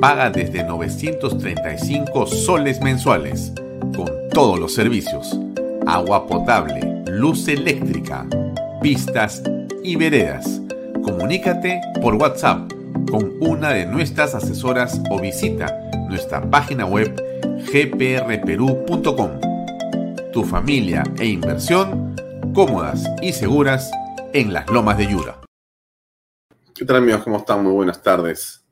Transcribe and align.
paga 0.00 0.30
desde 0.30 0.62
935 0.62 2.26
soles 2.26 2.80
mensuales, 2.80 3.52
con 3.94 4.10
todos 4.30 4.58
los 4.58 4.74
servicios, 4.74 5.38
agua 5.86 6.26
potable, 6.26 7.02
luz 7.06 7.48
eléctrica, 7.48 8.26
pistas 8.82 9.42
y 9.82 9.96
veredas. 9.96 10.60
Comunícate 11.02 11.80
por 12.02 12.14
WhatsApp 12.16 12.70
con 13.10 13.32
una 13.40 13.70
de 13.70 13.86
nuestras 13.86 14.34
asesoras 14.34 15.00
o 15.10 15.20
visita 15.20 15.74
nuestra 16.08 16.42
página 16.50 16.84
web 16.84 17.14
gprperú.com. 17.72 19.30
Tu 20.32 20.44
familia 20.44 21.02
e 21.18 21.26
inversión 21.26 22.14
cómodas 22.52 23.04
y 23.22 23.32
seguras 23.32 23.90
en 24.32 24.52
las 24.52 24.68
lomas 24.70 24.98
de 24.98 25.06
Yura. 25.06 25.40
¿Qué 26.74 26.84
tal 26.84 26.96
amigos? 26.96 27.22
¿Cómo 27.22 27.38
están? 27.38 27.62
Muy 27.62 27.72
buenas 27.72 28.02
tardes. 28.02 28.65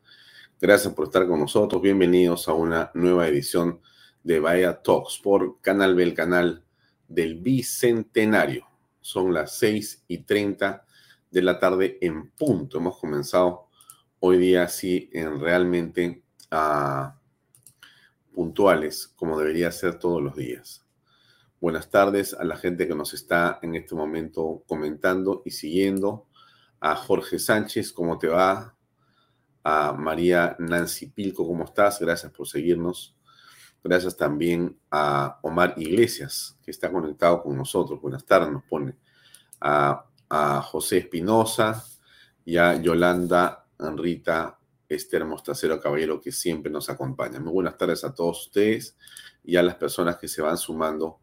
Gracias 0.60 0.94
por 0.94 1.06
estar 1.06 1.26
con 1.26 1.40
nosotros. 1.40 1.82
Bienvenidos 1.82 2.46
a 2.48 2.54
una 2.54 2.90
nueva 2.94 3.26
edición 3.26 3.80
de 4.22 4.38
Bahía 4.38 4.80
Talks 4.82 5.18
por 5.20 5.60
Canal 5.60 5.96
B, 5.96 6.04
el 6.04 6.14
canal 6.14 6.64
del 7.08 7.34
Bicentenario. 7.34 8.64
Son 9.00 9.34
las 9.34 9.58
6 9.58 10.04
y 10.06 10.18
30 10.18 10.86
de 11.32 11.42
la 11.42 11.58
tarde 11.58 11.98
en 12.00 12.30
punto. 12.30 12.78
Hemos 12.78 12.98
comenzado 12.98 13.66
hoy 14.20 14.38
día 14.38 14.62
así 14.62 15.10
en 15.12 15.40
realmente 15.40 16.22
ah, 16.52 17.18
puntuales, 18.32 19.08
como 19.16 19.36
debería 19.36 19.72
ser 19.72 19.98
todos 19.98 20.22
los 20.22 20.36
días. 20.36 20.86
Buenas 21.60 21.90
tardes 21.90 22.32
a 22.32 22.44
la 22.44 22.56
gente 22.56 22.86
que 22.86 22.94
nos 22.94 23.12
está 23.12 23.58
en 23.60 23.74
este 23.74 23.96
momento 23.96 24.62
comentando 24.68 25.42
y 25.44 25.50
siguiendo. 25.50 26.28
A 26.78 26.94
Jorge 26.94 27.40
Sánchez, 27.40 27.92
¿cómo 27.92 28.18
te 28.18 28.28
va? 28.28 28.73
A 29.64 29.94
María 29.94 30.54
Nancy 30.58 31.06
Pilco, 31.06 31.46
¿cómo 31.46 31.64
estás? 31.64 31.98
Gracias 31.98 32.30
por 32.30 32.46
seguirnos. 32.46 33.16
Gracias 33.82 34.16
también 34.16 34.78
a 34.90 35.38
Omar 35.42 35.74
Iglesias, 35.78 36.58
que 36.62 36.70
está 36.70 36.92
conectado 36.92 37.42
con 37.42 37.56
nosotros. 37.56 38.00
Buenas 38.00 38.24
tardes, 38.26 38.52
nos 38.52 38.62
pone. 38.64 38.94
A, 39.60 40.04
José 40.62 40.98
Espinosa 40.98 41.84
y 42.44 42.56
a 42.56 42.74
Yolanda 42.82 43.66
Enrita 43.78 44.58
Esther 44.88 45.24
Mostacero 45.24 45.80
Caballero, 45.80 46.20
que 46.20 46.32
siempre 46.32 46.72
nos 46.72 46.90
acompaña. 46.90 47.38
Muy 47.38 47.52
buenas 47.52 47.78
tardes 47.78 48.02
a 48.02 48.12
todos 48.12 48.46
ustedes 48.46 48.96
y 49.44 49.54
a 49.54 49.62
las 49.62 49.76
personas 49.76 50.16
que 50.16 50.26
se 50.26 50.42
van 50.42 50.56
sumando 50.56 51.20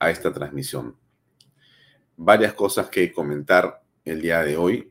a 0.00 0.10
esta 0.10 0.32
transmisión. 0.32 0.96
Varias 2.16 2.54
cosas 2.54 2.88
que 2.88 3.12
comentar 3.12 3.84
el 4.04 4.20
día 4.20 4.42
de 4.42 4.56
hoy 4.56 4.90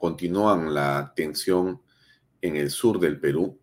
continúan 0.00 0.72
la 0.72 1.12
tensión 1.14 1.82
en 2.40 2.56
el 2.56 2.70
sur 2.70 2.98
del 2.98 3.20
Perú, 3.20 3.60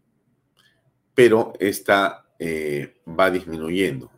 pero 1.15 1.53
esta 1.59 2.27
eh, 2.37 3.01
va 3.07 3.31
disminuyendo. 3.31 4.11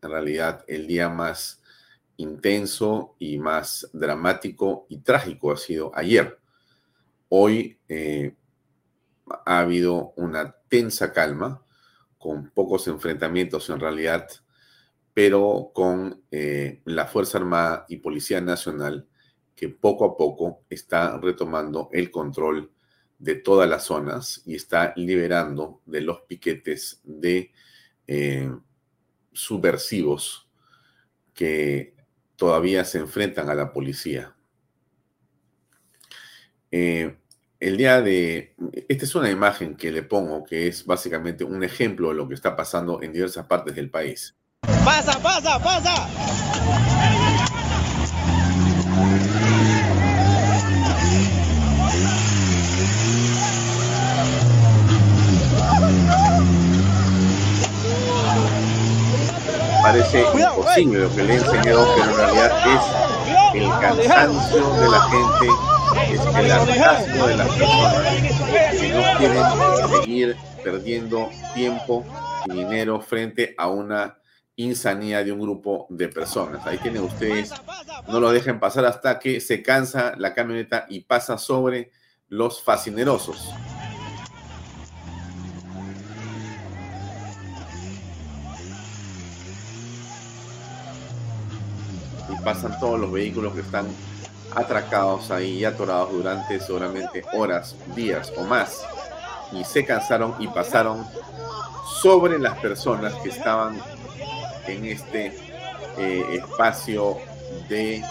En 0.00 0.10
realidad, 0.10 0.64
el 0.68 0.86
día 0.86 1.10
más 1.10 1.62
intenso 2.16 3.14
y 3.18 3.38
más 3.38 3.90
dramático 3.92 4.86
y 4.88 5.00
trágico 5.00 5.52
ha 5.52 5.58
sido 5.58 5.92
ayer. 5.94 6.38
Hoy 7.28 7.78
eh, 7.90 8.34
ha 9.44 9.58
habido 9.58 10.14
una 10.16 10.56
tensa 10.70 11.12
calma, 11.12 11.62
con 12.16 12.48
pocos 12.52 12.88
enfrentamientos 12.88 13.68
en 13.68 13.80
realidad, 13.80 14.26
pero 15.12 15.72
con 15.74 16.22
eh, 16.30 16.80
la 16.86 17.04
Fuerza 17.04 17.36
Armada 17.36 17.84
y 17.90 17.98
Policía 17.98 18.40
Nacional 18.40 19.06
que 19.56 19.70
poco 19.70 20.04
a 20.04 20.16
poco 20.16 20.62
está 20.68 21.18
retomando 21.18 21.88
el 21.92 22.10
control 22.10 22.70
de 23.18 23.34
todas 23.36 23.68
las 23.68 23.84
zonas 23.84 24.42
y 24.44 24.54
está 24.54 24.92
liberando 24.96 25.80
de 25.86 26.02
los 26.02 26.20
piquetes 26.20 27.00
de 27.02 27.50
eh, 28.06 28.50
subversivos 29.32 30.46
que 31.32 31.94
todavía 32.36 32.84
se 32.84 32.98
enfrentan 32.98 33.48
a 33.48 33.54
la 33.54 33.72
policía. 33.72 34.36
Eh, 36.70 37.16
el 37.58 37.78
día 37.78 38.02
de... 38.02 38.54
Esta 38.88 39.04
es 39.06 39.14
una 39.14 39.30
imagen 39.30 39.76
que 39.76 39.90
le 39.90 40.02
pongo 40.02 40.44
que 40.44 40.68
es 40.68 40.84
básicamente 40.84 41.44
un 41.44 41.64
ejemplo 41.64 42.10
de 42.10 42.14
lo 42.14 42.28
que 42.28 42.34
está 42.34 42.54
pasando 42.54 43.02
en 43.02 43.14
diversas 43.14 43.46
partes 43.46 43.74
del 43.74 43.88
país. 43.90 44.36
Pasa, 44.84 45.18
pasa, 45.22 45.58
pasa. 45.62 47.15
Parece 59.86 60.22
imposible. 60.22 60.98
lo 61.00 61.14
que 61.14 61.22
le 61.22 61.34
he 61.34 61.36
enseñado, 61.36 61.94
pero 61.96 62.10
en 62.10 62.16
realidad 62.16 62.50
es 62.74 63.62
el 63.62 63.70
cansancio 63.80 64.70
de 64.74 64.88
la 64.88 65.00
gente, 65.02 65.46
es 66.12 66.20
el 66.36 66.52
hartazgo 66.52 67.26
de 67.26 67.36
las 67.36 67.48
personas. 67.48 68.04
Que 68.78 68.88
no 68.92 69.18
quieren 69.18 69.44
seguir 69.88 70.36
perdiendo 70.62 71.28
tiempo 71.54 72.04
y 72.46 72.52
dinero 72.52 73.00
frente 73.00 73.54
a 73.56 73.68
una 73.68 74.18
insanía 74.56 75.22
de 75.22 75.32
un 75.32 75.40
grupo 75.40 75.86
de 75.90 76.08
personas. 76.08 76.66
Ahí 76.66 76.78
tienen 76.78 77.02
ustedes, 77.02 77.52
no 78.08 78.18
lo 78.18 78.32
dejen 78.32 78.58
pasar 78.58 78.86
hasta 78.86 79.18
que 79.18 79.40
se 79.40 79.62
cansa 79.62 80.14
la 80.16 80.34
camioneta 80.34 80.86
y 80.88 81.00
pasa 81.00 81.38
sobre 81.38 81.92
los 82.28 82.62
fascinerosos. 82.62 83.52
Pasan 92.46 92.78
todos 92.78 93.00
los 93.00 93.10
vehículos 93.10 93.54
que 93.54 93.60
están 93.60 93.88
atracados 94.54 95.32
ahí 95.32 95.58
y 95.58 95.64
atorados 95.64 96.12
durante 96.12 96.60
seguramente 96.60 97.24
horas, 97.32 97.74
días 97.96 98.32
o 98.36 98.44
más. 98.44 98.86
Y 99.50 99.64
se 99.64 99.84
cansaron 99.84 100.36
y 100.38 100.46
pasaron 100.46 101.04
sobre 102.00 102.38
las 102.38 102.56
personas 102.60 103.14
que 103.14 103.30
estaban 103.30 103.76
en 104.68 104.84
este 104.84 105.32
eh, 105.98 106.24
espacio 106.34 107.16
de 107.68 108.04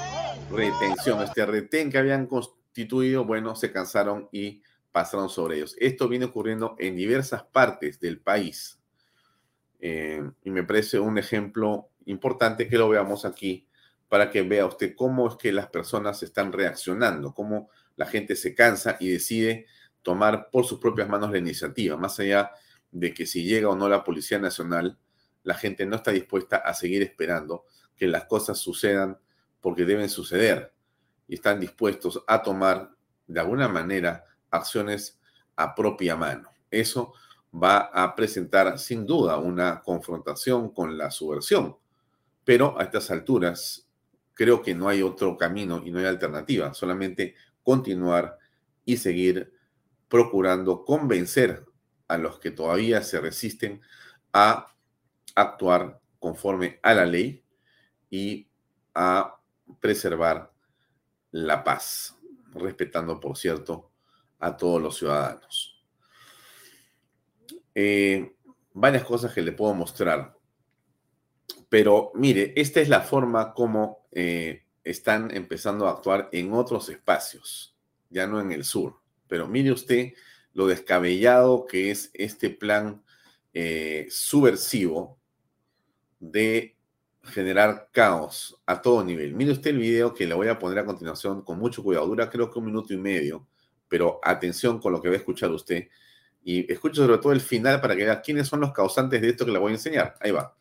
retención, 0.51 1.21
este 1.21 1.45
retén 1.45 1.89
que 1.89 1.97
habían 1.97 2.27
constituido, 2.27 3.23
bueno, 3.23 3.55
se 3.55 3.71
cansaron 3.71 4.27
y 4.33 4.61
pasaron 4.91 5.29
sobre 5.29 5.55
ellos. 5.55 5.77
Esto 5.79 6.09
viene 6.09 6.25
ocurriendo 6.25 6.75
en 6.77 6.97
diversas 6.97 7.43
partes 7.43 8.01
del 8.01 8.19
país. 8.19 8.77
Eh, 9.79 10.29
y 10.43 10.49
me 10.49 10.63
parece 10.63 10.99
un 10.99 11.17
ejemplo 11.17 11.87
importante 12.05 12.67
que 12.67 12.77
lo 12.77 12.89
veamos 12.89 13.23
aquí 13.23 13.65
para 14.15 14.31
que 14.31 14.43
vea 14.43 14.65
usted 14.65 14.95
cómo 14.95 15.27
es 15.27 15.35
que 15.35 15.51
las 15.51 15.67
personas 15.67 16.23
están 16.23 16.53
reaccionando, 16.53 17.33
cómo 17.33 17.69
la 17.97 18.05
gente 18.05 18.37
se 18.37 18.55
cansa 18.55 18.95
y 18.97 19.09
decide 19.09 19.65
tomar 20.03 20.49
por 20.51 20.63
sus 20.63 20.79
propias 20.79 21.09
manos 21.09 21.31
la 21.31 21.37
iniciativa, 21.37 21.97
más 21.97 22.17
allá 22.21 22.51
de 22.93 23.13
que 23.13 23.25
si 23.25 23.43
llega 23.43 23.67
o 23.67 23.75
no 23.75 23.89
la 23.89 24.05
Policía 24.05 24.39
Nacional, 24.39 24.97
la 25.43 25.53
gente 25.55 25.85
no 25.85 25.97
está 25.97 26.11
dispuesta 26.11 26.55
a 26.55 26.73
seguir 26.73 27.01
esperando 27.01 27.65
que 27.93 28.07
las 28.07 28.23
cosas 28.23 28.57
sucedan 28.57 29.19
porque 29.59 29.83
deben 29.83 30.07
suceder 30.07 30.73
y 31.27 31.35
están 31.35 31.59
dispuestos 31.59 32.23
a 32.25 32.41
tomar 32.41 32.91
de 33.27 33.41
alguna 33.41 33.67
manera 33.67 34.23
acciones 34.49 35.19
a 35.57 35.75
propia 35.75 36.15
mano. 36.15 36.47
Eso 36.71 37.11
va 37.53 37.89
a 37.93 38.15
presentar 38.15 38.79
sin 38.79 39.05
duda 39.05 39.39
una 39.39 39.81
confrontación 39.81 40.69
con 40.69 40.97
la 40.97 41.11
subversión, 41.11 41.75
pero 42.45 42.79
a 42.79 42.83
estas 42.83 43.11
alturas 43.11 43.84
creo 44.35 44.61
que 44.61 44.75
no 44.75 44.87
hay 44.87 45.01
otro 45.01 45.37
camino 45.37 45.81
y 45.83 45.89
no 45.89 45.97
hay 45.99 46.05
alternativa, 46.05 46.73
solamente 46.75 47.33
continuar 47.63 48.37
y 48.85 48.97
seguir 48.97 49.51
procurando 50.07 50.85
convencer 50.85 51.65
a 52.07 52.17
los 52.17 52.39
que 52.39 52.51
todavía 52.51 53.01
se 53.01 53.19
resisten 53.19 53.81
a 54.31 54.75
actuar 55.33 55.99
conforme 56.19 56.79
a 56.83 56.93
la 56.93 57.05
ley 57.05 57.43
y 58.09 58.47
a 58.93 59.39
preservar 59.79 60.51
la 61.31 61.63
paz, 61.63 62.15
respetando, 62.53 63.19
por 63.19 63.37
cierto, 63.37 63.91
a 64.39 64.55
todos 64.55 64.81
los 64.81 64.97
ciudadanos. 64.97 65.83
Eh, 67.73 68.35
varias 68.73 69.03
cosas 69.03 69.33
que 69.33 69.41
le 69.41 69.51
puedo 69.51 69.73
mostrar. 69.73 70.37
Pero 71.67 72.11
mire, 72.15 72.53
esta 72.55 72.79
es 72.79 72.89
la 72.89 73.01
forma 73.01 73.53
como 73.53 74.04
eh, 74.15 74.63
están 74.85 75.35
empezando 75.35 75.87
a 75.87 75.91
actuar 75.91 76.29
en 76.31 76.53
otros 76.53 76.89
espacios, 76.89 77.75
ya 78.09 78.25
no 78.25 78.39
en 78.39 78.51
el 78.51 78.63
sur. 78.63 78.95
Pero 79.27 79.47
mire 79.47 79.71
usted 79.71 80.13
lo 80.53 80.67
descabellado 80.67 81.65
que 81.65 81.91
es 81.91 82.11
este 82.13 82.49
plan 82.49 83.03
eh, 83.53 84.07
subversivo 84.09 85.19
de 86.19 86.77
generar 87.23 87.89
caos 87.91 88.61
a 88.65 88.81
todo 88.81 89.03
nivel. 89.03 89.33
Mire 89.33 89.51
usted 89.51 89.71
el 89.71 89.79
video 89.79 90.13
que 90.13 90.25
le 90.25 90.33
voy 90.33 90.47
a 90.47 90.59
poner 90.59 90.79
a 90.79 90.85
continuación 90.85 91.41
con 91.41 91.59
mucho 91.59 91.83
cuidado. 91.83 92.07
Dura 92.07 92.29
creo 92.29 92.49
que 92.49 92.59
un 92.59 92.65
minuto 92.65 92.93
y 92.93 92.97
medio, 92.97 93.45
pero 93.89 94.19
atención 94.23 94.79
con 94.79 94.93
lo 94.93 95.01
que 95.01 95.09
va 95.09 95.15
a 95.15 95.17
escuchar 95.17 95.51
usted. 95.51 95.89
Y 96.43 96.71
escuche 96.71 96.97
sobre 96.97 97.17
todo 97.17 97.33
el 97.33 97.41
final 97.41 97.81
para 97.81 97.95
que 97.95 98.05
vea 98.05 98.21
quiénes 98.21 98.47
son 98.47 98.61
los 98.61 98.71
causantes 98.71 99.21
de 99.21 99.29
esto 99.29 99.45
que 99.45 99.51
le 99.51 99.59
voy 99.59 99.71
a 99.71 99.75
enseñar. 99.75 100.15
Ahí 100.21 100.31
va. 100.31 100.55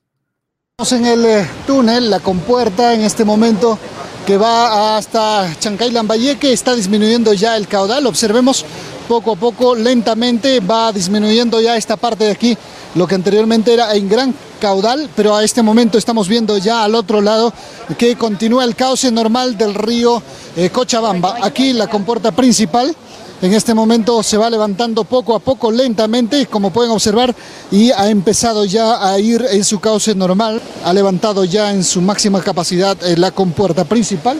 Estamos 0.76 1.00
en 1.00 1.06
el 1.06 1.24
eh, 1.24 1.48
túnel, 1.68 2.10
la 2.10 2.18
compuerta 2.18 2.94
en 2.94 3.02
este 3.02 3.24
momento 3.24 3.78
que 4.26 4.36
va 4.36 4.96
hasta 4.96 5.54
Chancay 5.60 5.92
Lambayeque, 5.92 6.52
está 6.52 6.74
disminuyendo 6.74 7.32
ya 7.32 7.56
el 7.56 7.68
caudal. 7.68 8.04
Observemos 8.08 8.64
poco 9.06 9.34
a 9.34 9.36
poco, 9.36 9.76
lentamente 9.76 10.58
va 10.58 10.90
disminuyendo 10.90 11.60
ya 11.60 11.76
esta 11.76 11.96
parte 11.96 12.24
de 12.24 12.32
aquí, 12.32 12.58
lo 12.96 13.06
que 13.06 13.14
anteriormente 13.14 13.72
era 13.72 13.94
en 13.94 14.08
gran 14.08 14.34
caudal, 14.60 15.08
pero 15.14 15.36
a 15.36 15.44
este 15.44 15.62
momento 15.62 15.96
estamos 15.96 16.26
viendo 16.26 16.58
ya 16.58 16.82
al 16.82 16.96
otro 16.96 17.20
lado 17.20 17.52
que 17.96 18.16
continúa 18.16 18.64
el 18.64 18.74
cauce 18.74 19.12
normal 19.12 19.56
del 19.56 19.74
río 19.74 20.20
eh, 20.56 20.70
Cochabamba. 20.70 21.36
Aquí 21.42 21.72
la 21.72 21.86
compuerta 21.86 22.32
principal 22.32 22.96
en 23.42 23.52
este 23.52 23.74
momento 23.74 24.22
se 24.22 24.36
va 24.36 24.48
levantando 24.48 25.04
poco 25.04 25.34
a 25.34 25.38
poco, 25.38 25.70
lentamente, 25.70 26.46
como 26.46 26.70
pueden 26.70 26.92
observar, 26.92 27.34
y 27.70 27.90
ha 27.90 28.08
empezado 28.08 28.64
ya 28.64 29.06
a 29.06 29.18
ir 29.18 29.44
en 29.50 29.64
su 29.64 29.80
cauce 29.80 30.14
normal. 30.14 30.62
Ha 30.84 30.92
levantado 30.92 31.44
ya 31.44 31.70
en 31.70 31.84
su 31.84 32.00
máxima 32.00 32.40
capacidad 32.40 32.96
eh, 33.04 33.16
la 33.16 33.32
compuerta 33.32 33.84
principal. 33.84 34.38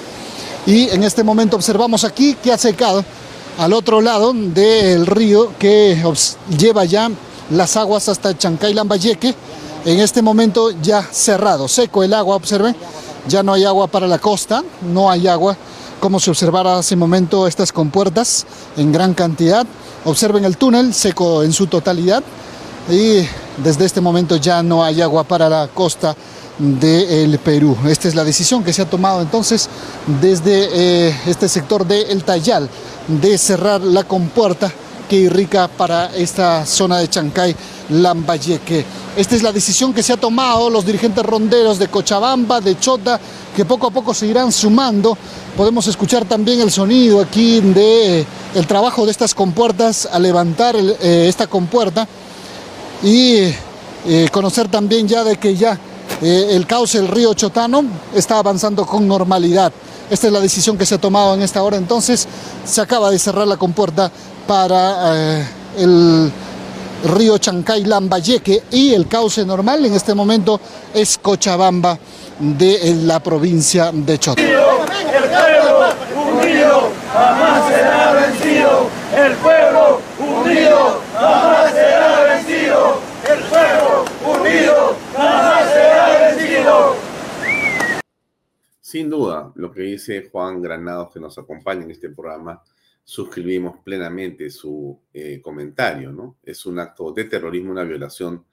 Y 0.67 0.89
en 0.89 1.03
este 1.03 1.23
momento 1.23 1.57
observamos 1.57 2.05
aquí 2.05 2.35
que 2.43 2.53
ha 2.53 2.59
secado 2.59 3.05
al 3.59 3.73
otro 3.73 4.01
lado 4.01 4.33
del 4.33 5.07
río 5.07 5.53
que 5.59 6.03
lleva 6.57 6.85
ya 6.85 7.11
las 7.51 7.77
aguas 7.77 8.09
hasta 8.09 8.37
Chancay 8.37 8.73
Lambayeque. 8.73 9.35
En 9.85 10.01
este 10.01 10.23
momento 10.23 10.71
ya 10.83 11.03
cerrado, 11.03 11.69
seco 11.69 12.03
el 12.03 12.15
agua, 12.15 12.37
observen. 12.37 12.75
Ya 13.29 13.43
no 13.43 13.53
hay 13.53 13.65
agua 13.65 13.87
para 13.87 14.07
la 14.07 14.19
costa, 14.19 14.63
no 14.83 15.11
hay 15.11 15.29
agua 15.29 15.57
como 16.05 16.21
se 16.21 16.29
observara 16.29 16.77
hace 16.77 16.97
un 16.97 17.01
momento 17.01 17.47
estas 17.47 17.73
compuertas 17.73 18.45
en 18.77 18.93
gran 18.93 19.15
cantidad. 19.15 19.67
Observen 20.05 20.45
el 20.45 20.59
túnel 20.59 20.93
seco 20.93 21.43
en 21.43 21.51
su 21.51 21.67
totalidad 21.67 22.23
y 22.91 23.27
desde 23.57 23.87
este 23.87 24.03
momento 24.03 24.37
ya 24.37 24.63
no 24.63 24.85
hay 24.85 25.01
agua 25.01 25.25
para 25.25 25.49
la 25.49 25.67
costa 25.73 26.15
del 26.59 27.39
Perú. 27.39 27.75
Esta 27.89 28.09
es 28.09 28.15
la 28.15 28.23
decisión 28.23 28.63
que 28.63 28.75
se 28.75 28.83
ha 28.83 28.91
tomado 28.91 29.23
entonces 29.23 29.71
desde 30.21 31.09
eh, 31.09 31.21
este 31.25 31.49
sector 31.49 31.87
de 31.87 32.03
El 32.03 32.23
Tayal 32.23 32.69
de 33.09 33.39
cerrar 33.39 33.81
la 33.81 34.05
compuerta 34.05 34.71
que 35.15 35.21
irriga 35.21 35.69
para 35.69 36.07
esta 36.17 36.67
zona 36.67 36.99
de 36.99 37.09
Chancay, 37.09 37.55
Lambayeque. 37.91 38.85
Esta 39.17 39.37
es 39.37 39.45
la 39.45 39.53
decisión 39.53 39.95
que 39.95 40.03
se 40.03 40.13
ha 40.13 40.17
tomado 40.17 40.69
los 40.69 40.85
dirigentes 40.85 41.25
ronderos 41.25 41.79
de 41.79 41.87
Cochabamba, 41.87 42.61
de 42.61 42.77
Chota, 42.81 43.21
que 43.55 43.65
poco 43.65 43.87
a 43.87 43.91
poco 43.93 44.13
se 44.13 44.27
irán 44.27 44.51
sumando. 44.51 45.17
Podemos 45.57 45.87
escuchar 45.87 46.25
también 46.25 46.61
el 46.61 46.73
sonido 46.73 47.21
aquí 47.21 47.61
de 47.61 48.23
eh, 48.23 48.27
el 48.57 48.67
trabajo 48.67 49.05
de 49.05 49.13
estas 49.13 49.37
compuertas 49.37 50.09
a 50.11 50.19
levantar 50.19 50.75
eh, 50.75 51.27
esta 51.29 51.47
compuerta 51.47 52.09
y 53.05 53.37
eh, 54.09 54.29
conocer 54.33 54.67
también 54.67 55.07
ya 55.07 55.23
de 55.23 55.37
que 55.37 55.55
ya 55.55 55.79
el 56.23 56.67
cauce 56.67 56.99
del 56.99 57.09
río 57.09 57.35
Chotano 57.35 57.85
está 58.15 58.39
avanzando 58.39 58.85
con 58.85 59.07
normalidad. 59.07 59.73
Esta 60.11 60.27
es 60.27 60.33
la 60.33 60.41
decisión 60.41 60.77
que 60.77 60.87
se 60.87 60.97
ha 60.97 61.01
tomado 61.01 61.35
en 61.35 61.43
esta 61.43 61.63
hora. 61.63 61.77
Entonces 61.77 62.27
se 62.65 62.81
acaba 62.81 63.11
de 63.11 63.19
cerrar 63.19 63.47
la 63.47 63.57
compuerta 63.57 64.11
para 64.47 65.47
el 65.77 66.33
río 67.05 67.39
Chancay 67.39 67.85
Lambayeque 67.85 68.63
y 68.71 68.95
el 68.95 69.07
cauce 69.09 69.45
normal 69.45 69.85
en 69.85 69.95
este 69.95 70.15
momento 70.15 70.61
es 70.93 71.19
Cochabamba 71.19 71.99
de 72.39 72.95
la 73.05 73.21
provincia 73.21 73.91
de 73.93 74.19
Chota. 74.19 74.43
El 74.43 74.55
pueblo 75.31 76.41
unido 76.41 76.91
jamás 77.13 77.69
será 77.69 78.13
vencido. 78.13 78.89
El 79.17 79.33
pueblo 79.37 80.01
unido 80.19 81.01
jamás 81.15 81.73
será 81.73 82.25
vencido. 82.25 83.01
El 83.31 83.39
pueblo 83.45 84.05
unido 84.41 84.97
jamás 85.17 85.73
será 85.73 86.31
vencido. 86.31 86.95
Sin 88.81 89.11
duda, 89.11 89.51
lo 89.55 89.73
que 89.73 89.83
dice 89.83 90.29
Juan 90.31 90.63
Granados 90.63 91.13
que 91.13 91.21
nos 91.21 91.37
acompaña 91.39 91.85
en 91.85 91.91
este 91.91 92.09
programa 92.11 92.63
suscribimos 93.05 93.79
plenamente 93.85 94.51
su 94.51 94.99
eh, 95.13 95.41
comentario, 95.43 96.11
¿no? 96.11 96.39
Es 96.43 96.65
un 96.65 96.79
acto 96.79 97.13
de 97.13 97.25
terrorismo, 97.25 97.71
una 97.71 97.85
violación 97.85 98.47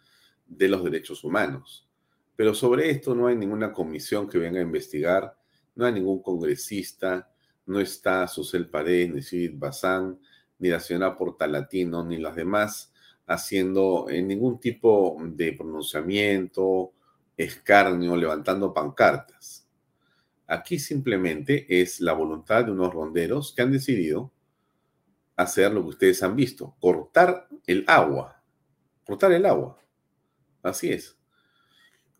de 0.45 0.67
los 0.67 0.83
derechos 0.83 1.23
humanos. 1.23 1.87
Pero 2.35 2.53
sobre 2.53 2.89
esto 2.89 3.15
no 3.15 3.27
hay 3.27 3.35
ninguna 3.35 3.71
comisión 3.71 4.27
que 4.27 4.37
venga 4.37 4.59
a 4.59 4.63
investigar, 4.63 5.37
no 5.75 5.85
hay 5.85 5.93
ningún 5.93 6.21
congresista, 6.21 7.31
no 7.65 7.79
está 7.79 8.27
Susel 8.27 8.69
Paredes, 8.69 9.13
ni 9.13 9.21
Sid 9.21 9.53
Bazán, 9.55 10.19
ni 10.59 10.69
la 10.69 10.79
señora 10.79 11.17
Portalatino, 11.17 12.03
ni 12.03 12.17
las 12.17 12.35
demás 12.35 12.91
haciendo 13.27 14.07
eh, 14.09 14.21
ningún 14.21 14.59
tipo 14.59 15.17
de 15.23 15.53
pronunciamiento, 15.53 16.91
escarnio, 17.37 18.17
levantando 18.17 18.73
pancartas. 18.73 19.65
Aquí 20.47 20.77
simplemente 20.79 21.65
es 21.81 22.01
la 22.01 22.11
voluntad 22.11 22.65
de 22.65 22.71
unos 22.71 22.93
ronderos 22.93 23.53
que 23.55 23.61
han 23.61 23.71
decidido 23.71 24.31
hacer 25.35 25.71
lo 25.71 25.81
que 25.83 25.89
ustedes 25.89 26.23
han 26.23 26.35
visto, 26.35 26.75
cortar 26.79 27.47
el 27.65 27.83
agua, 27.87 28.41
cortar 29.05 29.31
el 29.31 29.45
agua. 29.45 29.77
Así 30.63 30.91
es. 30.91 31.17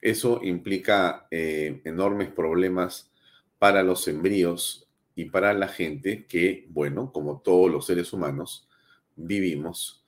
Eso 0.02 0.40
implica 0.44 1.28
eh, 1.30 1.82
enormes 1.86 2.30
problemas 2.30 3.12
para 3.60 3.84
los 3.84 4.08
embrios 4.08 4.90
y 5.16 5.26
para 5.26 5.54
la 5.54 5.68
gente 5.68 6.26
que, 6.26 6.66
bueno, 6.70 7.12
como 7.12 7.42
todos 7.42 7.70
los 7.72 7.86
seres 7.86 8.12
humanos, 8.12 8.68
vivimos 9.16 10.04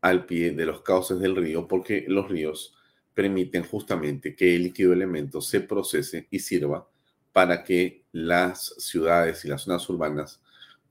al 0.00 0.26
pie 0.26 0.52
de 0.52 0.66
los 0.66 0.82
cauces 0.82 1.18
del 1.18 1.36
río 1.36 1.68
porque 1.68 2.04
los 2.08 2.28
ríos 2.28 2.74
permiten 3.14 3.64
justamente 3.64 4.34
que 4.34 4.54
el 4.54 4.64
líquido 4.64 4.92
elemento 4.92 5.40
se 5.40 5.60
procese 5.60 6.26
y 6.30 6.38
sirva 6.40 6.88
para 7.32 7.64
que 7.64 8.04
las 8.12 8.74
ciudades 8.78 9.44
y 9.44 9.48
las 9.48 9.62
zonas 9.62 9.88
urbanas 9.88 10.39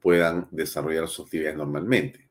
puedan 0.01 0.47
desarrollar 0.51 1.07
sus 1.07 1.25
actividades 1.25 1.57
normalmente. 1.57 2.29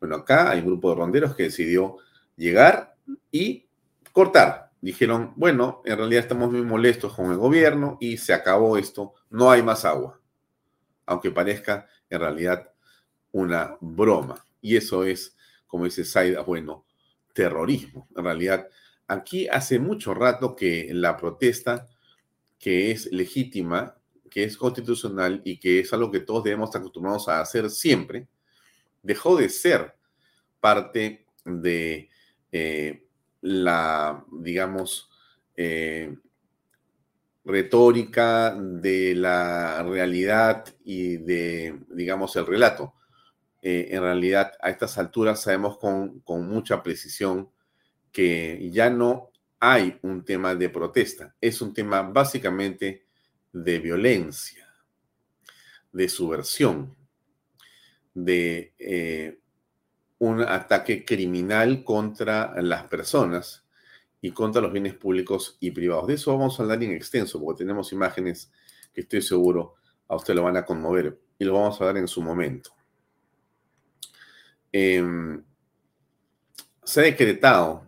Bueno, 0.00 0.16
acá 0.16 0.50
hay 0.50 0.60
un 0.60 0.66
grupo 0.66 0.90
de 0.90 0.96
ronderos 0.96 1.34
que 1.34 1.44
decidió 1.44 1.98
llegar 2.36 2.96
y 3.30 3.66
cortar. 4.12 4.72
Dijeron, 4.80 5.32
bueno, 5.36 5.80
en 5.84 5.96
realidad 5.96 6.22
estamos 6.22 6.50
muy 6.50 6.62
molestos 6.62 7.14
con 7.14 7.30
el 7.30 7.38
gobierno 7.38 7.96
y 8.00 8.18
se 8.18 8.34
acabó 8.34 8.76
esto, 8.76 9.14
no 9.30 9.50
hay 9.50 9.62
más 9.62 9.84
agua. 9.84 10.20
Aunque 11.06 11.30
parezca 11.30 11.86
en 12.10 12.20
realidad 12.20 12.70
una 13.32 13.76
broma. 13.80 14.44
Y 14.60 14.76
eso 14.76 15.04
es, 15.04 15.36
como 15.66 15.84
dice 15.84 16.04
Saida, 16.04 16.42
bueno, 16.42 16.84
terrorismo. 17.32 18.08
En 18.16 18.24
realidad, 18.24 18.68
aquí 19.08 19.48
hace 19.48 19.78
mucho 19.78 20.14
rato 20.14 20.54
que 20.54 20.88
la 20.92 21.16
protesta, 21.16 21.88
que 22.58 22.90
es 22.90 23.10
legítima, 23.12 23.96
que 24.34 24.42
es 24.42 24.56
constitucional 24.56 25.40
y 25.44 25.58
que 25.60 25.78
es 25.78 25.92
algo 25.92 26.10
que 26.10 26.18
todos 26.18 26.42
debemos 26.42 26.68
estar 26.68 26.80
acostumbrados 26.80 27.28
a 27.28 27.40
hacer 27.40 27.70
siempre, 27.70 28.26
dejó 29.00 29.36
de 29.36 29.48
ser 29.48 29.94
parte 30.58 31.24
de 31.44 32.10
eh, 32.50 33.06
la, 33.42 34.24
digamos, 34.32 35.08
eh, 35.54 36.16
retórica 37.44 38.56
de 38.58 39.14
la 39.14 39.84
realidad 39.84 40.64
y 40.82 41.18
de, 41.18 41.78
digamos, 41.90 42.34
el 42.34 42.46
relato. 42.46 42.92
Eh, 43.62 43.90
en 43.92 44.00
realidad, 44.00 44.50
a 44.60 44.70
estas 44.70 44.98
alturas 44.98 45.42
sabemos 45.42 45.78
con, 45.78 46.18
con 46.22 46.48
mucha 46.48 46.82
precisión 46.82 47.50
que 48.10 48.68
ya 48.72 48.90
no 48.90 49.30
hay 49.60 49.96
un 50.02 50.24
tema 50.24 50.56
de 50.56 50.70
protesta, 50.70 51.36
es 51.40 51.62
un 51.62 51.72
tema 51.72 52.02
básicamente 52.02 53.03
de 53.54 53.78
violencia, 53.78 54.68
de 55.92 56.08
subversión, 56.08 56.94
de 58.12 58.74
eh, 58.78 59.38
un 60.18 60.42
ataque 60.42 61.04
criminal 61.04 61.84
contra 61.84 62.60
las 62.60 62.84
personas 62.84 63.64
y 64.20 64.32
contra 64.32 64.60
los 64.60 64.72
bienes 64.72 64.94
públicos 64.94 65.56
y 65.60 65.70
privados. 65.70 66.08
De 66.08 66.14
eso 66.14 66.36
vamos 66.36 66.58
a 66.58 66.64
hablar 66.64 66.82
en 66.82 66.92
extenso, 66.92 67.40
porque 67.40 67.64
tenemos 67.64 67.92
imágenes 67.92 68.52
que 68.92 69.02
estoy 69.02 69.22
seguro 69.22 69.76
a 70.08 70.16
usted 70.16 70.34
lo 70.34 70.42
van 70.42 70.56
a 70.56 70.64
conmover 70.64 71.18
y 71.38 71.44
lo 71.44 71.54
vamos 71.54 71.80
a 71.80 71.86
dar 71.86 71.96
en 71.96 72.08
su 72.08 72.20
momento. 72.20 72.70
Em, 74.70 75.42
se 76.82 77.00
ha 77.00 77.04
decretado 77.04 77.86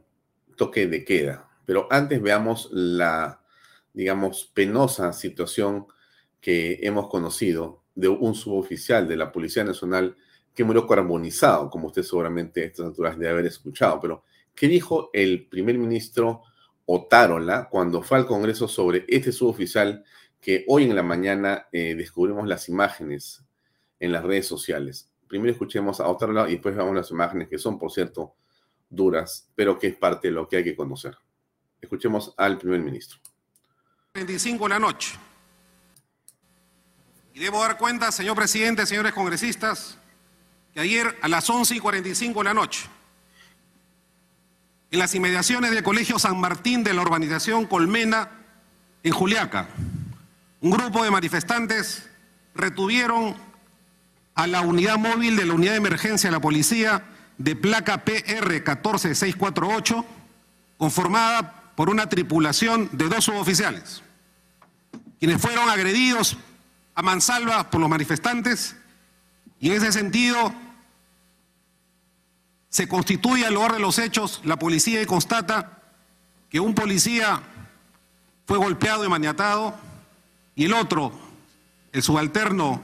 toque 0.56 0.86
de 0.86 1.04
queda. 1.04 1.48
Pero 1.66 1.88
antes 1.90 2.22
veamos 2.22 2.68
la, 2.72 3.40
digamos, 3.96 4.52
penosa 4.52 5.14
situación 5.14 5.86
que 6.38 6.80
hemos 6.82 7.08
conocido 7.08 7.82
de 7.94 8.08
un 8.08 8.34
suboficial 8.34 9.08
de 9.08 9.16
la 9.16 9.32
Policía 9.32 9.64
Nacional 9.64 10.16
que 10.54 10.64
murió 10.64 10.86
carbonizado, 10.86 11.70
como 11.70 11.86
usted 11.86 12.02
seguramente 12.02 12.62
a 12.62 12.66
estas 12.66 12.86
alturas 12.86 13.18
debe 13.18 13.32
haber 13.32 13.46
escuchado. 13.46 13.98
Pero, 13.98 14.22
¿qué 14.54 14.68
dijo 14.68 15.08
el 15.14 15.48
primer 15.48 15.78
ministro 15.78 16.42
Otárola 16.84 17.68
cuando 17.70 18.02
fue 18.02 18.18
al 18.18 18.26
Congreso 18.26 18.68
sobre 18.68 19.06
este 19.08 19.32
suboficial 19.32 20.04
que 20.42 20.66
hoy 20.68 20.84
en 20.84 20.94
la 20.94 21.02
mañana 21.02 21.66
eh, 21.72 21.94
descubrimos 21.94 22.46
las 22.46 22.68
imágenes 22.68 23.46
en 23.98 24.12
las 24.12 24.22
redes 24.22 24.46
sociales? 24.46 25.10
Primero 25.26 25.52
escuchemos 25.52 26.00
a 26.00 26.08
Otárola 26.08 26.50
y 26.50 26.52
después 26.52 26.76
veamos 26.76 26.94
las 26.94 27.10
imágenes 27.10 27.48
que 27.48 27.56
son, 27.56 27.78
por 27.78 27.90
cierto, 27.90 28.34
duras, 28.90 29.50
pero 29.54 29.78
que 29.78 29.86
es 29.86 29.96
parte 29.96 30.28
de 30.28 30.34
lo 30.34 30.46
que 30.46 30.58
hay 30.58 30.64
que 30.64 30.76
conocer. 30.76 31.16
Escuchemos 31.80 32.34
al 32.36 32.58
primer 32.58 32.80
ministro. 32.80 33.25
25 34.16 34.64
de 34.64 34.68
la 34.70 34.78
noche. 34.78 35.14
Y 37.34 37.40
debo 37.40 37.60
dar 37.60 37.76
cuenta, 37.76 38.10
señor 38.10 38.34
presidente, 38.34 38.86
señores 38.86 39.12
congresistas, 39.12 39.98
que 40.72 40.80
ayer 40.80 41.18
a 41.20 41.28
las 41.28 41.48
11 41.48 41.76
y 41.76 41.80
45 41.80 42.40
de 42.40 42.44
la 42.44 42.54
noche, 42.54 42.86
en 44.90 44.98
las 44.98 45.14
inmediaciones 45.14 45.70
del 45.70 45.82
Colegio 45.82 46.18
San 46.18 46.40
Martín 46.40 46.82
de 46.82 46.94
la 46.94 47.02
urbanización 47.02 47.66
Colmena, 47.66 48.30
en 49.02 49.12
Juliaca, 49.12 49.68
un 50.62 50.70
grupo 50.70 51.04
de 51.04 51.10
manifestantes 51.10 52.08
retuvieron 52.54 53.36
a 54.34 54.46
la 54.46 54.62
unidad 54.62 54.96
móvil 54.96 55.36
de 55.36 55.44
la 55.44 55.52
unidad 55.52 55.72
de 55.72 55.78
emergencia 55.78 56.30
de 56.30 56.36
la 56.36 56.40
policía 56.40 57.04
de 57.36 57.54
placa 57.54 58.04
PR 58.04 58.64
14648, 58.64 60.06
conformada 60.78 61.74
por 61.76 61.90
una 61.90 62.08
tripulación 62.08 62.88
de 62.92 63.08
dos 63.08 63.24
suboficiales, 63.24 64.02
quienes 65.18 65.40
fueron 65.40 65.68
agredidos 65.68 66.36
a 66.94 67.02
mansalva 67.02 67.70
por 67.70 67.80
los 67.80 67.90
manifestantes 67.90 68.76
y 69.60 69.68
en 69.70 69.76
ese 69.76 69.92
sentido 69.92 70.52
se 72.68 72.88
constituye 72.88 73.46
al 73.46 73.54
lugar 73.54 73.72
de 73.72 73.78
los 73.80 73.98
hechos 73.98 74.40
la 74.44 74.58
policía 74.58 75.00
y 75.00 75.06
constata 75.06 75.82
que 76.50 76.60
un 76.60 76.74
policía 76.74 77.42
fue 78.46 78.58
golpeado 78.58 79.04
y 79.04 79.08
maniatado 79.08 79.74
y 80.54 80.64
el 80.64 80.72
otro, 80.72 81.12
el 81.92 82.02
subalterno 82.02 82.80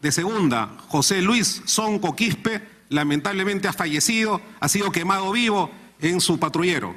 de 0.00 0.10
segunda, 0.10 0.76
José 0.88 1.22
Luis 1.22 1.62
Sonco 1.64 2.16
Quispe, 2.16 2.66
lamentablemente 2.88 3.68
ha 3.68 3.72
fallecido, 3.72 4.40
ha 4.58 4.68
sido 4.68 4.90
quemado 4.90 5.30
vivo 5.32 5.70
en 6.00 6.20
su 6.20 6.38
patrullero. 6.38 6.94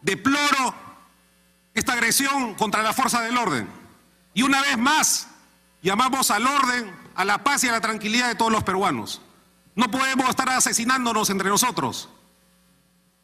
Deploro 0.00 0.74
esta 1.74 1.94
agresión 1.94 2.54
contra 2.54 2.82
la 2.82 2.92
fuerza 2.92 3.20
del 3.20 3.36
orden. 3.36 3.68
Y 4.34 4.42
una 4.42 4.60
vez 4.62 4.78
más, 4.78 5.28
llamamos 5.82 6.30
al 6.30 6.46
orden, 6.46 6.94
a 7.14 7.24
la 7.24 7.42
paz 7.44 7.64
y 7.64 7.68
a 7.68 7.72
la 7.72 7.80
tranquilidad 7.80 8.28
de 8.28 8.34
todos 8.34 8.52
los 8.52 8.64
peruanos. 8.64 9.20
No 9.74 9.90
podemos 9.90 10.28
estar 10.28 10.48
asesinándonos 10.50 11.30
entre 11.30 11.48
nosotros. 11.48 12.08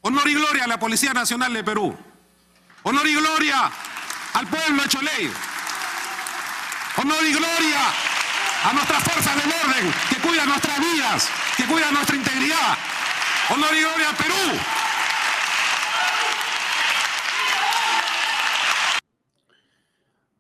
Honor 0.01 0.29
y 0.29 0.35
gloria 0.35 0.65
a 0.65 0.69
la 0.69 0.79
Policía 0.79 1.13
Nacional 1.13 1.53
de 1.53 1.65
Perú. 1.65 1.97
Honor 2.85 3.07
y 3.07 3.15
gloria 3.15 3.71
al 4.35 4.47
pueblo 4.47 4.85
hecho 4.85 5.03
ley. 5.03 5.31
Honor 6.97 7.25
y 7.25 7.33
gloria 7.33 7.81
a 8.65 8.73
nuestras 8.73 9.03
fuerzas 9.03 9.37
del 9.37 9.53
orden 9.53 9.95
que 10.09 10.17
cuidan 10.17 10.49
nuestras 10.49 10.81
vidas, 10.81 11.29
que 11.57 11.65
cuidan 11.65 11.95
nuestra 11.95 12.17
integridad. 12.17 12.79
Honor 13.51 13.75
y 13.75 13.81
gloria 13.81 14.09
al 14.09 14.17
Perú. 14.17 14.61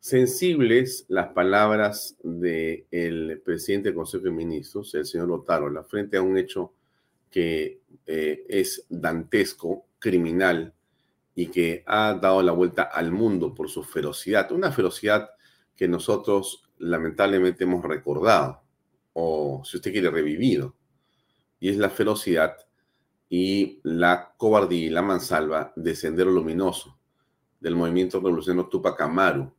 Sensibles 0.09 1.05
las 1.09 1.29
palabras 1.35 2.17
del 2.23 3.43
presidente 3.45 3.91
del 3.91 3.97
Consejo 3.97 4.25
de 4.25 4.31
Ministros, 4.31 4.95
el 4.95 5.05
señor 5.05 5.31
Otárola, 5.31 5.85
frente 5.85 6.17
a 6.17 6.23
un 6.23 6.39
hecho 6.39 6.73
que 7.31 7.83
eh, 8.07 8.47
es 8.49 8.87
dantesco, 8.89 9.85
criminal, 9.99 10.73
y 11.35 11.49
que 11.49 11.85
ha 11.87 12.15
dado 12.15 12.43
la 12.43 12.53
vuelta 12.53 12.85
al 12.85 13.13
mundo 13.13 13.55
por 13.55 13.69
su 13.69 13.85
ferocidad, 13.85 14.51
una 14.51 14.73
ferocidad 14.73 15.29
que 15.77 15.87
nosotros 15.87 16.65
lamentablemente 16.79 17.65
hemos 17.65 17.85
recordado, 17.85 18.63
o 19.13 19.63
si 19.65 19.77
usted 19.77 19.93
quiere, 19.93 20.11
revivido, 20.11 20.75
y 21.61 21.69
es 21.69 21.77
la 21.77 21.91
ferocidad 21.91 22.57
y 23.29 23.79
la 23.83 24.33
cobardía 24.39 24.87
y 24.87 24.91
la 24.91 25.03
mansalva 25.03 25.73
de 25.77 25.95
Sendero 25.95 26.31
Luminoso, 26.31 26.99
del 27.61 27.77
movimiento 27.77 28.19
revolucionario 28.21 28.71
Tupac 28.71 29.01
Amaru, 29.03 29.53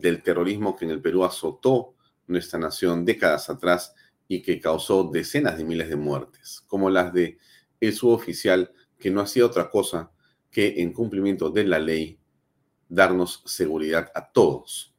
del 0.00 0.22
terrorismo 0.22 0.76
que 0.76 0.84
en 0.84 0.90
el 0.90 1.00
Perú 1.00 1.24
azotó 1.24 1.94
nuestra 2.26 2.58
nación 2.58 3.04
décadas 3.04 3.48
atrás 3.48 3.94
y 4.28 4.42
que 4.42 4.60
causó 4.60 5.04
decenas 5.04 5.56
de 5.56 5.64
miles 5.64 5.88
de 5.88 5.96
muertes, 5.96 6.62
como 6.66 6.90
las 6.90 7.12
de 7.12 7.38
el 7.80 7.94
suboficial 7.94 8.72
que 8.98 9.10
no 9.10 9.20
hacía 9.20 9.46
otra 9.46 9.70
cosa 9.70 10.10
que 10.50 10.80
en 10.82 10.92
cumplimiento 10.92 11.50
de 11.50 11.64
la 11.64 11.78
ley 11.78 12.18
darnos 12.88 13.42
seguridad 13.46 14.10
a 14.14 14.30
todos. 14.32 14.94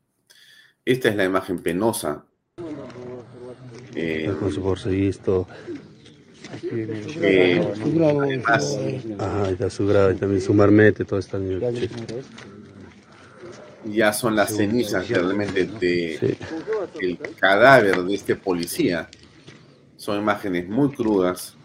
Esta 0.85 1.09
es 1.09 1.15
la 1.15 1.25
imagen 1.25 1.59
penosa. 1.59 2.25
Eh, 3.95 4.33
con 4.39 4.51
su 4.51 4.61
borseguisto. 4.61 5.47
Eh, 6.71 7.73
además, 8.21 8.79
Ajá, 9.17 9.49
está 9.49 9.69
su 9.69 9.85
grado, 9.85 10.15
también 10.15 10.41
su 10.41 10.53
marmete, 10.53 11.03
todo 11.03 11.19
está 11.19 11.37
en 11.37 11.59
ya 13.91 14.13
son 14.13 14.35
las 14.35 14.55
cenizas 14.55 15.07
realmente 15.09 15.65
de 15.65 16.37
el 16.99 17.17
cadáver 17.39 18.03
de 18.03 18.15
este 18.15 18.35
policía. 18.35 19.09
Son 19.95 20.19
imágenes 20.19 20.67
muy 20.67 20.89
crudas, 20.91 21.55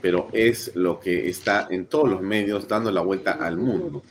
pero 0.00 0.28
es 0.32 0.72
lo 0.74 0.98
que 1.00 1.28
está 1.28 1.66
en 1.70 1.86
todos 1.86 2.08
los 2.08 2.22
medios 2.22 2.66
dando 2.66 2.90
la 2.90 3.02
vuelta 3.02 3.32
al 3.32 3.58
mundo. 3.58 4.02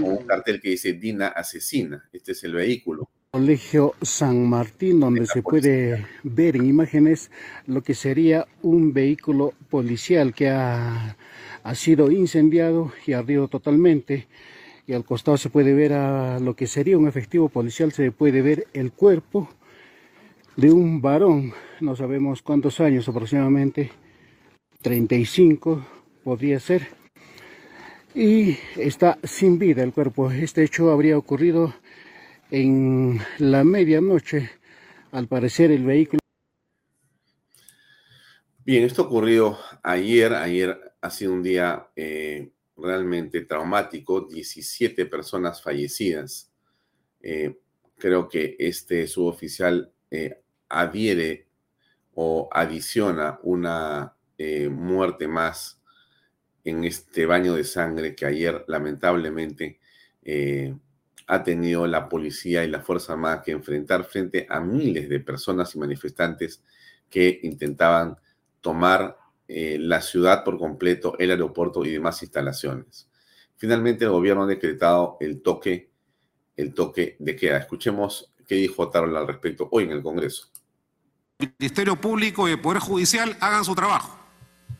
Con 0.00 0.02
un 0.02 0.26
cartel 0.26 0.60
que 0.60 0.70
dice 0.70 0.94
Dina 0.94 1.28
asesina. 1.28 2.08
Este 2.12 2.32
es 2.32 2.44
el 2.44 2.54
vehículo. 2.54 3.08
Colegio 3.30 3.94
San 4.00 4.48
Martín, 4.48 5.00
donde 5.00 5.26
se 5.26 5.42
puede 5.42 6.06
ver 6.22 6.56
en 6.56 6.64
imágenes 6.64 7.30
lo 7.66 7.82
que 7.82 7.94
sería 7.94 8.46
un 8.62 8.94
vehículo 8.94 9.52
policial 9.68 10.32
que 10.32 10.48
ha, 10.48 11.14
ha 11.62 11.74
sido 11.74 12.10
incendiado 12.10 12.90
y 13.06 13.12
ardido 13.12 13.48
totalmente 13.48 14.28
y 14.88 14.94
al 14.94 15.04
costado 15.04 15.36
se 15.36 15.50
puede 15.50 15.74
ver 15.74 15.92
a 15.92 16.40
lo 16.40 16.56
que 16.56 16.66
sería 16.66 16.96
un 16.96 17.06
efectivo 17.06 17.50
policial, 17.50 17.92
se 17.92 18.10
puede 18.10 18.40
ver 18.40 18.66
el 18.72 18.90
cuerpo 18.90 19.50
de 20.56 20.72
un 20.72 21.02
varón, 21.02 21.52
no 21.80 21.94
sabemos 21.94 22.40
cuántos 22.40 22.80
años 22.80 23.06
aproximadamente, 23.06 23.92
35 24.80 25.86
podría 26.24 26.58
ser, 26.58 26.88
y 28.14 28.56
está 28.76 29.18
sin 29.22 29.58
vida 29.58 29.82
el 29.82 29.92
cuerpo. 29.92 30.30
Este 30.30 30.64
hecho 30.64 30.90
habría 30.90 31.18
ocurrido 31.18 31.74
en 32.50 33.20
la 33.36 33.64
medianoche, 33.64 34.50
al 35.12 35.28
parecer 35.28 35.70
el 35.70 35.84
vehículo. 35.84 36.20
Bien, 38.64 38.84
esto 38.84 39.02
ocurrió 39.02 39.58
ayer, 39.82 40.32
ayer 40.32 40.80
ha 41.02 41.10
sido 41.10 41.34
un 41.34 41.42
día 41.42 41.88
eh, 41.94 42.52
realmente 42.78 43.42
traumático, 43.42 44.22
17 44.22 45.06
personas 45.06 45.62
fallecidas. 45.62 46.50
Eh, 47.20 47.58
creo 47.96 48.28
que 48.28 48.56
este 48.58 49.06
suboficial 49.06 49.92
eh, 50.10 50.40
adhiere 50.68 51.46
o 52.14 52.48
adiciona 52.52 53.38
una 53.42 54.14
eh, 54.36 54.68
muerte 54.68 55.26
más 55.28 55.80
en 56.64 56.84
este 56.84 57.26
baño 57.26 57.54
de 57.54 57.64
sangre 57.64 58.14
que 58.14 58.26
ayer 58.26 58.64
lamentablemente 58.68 59.80
ha 61.26 61.42
tenido 61.42 61.86
la 61.86 62.06
policía 62.06 62.64
y 62.64 62.68
la 62.68 62.80
Fuerza 62.80 63.14
Armada 63.14 63.42
que 63.42 63.52
enfrentar 63.52 64.04
frente 64.04 64.46
a 64.50 64.60
miles 64.60 65.08
de 65.08 65.20
personas 65.20 65.74
y 65.74 65.78
manifestantes 65.78 66.62
que 67.08 67.40
intentaban 67.44 68.18
tomar 68.60 69.16
eh, 69.48 69.78
la 69.80 70.02
ciudad 70.02 70.44
por 70.44 70.58
completo, 70.58 71.16
el 71.18 71.30
aeropuerto 71.30 71.84
y 71.84 71.90
demás 71.90 72.22
instalaciones. 72.22 73.08
Finalmente, 73.56 74.04
el 74.04 74.10
gobierno 74.10 74.42
ha 74.42 74.46
decretado 74.46 75.16
el 75.20 75.40
toque, 75.40 75.90
el 76.56 76.74
toque 76.74 77.16
de 77.18 77.34
queda. 77.34 77.56
Escuchemos 77.58 78.32
qué 78.46 78.56
dijo 78.56 78.90
Tarola 78.90 79.20
al 79.20 79.26
respecto 79.26 79.68
hoy 79.72 79.84
en 79.84 79.92
el 79.92 80.02
Congreso. 80.02 80.48
El 81.38 81.54
Ministerio 81.58 81.96
Público 81.96 82.48
y 82.48 82.52
el 82.52 82.60
Poder 82.60 82.80
Judicial 82.80 83.36
hagan 83.40 83.64
su 83.64 83.74
trabajo. 83.74 84.18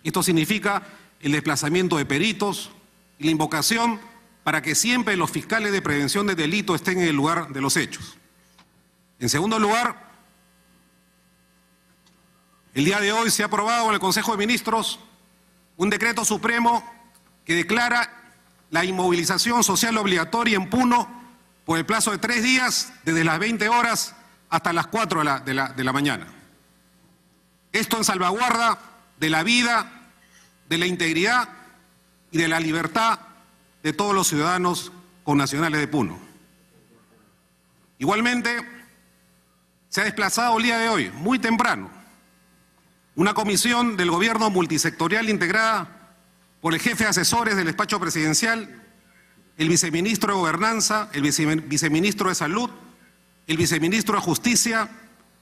Esto 0.05 0.23
significa 0.23 0.87
el 1.21 1.33
desplazamiento 1.33 1.97
de 1.97 2.05
peritos 2.05 2.71
y 3.19 3.25
la 3.25 3.31
invocación 3.31 3.99
para 4.45 4.63
que 4.63 4.75
siempre 4.75 5.17
los 5.17 5.31
fiscales 5.31 5.73
de 5.73 5.83
prevención 5.83 6.27
de 6.27 6.35
delito 6.35 6.75
estén 6.75 6.99
en 7.01 7.09
el 7.09 7.17
lugar 7.17 7.53
de 7.53 7.61
los 7.61 7.77
hechos. 7.77 8.19
En 9.19 9.29
segundo 9.29 9.59
lugar, 9.59 10.08
el 12.75 12.85
día 12.85 13.01
de 13.01 13.13
hoy 13.13 13.31
se 13.31 13.43
ha 13.43 13.47
aprobado 13.47 13.89
en 13.89 13.95
el 13.95 14.01
Consejo 14.01 14.33
de 14.33 14.39
Ministros 14.39 15.01
un 15.77 15.91
decreto 15.91 16.25
supremo 16.25 16.85
que 17.45 17.55
declara 17.55 18.13
la 18.71 18.85
inmovilización 18.85 19.65
social 19.65 19.97
obligatoria 19.97 20.57
en 20.57 20.69
Puno 20.69 21.09
por 21.65 21.79
el 21.79 21.87
plazo 21.87 22.11
de 22.11 22.19
tres 22.19 22.43
días, 22.43 22.93
desde 23.05 23.25
las 23.25 23.39
20 23.39 23.69
horas 23.69 24.15
hasta 24.51 24.73
las 24.73 24.87
4 24.87 25.21
de 25.45 25.55
la, 25.55 25.69
de 25.71 25.85
la, 25.85 25.93
mañana. 25.93 26.27
Esto 27.73 27.97
en 27.99 28.05
salvaguarda 28.05 28.79
de 29.19 29.31
la 29.31 29.43
vida, 29.43 30.11
de 30.69 30.79
la 30.79 30.87
integridad 30.87 31.49
y 32.31 32.39
de 32.39 32.49
la 32.49 32.61
libertad 32.61 33.21
de 33.83 33.93
todos 33.93 34.15
los 34.15 34.29
ciudadanos 34.29 34.93
connacionales 35.25 35.81
de 35.81 35.89
Puno. 35.89 36.19
Igualmente, 37.99 38.67
se 39.89 40.01
ha 40.01 40.05
desplazado 40.05 40.57
el 40.59 40.65
día 40.65 40.79
de 40.79 40.89
hoy, 40.89 41.11
muy 41.11 41.39
temprano, 41.39 41.91
una 43.19 43.35
comisión 43.35 43.97
del 43.97 44.13
gobierno 44.13 44.49
multisectorial 44.49 45.29
integrada 45.29 46.15
por 46.61 46.73
el 46.73 46.79
jefe 46.79 47.03
de 47.03 47.11
asesores 47.11 47.57
del 47.57 47.67
despacho 47.67 47.99
presidencial, 47.99 48.81
el 49.57 49.69
viceministro 49.69 50.33
de 50.33 50.39
Gobernanza, 50.39 51.11
el 51.13 51.23
viceministro 51.23 52.29
de 52.29 52.37
Salud, 52.37 52.71
el 53.49 53.57
viceministro 53.57 54.15
de 54.15 54.21
Justicia, 54.21 54.89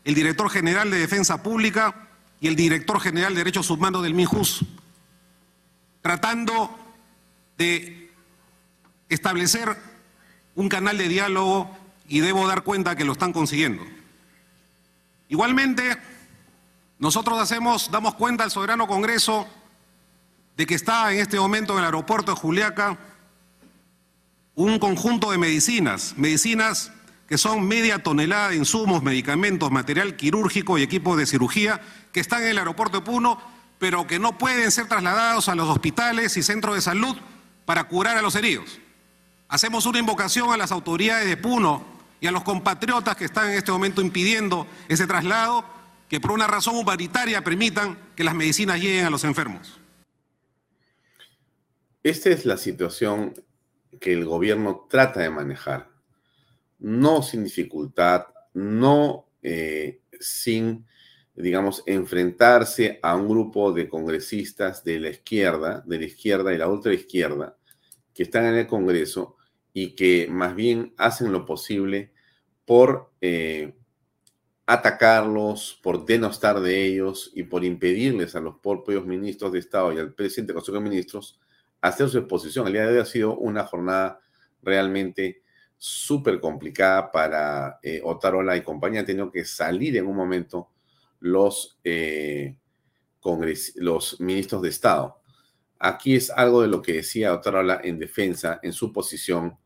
el 0.04 0.14
director 0.14 0.48
general 0.48 0.90
de 0.90 1.00
Defensa 1.00 1.42
Pública 1.42 2.08
y 2.40 2.48
el 2.48 2.56
director 2.56 2.98
general 2.98 3.34
de 3.34 3.40
Derechos 3.40 3.68
Humanos 3.68 4.02
del 4.02 4.14
MINJUS, 4.14 4.64
tratando 6.00 6.78
de 7.58 8.10
establecer 9.10 9.76
un 10.54 10.70
canal 10.70 10.96
de 10.96 11.08
diálogo 11.08 11.76
y 12.08 12.20
debo 12.20 12.48
dar 12.48 12.62
cuenta 12.62 12.96
que 12.96 13.04
lo 13.04 13.12
están 13.12 13.34
consiguiendo. 13.34 13.84
Igualmente, 15.28 15.98
nosotros 16.98 17.38
hacemos, 17.38 17.90
damos 17.90 18.14
cuenta 18.14 18.44
al 18.44 18.50
soberano 18.50 18.86
Congreso 18.86 19.46
de 20.56 20.66
que 20.66 20.74
está 20.74 21.12
en 21.12 21.18
este 21.18 21.38
momento 21.38 21.74
en 21.74 21.80
el 21.80 21.84
aeropuerto 21.84 22.32
de 22.32 22.38
Juliaca 22.38 22.98
un 24.54 24.78
conjunto 24.78 25.30
de 25.30 25.38
medicinas, 25.38 26.14
medicinas 26.16 26.90
que 27.28 27.36
son 27.36 27.66
media 27.66 28.02
tonelada 28.02 28.50
de 28.50 28.56
insumos, 28.56 29.02
medicamentos, 29.02 29.70
material 29.70 30.16
quirúrgico 30.16 30.78
y 30.78 30.82
equipos 30.82 31.18
de 31.18 31.26
cirugía 31.26 31.80
que 32.12 32.20
están 32.20 32.42
en 32.42 32.50
el 32.50 32.58
aeropuerto 32.58 32.98
de 32.98 33.04
Puno, 33.04 33.38
pero 33.78 34.06
que 34.06 34.18
no 34.18 34.38
pueden 34.38 34.70
ser 34.70 34.86
trasladados 34.88 35.50
a 35.50 35.54
los 35.54 35.68
hospitales 35.68 36.36
y 36.38 36.42
centros 36.42 36.74
de 36.74 36.80
salud 36.80 37.16
para 37.66 37.84
curar 37.84 38.16
a 38.16 38.22
los 38.22 38.34
heridos. 38.36 38.78
Hacemos 39.48 39.84
una 39.84 39.98
invocación 39.98 40.52
a 40.52 40.56
las 40.56 40.72
autoridades 40.72 41.26
de 41.26 41.36
Puno 41.36 41.84
y 42.20 42.26
a 42.26 42.32
los 42.32 42.42
compatriotas 42.42 43.16
que 43.16 43.26
están 43.26 43.50
en 43.50 43.58
este 43.58 43.72
momento 43.72 44.00
impidiendo 44.00 44.66
ese 44.88 45.06
traslado, 45.06 45.64
que 46.08 46.20
por 46.20 46.32
una 46.32 46.46
razón 46.46 46.76
humanitaria 46.76 47.42
permitan 47.42 47.98
que 48.14 48.24
las 48.24 48.34
medicinas 48.34 48.80
lleguen 48.80 49.06
a 49.06 49.10
los 49.10 49.24
enfermos. 49.24 49.80
Esta 52.02 52.30
es 52.30 52.46
la 52.46 52.56
situación 52.56 53.34
que 54.00 54.12
el 54.12 54.24
gobierno 54.24 54.86
trata 54.88 55.20
de 55.20 55.30
manejar, 55.30 55.90
no 56.78 57.22
sin 57.22 57.44
dificultad, 57.44 58.26
no 58.54 59.26
eh, 59.42 60.00
sin, 60.20 60.86
digamos, 61.34 61.82
enfrentarse 61.86 63.00
a 63.02 63.16
un 63.16 63.28
grupo 63.28 63.72
de 63.72 63.88
congresistas 63.88 64.84
de 64.84 65.00
la 65.00 65.10
izquierda, 65.10 65.82
de 65.86 65.98
la 65.98 66.04
izquierda 66.04 66.54
y 66.54 66.58
la 66.58 66.68
ultraizquierda, 66.68 67.56
que 68.14 68.22
están 68.22 68.46
en 68.46 68.54
el 68.54 68.66
Congreso 68.66 69.36
y 69.72 69.94
que 69.94 70.28
más 70.30 70.54
bien 70.54 70.94
hacen 70.96 71.32
lo 71.32 71.44
posible 71.44 72.12
por 72.64 73.12
eh, 73.20 73.74
atacarlos, 74.66 75.78
por 75.82 76.04
denostar 76.04 76.60
de 76.60 76.84
ellos 76.84 77.30
y 77.34 77.44
por 77.44 77.64
impedirles 77.64 78.34
a 78.34 78.40
los 78.40 78.58
propios 78.58 79.06
ministros 79.06 79.52
de 79.52 79.60
Estado 79.60 79.92
y 79.92 79.98
al 79.98 80.12
presidente 80.12 80.52
del 80.52 80.56
Consejo 80.56 80.78
de 80.78 80.90
Ministros 80.90 81.40
hacer 81.80 82.08
su 82.08 82.18
exposición. 82.18 82.66
El 82.66 82.72
día 82.72 82.86
de 82.86 82.94
hoy 82.94 82.98
ha 82.98 83.04
sido 83.04 83.36
una 83.36 83.64
jornada 83.64 84.20
realmente 84.62 85.42
súper 85.78 86.40
complicada 86.40 87.12
para 87.12 87.78
eh, 87.82 88.00
Otarola 88.02 88.56
y 88.56 88.62
compañía. 88.62 89.00
Han 89.00 89.06
tenido 89.06 89.30
que 89.30 89.44
salir 89.44 89.96
en 89.96 90.06
un 90.06 90.16
momento 90.16 90.70
los, 91.20 91.78
eh, 91.84 92.56
los 93.76 94.20
ministros 94.20 94.62
de 94.62 94.68
Estado. 94.68 95.20
Aquí 95.78 96.16
es 96.16 96.30
algo 96.30 96.62
de 96.62 96.68
lo 96.68 96.82
que 96.82 96.94
decía 96.94 97.34
Otarola 97.34 97.80
en 97.84 97.98
defensa, 97.98 98.58
en 98.62 98.72
su 98.72 98.92
posición 98.92 99.56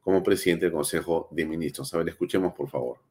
como 0.00 0.22
presidente 0.22 0.66
del 0.66 0.74
Consejo 0.74 1.28
de 1.30 1.46
Ministros. 1.46 1.94
A 1.94 1.98
ver, 1.98 2.08
escuchemos 2.10 2.52
por 2.52 2.68
favor. 2.68 3.09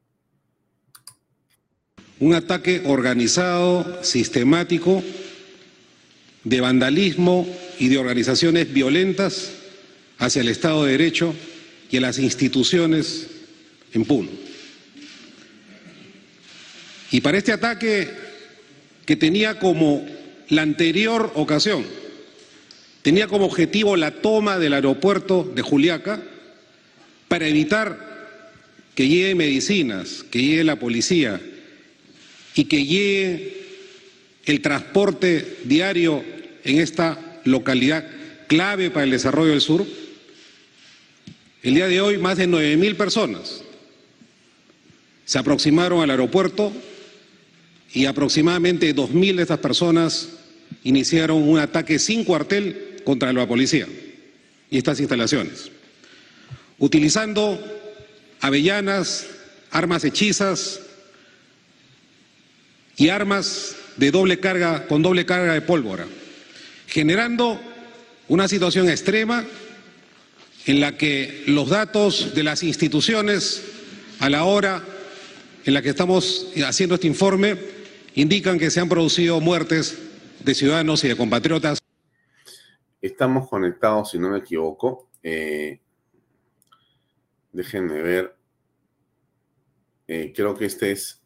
Un 2.20 2.34
ataque 2.34 2.82
organizado, 2.86 4.04
sistemático, 4.04 5.04
de 6.44 6.62
vandalismo 6.62 7.48
y 7.80 7.88
de 7.88 7.98
organizaciones 7.98 8.72
violentas 8.74 9.52
hacia 10.18 10.42
el 10.42 10.50
Estado 10.50 10.86
de 10.86 10.92
Derecho 10.92 11.34
y 11.90 11.98
a 11.98 12.02
las 12.02 12.20
instituciones 12.20 13.28
en 13.94 14.06
Puno. 14.06 14.30
Y 17.12 17.22
para 17.22 17.38
este 17.38 17.54
ataque 17.54 18.10
que 19.06 19.16
tenía 19.16 19.58
como 19.58 20.06
la 20.50 20.62
anterior 20.62 21.32
ocasión, 21.36 21.86
tenía 23.02 23.28
como 23.28 23.46
objetivo 23.46 23.96
la 23.96 24.12
toma 24.12 24.60
del 24.60 24.74
aeropuerto 24.74 25.50
de 25.56 25.62
Juliaca 25.62 26.22
para 27.28 27.48
evitar 27.48 28.08
que 28.94 29.08
llegue 29.08 29.36
medicinas, 29.36 30.24
que 30.30 30.42
llegue 30.42 30.64
la 30.64 30.78
policía 30.78 31.42
y 32.56 32.66
que 32.66 32.86
llegue 32.86 33.60
el 34.46 34.62
transporte 34.62 35.60
diario 35.64 36.24
en 36.64 36.80
esta 36.80 37.40
localidad 37.46 38.06
clave 38.48 38.90
para 38.90 39.04
el 39.04 39.12
desarrollo 39.12 39.52
del 39.52 39.62
sur. 39.62 39.86
El 41.62 41.76
día 41.76 41.88
de 41.88 42.02
hoy 42.02 42.18
más 42.18 42.38
de 42.38 42.48
9.000 42.48 42.96
personas 42.96 43.62
se 45.26 45.38
aproximaron 45.38 46.02
al 46.02 46.10
aeropuerto 46.10 46.72
y 47.94 48.06
aproximadamente 48.06 48.96
2.000 48.96 49.36
de 49.36 49.42
estas 49.44 49.60
personas 49.60 50.30
iniciaron 50.84 51.48
un 51.48 51.60
ataque 51.60 52.00
sin 52.00 52.24
cuartel 52.24 53.02
contra 53.04 53.32
la 53.34 53.48
policía 53.48 53.88
y 54.72 54.78
estas 54.78 55.00
instalaciones, 55.00 55.72
utilizando 56.78 57.60
avellanas, 58.40 59.28
armas 59.72 60.04
hechizas 60.04 60.82
y 63.00 63.10
armas 63.10 63.76
de 63.98 64.12
doble 64.12 64.40
carga 64.40 64.86
con 64.86 65.02
doble 65.02 65.26
carga 65.26 65.54
de 65.54 65.62
pólvora 65.62 66.06
generando 66.90 67.60
una 68.28 68.48
situación 68.48 68.90
extrema 68.90 69.46
en 70.66 70.80
la 70.80 70.98
que 70.98 71.44
los 71.48 71.70
datos 71.70 72.36
de 72.36 72.44
las 72.44 72.62
instituciones 72.62 73.64
a 74.20 74.30
la 74.30 74.44
hora 74.44 74.84
en 75.66 75.74
la 75.74 75.82
que 75.82 75.90
estamos 75.90 76.52
haciendo 76.66 76.96
este 76.96 77.08
informe 77.08 77.58
indican 78.16 78.60
que 78.60 78.70
se 78.70 78.80
han 78.80 78.90
producido 78.90 79.40
muertes 79.40 79.98
de 80.44 80.56
ciudadanos 80.56 81.04
y 81.04 81.08
de 81.08 81.16
compatriotas. 81.16 81.80
Estamos 83.02 83.48
conectados, 83.48 84.12
si 84.12 84.20
no 84.20 84.30
me 84.30 84.40
equivoco. 84.40 85.10
Eh, 85.24 85.80
déjenme 87.52 88.02
ver. 88.02 88.36
Eh, 90.08 90.34
creo 90.36 90.56
que 90.56 90.66
esta 90.66 90.88
es 90.88 91.19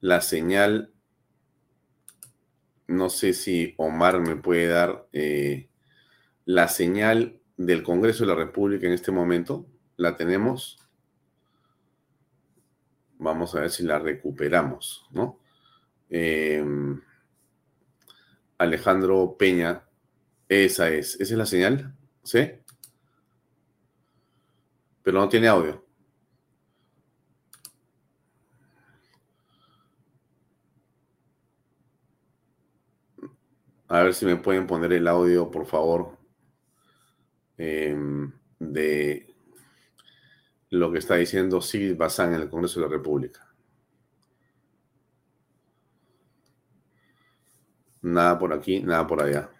la 0.00 0.20
señal 0.20 0.92
no 2.88 3.10
sé 3.10 3.34
si 3.34 3.74
Omar 3.76 4.20
me 4.20 4.36
puede 4.36 4.66
dar 4.66 5.06
eh, 5.12 5.68
la 6.46 6.68
señal 6.68 7.38
del 7.56 7.82
Congreso 7.82 8.24
de 8.24 8.30
la 8.30 8.34
República 8.34 8.86
en 8.86 8.94
este 8.94 9.12
momento. 9.12 9.66
¿La 9.96 10.16
tenemos? 10.16 10.78
Vamos 13.18 13.54
a 13.54 13.60
ver 13.60 13.70
si 13.70 13.82
la 13.82 13.98
recuperamos, 13.98 15.06
¿no? 15.10 15.38
Em, 16.08 17.00
Alejandro 18.56 19.36
Peña, 19.38 19.84
esa 20.48 20.88
es. 20.88 21.14
¿Esa 21.20 21.34
es 21.34 21.38
la 21.38 21.46
señal? 21.46 21.94
¿Sí? 22.22 22.52
Pero 25.02 25.20
no 25.20 25.28
tiene 25.28 25.48
audio. 25.48 25.84
A 33.88 34.02
ver 34.02 34.14
si 34.14 34.26
me 34.26 34.36
pueden 34.36 34.66
poner 34.66 34.92
el 34.92 35.08
audio, 35.08 35.50
por 35.50 35.66
favor, 35.66 36.18
em, 37.56 38.32
de 38.58 39.34
lo 40.70 40.92
que 40.92 40.98
está 40.98 41.16
diciendo 41.16 41.60
Sigrid 41.62 41.96
Bazán 41.96 42.34
en 42.34 42.42
el 42.42 42.50
Congreso 42.50 42.80
de 42.80 42.86
la 42.86 42.92
República. 42.92 43.48
Nada 48.02 48.38
por 48.38 48.52
aquí, 48.52 48.80
nada 48.80 49.06
por 49.06 49.22
allá. 49.22 49.50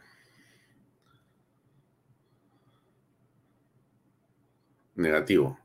Negativo. 4.94 5.58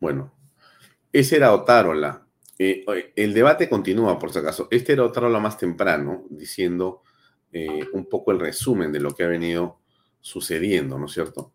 Bueno, 0.00 0.32
ese 1.12 1.36
era 1.36 1.54
Otárola. 1.54 2.26
Eh, 2.58 2.84
el 3.14 3.34
debate 3.34 3.68
continúa, 3.68 4.18
por 4.18 4.32
si 4.32 4.38
acaso. 4.40 4.66
Este 4.70 4.94
era 4.94 5.04
Otárola 5.04 5.38
más 5.38 5.56
temprano, 5.58 6.24
diciendo 6.30 7.02
eh, 7.52 7.86
un 7.92 8.06
poco 8.06 8.32
el 8.32 8.40
resumen 8.40 8.92
de 8.92 9.00
lo 9.00 9.14
que 9.14 9.24
ha 9.24 9.28
venido 9.28 9.78
sucediendo, 10.20 10.98
¿no 10.98 11.06
es 11.06 11.12
cierto? 11.12 11.52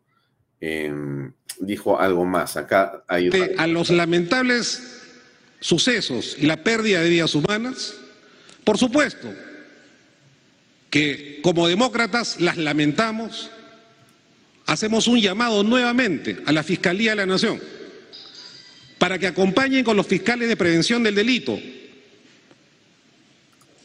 Em, 0.59 1.31
dijo 1.59 1.99
algo 1.99 2.25
más. 2.25 2.57
Acá 2.57 3.03
hay... 3.07 3.29
A 3.57 3.67
los 3.67 3.89
lamentables 3.89 5.01
sucesos 5.59 6.35
y 6.39 6.45
la 6.45 6.63
pérdida 6.63 7.01
de 7.01 7.09
vidas 7.09 7.35
humanas, 7.35 7.95
por 8.63 8.77
supuesto 8.77 9.33
que 10.89 11.39
como 11.41 11.67
demócratas 11.67 12.39
las 12.39 12.57
lamentamos, 12.57 13.49
hacemos 14.65 15.07
un 15.07 15.19
llamado 15.19 15.63
nuevamente 15.63 16.37
a 16.45 16.51
la 16.51 16.63
Fiscalía 16.63 17.11
de 17.11 17.15
la 17.17 17.25
Nación 17.25 17.59
para 18.99 19.17
que 19.17 19.27
acompañen 19.27 19.83
con 19.83 19.97
los 19.97 20.07
fiscales 20.07 20.47
de 20.47 20.55
prevención 20.55 21.03
del 21.03 21.15
delito, 21.15 21.59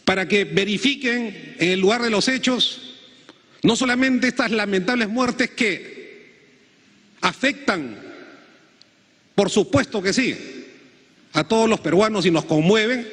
para 0.08 0.26
que 0.26 0.44
verifiquen 0.44 1.56
en 1.58 1.68
el 1.68 1.80
lugar 1.80 2.00
de 2.00 2.08
los 2.08 2.28
hechos 2.28 2.94
no 3.62 3.76
solamente 3.76 4.28
estas 4.28 4.50
lamentables 4.50 5.06
muertes 5.06 5.50
que 5.50 6.30
afectan, 7.20 7.94
por 9.34 9.50
supuesto 9.50 10.00
que 10.00 10.14
sí, 10.14 10.64
a 11.34 11.44
todos 11.44 11.68
los 11.68 11.80
peruanos 11.80 12.24
y 12.24 12.30
nos 12.30 12.46
conmueven, 12.46 13.06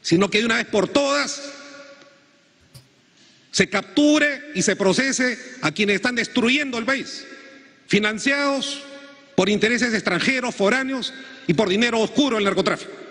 sino 0.00 0.30
que 0.30 0.38
de 0.38 0.46
una 0.46 0.56
vez 0.56 0.64
por 0.68 0.88
todas 0.88 1.52
se 3.50 3.68
capture 3.68 4.52
y 4.54 4.62
se 4.62 4.76
procese 4.76 5.38
a 5.60 5.72
quienes 5.72 5.96
están 5.96 6.14
destruyendo 6.14 6.78
el 6.78 6.86
país, 6.86 7.26
financiados 7.86 8.82
por 9.36 9.50
intereses 9.50 9.92
extranjeros, 9.92 10.54
foráneos 10.54 11.12
y 11.46 11.52
por 11.52 11.68
dinero 11.68 12.00
oscuro 12.00 12.36
del 12.36 12.46
narcotráfico. 12.46 13.07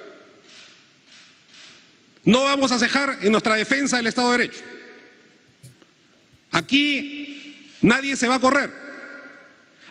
No 2.28 2.44
vamos 2.44 2.74
a 2.74 2.78
cejar 2.78 3.20
en 3.22 3.32
nuestra 3.32 3.56
defensa 3.56 3.96
del 3.96 4.08
Estado 4.08 4.34
de 4.34 4.38
Derecho. 4.40 4.60
Aquí 6.52 7.72
nadie 7.82 8.18
se 8.18 8.28
va 8.28 8.36
a 8.36 8.40
correr. 8.42 8.70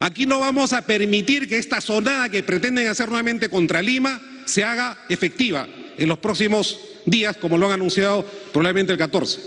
Aquí 0.01 0.27
no 0.27 0.41
vamos 0.41 0.75
a 0.75 0.83
permitir 0.83 1.49
que 1.49 1.57
esta 1.57 1.81
sonada 1.81 2.29
que 2.29 2.43
pretenden 2.43 2.89
hacer 2.89 3.09
nuevamente 3.09 3.49
contra 3.49 3.81
Lima 3.81 4.21
se 4.45 4.63
haga 4.63 4.99
efectiva 5.09 5.67
en 5.97 6.09
los 6.11 6.19
próximos 6.19 6.79
días, 7.07 7.39
como 7.39 7.57
lo 7.57 7.69
han 7.69 7.73
anunciado 7.73 8.23
probablemente 8.53 8.93
el 8.93 8.99
14. 8.99 9.41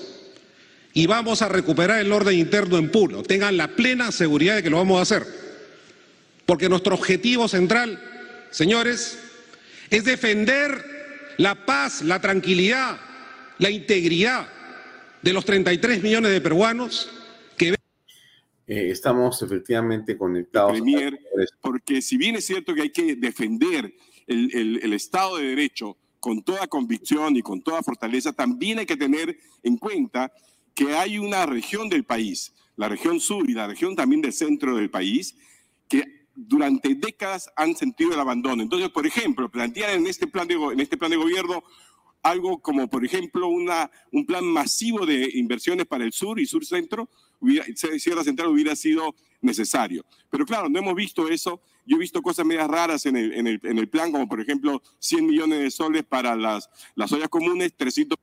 Y 0.95 1.05
vamos 1.05 1.43
a 1.43 1.47
recuperar 1.47 1.99
el 1.99 2.11
orden 2.11 2.39
interno 2.39 2.79
en 2.79 2.89
Puno. 2.89 3.21
Tengan 3.21 3.55
la 3.55 3.67
plena 3.67 4.11
seguridad 4.11 4.55
de 4.55 4.63
que 4.63 4.71
lo 4.71 4.77
vamos 4.77 4.97
a 4.97 5.03
hacer. 5.03 5.27
Porque 6.47 6.69
nuestro 6.69 6.95
objetivo 6.95 7.47
central, 7.47 8.01
señores, 8.49 9.19
es 9.91 10.05
defender 10.05 10.88
la 11.39 11.65
paz, 11.65 12.01
la 12.01 12.19
tranquilidad, 12.19 12.99
la 13.59 13.69
integridad 13.69 14.47
de 15.21 15.33
los 15.33 15.45
33 15.45 16.03
millones 16.03 16.31
de 16.31 16.41
peruanos 16.41 17.09
que... 17.57 17.75
Eh, 18.67 18.91
estamos 18.91 19.41
efectivamente 19.41 20.17
conectados. 20.17 20.73
Premier, 20.73 21.17
porque 21.61 22.01
si 22.01 22.17
bien 22.17 22.35
es 22.35 22.45
cierto 22.45 22.75
que 22.75 22.81
hay 22.81 22.89
que 22.89 23.15
defender 23.15 23.93
el, 24.27 24.79
el 24.83 24.93
Estado 24.93 25.37
de 25.37 25.45
Derecho 25.45 25.97
con 26.19 26.43
toda 26.43 26.67
convicción 26.67 27.37
y 27.37 27.41
con 27.41 27.61
toda 27.61 27.81
fortaleza, 27.81 28.33
también 28.33 28.79
hay 28.79 28.85
que 28.85 28.97
tener 28.97 29.37
en 29.63 29.77
cuenta 29.77 30.31
que 30.75 30.93
hay 30.93 31.17
una 31.17 31.45
región 31.45 31.87
del 31.87 32.03
país, 32.03 32.53
la 32.75 32.89
región 32.89 33.21
sur 33.21 33.49
y 33.49 33.53
la 33.53 33.67
región 33.67 33.95
también 33.95 34.21
del 34.21 34.33
centro 34.33 34.75
del 34.75 34.89
país, 34.89 35.37
que 35.87 36.18
durante 36.47 36.95
décadas 36.95 37.49
han 37.55 37.75
sentido 37.75 38.13
el 38.13 38.19
abandono. 38.19 38.63
Entonces, 38.63 38.89
por 38.89 39.05
ejemplo, 39.05 39.49
plantear 39.49 39.91
en 39.91 40.07
este 40.07 40.27
plan 40.27 40.47
de, 40.47 40.55
en 40.55 40.79
este 40.79 40.97
plan 40.97 41.11
de 41.11 41.17
gobierno 41.17 41.63
algo 42.21 42.61
como, 42.61 42.89
por 42.89 43.05
ejemplo, 43.05 43.47
una, 43.47 43.89
un 44.11 44.25
plan 44.25 44.45
masivo 44.45 45.05
de 45.05 45.29
inversiones 45.35 45.85
para 45.85 46.03
el 46.03 46.13
sur 46.13 46.39
y 46.39 46.45
sur 46.45 46.65
centro, 46.65 47.09
hubiera, 47.39 47.65
Sierra 47.75 48.23
Central 48.23 48.49
hubiera 48.49 48.75
sido 48.75 49.15
necesario. 49.41 50.05
Pero 50.29 50.45
claro, 50.45 50.69
no 50.69 50.79
hemos 50.79 50.95
visto 50.95 51.27
eso. 51.27 51.61
Yo 51.85 51.95
he 51.95 51.99
visto 51.99 52.21
cosas 52.21 52.45
medias 52.45 52.67
raras 52.67 53.05
en 53.05 53.15
el, 53.15 53.33
en 53.33 53.47
el, 53.47 53.59
en 53.63 53.77
el 53.77 53.89
plan, 53.89 54.11
como 54.11 54.27
por 54.27 54.41
ejemplo 54.41 54.81
100 54.99 55.25
millones 55.25 55.59
de 55.59 55.71
soles 55.71 56.03
para 56.03 56.35
las, 56.35 56.69
las 56.95 57.11
ollas 57.11 57.29
comunes, 57.29 57.73
300 57.75 58.17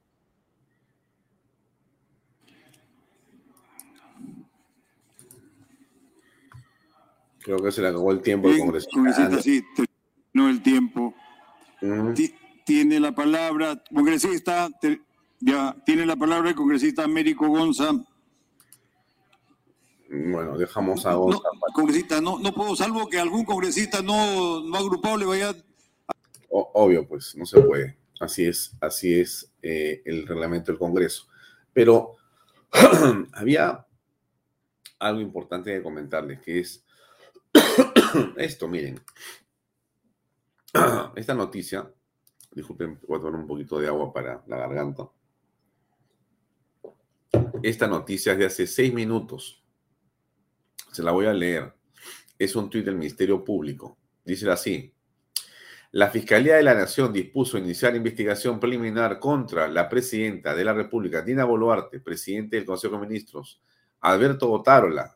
Creo 7.46 7.62
que 7.62 7.70
se 7.70 7.80
le 7.80 7.87
acabó 7.87 8.11
el 8.11 8.22
tiempo 8.22 8.48
al 8.48 8.59
congresista. 8.59 9.40
Sí, 9.40 9.64
terminó 9.76 10.50
el 10.50 10.61
tiempo. 10.64 11.14
Tiene 12.64 12.98
la 12.98 13.14
palabra, 13.14 13.80
congresista, 13.94 14.68
ya, 15.38 15.76
tiene 15.87 16.06
la 16.06 16.16
palabra 16.16 16.48
el 16.48 16.56
congresista 16.56 17.04
Américo 17.04 17.46
Gonza. 17.46 17.92
Bueno, 20.11 20.59
dejamos 20.59 21.06
a 21.06 21.14
Gonza. 21.14 21.38
No, 21.38 21.72
congresista, 21.72 22.20
no, 22.20 22.40
no 22.40 22.52
puedo, 22.52 22.74
salvo 22.74 23.09
que 23.09 23.20
algún 23.20 23.44
congresista 23.44 24.02
no, 24.02 24.64
no 24.64 24.76
agrupado 24.76 25.16
le 25.16 25.26
vaya. 25.26 25.54
obvio, 26.48 27.06
pues, 27.06 27.37
no 27.37 27.46
se 27.46 27.61
puede. 27.61 27.96
Así 28.18 28.44
es, 28.44 28.72
así 28.80 29.20
es 29.20 29.52
eh, 29.62 30.02
el 30.04 30.26
reglamento 30.26 30.72
del 30.72 30.80
Congreso. 30.80 31.28
Pero 31.72 32.16
había 33.35 33.87
algo 34.98 35.20
importante 35.20 35.70
de 35.70 35.80
comentarles, 35.80 36.40
que 36.40 36.59
es 36.59 36.82
Esto, 38.37 38.68
miren. 38.68 39.00
Esta 41.16 41.35
noticia, 41.35 41.90
disculpen, 42.52 43.00
voy 43.07 43.18
a 43.18 43.20
tomar 43.22 43.40
un 43.40 43.46
poquito 43.46 43.79
de 43.79 43.88
agua 43.88 44.12
para 44.12 44.42
la 44.46 44.57
garganta. 44.57 45.09
Esta 47.62 47.87
noticia 47.87 48.33
es 48.33 48.38
de 48.38 48.46
hace 48.46 48.66
seis 48.66 48.92
minutos. 48.92 49.62
Se 50.92 51.02
la 51.02 51.11
voy 51.12 51.26
a 51.26 51.33
leer. 51.33 51.74
Es 52.38 52.55
un 52.57 52.70
tuit 52.70 52.85
del 52.85 52.96
Ministerio 52.96 53.44
Público. 53.44 53.98
Dice 54.24 54.50
así. 54.50 54.92
La 55.92 56.11
Fiscalía 56.11 56.57
de 56.57 56.62
la 56.62 56.74
Nación 56.74 57.12
dispuso 57.12 57.57
iniciar 57.57 57.96
investigación 57.96 58.61
preliminar 58.61 59.18
contra 59.18 59.68
la 59.68 59.88
presidenta 59.88 60.55
de 60.55 60.64
la 60.64 60.74
República, 60.74 61.22
Dina 61.22 61.44
Boluarte, 61.44 62.00
presidente 62.00 62.57
del 62.57 62.66
Consejo 62.66 62.96
de 62.96 63.07
Ministros, 63.07 63.62
Alberto 64.00 64.48
Botarola, 64.48 65.15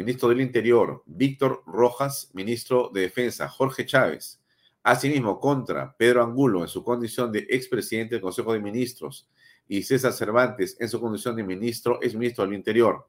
ministro 0.00 0.30
del 0.30 0.40
Interior, 0.40 1.02
Víctor 1.04 1.62
Rojas, 1.66 2.30
ministro 2.32 2.90
de 2.92 3.02
Defensa, 3.02 3.50
Jorge 3.50 3.84
Chávez, 3.84 4.40
asimismo 4.82 5.38
contra 5.38 5.94
Pedro 5.94 6.24
Angulo 6.24 6.62
en 6.62 6.68
su 6.68 6.82
condición 6.82 7.30
de 7.30 7.46
expresidente 7.50 8.14
del 8.14 8.22
Consejo 8.22 8.54
de 8.54 8.60
Ministros 8.60 9.28
y 9.68 9.82
César 9.82 10.14
Cervantes 10.14 10.78
en 10.80 10.88
su 10.88 10.98
condición 10.98 11.36
de 11.36 11.42
ministro, 11.42 12.00
es 12.00 12.14
ministro 12.14 12.46
del 12.46 12.54
Interior. 12.54 13.06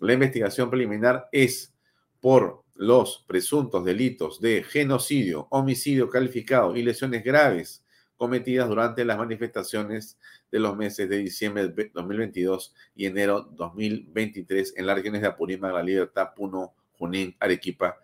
La 0.00 0.14
investigación 0.14 0.68
preliminar 0.68 1.28
es 1.30 1.72
por 2.20 2.64
los 2.74 3.24
presuntos 3.28 3.84
delitos 3.84 4.40
de 4.40 4.64
genocidio, 4.64 5.46
homicidio 5.50 6.10
calificado 6.10 6.76
y 6.76 6.82
lesiones 6.82 7.22
graves 7.22 7.84
cometidas 8.16 8.68
durante 8.68 9.04
las 9.04 9.18
manifestaciones 9.18 10.18
de 10.50 10.58
los 10.58 10.76
meses 10.76 11.08
de 11.08 11.18
diciembre 11.18 11.68
de 11.68 11.90
2022 11.92 12.74
y 12.94 13.06
enero 13.06 13.42
2023 13.42 14.74
en 14.76 14.86
las 14.86 14.96
regiones 14.96 15.22
de 15.22 15.28
Apurímac, 15.28 15.72
La 15.72 15.82
Libertad, 15.82 16.34
Puno, 16.34 16.74
Junín, 16.92 17.36
Arequipa 17.40 17.98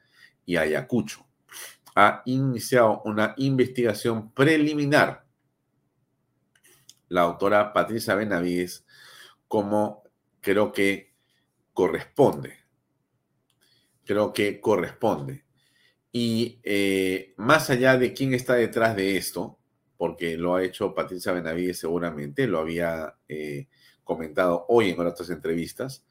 y 0.44 0.56
Ayacucho. 0.56 1.26
Ha 1.94 2.22
iniciado 2.26 3.02
una 3.04 3.34
investigación 3.36 4.32
preliminar 4.32 5.24
la 7.08 7.22
autora 7.22 7.72
Patricia 7.72 8.14
Benavides 8.14 8.86
como 9.48 10.02
creo 10.40 10.72
que 10.72 11.12
corresponde. 11.74 12.58
Creo 14.04 14.32
que 14.32 14.60
corresponde. 14.60 15.44
Y 16.10 16.60
eh, 16.62 17.34
más 17.36 17.70
allá 17.70 17.96
de 17.96 18.12
quién 18.12 18.34
está 18.34 18.54
detrás 18.54 18.96
de 18.96 19.16
esto, 19.16 19.58
porque 20.02 20.36
lo 20.36 20.56
ha 20.56 20.64
hecho 20.64 20.96
Patricia 20.96 21.30
Benavides 21.30 21.78
seguramente, 21.78 22.48
lo 22.48 22.58
había 22.58 23.14
eh, 23.28 23.68
comentado 24.02 24.66
hoy 24.68 24.90
en 24.90 24.98
otras 24.98 25.30
entrevistas. 25.30 26.04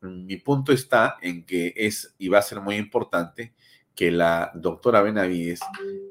Mi 0.00 0.38
punto 0.38 0.72
está 0.72 1.18
en 1.22 1.46
que 1.46 1.72
es 1.76 2.16
y 2.18 2.26
va 2.26 2.40
a 2.40 2.42
ser 2.42 2.60
muy 2.60 2.74
importante 2.74 3.54
que 3.94 4.10
la 4.10 4.50
doctora 4.56 5.02
Benavides 5.02 5.60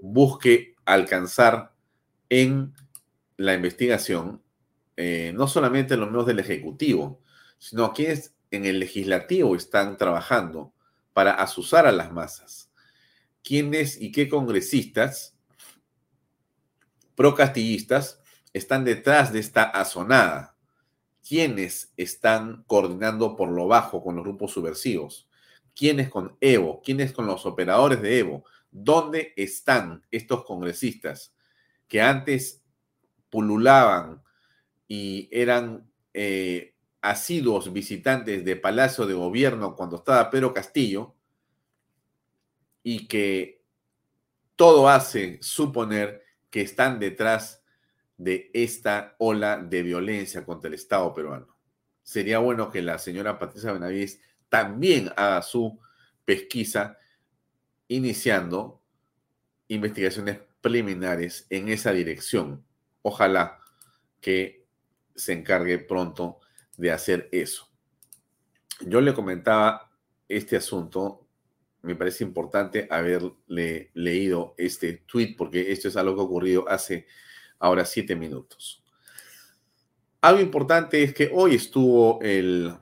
busque 0.01 0.75
alcanzar 0.85 1.73
en 2.29 2.73
la 3.35 3.55
investigación 3.55 4.41
eh, 4.95 5.33
no 5.35 5.49
solamente 5.49 5.97
los 5.97 6.09
medios 6.09 6.27
del 6.27 6.39
Ejecutivo, 6.39 7.19
sino 7.57 7.91
quienes 7.91 8.35
en 8.51 8.63
el 8.63 8.79
Legislativo 8.79 9.53
están 9.57 9.97
trabajando 9.97 10.71
para 11.11 11.33
asusar 11.33 11.85
a 11.85 11.91
las 11.91 12.13
masas. 12.13 12.71
¿Quiénes 13.43 13.99
y 13.99 14.13
qué 14.13 14.29
congresistas 14.29 15.35
procastillistas 17.15 18.21
están 18.53 18.83
detrás 18.83 19.31
de 19.31 19.39
esta 19.39 19.63
azonada. 19.63 20.55
¿Quiénes 21.27 21.93
están 21.97 22.63
coordinando 22.67 23.35
por 23.35 23.49
lo 23.49 23.67
bajo 23.67 24.03
con 24.03 24.15
los 24.15 24.23
grupos 24.23 24.51
subversivos? 24.51 25.27
¿Quiénes 25.75 26.09
con 26.09 26.35
Evo? 26.41 26.81
¿Quiénes 26.83 27.13
con 27.13 27.25
los 27.27 27.45
operadores 27.45 28.01
de 28.01 28.19
Evo? 28.19 28.43
¿Dónde 28.71 29.33
están 29.35 30.05
estos 30.11 30.43
congresistas 30.45 31.33
que 31.87 32.01
antes 32.01 32.61
pululaban 33.29 34.21
y 34.87 35.29
eran 35.31 35.89
eh, 36.13 36.75
asiduos 37.01 37.71
visitantes 37.71 38.45
de 38.45 38.55
Palacio 38.55 39.05
de 39.05 39.13
Gobierno 39.13 39.75
cuando 39.75 39.97
estaba 39.97 40.29
Pedro 40.29 40.53
Castillo 40.53 41.15
y 42.83 43.07
que 43.07 43.63
todo 44.55 44.87
hace 44.89 45.39
suponer 45.41 46.23
que 46.51 46.61
están 46.61 46.99
detrás 46.99 47.63
de 48.17 48.51
esta 48.53 49.15
ola 49.17 49.57
de 49.57 49.81
violencia 49.81 50.45
contra 50.45 50.67
el 50.67 50.75
Estado 50.75 51.11
peruano. 51.13 51.57
Sería 52.03 52.37
bueno 52.37 52.69
que 52.69 52.83
la 52.83 52.99
señora 52.99 53.39
Patricia 53.39 53.71
Benavides 53.71 54.21
también 54.49 55.11
haga 55.15 55.41
su 55.41 55.79
pesquisa 56.25 56.97
iniciando 57.87 58.83
investigaciones 59.69 60.39
preliminares 60.61 61.47
en 61.49 61.69
esa 61.69 61.91
dirección. 61.93 62.63
Ojalá 63.01 63.59
que 64.19 64.67
se 65.15 65.33
encargue 65.33 65.79
pronto 65.79 66.39
de 66.77 66.91
hacer 66.91 67.29
eso. 67.31 67.69
Yo 68.81 69.01
le 69.01 69.13
comentaba 69.13 69.91
este 70.27 70.57
asunto, 70.57 71.27
me 71.81 71.95
parece 71.95 72.23
importante 72.23 72.87
haberle 72.89 73.91
leído 73.93 74.53
este 74.57 75.03
tweet 75.05 75.35
porque 75.37 75.71
esto 75.71 75.87
es 75.87 75.97
algo 75.97 76.15
que 76.15 76.21
ha 76.21 76.25
ocurrido 76.25 76.69
hace 76.69 77.07
ahora 77.59 77.85
siete 77.85 78.15
minutos. 78.15 78.83
Algo 80.21 80.41
importante 80.41 81.01
es 81.01 81.13
que 81.13 81.31
hoy 81.33 81.55
estuvo 81.55 82.19
el 82.21 82.75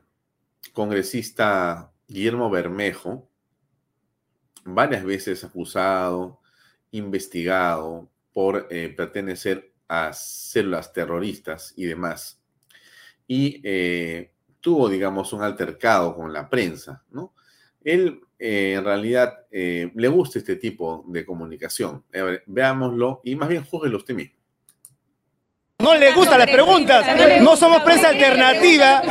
congresista 0.74 1.92
Guillermo 2.08 2.50
Bermejo, 2.50 3.30
varias 4.66 5.06
veces 5.06 5.44
acusado, 5.44 6.42
investigado 6.92 8.10
por 8.34 8.68
eh, 8.70 8.94
pertenecer 8.96 9.74
a 9.88 10.12
células 10.14 10.92
terroristas 10.92 11.74
y 11.76 11.86
demás. 11.86 12.42
Y 13.28 13.62
eh, 13.64 14.34
tuvo, 14.60 14.90
digamos, 14.90 15.34
un 15.34 15.42
altercado 15.42 16.16
con 16.16 16.34
la 16.34 16.50
prensa, 16.50 17.04
¿no? 17.12 17.34
Él, 17.84 18.22
eh, 18.38 18.74
en 18.78 18.84
realidad, 18.84 19.46
le 19.52 20.08
gusta 20.08 20.40
este 20.40 20.56
tipo 20.56 21.06
de 21.08 21.26
comunicación. 21.26 22.04
veámoslo 22.46 23.22
y 23.24 23.36
más 23.36 23.50
bien 23.50 23.64
júguelo 23.64 23.98
usted 23.98 24.16
mismo. 24.16 24.39
No 25.82 25.96
le 25.96 26.12
gustan 26.12 26.40
las 26.40 26.50
preguntas. 26.50 27.06
No 27.42 27.56
somos 27.56 27.82
prensa 27.84 28.10
alternativa. 28.10 29.02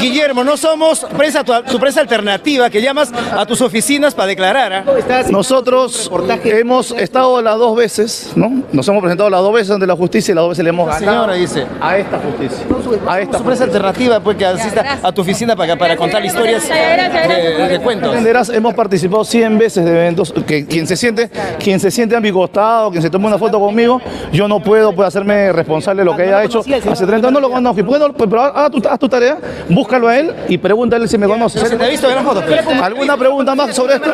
Guillermo, 0.00 0.42
no 0.42 0.56
somos 0.56 1.06
prensa, 1.16 1.44
tu, 1.44 1.78
prensa 1.78 2.00
alternativa 2.00 2.68
que 2.68 2.82
llamas 2.82 3.12
a 3.12 3.46
tus 3.46 3.60
oficinas 3.60 4.12
para 4.12 4.26
declarar. 4.26 4.72
¿ah? 4.72 5.22
Nosotros 5.30 6.10
hemos 6.46 6.90
estado 6.90 7.40
las 7.40 7.56
dos 7.58 7.76
veces, 7.76 8.32
¿no? 8.34 8.64
Nos 8.72 8.88
hemos 8.88 9.02
presentado 9.02 9.30
las 9.30 9.40
dos 9.40 9.54
veces 9.54 9.70
ante 9.70 9.86
la 9.86 9.94
justicia 9.94 10.32
y 10.32 10.34
las 10.34 10.42
dos 10.42 10.48
veces 10.48 10.64
le 10.64 10.70
hemos 10.70 10.88
ganado. 10.88 11.12
Señora 11.12 11.34
dice. 11.34 11.64
A 11.80 11.96
esta 11.96 12.18
justicia. 12.18 12.66
A 13.06 13.20
esta 13.20 13.38
su 13.38 13.44
prensa 13.44 13.62
alternativa, 13.62 14.18
pues 14.18 14.36
que 14.36 14.46
asista 14.46 14.98
a 15.00 15.12
tu 15.12 15.22
oficina 15.22 15.54
para, 15.54 15.76
para 15.76 15.96
contar 15.96 16.24
historias 16.24 16.68
de, 16.68 17.78
cuentos. 17.80 18.08
Entenderás, 18.08 18.48
hemos 18.48 18.74
participado 18.74 19.24
100 19.24 19.58
veces 19.58 19.84
de 19.84 19.92
eventos. 19.92 20.34
Que 20.44 20.66
quien 20.66 20.88
se 20.88 20.96
siente, 20.96 21.30
quien 21.60 21.78
se 21.78 21.92
siente 21.92 22.16
a 22.16 22.20
mi 22.20 22.32
costado, 22.32 22.90
quien 22.90 23.00
se 23.00 23.10
toma 23.10 23.28
una 23.28 23.38
foto 23.38 23.60
conmigo, 23.60 24.00
yo 24.32 24.48
no 24.48 24.58
puedo, 24.58 24.92
puedo 24.92 25.06
hacerme 25.06 25.52
responsable 25.52 25.83
lo 26.04 26.16
que 26.16 26.22
haya 26.22 26.44
hecho 26.44 26.60
hace 26.60 27.06
30 27.06 27.14
años. 27.14 27.32
No 27.32 27.40
lo 27.40 27.50
conozco. 27.50 27.82
Pero 28.16 28.42
haz 28.42 28.70
tu, 28.70 28.82
haz 28.88 28.98
tu 28.98 29.08
tarea, 29.08 29.38
búscalo 29.68 30.08
a 30.08 30.18
él 30.18 30.32
y 30.48 30.58
pregúntale 30.58 31.06
si 31.08 31.18
me 31.18 31.26
conoce. 31.26 31.58
¿Se 31.58 31.76
te 31.76 31.84
ha 31.84 31.88
visto 31.88 32.08
en 32.08 32.14
la 32.14 32.22
foto? 32.22 32.42
¿Alguna 32.82 33.16
pregunta 33.16 33.54
más 33.54 33.74
sobre 33.74 33.96
esto? 33.96 34.10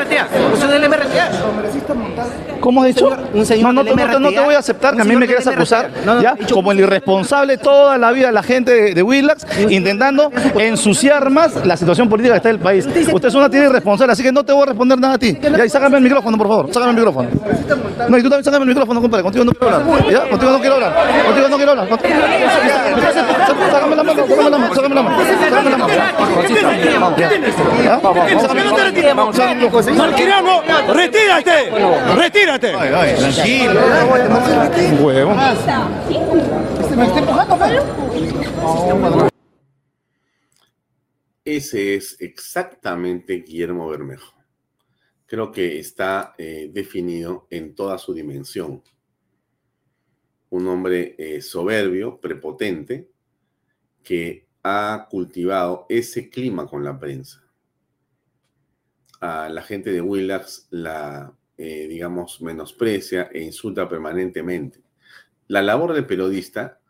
¿Cómo 2.61 2.83
has 2.83 2.89
dicho? 2.89 3.11
Un 3.35 3.47
señor 3.47 3.75
no, 3.75 3.83
no, 3.83 3.95
no, 3.95 4.21
no, 4.21 4.31
te 4.31 4.41
voy 4.41 4.55
a 4.55 4.59
aceptar 4.59 4.95
que 4.95 5.03
a 5.03 5.05
mí 5.05 5.17
me 5.17 5.27
quieras 5.27 5.47
acusar, 5.47 5.91
¿ya? 6.23 6.35
Como 6.53 6.73
el 6.73 6.81
irresponsable 6.81 7.59
toda 7.59 7.97
la 7.99 8.13
vida 8.13 8.27
de 8.27 8.33
la 8.33 8.43
gente 8.43 8.73
de, 8.73 8.95
de 8.95 9.03
Willax, 9.03 9.47
intentando 9.69 10.31
ensuciar 10.59 11.31
más 11.31 11.65
la 11.65 11.77
situación 11.77 12.09
política 12.09 12.35
que 12.35 12.37
está 12.39 12.51
en 12.51 12.57
el 12.57 12.61
país. 12.63 12.87
Usted 12.87 13.29
es 13.29 13.35
una 13.35 13.49
tía 13.49 13.65
irresponsable, 13.65 14.13
así 14.13 14.23
que 14.23 14.33
no 14.33 14.45
te 14.45 14.53
voy 14.53 14.63
a 14.63 14.67
responder 14.67 14.99
nada 14.99 15.15
a 15.15 15.19
ti. 15.19 15.39
Ya, 15.41 15.65
y 15.65 15.69
sácame 15.69 15.97
el 15.99 16.03
micrófono, 16.03 16.37
por 16.39 16.49
favor, 16.49 16.67
sácame 16.73 16.91
el 16.91 16.97
micrófono. 16.97 17.29
No, 18.09 18.19
y 18.19 18.23
tú 18.23 18.29
también 18.29 18.45
sácame 18.45 18.63
el 18.65 18.69
micrófono, 18.69 19.01
compadre, 19.01 19.23
contigo 19.25 19.45
no 19.45 19.53
quiero 19.53 19.77
hablar. 19.77 20.11
¿Ya? 20.11 20.29
Contigo 20.29 20.53
no 20.53 20.61
quiero 20.61 20.75
hablar. 20.75 20.95
Contigo 21.27 21.49
no 21.49 21.57
quiero 21.57 21.71
hablar. 21.73 21.89
Sácame 23.71 23.97
la 23.97 24.03
mano, 24.03 24.27
sácame 24.27 24.51
la 24.51 24.59
mano, 24.59 24.75
sácame 24.75 24.95
la 24.95 25.03
mano. 25.03 25.17
Sácame 25.51 25.71
la 25.71 25.77
mano. 25.79 27.17
Malquiriano, 29.97 30.63
retírate, 30.93 31.71
retírate. 32.17 32.50
Tranquilo. 32.59 33.81
Huevo. 35.01 35.35
Ese 41.45 41.95
es 41.95 42.17
exactamente 42.21 43.43
Guillermo 43.47 43.89
Bermejo. 43.89 44.35
Creo 45.27 45.53
que 45.53 45.79
está 45.79 46.35
eh, 46.39 46.71
definido 46.73 47.47
en 47.51 47.75
toda 47.75 47.99
su 47.99 48.13
dimensión. 48.13 48.83
Un 50.51 50.67
hombre 50.67 51.15
eh, 51.19 51.41
soberbio, 51.41 52.21
prepotente, 52.21 53.11
que 54.03 54.49
ha 54.63 55.07
cultivado 55.11 55.87
ese 55.89 56.29
clima 56.29 56.67
con 56.67 56.85
la 56.85 56.99
prensa. 56.99 57.43
A 59.21 59.49
la 59.49 59.63
gente 59.63 59.93
de 59.93 60.01
Willax 60.01 60.69
la 60.71 61.37
eh, 61.63 61.87
digamos, 61.87 62.41
menosprecia 62.41 63.29
e 63.31 63.43
insulta 63.43 63.87
permanentemente. 63.87 64.81
La 65.47 65.61
labor 65.61 65.93
del 65.93 66.07
periodista 66.07 66.81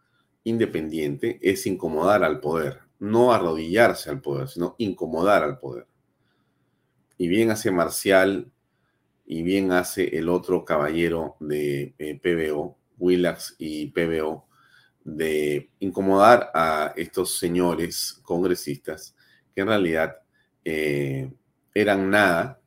independiente 0.45 1.41
es 1.43 1.67
incomodar 1.67 2.23
al 2.23 2.39
poder, 2.39 2.79
no 3.01 3.33
arrodillarse 3.33 4.11
al 4.11 4.21
poder, 4.21 4.47
sino 4.47 4.77
incomodar 4.79 5.43
al 5.43 5.59
poder. 5.59 5.89
Y 7.19 7.27
bien 7.27 7.51
hace 7.51 7.73
Marcial 7.73 8.49
y 9.27 9.43
bien 9.43 9.73
hace 9.73 10.17
el 10.17 10.29
otro 10.29 10.65
caballero 10.65 11.35
de 11.41 11.93
eh, 11.99 12.21
PBO, 12.23 12.79
Willax 12.97 13.57
y 13.59 13.89
PBO, 13.89 14.47
de 15.03 15.69
incomodar 15.81 16.53
a 16.55 16.93
estos 16.95 17.41
señores 17.41 18.21
congresistas 18.23 19.17
que 19.53 19.63
en 19.63 19.67
realidad 19.67 20.19
eh, 20.65 21.29
eran 21.75 22.09
nada 22.09 22.60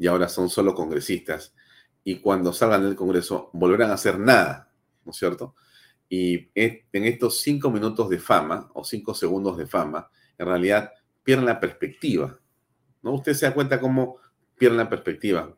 y 0.00 0.06
ahora 0.06 0.30
son 0.30 0.48
solo 0.48 0.74
congresistas, 0.74 1.54
y 2.02 2.20
cuando 2.20 2.54
salgan 2.54 2.82
del 2.82 2.96
Congreso 2.96 3.50
volverán 3.52 3.90
a 3.90 3.94
hacer 3.94 4.18
nada, 4.18 4.72
¿no 5.04 5.12
es 5.12 5.18
cierto? 5.18 5.54
Y 6.08 6.48
en 6.54 7.04
estos 7.04 7.42
cinco 7.42 7.70
minutos 7.70 8.08
de 8.08 8.18
fama 8.18 8.70
o 8.72 8.82
cinco 8.82 9.12
segundos 9.12 9.58
de 9.58 9.66
fama, 9.66 10.10
en 10.38 10.46
realidad 10.46 10.90
pierden 11.22 11.44
la 11.44 11.60
perspectiva, 11.60 12.40
¿no? 13.02 13.12
Usted 13.12 13.34
se 13.34 13.44
da 13.44 13.52
cuenta 13.52 13.78
cómo 13.78 14.16
pierden 14.56 14.78
la 14.78 14.88
perspectiva. 14.88 15.54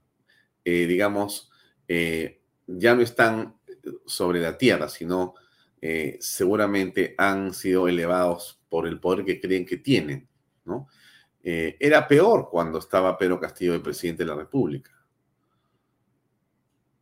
Eh, 0.65 0.87
digamos, 0.87 1.49
eh, 1.87 2.43
ya 2.67 2.97
no 2.97 3.03
están 3.03 3.57
sobre 4.05 4.41
la 4.41 4.59
tierra, 4.59 4.89
sino 4.89 5.35
eh, 5.81 6.19
seguramente 6.21 7.15
han 7.17 7.55
sido 7.55 7.87
elevados 7.87 8.61
por 8.69 8.89
el 8.89 8.99
poder 8.99 9.25
que 9.25 9.41
creen 9.41 9.65
que 9.65 9.77
tienen, 9.77 10.29
¿no? 10.65 10.89
Eh, 11.43 11.77
era 11.81 12.07
peor 12.07 12.49
cuando 12.51 12.79
estaba 12.79 13.19
Pedro 13.19 13.41
Castillo 13.41 13.73
de 13.73 13.81
presidente 13.81 14.23
de 14.25 14.31
la 14.31 14.37
República. 14.37 14.93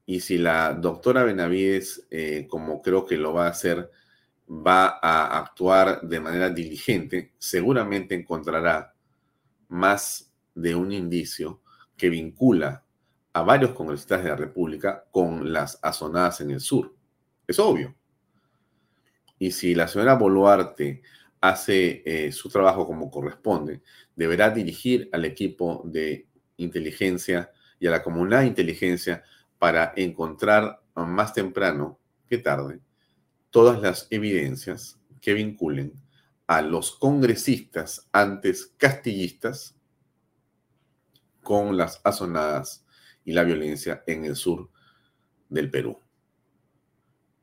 Y 0.06 0.20
si 0.20 0.38
la 0.38 0.72
doctora 0.74 1.24
Benavides, 1.24 2.06
eh, 2.10 2.46
como 2.48 2.82
creo 2.82 3.04
que 3.06 3.16
lo 3.16 3.32
va 3.32 3.46
a 3.46 3.50
hacer, 3.50 3.90
va 4.48 4.98
a 5.00 5.38
actuar 5.38 6.00
de 6.02 6.20
manera 6.20 6.50
diligente, 6.50 7.34
seguramente 7.38 8.14
encontrará 8.14 8.94
más 9.68 10.32
de 10.54 10.74
un 10.74 10.90
indicio 10.90 11.60
que 11.96 12.08
vincula 12.08 12.84
a 13.32 13.42
varios 13.42 13.72
congresistas 13.72 14.24
de 14.24 14.30
la 14.30 14.36
República 14.36 15.04
con 15.12 15.52
las 15.52 15.78
azonadas 15.82 16.40
en 16.40 16.50
el 16.50 16.60
sur. 16.60 16.92
Es 17.46 17.58
obvio. 17.60 17.94
Y 19.38 19.52
si 19.52 19.74
la 19.74 19.86
señora 19.86 20.14
Boluarte 20.14 21.02
hace 21.40 22.02
eh, 22.04 22.32
su 22.32 22.48
trabajo 22.48 22.86
como 22.86 23.10
corresponde, 23.10 23.82
deberá 24.14 24.50
dirigir 24.50 25.08
al 25.12 25.24
equipo 25.24 25.82
de 25.84 26.26
inteligencia 26.56 27.50
y 27.78 27.86
a 27.86 27.90
la 27.90 28.02
comunidad 28.02 28.40
de 28.40 28.48
inteligencia 28.48 29.22
para 29.58 29.92
encontrar 29.96 30.82
más 30.94 31.32
temprano 31.32 31.98
que 32.28 32.38
tarde 32.38 32.80
todas 33.50 33.80
las 33.80 34.06
evidencias 34.10 34.98
que 35.20 35.34
vinculen 35.34 35.92
a 36.46 36.62
los 36.62 36.92
congresistas 36.92 38.08
antes 38.12 38.74
castillistas 38.76 39.76
con 41.42 41.76
las 41.76 42.00
azonadas 42.04 42.84
y 43.24 43.32
la 43.32 43.44
violencia 43.44 44.02
en 44.06 44.24
el 44.24 44.36
sur 44.36 44.70
del 45.48 45.70
Perú 45.70 45.98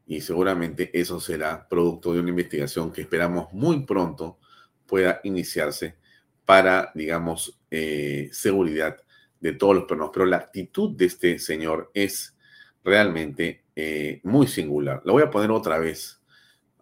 y 0.08 0.22
seguramente 0.22 0.90
eso 0.98 1.20
será 1.20 1.68
producto 1.68 2.14
de 2.14 2.22
una 2.22 2.30
investigación 2.30 2.92
que 2.92 3.02
esperamos 3.02 3.52
muy 3.54 3.86
pronto 3.86 4.40
pueda 4.86 5.20
iniciarse 5.24 5.98
para, 6.46 6.92
digamos, 6.96 7.60
eh, 7.70 8.30
seguridad 8.32 8.98
de 9.40 9.52
todos 9.52 9.76
los 9.76 9.84
peruanos. 9.84 10.12
Pero 10.14 10.26
la 10.26 10.38
actitud 10.38 10.96
de 10.96 11.06
este 11.06 11.40
señor 11.40 11.92
es 11.94 12.36
realmente 12.84 13.66
eh, 13.76 14.22
muy 14.24 14.48
singular. 14.48 15.02
Lo 15.04 15.14
voy 15.14 15.24
a 15.24 15.30
poner 15.30 15.52
otra 15.52 15.78
vez 15.78 16.18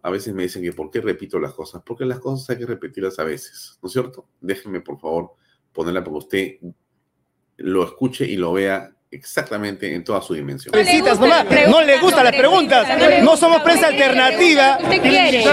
a 0.06 0.10
veces 0.10 0.32
me 0.32 0.44
dicen 0.44 0.62
que 0.62 0.72
por 0.72 0.88
qué 0.88 1.00
repito 1.00 1.40
las 1.40 1.52
cosas, 1.52 1.82
porque 1.84 2.04
las 2.04 2.20
cosas 2.20 2.48
hay 2.50 2.58
que 2.58 2.66
repetirlas 2.66 3.18
a 3.18 3.24
veces, 3.24 3.76
¿no 3.82 3.88
es 3.88 3.92
cierto? 3.92 4.28
Déjenme, 4.40 4.80
por 4.80 5.00
favor, 5.00 5.32
ponerla 5.72 6.04
para 6.04 6.12
que 6.12 6.18
usted 6.18 6.56
lo 7.56 7.82
escuche 7.82 8.24
y 8.24 8.36
lo 8.36 8.52
vea 8.52 8.95
exactamente 9.10 9.94
en 9.94 10.02
toda 10.02 10.20
su 10.20 10.34
dimensión. 10.34 10.74
No 11.68 11.80
le 11.80 11.98
gustan 11.98 12.24
las 12.24 12.34
preguntas. 12.34 12.86
No 13.22 13.36
somos 13.36 13.62
prensa 13.62 13.86
alternativa. 13.86 14.78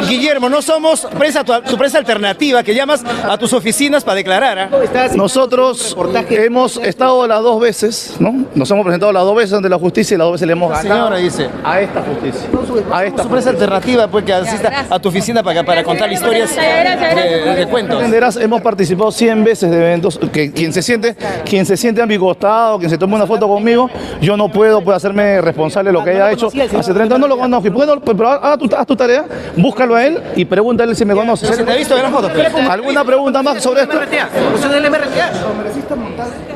Guillermo, 0.08 0.50
no 0.50 0.62
somos 0.62 1.08
prensa, 1.18 1.44
su 1.66 1.78
prensa 1.78 2.00
alternativa 2.00 2.64
que 2.64 2.74
llamas 2.74 3.04
a 3.06 3.38
tus 3.38 3.54
oficinas 3.54 4.04
para 4.04 4.16
declarar. 4.16 4.60
¿ah? 4.60 5.10
Nosotros 5.16 5.96
hemos 6.30 6.78
estado 6.78 7.28
las 7.28 7.42
dos 7.42 7.62
veces, 7.62 8.16
¿no? 8.20 8.46
Nos 8.56 8.70
hemos 8.72 8.84
presentado 8.84 9.12
las 9.12 9.24
dos 9.24 9.36
veces 9.36 9.54
ante 9.54 9.70
la 9.70 9.78
justicia 9.78 10.16
y 10.16 10.18
las 10.18 10.26
dos 10.26 10.34
veces 10.34 10.48
le 10.48 10.54
hemos 10.54 10.72
ganado 10.72 10.94
señora 10.94 11.18
dice. 11.18 11.50
a 11.64 11.82
esta 11.82 12.02
justicia. 12.02 12.50
A 12.92 13.06
esta 13.06 13.24
su 13.24 13.30
prensa 13.30 13.50
alternativa 13.52 14.08
pues 14.08 14.26
que 14.26 14.34
asista 14.34 14.88
a 14.90 15.00
tu 15.00 15.10
oficina 15.10 15.44
para, 15.44 15.64
para 15.64 15.84
contar 15.84 16.12
historias 16.12 16.56
de, 16.56 17.56
de 17.56 17.68
cuentos. 17.68 17.98
Entenderás, 17.98 18.36
hemos 18.38 18.62
participado 18.62 19.12
100 19.12 19.44
veces 19.44 19.70
de 19.70 19.78
eventos. 19.78 20.20
Que 20.32 20.52
quien 20.52 20.74
se 20.74 20.82
siente, 20.82 21.16
quien 21.46 21.66
se 21.66 21.78
siente 21.78 22.02
a 22.02 22.06
mi 22.06 22.18
costado, 22.18 22.80
quien 22.80 22.90
se 22.90 22.98
toma 22.98 23.16
una 23.16 23.28
foto 23.28 23.43
conmigo, 23.48 23.90
yo 24.22 24.38
no 24.38 24.50
puedo 24.50 24.82
pues, 24.82 24.98
hacerme 24.98 25.42
responsable 25.42 25.90
de 25.90 25.94
lo 25.94 26.04
que 26.04 26.12
haya 26.12 26.32
hecho 26.32 26.48
hace 26.48 26.94
30 26.94 27.02
años. 27.02 27.20
No 27.20 27.28
lo 27.28 27.38
conozco. 27.38 27.72
¿Por 27.72 27.82
qué 27.82 27.88
no? 27.88 28.00
Pero 28.02 28.30
haz 28.30 28.58
tu, 28.58 28.70
haz 28.76 28.86
tu 28.88 28.96
tarea, 28.96 29.26
búscalo 29.56 29.96
a 29.96 30.06
él 30.06 30.22
y 30.36 30.46
pregúntale 30.46 30.96
si 30.96 31.06
me 31.06 31.14
conoce. 31.14 31.48
¿Se 31.48 31.64
te 31.64 31.72
ha? 31.72 32.72
¿Alguna 32.72 33.04
pregunta 33.04 33.42
más 33.42 33.62
sobre 33.62 33.84
esto? 33.84 33.98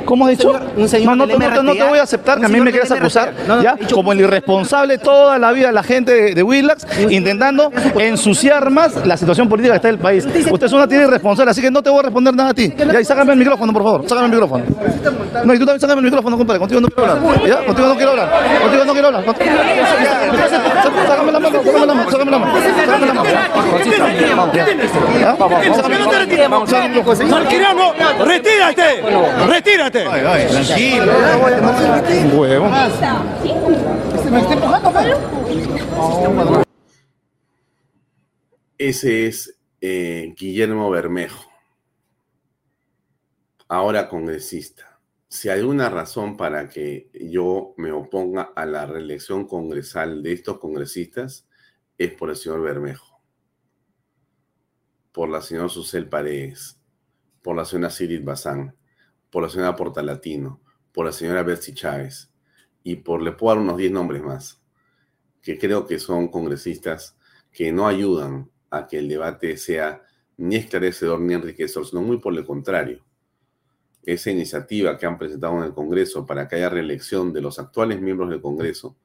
¿Cómo 0.08 0.26
has 0.26 0.32
dicho? 0.38 0.54
Un 0.78 0.88
señor 0.88 1.17
no, 1.17 1.26
no, 1.26 1.38
del 1.38 1.38
no, 1.54 1.63
no 1.63 1.74
te 1.74 1.84
voy 1.84 2.00
a 2.00 2.04
aceptar 2.04 2.39
que 2.39 2.46
a 2.46 2.50
mí 2.50 2.62
me 2.62 2.72
quieras 2.72 2.89
acusar, 2.91 3.34
Como 3.93 4.13
el 4.13 4.22
irresponsable 4.22 4.98
toda 4.98 5.38
la 5.38 5.52
vida 5.52 5.72
la 5.74 5.84
gente 5.84 6.13
de, 6.13 6.34
de 6.34 6.43
Willax, 6.43 6.88
intentando 7.10 7.72
ensuciar 8.00 8.70
más 8.70 9.06
la 9.06 9.17
situación 9.17 9.50
política 9.50 9.74
que 9.74 9.76
está 9.78 9.89
en 9.89 9.96
el 9.96 10.00
país. 10.00 10.26
Usted 10.26 10.65
es 10.67 10.72
una 10.74 10.88
tía 10.88 11.04
irresponsable, 11.04 11.52
así 11.52 11.62
que 11.62 11.70
no 11.70 11.84
te 11.84 11.89
voy 11.89 12.00
a 12.00 12.04
responder 12.04 12.34
nada 12.34 12.52
a 12.52 12.54
ti. 12.54 12.74
Ya, 12.78 13.02
y 13.02 13.06
sácame 13.06 13.34
el 13.34 13.39
micrófono, 13.39 13.74
por 13.74 13.84
favor, 13.84 14.04
sácame 14.08 14.28
el 14.28 14.32
micrófono. 14.32 14.63
No, 15.43 15.54
y 15.54 15.60
tú 15.60 15.65
también 15.65 15.82
sácame 15.82 16.00
el 16.00 16.06
micrófono, 16.06 16.38
compadre, 16.38 16.60
contigo 16.60 16.80
no 16.82 16.88
quiero 16.88 17.12
hablar. 17.12 17.48
¿Ya? 17.48 17.65
Contigo 17.65 17.88
no 17.89 17.96
quiero 17.96 18.12
hablar. 18.12 18.30
Contigo 18.62 18.86
no 18.86 18.93
quiero 18.93 19.08
hablar. 19.08 19.26
Contigo- 19.26 19.52
Sácame 21.08 21.32
la 21.32 21.39
mano, 21.39 21.62
sácame 21.63 21.86
la 21.86 21.93
mano, 21.93 22.12
sácame 22.12 22.32
la 22.32 22.39
mano. 22.39 22.54
Sácame 22.86 23.06
la 23.06 23.13
mano. 24.36 24.54
¿Ya? 24.54 24.65
Sácame 25.76 26.00
la 26.00 26.50
mano. 26.50 26.65
Marquiriano, 27.30 27.93
retírate, 28.26 29.97
Tranquilo. 30.04 31.14
Huevo. 32.38 32.70
Ese 38.78 39.26
es 39.26 39.58
eh, 39.82 40.34
Guillermo 40.38 40.90
Bermejo, 40.92 41.50
ahora 43.68 44.08
congresista. 44.08 45.00
Si 45.28 45.50
hay 45.50 45.62
una 45.62 45.90
razón 45.90 46.38
para 46.38 46.70
que 46.70 47.10
yo 47.14 47.74
me 47.78 47.92
oponga 47.92 48.54
a 48.56 48.66
la 48.66 48.86
reelección 48.86 49.48
congresal 49.48 50.22
de 50.22 50.34
estos 50.34 50.60
congresistas, 50.60 51.48
es 51.98 52.14
por 52.14 52.30
el 52.30 52.36
señor 52.36 52.62
Bermejo, 52.62 53.20
por 55.12 55.30
la 55.30 55.42
señora 55.42 55.70
Susel 55.70 56.08
Paredes, 56.08 56.80
por 57.42 57.56
la 57.56 57.66
señora 57.66 57.90
Sirit 57.90 58.24
Bazán, 58.24 58.77
por 59.30 59.44
la 59.44 59.50
señora 59.50 59.76
Portalatino, 59.76 60.62
por 60.92 61.06
la 61.06 61.12
señora 61.12 61.44
Betsy 61.44 61.74
Chávez, 61.74 62.32
y 62.84 62.96
por, 62.96 63.22
le 63.22 63.34
puedo 63.34 63.56
dar 63.56 63.63
unos 63.63 63.78
10 63.78 63.92
nombres 63.92 64.24
más, 64.24 64.62
que 65.42 65.58
creo 65.58 65.86
que 65.86 66.00
son 66.00 66.30
congresistas 66.30 67.18
que 67.52 67.72
no 67.72 67.88
ayudan 67.88 68.50
a 68.70 68.88
que 68.88 69.00
el 69.00 69.08
debate 69.08 69.58
sea 69.58 70.04
ni 70.38 70.56
esclarecedor 70.56 71.20
ni 71.20 71.34
enriquecedor, 71.34 71.86
sino 71.86 72.02
muy 72.02 72.18
por 72.18 72.36
el 72.38 72.46
contrario. 72.46 73.04
Esa 74.04 74.32
iniciativa 74.32 74.98
que 74.98 75.06
han 75.06 75.18
presentado 75.18 75.58
en 75.58 75.63
el 75.63 75.74
Congreso 75.74 76.26
para 76.26 76.48
que 76.48 76.56
haya 76.56 76.70
reelección 76.70 77.34
de 77.34 77.42
los 77.42 77.60
actuales 77.60 78.00
miembros 78.00 78.30
del 78.30 78.42
Congreso, 78.42 78.96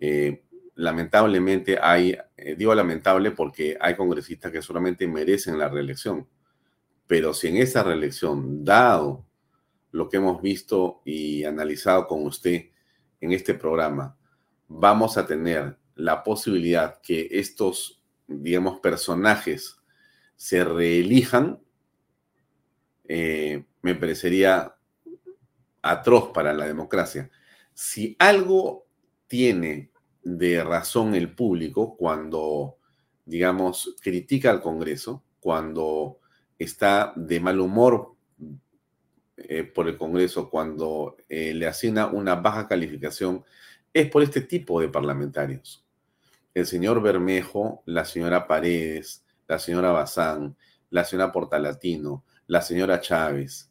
eh, 0.00 0.42
lamentablemente 0.74 1.78
hay, 1.80 2.16
eh, 2.36 2.54
digo 2.56 2.74
lamentable 2.74 3.32
porque 3.32 3.76
hay 3.80 3.94
congresistas 3.94 4.50
que 4.50 4.62
solamente 4.62 5.06
merecen 5.06 5.58
la 5.58 5.68
reelección, 5.68 6.26
pero 7.06 7.34
si 7.34 7.48
en 7.48 7.58
esa 7.58 7.82
reelección, 7.82 8.64
dado 8.64 9.26
lo 9.92 10.08
que 10.08 10.16
hemos 10.16 10.42
visto 10.42 11.02
y 11.04 11.44
analizado 11.44 12.06
con 12.06 12.24
usted 12.26 12.70
en 13.20 13.32
este 13.32 13.54
programa, 13.54 14.16
vamos 14.66 15.16
a 15.16 15.26
tener 15.26 15.78
la 15.94 16.24
posibilidad 16.24 17.00
que 17.00 17.28
estos, 17.30 18.02
digamos, 18.26 18.80
personajes 18.80 19.76
se 20.34 20.64
reelijan, 20.64 21.60
eh, 23.04 23.64
me 23.82 23.94
parecería 23.94 24.74
atroz 25.82 26.30
para 26.32 26.52
la 26.54 26.66
democracia. 26.66 27.30
Si 27.74 28.16
algo 28.18 28.86
tiene 29.26 29.90
de 30.22 30.62
razón 30.64 31.14
el 31.14 31.34
público 31.34 31.96
cuando, 31.96 32.78
digamos, 33.24 33.96
critica 34.00 34.50
al 34.50 34.62
Congreso, 34.62 35.22
cuando 35.40 36.20
está 36.58 37.12
de 37.16 37.40
mal 37.40 37.60
humor 37.60 38.11
eh, 39.48 39.64
por 39.64 39.88
el 39.88 39.96
Congreso, 39.96 40.50
cuando 40.50 41.16
eh, 41.28 41.54
le 41.54 41.66
asigna 41.66 42.06
una 42.06 42.34
baja 42.36 42.68
calificación, 42.68 43.44
es 43.92 44.08
por 44.10 44.22
este 44.22 44.40
tipo 44.40 44.80
de 44.80 44.88
parlamentarios. 44.88 45.84
El 46.54 46.66
señor 46.66 47.02
Bermejo, 47.02 47.82
la 47.86 48.04
señora 48.04 48.46
Paredes, 48.46 49.24
la 49.48 49.58
señora 49.58 49.90
Bazán, 49.90 50.56
la 50.90 51.04
señora 51.04 51.32
Portalatino, 51.32 52.24
la 52.46 52.62
señora 52.62 53.00
Chávez 53.00 53.70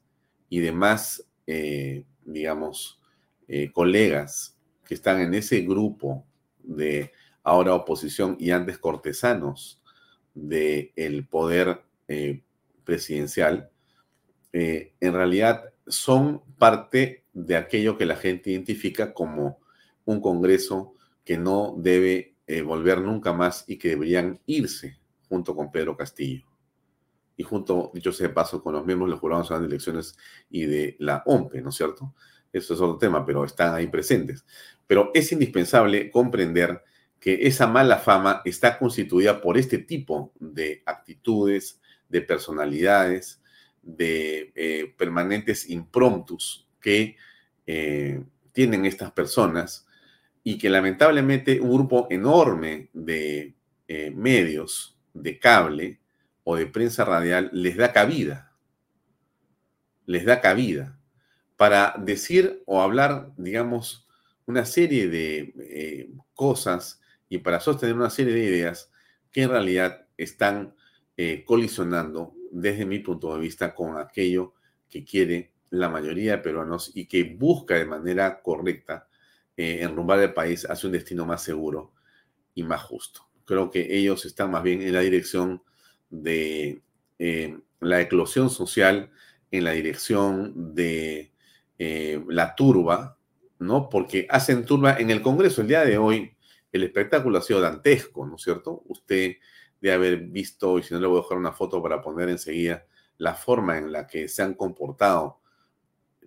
y 0.49 0.59
demás, 0.59 1.25
eh, 1.47 2.05
digamos, 2.23 2.99
colegas 3.73 4.57
que 4.85 4.93
están 4.93 5.19
en 5.19 5.33
ese 5.33 5.59
grupo 5.59 6.25
de 6.63 7.11
ahora 7.43 7.73
oposición 7.73 8.37
y 8.39 8.51
antes 8.51 8.77
cortesanos 8.77 9.83
del 10.33 11.27
poder 11.27 11.81
presidencial, 12.85 13.69
eh, 14.53 14.93
en 14.99 15.13
realidad 15.13 15.73
son 15.87 16.41
parte 16.57 17.23
de 17.33 17.55
aquello 17.55 17.97
que 17.97 18.05
la 18.05 18.15
gente 18.15 18.51
identifica 18.51 19.13
como 19.13 19.59
un 20.05 20.21
Congreso 20.21 20.95
que 21.23 21.37
no 21.37 21.75
debe 21.77 22.35
eh, 22.47 22.61
volver 22.61 23.01
nunca 23.01 23.33
más 23.33 23.63
y 23.67 23.77
que 23.77 23.89
deberían 23.89 24.39
irse 24.45 24.99
junto 25.29 25.55
con 25.55 25.71
Pedro 25.71 25.95
Castillo. 25.95 26.45
Y 27.37 27.43
junto, 27.43 27.91
dicho 27.93 28.11
sea 28.11 28.27
de 28.27 28.33
paso, 28.33 28.61
con 28.61 28.73
los 28.73 28.85
miembros 28.85 29.09
del 29.09 29.19
Jurado 29.19 29.41
Nacional 29.41 29.63
de 29.63 29.67
Elecciones 29.67 30.17
y 30.49 30.65
de 30.65 30.95
la 30.99 31.23
OMPE, 31.25 31.61
¿no 31.61 31.69
es 31.69 31.75
cierto? 31.75 32.13
Eso 32.51 32.73
es 32.73 32.81
otro 32.81 32.97
tema, 32.97 33.25
pero 33.25 33.45
están 33.45 33.73
ahí 33.73 33.87
presentes. 33.87 34.45
Pero 34.85 35.11
es 35.13 35.31
indispensable 35.31 36.11
comprender 36.11 36.83
que 37.19 37.47
esa 37.47 37.67
mala 37.67 37.97
fama 37.97 38.41
está 38.43 38.77
constituida 38.77 39.39
por 39.41 39.57
este 39.57 39.77
tipo 39.77 40.33
de 40.39 40.83
actitudes, 40.85 41.79
de 42.09 42.21
personalidades, 42.21 43.40
de 43.81 44.51
eh, 44.55 44.93
permanentes 44.97 45.69
impromptus 45.69 46.67
que 46.79 47.17
eh, 47.65 48.23
tienen 48.51 48.85
estas 48.85 49.11
personas 49.11 49.87
y 50.43 50.57
que 50.57 50.69
lamentablemente 50.69 51.59
un 51.59 51.71
grupo 51.71 52.07
enorme 52.09 52.89
de 52.93 53.55
eh, 53.87 54.11
medios 54.11 54.97
de 55.13 55.39
cable 55.39 55.99
o 56.43 56.55
de 56.55 56.67
prensa 56.67 57.05
radial 57.05 57.49
les 57.53 57.77
da 57.77 57.91
cabida, 57.91 58.51
les 60.05 60.25
da 60.25 60.41
cabida 60.41 60.97
para 61.57 61.93
decir 61.97 62.63
o 62.65 62.81
hablar, 62.81 63.31
digamos, 63.37 64.07
una 64.47 64.65
serie 64.65 65.07
de 65.07 66.09
cosas 66.33 66.99
y 67.29 67.37
para 67.37 67.59
sostener 67.59 67.95
una 67.95 68.09
serie 68.09 68.33
de 68.33 68.43
ideas 68.43 68.91
que 69.31 69.43
en 69.43 69.49
realidad 69.49 70.07
están 70.17 70.75
colisionando 71.45 72.33
desde 72.51 72.85
mi 72.85 72.99
punto 72.99 73.33
de 73.33 73.41
vista 73.41 73.73
con 73.73 73.97
aquello 73.97 74.53
que 74.89 75.03
quiere 75.03 75.51
la 75.69 75.89
mayoría 75.89 76.33
de 76.33 76.37
peruanos 76.39 76.91
y 76.93 77.05
que 77.05 77.23
busca 77.23 77.75
de 77.75 77.85
manera 77.85 78.41
correcta 78.41 79.07
eh, 79.57 79.79
enrumbar 79.81 80.19
el 80.19 80.33
país 80.33 80.69
hacia 80.69 80.87
un 80.87 80.93
destino 80.93 81.25
más 81.25 81.43
seguro 81.43 81.93
y 82.53 82.63
más 82.63 82.81
justo. 82.81 83.27
Creo 83.45 83.71
que 83.71 83.97
ellos 83.97 84.25
están 84.25 84.51
más 84.51 84.63
bien 84.63 84.81
en 84.81 84.93
la 84.93 84.99
dirección 84.99 85.63
de 86.09 86.81
eh, 87.19 87.57
la 87.79 88.01
eclosión 88.01 88.49
social, 88.49 89.11
en 89.49 89.63
la 89.63 89.71
dirección 89.71 90.75
de 90.75 91.31
eh, 91.79 92.23
la 92.27 92.55
turba, 92.55 93.17
¿no? 93.59 93.89
Porque 93.89 94.27
hacen 94.29 94.65
turba 94.65 94.97
en 94.97 95.09
el 95.09 95.21
Congreso. 95.21 95.61
El 95.61 95.67
día 95.67 95.85
de 95.85 95.97
hoy 95.97 96.35
el 96.71 96.83
espectáculo 96.83 97.37
ha 97.37 97.41
sido 97.41 97.61
dantesco, 97.61 98.25
¿no 98.25 98.35
es 98.35 98.41
cierto? 98.41 98.83
Usted 98.87 99.35
de 99.81 99.91
haber 99.91 100.17
visto, 100.17 100.77
y 100.77 100.83
si 100.83 100.93
no 100.93 100.99
le 100.99 101.07
voy 101.07 101.19
a 101.19 101.23
dejar 101.23 101.37
una 101.37 101.51
foto 101.51 101.81
para 101.81 102.01
poner 102.01 102.29
enseguida, 102.29 102.85
la 103.17 103.33
forma 103.33 103.77
en 103.77 103.91
la 103.91 104.07
que 104.07 104.27
se 104.27 104.41
han 104.41 104.53
comportado 104.53 105.39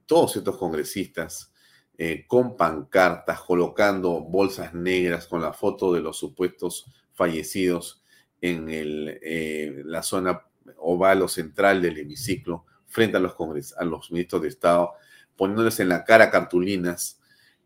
todos 0.07 0.37
estos 0.37 0.57
congresistas 0.57 1.53
eh, 1.97 2.25
con 2.27 2.57
pancartas, 2.57 3.41
colocando 3.41 4.21
bolsas 4.21 4.75
negras 4.75 5.27
con 5.27 5.41
la 5.41 5.53
foto 5.53 5.93
de 5.93 6.01
los 6.01 6.19
supuestos 6.19 6.87
fallecidos 7.13 8.03
en 8.41 8.69
el, 8.69 9.21
eh, 9.23 9.83
la 9.85 10.03
zona 10.03 10.43
oval 10.79 11.23
o 11.23 11.29
central 11.29 11.81
del 11.81 11.99
hemiciclo 11.99 12.65
frente 12.87 13.17
a 13.17 13.21
los, 13.21 13.35
a 13.77 13.85
los 13.85 14.11
ministros 14.11 14.43
de 14.43 14.49
Estado, 14.49 14.93
poniéndoles 15.37 15.81
en 15.81 15.89
la 15.89 16.05
cara 16.05 16.31
cartulinas. 16.31 17.21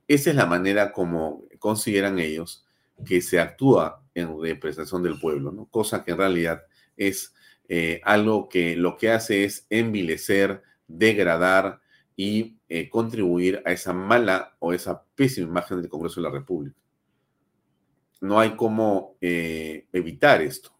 Esa 0.07 0.30
es 0.30 0.36
la 0.36 0.47
manera 0.47 0.93
como 0.93 1.45
consideran 1.59 2.18
ellos 2.18 2.66
que 3.05 3.20
se 3.20 3.41
actúa 3.41 4.03
en 4.19 4.41
representación 4.41 5.03
del 5.03 5.19
pueblo, 5.21 5.53
¿no? 5.53 5.66
cosa 5.66 6.05
que 6.05 6.12
en 6.12 6.19
realidad 6.19 6.62
es 6.97 7.35
eh, 7.69 8.01
algo 8.05 8.49
que 8.49 8.77
lo 8.77 8.97
que 8.97 9.11
hace 9.11 9.45
es 9.45 9.66
envilecer, 9.69 10.62
degradar 10.87 11.81
y 12.16 12.57
eh, 12.69 12.89
contribuir 12.89 13.62
a 13.64 13.73
esa 13.73 13.93
mala 13.93 14.57
o 14.59 14.73
esa 14.73 15.05
pésima 15.14 15.49
imagen 15.49 15.81
del 15.81 15.91
Congreso 15.91 16.21
de 16.21 16.29
la 16.29 16.33
República. 16.33 16.77
No 18.21 18.41
hay 18.41 18.57
cómo 18.57 19.16
eh, 19.21 19.87
evitar 19.93 20.43
esto. 20.43 20.73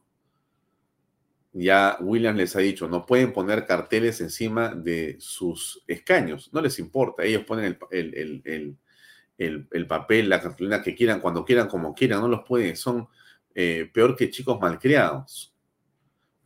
Ya 1.53 1.97
Williams 2.01 2.39
les 2.39 2.57
ha 2.57 2.61
dicho, 2.61 2.89
no 2.89 3.07
pueden 3.07 3.33
poner 3.33 3.67
carteles 3.67 4.21
encima 4.21 4.75
de 4.75 5.17
sus 5.19 5.83
escaños, 5.87 6.51
no 6.53 6.61
les 6.61 6.79
importa, 6.79 7.25
ellos 7.25 7.45
ponen 7.45 7.79
el, 7.91 9.87
papel, 9.89 10.29
la 10.29 10.41
cartulina 10.41 10.83
que 10.83 10.95
quieran, 10.95 11.21
cuando 11.21 11.45
quieran, 11.45 11.69
como 11.69 11.95
quieran, 11.95 12.21
no 12.21 12.29
los 12.29 12.45
pueden, 12.47 12.77
son 12.77 13.09
peor 13.93 14.15
que 14.15 14.31
chicos 14.31 14.61
malcriados. 14.61 15.53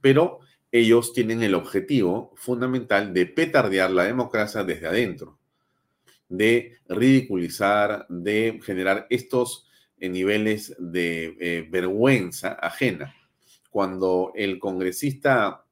Pero 0.00 0.40
ellos 0.72 1.12
tienen 1.12 1.42
el 1.42 1.54
objetivo 1.54 2.32
fundamental 2.34 3.12
de 3.12 3.26
petardear 3.26 3.90
la 3.90 4.04
democracia 4.04 4.64
desde 4.64 4.86
adentro, 4.86 5.38
de 6.30 6.78
ridiculizar, 6.88 8.06
de 8.08 8.58
generar 8.64 9.06
estos 9.10 9.68
eh, 9.98 10.08
niveles 10.08 10.74
de 10.78 11.36
eh, 11.38 11.68
vergüenza 11.70 12.54
ajena. 12.54 13.14
Cuando 13.68 14.32
el 14.34 14.58
congresista 14.58 15.66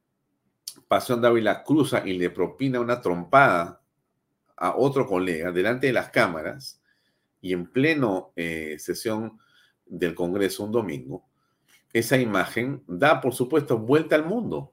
Pasión 0.87 1.23
Dávila 1.23 1.65
cruza 1.65 2.07
y 2.07 2.19
le 2.19 2.29
propina 2.29 2.79
una 2.79 3.01
trompada 3.01 3.81
a 4.57 4.77
otro 4.77 5.07
colega 5.07 5.51
delante 5.51 5.87
de 5.87 5.95
las 5.95 6.11
cámaras 6.11 6.83
y 7.41 7.55
en 7.55 7.67
pleno 7.67 8.33
eh, 8.37 8.77
sesión 8.79 9.39
del 9.87 10.15
Congreso 10.15 10.65
un 10.65 10.73
domingo, 10.73 11.30
esa 11.93 12.17
imagen 12.19 12.83
da, 12.87 13.21
por 13.21 13.35
supuesto, 13.35 13.79
vuelta 13.79 14.17
al 14.17 14.25
mundo 14.25 14.73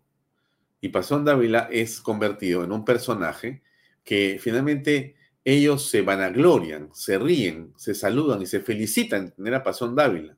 y 0.80 0.90
Pasón 0.90 1.26
Dávila 1.26 1.68
es 1.72 2.02
convertido 2.02 2.64
en 2.64 2.72
un 2.72 2.86
personaje 2.86 3.64
que 4.04 4.38
finalmente 4.40 5.16
ellos 5.44 5.90
se 5.90 6.02
vanaglorian, 6.02 6.90
se 6.94 7.18
ríen, 7.18 7.74
se 7.78 7.96
saludan 7.96 8.42
y 8.42 8.46
se 8.46 8.60
felicitan 8.60 9.28
de 9.28 9.32
tener 9.32 9.56
a 9.56 9.64
Pasón 9.64 9.96
Dávila, 9.96 10.38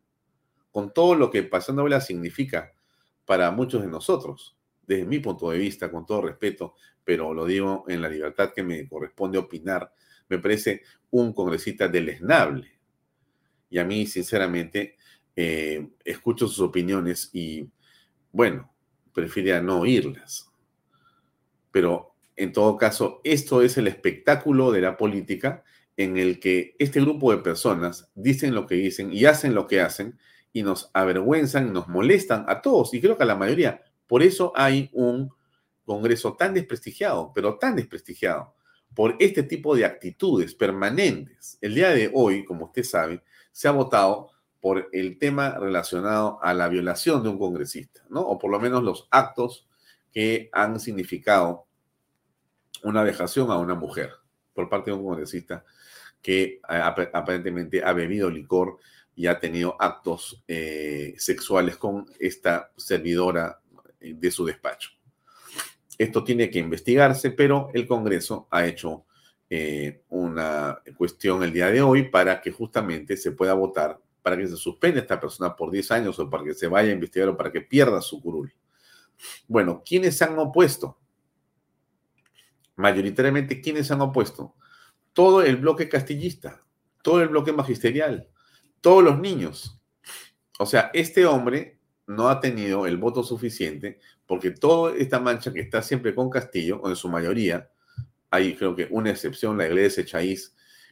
con 0.71 0.93
todo 0.93 1.15
lo 1.15 1.29
que 1.29 1.43
Pasón 1.43 1.75
Dávila 1.75 1.99
significa 1.99 2.73
para 3.25 3.51
muchos 3.51 3.81
de 3.81 3.87
nosotros, 3.87 4.55
desde 4.85 5.05
mi 5.05 5.19
punto 5.19 5.51
de 5.51 5.57
vista, 5.57 5.91
con 5.91 6.05
todo 6.05 6.21
respeto, 6.21 6.75
pero 7.03 7.33
lo 7.33 7.45
digo 7.45 7.85
en 7.87 8.01
la 8.01 8.09
libertad 8.09 8.51
que 8.53 8.63
me 8.63 8.87
corresponde 8.87 9.37
opinar, 9.37 9.91
me 10.29 10.39
parece 10.39 10.83
un 11.11 11.33
congresista 11.33 11.87
deleznable. 11.87 12.79
Y 13.69 13.79
a 13.79 13.83
mí, 13.83 14.05
sinceramente, 14.05 14.95
eh, 15.41 15.87
escucho 16.03 16.49
sus 16.49 16.59
opiniones 16.59 17.29
y, 17.31 17.69
bueno, 18.33 18.69
prefiere 19.13 19.61
no 19.61 19.79
oírlas. 19.79 20.51
Pero 21.71 22.13
en 22.35 22.51
todo 22.51 22.75
caso, 22.75 23.21
esto 23.23 23.61
es 23.61 23.77
el 23.77 23.87
espectáculo 23.87 24.69
de 24.73 24.81
la 24.81 24.97
política 24.97 25.63
en 25.95 26.17
el 26.17 26.41
que 26.41 26.75
este 26.77 26.99
grupo 26.99 27.31
de 27.31 27.37
personas 27.37 28.11
dicen 28.15 28.53
lo 28.53 28.67
que 28.67 28.75
dicen 28.75 29.13
y 29.13 29.23
hacen 29.23 29.55
lo 29.55 29.65
que 29.65 29.79
hacen 29.79 30.19
y 30.51 30.61
nos 30.61 30.91
avergüenzan 30.93 31.71
nos 31.71 31.87
molestan 31.87 32.43
a 32.49 32.61
todos 32.61 32.93
y 32.93 32.99
creo 32.99 33.15
que 33.15 33.23
a 33.23 33.27
la 33.27 33.37
mayoría. 33.37 33.81
Por 34.07 34.23
eso 34.23 34.51
hay 34.57 34.89
un 34.91 35.29
Congreso 35.85 36.35
tan 36.35 36.53
desprestigiado, 36.53 37.31
pero 37.33 37.57
tan 37.57 37.77
desprestigiado 37.77 38.55
por 38.93 39.15
este 39.19 39.43
tipo 39.43 39.73
de 39.73 39.85
actitudes 39.85 40.53
permanentes. 40.53 41.57
El 41.61 41.75
día 41.75 41.91
de 41.91 42.11
hoy, 42.13 42.43
como 42.43 42.65
usted 42.65 42.83
sabe, 42.83 43.23
se 43.53 43.69
ha 43.69 43.71
votado 43.71 44.31
por 44.61 44.89
el 44.91 45.17
tema 45.17 45.51
relacionado 45.51 46.39
a 46.41 46.53
la 46.53 46.67
violación 46.67 47.23
de 47.23 47.29
un 47.29 47.39
congresista, 47.39 48.03
¿no? 48.09 48.21
O 48.21 48.37
por 48.37 48.51
lo 48.51 48.59
menos 48.59 48.83
los 48.83 49.07
actos 49.11 49.67
que 50.11 50.49
han 50.51 50.79
significado 50.79 51.65
una 52.83 53.03
vejación 53.03 53.51
a 53.51 53.57
una 53.57 53.75
mujer 53.75 54.11
por 54.53 54.69
parte 54.69 54.91
de 54.91 54.97
un 54.97 55.05
congresista 55.05 55.63
que 56.21 56.43
eh, 56.43 56.59
aparentemente 57.13 57.83
ha 57.83 57.93
bebido 57.93 58.29
licor 58.29 58.77
y 59.15 59.27
ha 59.27 59.39
tenido 59.39 59.75
actos 59.79 60.43
eh, 60.47 61.13
sexuales 61.17 61.77
con 61.77 62.05
esta 62.19 62.71
servidora 62.75 63.59
eh, 63.99 64.13
de 64.15 64.31
su 64.31 64.45
despacho. 64.45 64.91
Esto 65.97 66.23
tiene 66.23 66.49
que 66.49 66.59
investigarse, 66.59 67.31
pero 67.31 67.69
el 67.73 67.85
Congreso 67.85 68.47
ha 68.51 68.65
hecho 68.65 69.05
una 70.09 70.79
cuestión 70.95 71.41
el 71.41 71.51
día 71.51 71.71
de 71.71 71.81
hoy 71.81 72.03
para 72.03 72.39
que 72.39 72.51
justamente 72.51 73.17
se 73.17 73.31
pueda 73.31 73.55
votar 73.55 73.99
para 74.21 74.37
que 74.37 74.47
se 74.47 74.55
suspenda 74.55 74.99
esta 74.99 75.19
persona 75.19 75.55
por 75.55 75.71
10 75.71 75.91
años 75.91 76.19
o 76.19 76.29
para 76.29 76.43
que 76.43 76.53
se 76.53 76.67
vaya 76.67 76.89
a 76.89 76.93
investigar 76.93 77.29
o 77.29 77.37
para 77.37 77.51
que 77.51 77.61
pierda 77.61 78.01
su 78.01 78.21
curul. 78.21 78.53
Bueno, 79.47 79.83
¿quiénes 79.85 80.17
se 80.17 80.25
han 80.25 80.37
opuesto? 80.39 80.97
Mayoritariamente, 82.75 83.61
¿quiénes 83.61 83.87
se 83.87 83.93
han 83.93 84.01
opuesto? 84.01 84.55
Todo 85.13 85.41
el 85.41 85.57
bloque 85.57 85.89
castillista, 85.89 86.63
todo 87.01 87.21
el 87.21 87.29
bloque 87.29 87.51
magisterial, 87.51 88.29
todos 88.81 89.03
los 89.03 89.19
niños. 89.19 89.81
O 90.59 90.65
sea, 90.65 90.91
este 90.93 91.25
hombre 91.25 91.79
no 92.07 92.29
ha 92.29 92.39
tenido 92.39 92.85
el 92.85 92.97
voto 92.97 93.23
suficiente 93.23 93.99
porque 94.25 94.51
toda 94.51 94.95
esta 94.95 95.19
mancha 95.19 95.53
que 95.53 95.61
está 95.61 95.81
siempre 95.81 96.15
con 96.15 96.29
Castillo, 96.29 96.79
o 96.81 96.89
en 96.89 96.95
su 96.95 97.09
mayoría, 97.09 97.69
hay 98.29 98.55
creo 98.55 98.75
que 98.75 98.87
una 98.91 99.09
excepción, 99.09 99.57
la 99.57 99.67
iglesia 99.67 100.03
de 100.03 100.37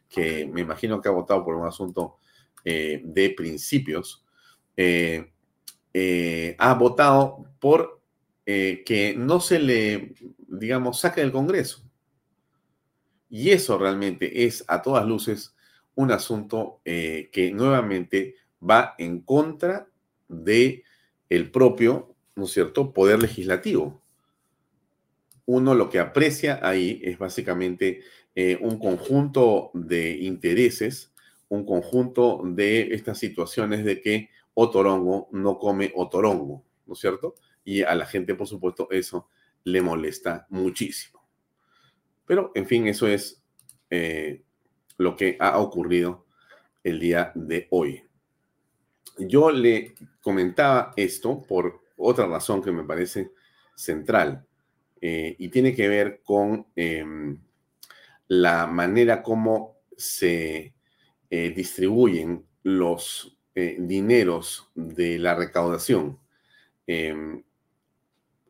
que 0.09 0.47
me 0.47 0.61
imagino 0.61 1.01
que 1.01 1.09
ha 1.09 1.11
votado 1.11 1.43
por 1.43 1.55
un 1.55 1.67
asunto 1.67 2.17
eh, 2.69 2.99
de 3.01 3.29
principios, 3.29 4.25
eh, 4.75 5.31
eh, 5.93 6.53
ha 6.59 6.73
votado 6.73 7.49
por 7.61 8.01
que 8.45 9.15
no 9.17 9.39
se 9.39 9.59
le, 9.59 10.13
digamos, 10.49 10.99
saque 10.99 11.21
del 11.21 11.31
Congreso. 11.31 11.81
Y 13.29 13.51
eso 13.51 13.77
realmente 13.77 14.45
es 14.45 14.65
a 14.67 14.81
todas 14.81 15.05
luces 15.05 15.55
un 15.95 16.11
asunto 16.11 16.81
que 16.83 17.51
nuevamente 17.53 18.35
va 18.61 18.95
en 18.97 19.21
contra 19.21 19.87
de 20.27 20.83
el 21.29 21.51
propio, 21.51 22.15
¿no 22.35 22.45
es 22.45 22.51
cierto?, 22.51 22.93
poder 22.93 23.21
legislativo. 23.21 24.01
Uno 25.45 25.73
lo 25.73 25.89
que 25.89 25.99
aprecia 25.99 26.59
ahí 26.63 27.01
es 27.03 27.17
básicamente 27.17 28.01
un 28.61 28.79
conjunto 28.79 29.71
de 29.73 30.17
intereses 30.17 31.13
un 31.49 31.65
conjunto 31.65 32.41
de 32.43 32.93
estas 32.93 33.19
situaciones 33.19 33.85
de 33.85 34.01
que 34.01 34.29
otorongo 34.53 35.29
no 35.31 35.57
come 35.59 35.91
otorongo, 35.95 36.63
¿no 36.85 36.93
es 36.93 36.99
cierto? 36.99 37.35
Y 37.63 37.83
a 37.83 37.95
la 37.95 38.05
gente, 38.05 38.35
por 38.35 38.47
supuesto, 38.47 38.87
eso 38.91 39.29
le 39.63 39.81
molesta 39.81 40.47
muchísimo. 40.49 41.23
Pero, 42.25 42.51
en 42.55 42.65
fin, 42.65 42.87
eso 42.87 43.07
es 43.07 43.43
eh, 43.89 44.43
lo 44.97 45.15
que 45.15 45.37
ha 45.39 45.59
ocurrido 45.59 46.25
el 46.83 46.99
día 46.99 47.31
de 47.35 47.67
hoy. 47.69 48.03
Yo 49.19 49.51
le 49.51 49.95
comentaba 50.21 50.93
esto 50.95 51.41
por 51.41 51.81
otra 51.97 52.27
razón 52.27 52.61
que 52.61 52.71
me 52.71 52.83
parece 52.83 53.31
central 53.75 54.45
eh, 55.01 55.35
y 55.37 55.49
tiene 55.49 55.75
que 55.75 55.87
ver 55.87 56.21
con 56.23 56.67
em, 56.75 57.39
la 58.27 58.67
manera 58.67 59.21
como 59.21 59.77
se 59.95 60.73
eh, 61.29 61.53
distribuyen 61.55 62.45
los 62.63 63.37
eh, 63.55 63.77
dineros 63.79 64.69
de 64.75 65.19
la 65.19 65.35
recaudación. 65.35 66.19
Em, 66.85 67.43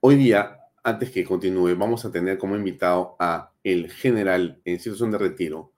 hoy 0.01 0.15
día, 0.15 0.59
antes 0.83 1.11
que 1.11 1.23
continúe, 1.23 1.75
vamos 1.75 2.05
a 2.05 2.11
tener 2.11 2.37
como 2.37 2.55
invitado 2.55 3.15
a 3.19 3.51
el 3.63 3.89
general 3.91 4.61
en 4.65 4.79
situación 4.79 5.11
de 5.11 5.17
retiro, 5.17 5.71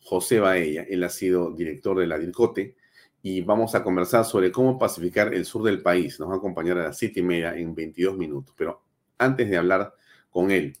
José 0.00 0.38
Baella. 0.38 0.84
Él 0.88 1.02
ha 1.02 1.08
sido 1.08 1.50
director 1.50 1.98
de 1.98 2.06
la 2.06 2.18
DIRCOTE 2.18 2.76
y 3.22 3.40
vamos 3.40 3.74
a 3.74 3.82
conversar 3.82 4.26
sobre 4.26 4.52
cómo 4.52 4.78
pacificar 4.78 5.32
el 5.32 5.46
sur 5.46 5.62
del 5.62 5.80
país. 5.80 6.20
Nos 6.20 6.28
va 6.28 6.34
a 6.34 6.36
acompañar 6.36 6.76
a 6.78 6.84
las 6.84 6.98
siete 6.98 7.22
media 7.22 7.56
en 7.56 7.74
22 7.74 8.18
minutos. 8.18 8.54
Pero 8.56 8.82
antes 9.16 9.48
de 9.48 9.56
hablar 9.56 9.94
con 10.28 10.50
él 10.50 10.76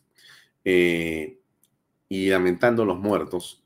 eh, 0.62 1.38
y 2.06 2.28
lamentando 2.28 2.84
los 2.84 2.98
muertos, 2.98 3.63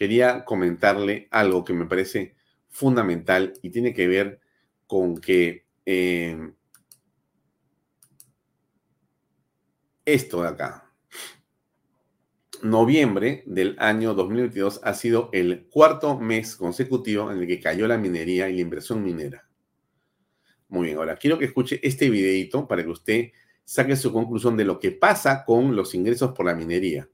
quería 0.00 0.46
comentarle 0.46 1.28
algo 1.30 1.62
que 1.62 1.74
me 1.74 1.84
parece 1.84 2.34
fundamental 2.70 3.52
y 3.60 3.68
tiene 3.68 3.92
que 3.92 4.08
ver 4.08 4.40
con 4.86 5.18
que 5.18 5.66
eh, 5.84 6.52
esto 10.06 10.40
de 10.40 10.48
acá, 10.48 10.90
noviembre 12.62 13.42
del 13.44 13.76
año 13.78 14.14
2022 14.14 14.80
ha 14.82 14.94
sido 14.94 15.28
el 15.34 15.66
cuarto 15.68 16.18
mes 16.18 16.56
consecutivo 16.56 17.30
en 17.30 17.40
el 17.40 17.46
que 17.46 17.60
cayó 17.60 17.86
la 17.86 17.98
minería 17.98 18.48
y 18.48 18.54
la 18.54 18.62
inversión 18.62 19.04
minera. 19.04 19.50
Muy 20.68 20.86
bien, 20.86 20.96
ahora 20.96 21.16
quiero 21.16 21.38
que 21.38 21.44
escuche 21.44 21.78
este 21.82 22.08
videito 22.08 22.66
para 22.66 22.82
que 22.82 22.88
usted 22.88 23.32
saque 23.64 23.96
su 23.96 24.14
conclusión 24.14 24.56
de 24.56 24.64
lo 24.64 24.80
que 24.80 24.92
pasa 24.92 25.44
con 25.44 25.76
los 25.76 25.94
ingresos 25.94 26.32
por 26.32 26.46
la 26.46 26.54
minería. 26.54 27.06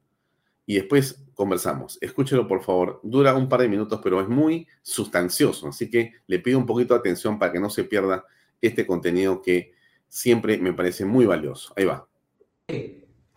Y 0.67 0.77
después 0.77 1.26
conversamos. 1.37 1.99
Escúchelo, 2.01 2.49
por 2.49 2.65
favor. 2.65 2.99
Dura 3.05 3.35
un 3.35 3.49
par 3.49 3.61
de 3.61 3.69
minutos, 3.69 4.01
pero 4.03 4.21
es 4.21 4.29
muy 4.29 4.67
sustancioso. 4.83 5.69
Así 5.69 5.89
que 5.89 6.15
le 6.27 6.41
pido 6.41 6.59
un 6.59 6.67
poquito 6.67 6.95
de 6.95 7.01
atención 7.01 7.39
para 7.39 7.53
que 7.53 7.61
no 7.61 7.71
se 7.71 7.85
pierda 7.85 8.25
este 8.61 8.87
contenido 8.87 9.43
que 9.43 9.75
siempre 10.09 10.59
me 10.59 10.73
parece 10.73 11.05
muy 11.05 11.27
valioso. 11.27 11.73
Ahí 11.77 11.85
va. 11.85 12.09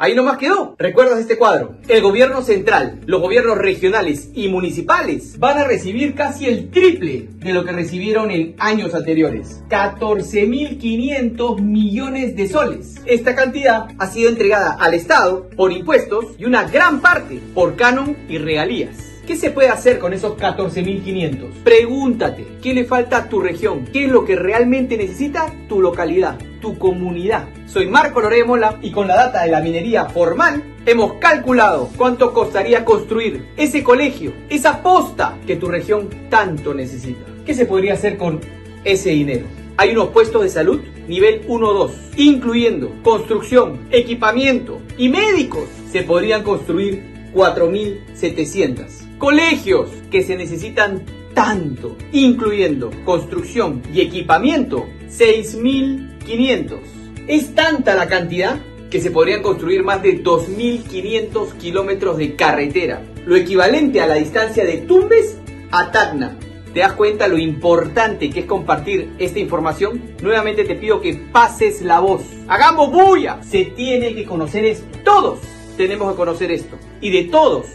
Ahí 0.02 0.16
nomás 0.16 0.38
quedó. 0.38 0.78
¿Recuerdas 0.80 1.20
este 1.20 1.38
cuadro? 1.38 1.76
El 1.90 2.02
gobierno 2.02 2.42
central, 2.42 3.02
los 3.06 3.20
gobiernos 3.20 3.58
regionales 3.58 4.30
y 4.34 4.48
municipales 4.48 5.38
van 5.40 5.58
a 5.58 5.66
recibir 5.66 6.16
casi 6.16 6.46
el 6.46 6.70
triple 6.72 7.28
de 7.36 7.52
lo 7.52 7.66
que 7.66 7.74
recibieron 7.74 8.32
en 8.32 8.56
años 8.60 8.96
anteriores. 8.96 9.62
14.500 9.68 11.60
millones 11.60 12.38
de 12.38 12.48
soles. 12.48 12.96
Esta 13.06 13.36
cantidad 13.36 13.88
ha 14.00 14.08
sido 14.08 14.30
entregada 14.30 14.78
al 14.80 14.94
Estado 14.94 15.50
por 15.58 15.74
impuestos 15.74 16.28
y 16.38 16.46
una 16.46 16.64
gran 16.64 17.02
parte 17.02 17.42
por 17.54 17.76
canon 17.76 18.16
y 18.30 18.38
regalías. 18.38 19.09
¿Qué 19.30 19.36
se 19.36 19.52
puede 19.52 19.70
hacer 19.70 20.00
con 20.00 20.12
esos 20.12 20.36
14.500? 20.40 21.62
Pregúntate, 21.64 22.48
¿qué 22.64 22.74
le 22.74 22.84
falta 22.84 23.18
a 23.18 23.30
tu 23.30 23.40
región? 23.40 23.86
¿Qué 23.94 24.06
es 24.06 24.12
lo 24.12 24.26
que 24.26 24.36
realmente 24.36 24.98
necesita 24.98 25.54
tu 25.68 25.82
localidad, 25.82 26.40
tu 26.60 26.80
comunidad? 26.80 27.48
Soy 27.68 27.86
Marco 27.86 28.22
Loremola 28.22 28.80
y 28.82 28.90
con 28.90 29.08
la 29.08 29.16
data 29.16 29.44
de 29.44 29.52
la 29.52 29.62
minería 29.62 30.06
formal 30.06 30.64
hemos 30.84 31.14
calculado 31.20 31.92
cuánto 31.96 32.34
costaría 32.34 32.84
construir 32.84 33.50
ese 33.56 33.84
colegio, 33.84 34.34
esa 34.50 34.82
posta 34.82 35.38
que 35.46 35.58
tu 35.58 35.68
región 35.68 36.10
tanto 36.32 36.74
necesita. 36.74 37.24
¿Qué 37.46 37.54
se 37.54 37.68
podría 37.68 37.94
hacer 37.94 38.18
con 38.18 38.40
ese 38.84 39.12
dinero? 39.12 39.46
Hay 39.78 39.92
unos 39.92 40.08
puestos 40.08 40.42
de 40.42 40.50
salud 40.50 40.82
nivel 41.08 41.48
1-2, 41.48 41.92
incluyendo 42.18 42.92
construcción, 43.04 43.82
equipamiento 43.92 44.82
y 44.98 45.10
médicos. 45.10 45.70
Se 45.92 46.02
podrían 46.02 46.42
construir 46.42 47.30
4.700 47.36 49.09
colegios 49.20 49.90
que 50.10 50.24
se 50.24 50.36
necesitan 50.36 51.04
tanto, 51.36 51.96
incluyendo 52.12 52.90
construcción 53.06 53.84
y 53.94 54.02
equipamiento, 54.02 54.88
6.500. 55.10 56.80
Es 57.28 57.54
tanta 57.54 57.94
la 57.94 58.08
cantidad 58.08 58.60
que 58.90 59.02
se 59.02 59.12
podrían 59.12 59.44
construir 59.44 59.84
más 59.84 60.02
de 60.02 60.24
2.500 60.24 61.54
kilómetros 61.58 62.18
de 62.18 62.36
carretera, 62.36 63.04
lo 63.26 63.36
equivalente 63.36 64.02
a 64.02 64.08
la 64.08 64.16
distancia 64.16 64.66
de 64.66 64.78
Tumbes 64.78 65.38
a 65.70 65.92
Tacna. 65.92 66.36
¿Te 66.74 66.80
das 66.80 66.94
cuenta 66.94 67.28
lo 67.28 67.38
importante 67.38 68.30
que 68.30 68.42
es 68.42 68.46
compartir 68.46 69.12
esta 69.20 69.40
información? 69.40 70.16
Nuevamente 70.22 70.64
te 70.64 70.76
pido 70.76 71.02
que 71.02 71.16
pases 71.16 71.82
la 71.82 72.00
voz. 72.00 72.22
¡Hagamos 72.48 72.92
bulla! 72.92 73.42
Se 73.44 73.66
tiene 73.66 74.14
que 74.14 74.24
conocer 74.24 74.66
esto. 74.66 74.86
Todos 75.04 75.40
tenemos 75.78 76.12
que 76.12 76.18
conocer 76.18 76.52
esto. 76.52 76.78
Y 77.02 77.10
de 77.10 77.24
todos 77.24 77.66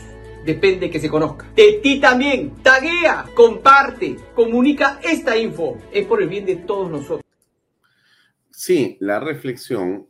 depende 0.45 0.91
que 0.91 1.01
se 1.01 1.09
conozca. 1.09 1.51
De 1.55 1.81
ti 1.83 2.01
también. 2.01 2.63
Taguea, 2.63 3.27
comparte, 3.35 4.17
comunica 4.35 5.01
esta 5.03 5.37
info. 5.37 5.79
Es 5.93 6.07
por 6.07 6.23
el 6.23 6.29
bien 6.29 6.47
de 6.47 6.57
todos 6.57 6.91
nosotros. 6.91 7.23
Sí, 8.51 8.97
la 9.01 9.21
reflexión 9.21 10.09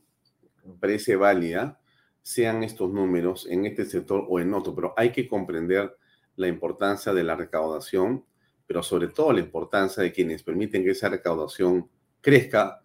parece 0.80 1.16
válida, 1.16 1.80
sean 2.22 2.62
estos 2.62 2.91
números 2.91 3.47
en 3.51 3.66
este 3.66 3.85
sector 3.85 4.24
o 4.28 4.41
en 4.41 4.55
otro, 4.55 4.74
pero 4.74 4.95
hay 4.97 5.12
que 5.12 5.28
comprender 5.28 5.97
la 6.37 6.49
importancia 6.49 7.12
de 7.12 7.22
la 7.22 7.37
recaudación, 7.37 8.24
pero 8.66 8.82
sobre 8.82 9.09
todo 9.09 9.32
la 9.32 9.41
importancia 9.41 10.03
de 10.03 10.12
quienes 10.12 10.43
permiten 10.43 10.85
que 10.85 10.91
esa 10.91 11.09
recaudación 11.09 11.89
crezca 12.20 12.82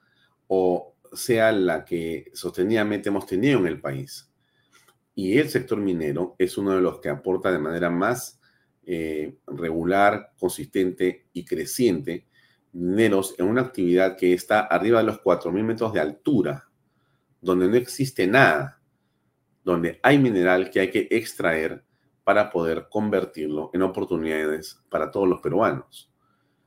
o 0.47 0.95
sea 1.13 1.51
la 1.51 1.85
que 1.85 2.31
sostenidamente 2.33 3.09
hemos 3.09 3.25
tenido 3.25 3.59
en 3.59 3.67
el 3.67 3.79
país. 3.79 4.28
Y 5.21 5.37
el 5.37 5.49
sector 5.49 5.77
minero 5.79 6.37
es 6.39 6.57
uno 6.57 6.73
de 6.73 6.79
los 6.79 7.01
que 7.01 7.09
aporta 7.09 7.51
de 7.51 7.59
manera 7.59 7.89
más 7.89 8.39
eh, 8.85 9.35
regular, 9.47 10.31
consistente 10.39 11.27
y 11.33 11.43
creciente 11.43 12.25
dineros 12.71 13.35
en 13.37 13.47
una 13.47 13.63
actividad 13.63 14.15
que 14.15 14.31
está 14.31 14.61
arriba 14.61 14.99
de 14.99 15.07
los 15.07 15.21
4.000 15.21 15.61
metros 15.61 15.91
de 15.91 15.99
altura, 15.99 16.69
donde 17.41 17.67
no 17.67 17.75
existe 17.75 18.27
nada, 18.27 18.79
donde 19.65 19.99
hay 20.03 20.17
mineral 20.19 20.69
que 20.69 20.79
hay 20.79 20.89
que 20.89 21.09
extraer 21.11 21.83
para 22.23 22.49
poder 22.49 22.87
convertirlo 22.89 23.71
en 23.73 23.81
oportunidades 23.81 24.81
para 24.87 25.11
todos 25.11 25.27
los 25.27 25.41
peruanos. 25.41 26.09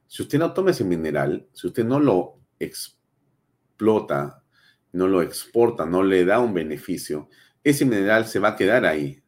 Si 0.07 0.21
usted 0.21 0.39
no 0.39 0.53
toma 0.53 0.73
ese 0.73 0.85
mineral, 0.85 1.49
si 1.55 1.69
usted 1.69 1.87
no 1.87 1.99
lo 1.99 2.39
explota, 2.59 4.45
no 4.93 5.09
lo 5.09 5.23
exporta, 5.23 5.87
no 5.87 6.03
le 6.03 6.27
da 6.27 6.39
un 6.39 6.53
beneficio, 6.53 7.31
ese 7.65 7.85
mineral 7.85 8.27
se 8.27 8.39
va 8.39 8.49
a 8.49 8.57
quedar 8.57 8.85
ahí. 8.85 9.23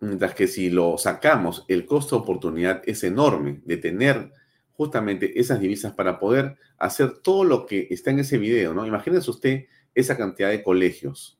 Mientras 0.00 0.34
que 0.34 0.46
si 0.46 0.70
lo 0.70 0.98
sacamos, 0.98 1.64
el 1.68 1.86
costo 1.86 2.16
de 2.16 2.22
oportunidad 2.22 2.82
es 2.84 3.04
enorme 3.04 3.62
de 3.64 3.76
tener 3.76 4.32
justamente 4.72 5.38
esas 5.38 5.60
divisas 5.60 5.94
para 5.94 6.18
poder 6.18 6.56
hacer 6.78 7.18
todo 7.18 7.44
lo 7.44 7.64
que 7.64 7.86
está 7.90 8.10
en 8.10 8.18
ese 8.18 8.38
video, 8.38 8.74
¿no? 8.74 8.86
Imagínense 8.86 9.30
usted 9.30 9.66
esa 9.94 10.16
cantidad 10.16 10.50
de 10.50 10.62
colegios, 10.62 11.38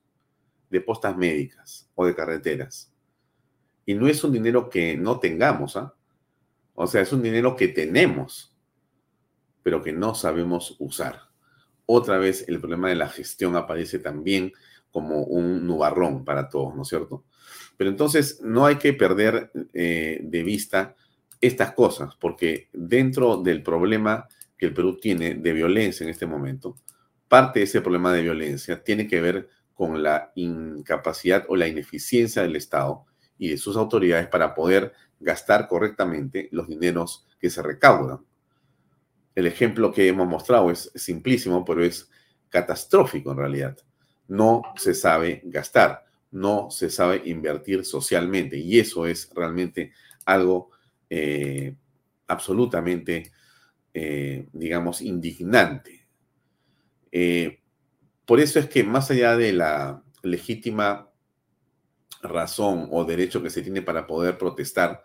de 0.71 0.81
postas 0.81 1.17
médicas 1.17 1.91
o 1.95 2.07
de 2.07 2.15
carreteras. 2.15 2.93
Y 3.85 3.95
no 3.95 4.09
es 4.09 4.23
un 4.25 4.33
dinero 4.33 4.71
que 4.71 4.97
no 4.97 5.19
tengamos, 5.19 5.77
¿ah? 5.77 5.95
O 6.75 6.87
sea, 6.87 7.03
es 7.03 7.13
un 7.13 7.23
dinero 7.23 7.55
que 7.55 7.69
tenemos, 7.69 8.57
pero 9.63 9.83
que 9.83 9.93
no 9.93 10.15
sabemos 10.15 10.77
usar 10.79 11.34
otra 11.87 12.18
vez 12.18 12.45
el 12.49 12.61
problema 12.61 12.89
de 12.89 12.95
la 12.95 13.09
gestión 13.09 13.57
aparece 13.57 13.99
también 13.99 14.53
como 14.91 15.24
un 15.24 15.66
nubarrón 15.66 16.24
para 16.24 16.49
todos, 16.49 16.74
¿no 16.74 16.82
es 16.82 16.89
cierto? 16.89 17.24
Pero 17.76 17.91
entonces 17.91 18.41
no 18.43 18.66
hay 18.66 18.76
que 18.76 18.93
perder 18.93 19.51
eh, 19.72 20.20
de 20.22 20.43
vista 20.43 20.95
estas 21.41 21.72
cosas, 21.72 22.14
porque 22.18 22.68
dentro 22.72 23.37
del 23.37 23.62
problema 23.62 24.28
que 24.57 24.66
el 24.66 24.74
Perú 24.74 24.99
tiene 25.01 25.35
de 25.35 25.53
violencia 25.53 26.05
en 26.05 26.11
este 26.11 26.26
momento, 26.26 26.76
parte 27.28 27.59
de 27.59 27.64
ese 27.64 27.80
problema 27.80 28.12
de 28.12 28.22
violencia 28.22 28.82
tiene 28.82 29.07
que 29.07 29.20
ver 29.20 29.49
con 29.74 30.03
la 30.03 30.30
incapacidad 30.37 31.45
o 31.49 31.57
la 31.57 31.66
ineficiencia 31.66 32.43
del 32.43 32.57
Estado 32.57 33.05
y 33.37 33.49
de 33.51 33.59
sus 33.59 33.76
autoridades 33.76 34.28
para 34.28 34.55
poder 34.55 34.93
gastar 35.18 35.66
correctamente 35.66 36.49
los 36.53 36.68
dineros 36.68 37.26
que 37.41 37.51
se 37.51 37.62
recaudan. 37.62 38.20
El 39.35 39.47
ejemplo 39.47 39.93
que 39.93 40.09
hemos 40.09 40.28
mostrado 40.28 40.70
es 40.70 40.91
simplísimo, 40.95 41.64
pero 41.64 41.85
es 41.85 42.11
catastrófico 42.49 43.32
en 43.32 43.39
realidad. 43.39 43.76
No 44.28 44.62
se 44.76 44.95
sabe 44.95 45.43
gastar, 45.45 46.05
no 46.30 46.70
se 46.70 46.91
sabe 46.91 47.22
invertir 47.26 47.85
socialmente 47.85 48.57
y 48.57 48.78
eso 48.78 49.07
es 49.07 49.30
realmente 49.35 49.93
algo 50.24 50.70
eh, 51.11 51.76
absolutamente, 52.26 53.32
eh, 53.93 54.49
digamos, 54.53 55.03
indignante. 55.03 56.07
Eh, 57.12 57.61
por 58.24 58.41
eso 58.41 58.59
es 58.59 58.68
que 58.68 58.85
más 58.85 59.11
allá 59.11 59.37
de 59.37 59.53
la 59.53 60.03
legítima 60.22 61.11
razón 62.22 62.89
o 62.91 63.05
derecho 63.05 63.43
que 63.43 63.51
se 63.51 63.62
tiene 63.62 63.82
para 63.82 64.07
poder 64.07 64.39
protestar, 64.39 65.03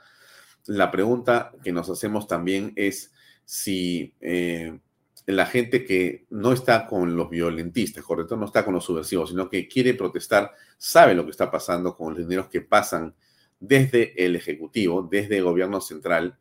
la 0.66 0.92
pregunta 0.92 1.52
que 1.64 1.72
nos 1.72 1.90
hacemos 1.90 2.28
también 2.28 2.74
es 2.76 3.14
si 3.50 4.14
eh, 4.22 4.80
la 5.26 5.48
gente 5.48 5.84
que 5.84 6.28
no 6.30 6.54
está 6.54 6.86
con 6.86 7.16
los 7.16 7.32
violentistas, 7.32 8.04
correcto, 8.04 8.38
no 8.38 8.46
está 8.46 8.64
con 8.64 8.76
los 8.76 8.86
subversivos, 8.86 9.32
sino 9.32 9.50
que 9.50 9.68
quiere 9.68 9.96
protestar, 9.96 10.52
sabe 10.78 11.16
lo 11.16 11.26
que 11.26 11.32
está 11.32 11.50
pasando 11.50 11.98
con 11.98 12.14
los 12.14 12.20
dineros 12.20 12.48
que 12.48 12.62
pasan 12.62 13.16
desde 13.60 14.24
el 14.24 14.36
Ejecutivo, 14.36 15.02
desde 15.02 15.38
el 15.38 15.46
gobierno 15.46 15.82
central 15.82 16.38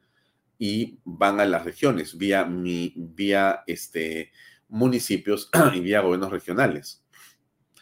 y 0.58 0.98
van 1.02 1.40
a 1.40 1.46
las 1.46 1.64
regiones 1.64 2.18
vía, 2.18 2.44
mi, 2.44 2.92
vía 2.94 3.62
este, 3.66 4.30
municipios 4.68 5.48
y 5.74 5.80
vía 5.80 6.02
gobiernos 6.02 6.30
regionales. 6.30 7.02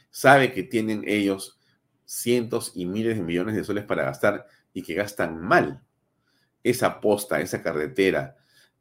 Sabe 0.09 0.53
que 0.53 0.62
tienen 0.62 1.03
ellos 1.05 1.59
cientos 2.05 2.70
y 2.77 2.87
miles 2.87 3.16
de 3.16 3.24
millones 3.24 3.57
de 3.57 3.64
soles 3.64 3.83
para 3.87 4.05
gastar 4.05 4.47
y 4.72 4.83
que 4.83 4.95
gastan 4.95 5.41
mal. 5.41 5.83
Esa 6.62 7.01
posta, 7.01 7.41
esa 7.41 7.61
carretera, 7.61 8.37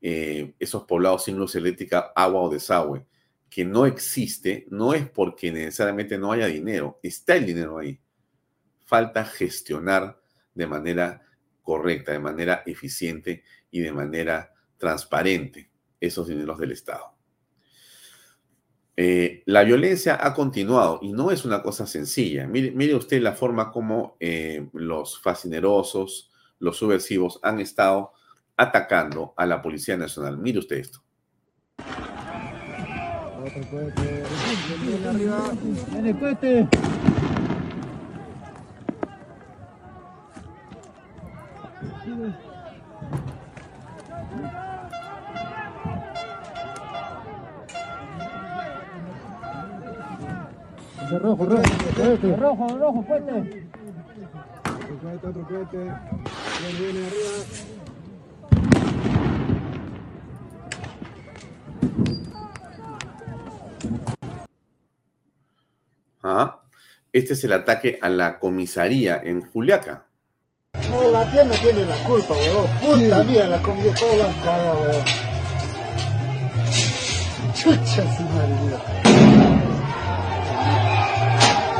eh, 0.07 0.53
esos 0.59 0.83
poblados 0.83 1.23
sin 1.23 1.35
luz 1.35 1.55
eléctrica, 1.55 2.11
agua 2.15 2.41
o 2.41 2.49
desagüe, 2.51 3.07
que 3.49 3.65
no 3.65 3.87
existe, 3.87 4.67
no 4.69 4.93
es 4.93 5.09
porque 5.09 5.51
necesariamente 5.51 6.15
no 6.19 6.31
haya 6.31 6.45
dinero, 6.45 6.99
está 7.01 7.35
el 7.35 7.47
dinero 7.47 7.79
ahí. 7.79 7.99
Falta 8.85 9.25
gestionar 9.25 10.21
de 10.53 10.67
manera 10.67 11.23
correcta, 11.63 12.11
de 12.11 12.19
manera 12.19 12.61
eficiente 12.67 13.43
y 13.71 13.79
de 13.79 13.91
manera 13.91 14.53
transparente 14.77 15.71
esos 15.99 16.27
dineros 16.27 16.59
del 16.59 16.73
Estado. 16.73 17.15
Eh, 18.95 19.41
la 19.47 19.63
violencia 19.63 20.19
ha 20.21 20.35
continuado 20.35 20.99
y 21.01 21.13
no 21.13 21.31
es 21.31 21.45
una 21.45 21.63
cosa 21.63 21.87
sencilla. 21.87 22.45
Mire, 22.45 22.93
usted 22.93 23.23
la 23.23 23.33
forma 23.33 23.71
como 23.71 24.17
eh, 24.19 24.69
los 24.71 25.19
fascinerosos, 25.19 26.29
los 26.59 26.77
subversivos 26.77 27.39
han 27.41 27.59
estado 27.59 28.11
atacando 28.57 29.33
a 29.37 29.45
la 29.45 29.61
Policía 29.61 29.97
Nacional. 29.97 30.37
Mire 30.37 30.59
usted 30.59 30.77
esto. 30.77 31.03
Otro 33.45 33.61
cohete. 33.69 34.23
El. 36.43 36.65
De 51.09 51.19
rojo, 51.19 51.45
rojo, 51.45 51.63
cohete. 51.95 52.35
Rojo, 52.35 52.67
rojo, 52.77 53.05
cohete. 53.05 53.67
Otro 54.65 54.97
cohete, 54.99 55.27
otro 55.27 55.47
cohete. 55.47 55.77
Viene, 55.77 56.79
viene 56.79 57.07
arriba. 57.07 57.75
¿Ah? 66.23 66.59
Este 67.15 67.31
es 67.31 67.41
el 67.45 67.53
ataque 67.53 67.97
a 68.01 68.09
la 68.09 68.39
comisaría 68.39 69.21
en 69.23 69.39
Juliaca. 69.49 70.03
No, 70.89 71.09
la 71.11 71.31
tienda 71.31 71.55
tiene 71.61 71.85
la 71.85 71.95
culpa, 72.03 72.33
weón. 72.33 72.67
Puta 72.81 73.23
mía, 73.23 73.45
la 73.47 73.61
comió 73.61 73.89
toda 73.93 74.15
la 74.17 74.25
cara, 74.43 74.73
weón. 74.73 75.05
Chucha 77.53 78.17
su 78.17 78.23
madre, 78.23 78.55
mira. 78.65 78.81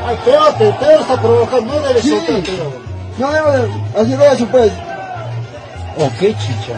Ay, 0.06 0.16
peor, 0.24 0.54
te- 0.56 0.72
peor 0.72 1.00
está 1.02 1.20
provocando, 1.20 1.74
no 1.74 1.86
debes 1.86 2.02
soltar, 2.02 2.42
pero... 2.42 2.72
No 3.18 3.32
de... 3.32 4.00
Así 4.00 4.16
lo 4.16 4.32
hecho, 4.32 4.48
pues. 4.50 4.72
¿O 5.98 6.10
qué 6.18 6.28
chicha? 6.28 6.76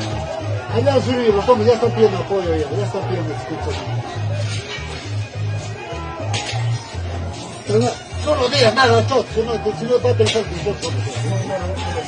Allá 0.74 1.00
sí, 1.00 1.12
los 1.32 1.48
hombres 1.48 1.68
ya 1.68 1.74
están 1.74 1.92
pidiendo 1.92 2.18
apoyo, 2.18 2.56
ya, 2.56 2.68
ya 2.76 2.84
están 2.84 3.02
pidiendo 3.08 3.34
escucha. 3.34 3.78
Pero 8.28 8.40
no, 8.40 8.42
no 8.42 8.42
lo 8.42 8.48
digas 8.54 8.74
nada, 8.74 9.02
si 9.34 9.40
no, 9.40 9.52
si 9.78 9.84
no 9.86 10.02
va 10.02 10.10
a 10.10 10.14
pensar 10.14 10.42
que 10.44 10.64
yo 10.64 10.72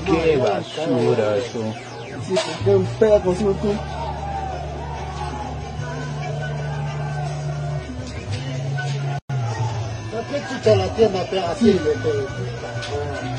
Qué 0.05 0.37
basura 0.37 1.37
eso. 1.37 1.59
Sí, 2.25 2.69
un 2.69 2.85
tú. 3.55 4.04
¿A 10.65 10.67
qué 10.67 10.73
chucha 10.73 10.77
la 10.77 10.87
tienda 10.95 11.51
así 11.51 11.73
de 11.73 11.79
te, 11.79 12.11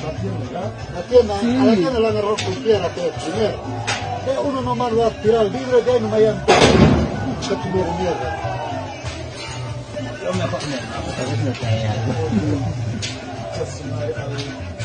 la 0.05 0.13
tienda, 0.21 0.61
la 0.95 1.03
tienda, 1.03 1.35
a 1.35 1.65
la 1.65 1.75
tienda 1.75 1.99
la 1.99 2.09
agarró 2.11 2.37
con 2.37 2.55
piedra 2.55 2.89
te, 2.91 3.11
primero. 3.11 3.59
De 4.25 4.39
uno 4.45 4.61
nomás 4.61 4.93
lo 4.93 5.01
va 5.01 5.07
a 5.09 5.11
tirar 5.11 5.47
el 5.47 5.51
vidrio 5.51 5.81
y 5.81 5.83
de 5.83 5.93
ahí 5.93 6.01
no 6.01 6.09
me 6.09 6.19
mierda. 7.99 8.31
Lo 10.25 10.33
mejor 10.35 10.61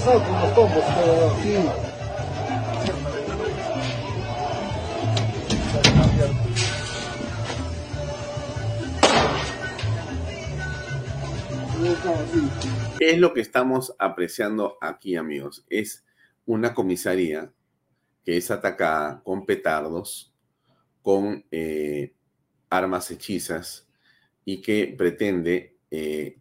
asados 0.00 0.22
con 0.22 0.40
los 0.40 0.54
tombos, 0.54 0.84
pero 0.96 1.36
sí. 1.42 1.54
¿Qué 12.98 13.10
es 13.10 13.18
lo 13.18 13.34
que 13.34 13.40
estamos 13.40 13.94
apreciando 13.98 14.78
aquí, 14.80 15.16
amigos? 15.16 15.64
Es 15.68 16.04
una 16.46 16.74
comisaría 16.74 17.52
que 18.24 18.36
es 18.36 18.50
atacada 18.50 19.22
con 19.22 19.44
petardos, 19.44 20.34
con 21.02 21.44
eh, 21.50 22.14
armas 22.68 23.10
hechizas 23.10 23.88
y 24.44 24.60
que 24.62 24.94
pretende 24.96 25.78
eh, 25.90 26.39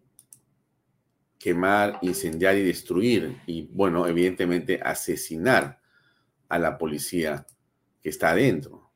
quemar, 1.40 1.98
incendiar 2.02 2.58
y 2.58 2.64
destruir 2.64 3.42
y, 3.48 3.68
bueno, 3.72 4.06
evidentemente 4.06 4.80
asesinar 4.84 5.82
a 6.50 6.60
la 6.60 6.78
policía 6.78 7.48
que 8.02 8.10
está 8.10 8.32
adentro. 8.32 8.92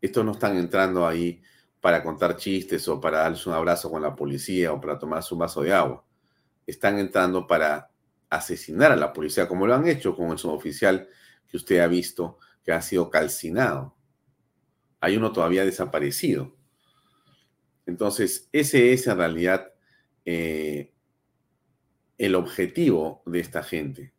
Estos 0.00 0.24
no 0.24 0.32
están 0.32 0.56
entrando 0.56 1.06
ahí 1.06 1.42
para 1.80 2.02
contar 2.02 2.36
chistes 2.36 2.88
o 2.88 3.00
para 3.00 3.18
darles 3.18 3.46
un 3.46 3.52
abrazo 3.52 3.90
con 3.90 4.02
la 4.02 4.16
policía 4.16 4.72
o 4.72 4.80
para 4.80 4.98
tomarse 4.98 5.34
un 5.34 5.40
vaso 5.40 5.62
de 5.62 5.72
agua. 5.72 6.04
Están 6.66 6.98
entrando 6.98 7.46
para 7.46 7.90
asesinar 8.30 8.90
a 8.92 8.96
la 8.96 9.12
policía, 9.12 9.46
como 9.46 9.66
lo 9.66 9.74
han 9.74 9.86
hecho 9.86 10.16
con 10.16 10.30
el 10.30 10.38
suboficial 10.38 11.08
que 11.46 11.56
usted 11.58 11.80
ha 11.80 11.86
visto 11.86 12.38
que 12.64 12.72
ha 12.72 12.80
sido 12.80 13.10
calcinado. 13.10 13.94
Hay 15.00 15.16
uno 15.16 15.32
todavía 15.32 15.64
desaparecido. 15.64 16.56
Entonces, 17.84 18.48
ese 18.52 18.92
es 18.92 19.06
en 19.08 19.18
realidad 19.18 19.72
eh, 20.24 20.91
el 22.18 22.34
objetivo 22.34 23.22
de 23.26 23.40
esta 23.40 23.62
gente. 23.62 24.12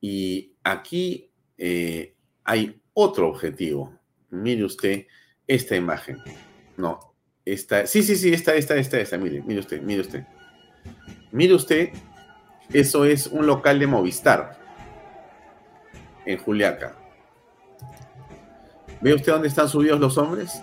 Y 0.00 0.52
aquí 0.62 1.30
eh, 1.56 2.14
hay 2.44 2.80
otro 2.94 3.28
objetivo. 3.28 3.98
Mire 4.30 4.64
usted 4.64 5.06
esta 5.46 5.76
imagen. 5.76 6.18
No, 6.76 7.14
esta, 7.44 7.86
sí, 7.86 8.02
sí, 8.02 8.16
sí, 8.16 8.32
esta, 8.32 8.54
esta, 8.54 8.76
esta, 8.76 9.00
esta, 9.00 9.18
mire, 9.18 9.42
mire 9.42 9.60
usted, 9.60 9.82
mire 9.82 10.02
usted. 10.02 10.24
Mire 11.32 11.54
usted, 11.54 11.90
eso 12.72 13.04
es 13.04 13.26
un 13.26 13.46
local 13.46 13.78
de 13.78 13.86
Movistar 13.86 14.58
en 16.24 16.38
Juliaca. 16.38 16.96
¿Ve 19.00 19.14
usted 19.14 19.32
dónde 19.32 19.48
están 19.48 19.68
subidos 19.68 20.00
los 20.00 20.18
hombres? 20.18 20.62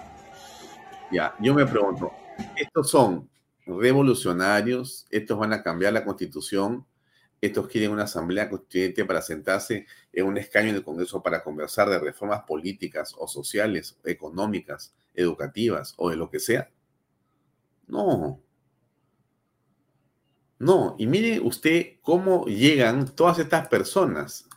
Ya, 1.12 1.36
yo 1.40 1.54
me 1.54 1.66
pregunto, 1.66 2.12
¿estos 2.56 2.90
son 2.90 3.30
revolucionarios? 3.66 5.06
¿Estos 5.10 5.38
van 5.38 5.54
a 5.54 5.64
cambiar 5.64 5.94
la 5.94 6.06
constitución? 6.06 6.86
¿Estos 7.42 7.68
quieren 7.68 7.92
una 7.92 8.04
asamblea 8.04 8.50
constituyente 8.50 9.06
para 9.06 9.22
sentarse 9.22 9.86
en 10.14 10.26
un 10.26 10.38
escaño 10.38 10.70
en 10.70 10.76
el 10.76 10.84
Congreso 10.84 11.22
para 11.22 11.44
conversar 11.44 11.90
de 11.90 12.00
reformas 12.00 12.44
políticas 12.48 13.14
o 13.18 13.28
sociales, 13.28 13.98
económicas, 14.04 14.96
educativas 15.14 15.94
o 15.98 16.10
de 16.10 16.16
lo 16.16 16.30
que 16.30 16.40
sea? 16.40 16.70
No. 17.88 18.42
No, 20.58 20.96
y 20.98 21.06
mire 21.06 21.40
usted 21.42 21.98
cómo 22.02 22.46
llegan 22.46 23.14
todas 23.14 23.40
estas 23.40 23.68
personas. 23.68 24.48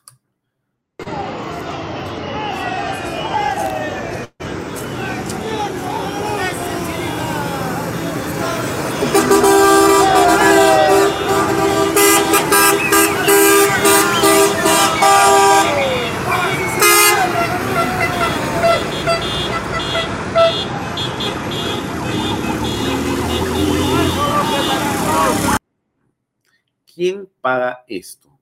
¿Quién 26.99 27.31
paga 27.41 27.85
esto? 27.87 28.41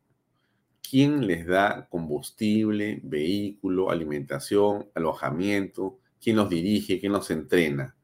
¿Quién 0.81 1.27
les 1.27 1.47
da 1.47 1.87
combustible, 1.91 3.01
vehículo, 3.03 3.91
alimentación, 3.91 4.89
alojamiento? 4.95 5.99
¿Quién 6.23 6.37
los 6.37 6.49
dirige? 6.49 6.99
¿Quién 6.99 7.13
los 7.13 7.31
entrena? 7.31 7.95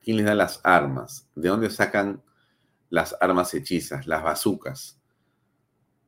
¿Quién 0.00 0.16
les 0.16 0.24
da 0.24 0.34
las 0.34 0.62
armas? 0.64 1.28
¿De 1.34 1.50
dónde 1.50 1.68
sacan 1.68 2.22
las 2.88 3.14
armas 3.20 3.52
hechizas, 3.52 4.06
las 4.06 4.22
bazucas? 4.22 4.98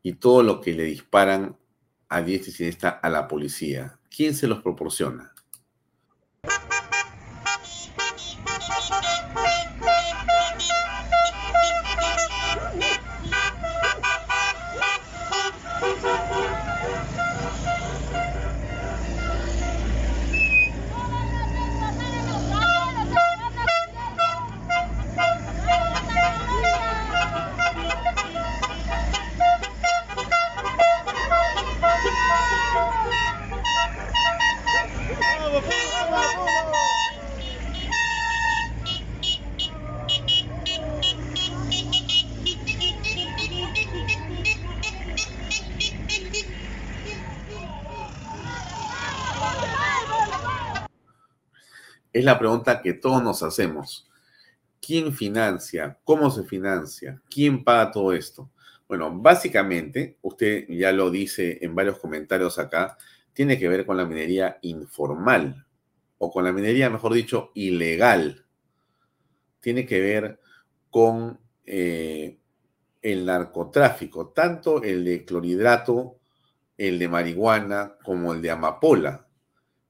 Y 0.03 0.15
todo 0.15 0.43
lo 0.43 0.63
que 0.63 0.73
le 0.73 0.85
disparan 0.85 1.59
a 2.09 2.23
diestra 2.23 2.49
y 2.49 2.55
siniestra 2.55 2.89
a 2.89 3.11
la 3.11 3.29
policía. 3.29 3.99
¿Quién 4.09 4.35
se 4.35 4.49
los 4.49 4.63
proporciona? 4.63 5.35
La 52.27 52.39
pregunta 52.39 52.83
que 52.83 52.93
todos 52.93 53.23
nos 53.23 53.43
hacemos. 53.43 54.09
¿Quién 54.81 55.13
financia? 55.13 55.99
¿Cómo 56.05 56.31
se 56.31 56.43
financia? 56.43 57.23
¿Quién 57.31 57.65
paga 57.65 57.91
todo 57.93 58.13
esto? 58.13 58.51
Bueno, 58.89 59.17
básicamente, 59.17 60.19
usted 60.23 60.67
ya 60.69 60.93
lo 60.93 61.11
dice 61.11 61.59
en 61.61 61.75
varios 61.75 61.99
comentarios 61.99 62.59
acá, 62.59 62.97
tiene 63.33 63.59
que 63.59 63.69
ver 63.69 63.87
con 63.87 63.97
la 63.97 64.05
minería 64.05 64.59
informal, 64.63 65.67
o 66.19 66.31
con 66.31 66.45
la 66.45 66.53
minería, 66.53 66.91
mejor 66.91 67.13
dicho, 67.13 67.51
ilegal. 67.55 68.45
Tiene 69.61 69.87
que 69.87 70.01
ver 70.01 70.41
con 70.91 71.39
eh, 71.65 72.39
el 73.03 73.25
narcotráfico, 73.25 74.29
tanto 74.29 74.83
el 74.83 75.05
de 75.05 75.25
clorhidrato, 75.25 76.19
el 76.77 76.99
de 76.99 77.09
marihuana, 77.09 77.97
como 78.03 78.33
el 78.33 78.43
de 78.43 78.51
amapola. 78.51 79.27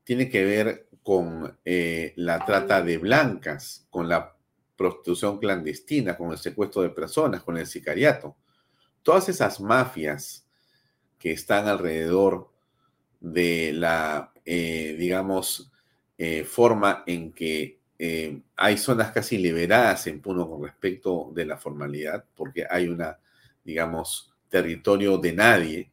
Tiene 0.04 0.28
que 0.28 0.44
ver 0.44 0.85
con 1.06 1.56
eh, 1.64 2.14
la 2.16 2.44
trata 2.44 2.82
de 2.82 2.98
blancas, 2.98 3.86
con 3.90 4.08
la 4.08 4.34
prostitución 4.76 5.38
clandestina, 5.38 6.16
con 6.16 6.32
el 6.32 6.38
secuestro 6.38 6.82
de 6.82 6.90
personas, 6.90 7.44
con 7.44 7.56
el 7.56 7.68
sicariato. 7.68 8.34
Todas 9.04 9.28
esas 9.28 9.60
mafias 9.60 10.48
que 11.16 11.30
están 11.30 11.68
alrededor 11.68 12.50
de 13.20 13.72
la, 13.72 14.32
eh, 14.44 14.96
digamos, 14.98 15.70
eh, 16.18 16.42
forma 16.42 17.04
en 17.06 17.32
que 17.32 17.78
hay 18.56 18.76
zonas 18.76 19.12
casi 19.12 19.38
liberadas 19.38 20.08
en 20.08 20.20
Puno 20.20 20.50
con 20.50 20.64
respecto 20.64 21.30
de 21.32 21.46
la 21.46 21.56
formalidad, 21.56 22.24
porque 22.34 22.66
hay 22.68 22.88
una, 22.88 23.20
digamos, 23.62 24.34
territorio 24.48 25.18
de 25.18 25.32
nadie, 25.32 25.92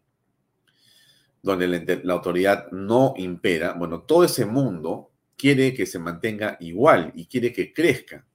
donde 1.43 2.01
la, 2.03 2.13
autoridad 2.13 2.71
no 2.71 3.13
impera. 3.17 3.73
Bueno, 3.73 4.01
todo 4.01 4.23
ese 4.23 4.45
mundo 4.45 5.11
quiere 5.37 5.73
que 5.73 5.85
se 5.85 5.99
mantenga 5.99 6.57
igual 6.61 7.11
y 7.15 7.27
quiere 7.27 7.51
que 7.51 7.73
crezca. 7.73 8.25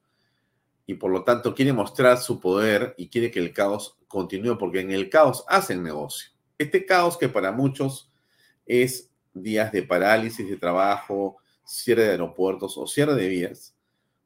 Y 0.86 0.94
por 0.94 1.10
lo 1.10 1.24
tanto 1.24 1.54
quiere 1.54 1.72
mostrar 1.72 2.18
su 2.18 2.38
poder 2.38 2.94
y 2.98 3.08
quiere 3.08 3.30
que 3.30 3.40
el 3.40 3.52
caos 3.52 3.98
continúe, 4.06 4.56
porque 4.58 4.80
en 4.80 4.90
el 4.90 5.08
caos 5.08 5.44
hacen 5.48 5.82
negocio. 5.82 6.30
Este 6.58 6.84
caos 6.84 7.16
que 7.16 7.28
para 7.28 7.50
muchos 7.50 8.12
es 8.66 9.10
días 9.32 9.72
de 9.72 9.82
parálisis 9.82 10.48
de 10.48 10.56
trabajo, 10.56 11.38
cierre 11.64 12.04
de 12.04 12.10
aeropuertos 12.10 12.76
o 12.76 12.86
cierre 12.86 13.14
de 13.14 13.28
vías, 13.28 13.74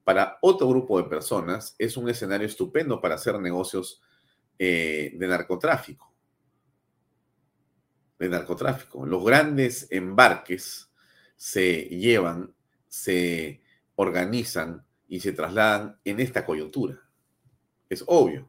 para 0.03 0.39
otro 0.41 0.68
grupo 0.68 0.99
de 1.01 1.09
personas 1.09 1.76
es 1.78 1.97
un 1.97 2.09
escenario 2.09 2.49
estupendo 2.49 3.01
para 3.01 3.14
hacer 3.14 3.39
negocios 3.39 4.03
eh, 4.59 5.12
de 5.14 5.28
narcotráfico. 5.28 6.12
De 8.23 8.29
narcotráfico. 8.29 9.05
Los 9.05 9.25
grandes 9.25 9.89
embarques 9.91 10.89
se 11.35 11.87
llevan, 11.89 12.55
se 12.87 13.62
organizan 13.97 14.85
y 15.09 15.18
se 15.18 15.33
trasladan 15.33 15.99
en 16.05 16.20
esta 16.20 16.47
coyuntura. 16.47 17.01
Es 17.89 18.05
obvio. 18.07 18.49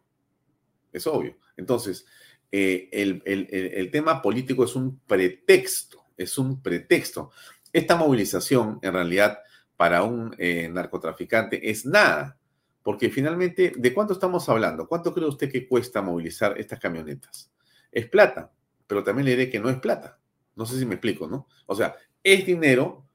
Es 0.91 1.07
obvio. 1.07 1.39
Entonces, 1.57 2.05
eh, 2.51 2.87
el 2.91 3.89
tema 3.89 4.21
político 4.21 4.63
es 4.63 4.75
un 4.75 4.99
pretexto, 4.99 6.03
es 6.17 6.37
un 6.37 6.61
pretexto. 6.61 7.31
Esta 7.71 7.95
movilización, 7.95 8.77
en 8.83 8.93
realidad, 8.93 9.39
para 9.75 10.03
un 10.03 10.35
eh, 10.37 10.69
narcotraficante 10.69 11.71
es 11.71 11.83
nada, 11.83 12.37
porque 12.83 13.09
finalmente, 13.09 13.73
¿de 13.75 13.91
cuánto 13.91 14.13
estamos 14.13 14.47
hablando? 14.49 14.87
¿Cuánto 14.87 15.15
cree 15.15 15.27
usted 15.27 15.51
que 15.51 15.67
cuesta 15.67 16.03
movilizar 16.03 16.59
estas 16.59 16.79
camionetas? 16.79 17.51
Es 17.91 18.07
plata, 18.07 18.51
pero 18.87 19.03
también 19.03 19.25
le 19.25 19.31
diré 19.31 19.49
que 19.49 19.59
no 19.59 19.69
es 19.69 19.77
plata. 19.79 20.19
No 20.55 20.65
sé 20.65 20.77
si 20.77 20.85
me 20.85 20.95
explico, 20.95 21.27
¿no? 21.27 21.47
O 21.65 21.75
sea, 21.75 21.95
es 22.23 22.45
dinero, 22.45 23.07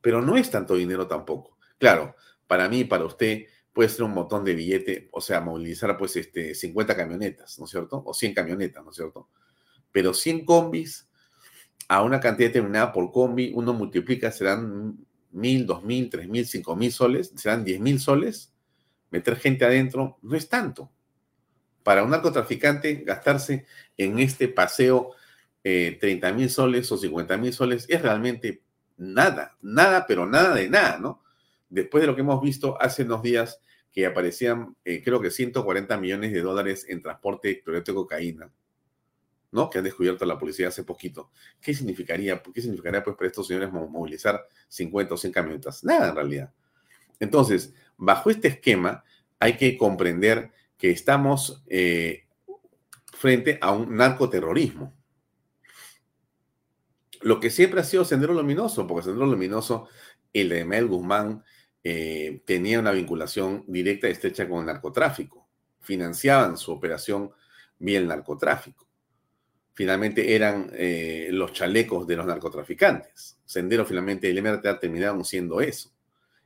pero 0.00 0.22
no 0.22 0.36
es 0.36 0.50
tanto 0.50 0.74
dinero 0.74 1.06
tampoco. 1.06 1.58
Claro, 1.78 2.14
para 2.46 2.68
mí, 2.68 2.84
para 2.84 3.04
usted, 3.04 3.46
puede 3.72 3.88
ser 3.88 4.04
un 4.04 4.12
montón 4.12 4.44
de 4.44 4.54
billete, 4.54 5.08
o 5.12 5.20
sea, 5.20 5.40
movilizar 5.40 5.96
pues 5.98 6.16
este, 6.16 6.54
50 6.54 6.96
camionetas, 6.96 7.58
¿no 7.58 7.66
es 7.66 7.70
cierto? 7.70 8.02
O 8.06 8.14
100 8.14 8.34
camionetas, 8.34 8.84
¿no 8.84 8.90
es 8.90 8.96
cierto? 8.96 9.28
Pero 9.92 10.14
100 10.14 10.44
combis 10.44 11.08
a 11.88 12.02
una 12.02 12.20
cantidad 12.20 12.48
determinada 12.48 12.92
por 12.92 13.12
combi, 13.12 13.52
uno 13.54 13.72
multiplica, 13.72 14.32
serán 14.32 14.96
mil, 15.30 15.66
dos 15.66 15.84
mil, 15.84 16.08
tres 16.10 16.28
mil, 16.28 16.46
cinco 16.46 16.74
mil 16.74 16.90
soles, 16.92 17.32
serán 17.36 17.64
diez 17.64 17.80
mil 17.80 18.00
soles. 18.00 18.52
Meter 19.10 19.36
gente 19.36 19.64
adentro 19.64 20.18
no 20.22 20.36
es 20.36 20.48
tanto. 20.48 20.90
Para 21.86 22.02
un 22.02 22.10
narcotraficante, 22.10 23.04
gastarse 23.06 23.64
en 23.96 24.18
este 24.18 24.48
paseo 24.48 25.14
eh, 25.62 25.96
30 26.00 26.32
mil 26.32 26.50
soles 26.50 26.90
o 26.90 26.96
50 26.98 27.36
mil 27.36 27.52
soles 27.52 27.86
es 27.88 28.02
realmente 28.02 28.60
nada, 28.96 29.56
nada, 29.62 30.04
pero 30.04 30.26
nada 30.26 30.52
de 30.52 30.68
nada, 30.68 30.98
¿no? 30.98 31.22
Después 31.68 32.02
de 32.02 32.08
lo 32.08 32.16
que 32.16 32.22
hemos 32.22 32.42
visto 32.42 32.76
hace 32.82 33.04
unos 33.04 33.22
días 33.22 33.60
que 33.92 34.04
aparecían, 34.04 34.74
eh, 34.84 35.00
creo 35.00 35.20
que 35.20 35.30
140 35.30 35.96
millones 35.98 36.32
de 36.32 36.40
dólares 36.40 36.86
en 36.88 37.02
transporte 37.02 37.62
de 37.64 37.94
cocaína, 37.94 38.50
¿no? 39.52 39.70
Que 39.70 39.78
han 39.78 39.84
descubierto 39.84 40.26
la 40.26 40.40
policía 40.40 40.66
hace 40.66 40.82
poquito. 40.82 41.30
¿Qué 41.60 41.72
significaría? 41.72 42.42
¿Qué 42.52 42.62
significaría 42.62 43.04
pues 43.04 43.14
para 43.14 43.28
estos 43.28 43.46
señores 43.46 43.70
movilizar 43.70 44.44
50 44.66 45.14
o 45.14 45.16
100 45.16 45.32
camionetas? 45.32 45.84
Nada 45.84 46.08
en 46.08 46.16
realidad. 46.16 46.52
Entonces, 47.20 47.74
bajo 47.96 48.28
este 48.28 48.48
esquema 48.48 49.04
hay 49.38 49.56
que 49.56 49.78
comprender 49.78 50.50
que 50.78 50.90
estamos 50.90 51.62
eh, 51.68 52.26
frente 53.12 53.58
a 53.60 53.72
un 53.72 53.96
narcoterrorismo. 53.96 54.94
Lo 57.22 57.40
que 57.40 57.50
siempre 57.50 57.80
ha 57.80 57.84
sido 57.84 58.04
Sendero 58.04 58.34
Luminoso, 58.34 58.86
porque 58.86 59.04
Sendero 59.04 59.26
Luminoso, 59.26 59.88
el 60.32 60.50
de 60.50 60.64
Mel 60.64 60.86
Guzmán, 60.86 61.44
eh, 61.82 62.42
tenía 62.44 62.80
una 62.80 62.92
vinculación 62.92 63.64
directa 63.66 64.08
y 64.08 64.12
estrecha 64.12 64.48
con 64.48 64.60
el 64.60 64.66
narcotráfico. 64.66 65.48
Financiaban 65.80 66.56
su 66.56 66.72
operación 66.72 67.30
vía 67.78 67.98
el 67.98 68.08
narcotráfico 68.08 68.86
finalmente 69.76 70.34
eran 70.34 70.70
eh, 70.72 71.28
los 71.30 71.52
chalecos 71.52 72.06
de 72.06 72.16
los 72.16 72.24
narcotraficantes. 72.24 73.38
Sendero 73.44 73.84
finalmente 73.84 74.30
el 74.30 74.42
MRTA 74.42 74.80
terminaron 74.80 75.22
siendo 75.22 75.60
eso. 75.60 75.92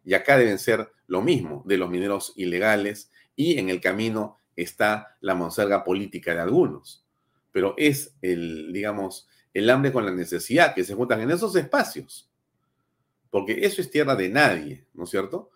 Y 0.04 0.14
acá 0.14 0.36
deben 0.36 0.58
ser 0.58 0.90
lo 1.06 1.22
mismo 1.22 1.62
de 1.64 1.76
los 1.76 1.88
mineros 1.88 2.32
ilegales 2.34 3.09
y 3.36 3.58
en 3.58 3.70
el 3.70 3.80
camino 3.80 4.38
está 4.56 5.16
la 5.20 5.34
monserga 5.34 5.84
política 5.84 6.34
de 6.34 6.40
algunos. 6.40 7.04
Pero 7.52 7.74
es 7.76 8.16
el, 8.22 8.72
digamos, 8.72 9.28
el 9.52 9.68
hambre 9.70 9.92
con 9.92 10.04
la 10.04 10.12
necesidad 10.12 10.74
que 10.74 10.84
se 10.84 10.94
juntan 10.94 11.20
en 11.20 11.30
esos 11.30 11.54
espacios. 11.56 12.30
Porque 13.30 13.64
eso 13.64 13.80
es 13.80 13.90
tierra 13.90 14.16
de 14.16 14.28
nadie, 14.28 14.86
¿no 14.94 15.04
es 15.04 15.10
cierto? 15.10 15.50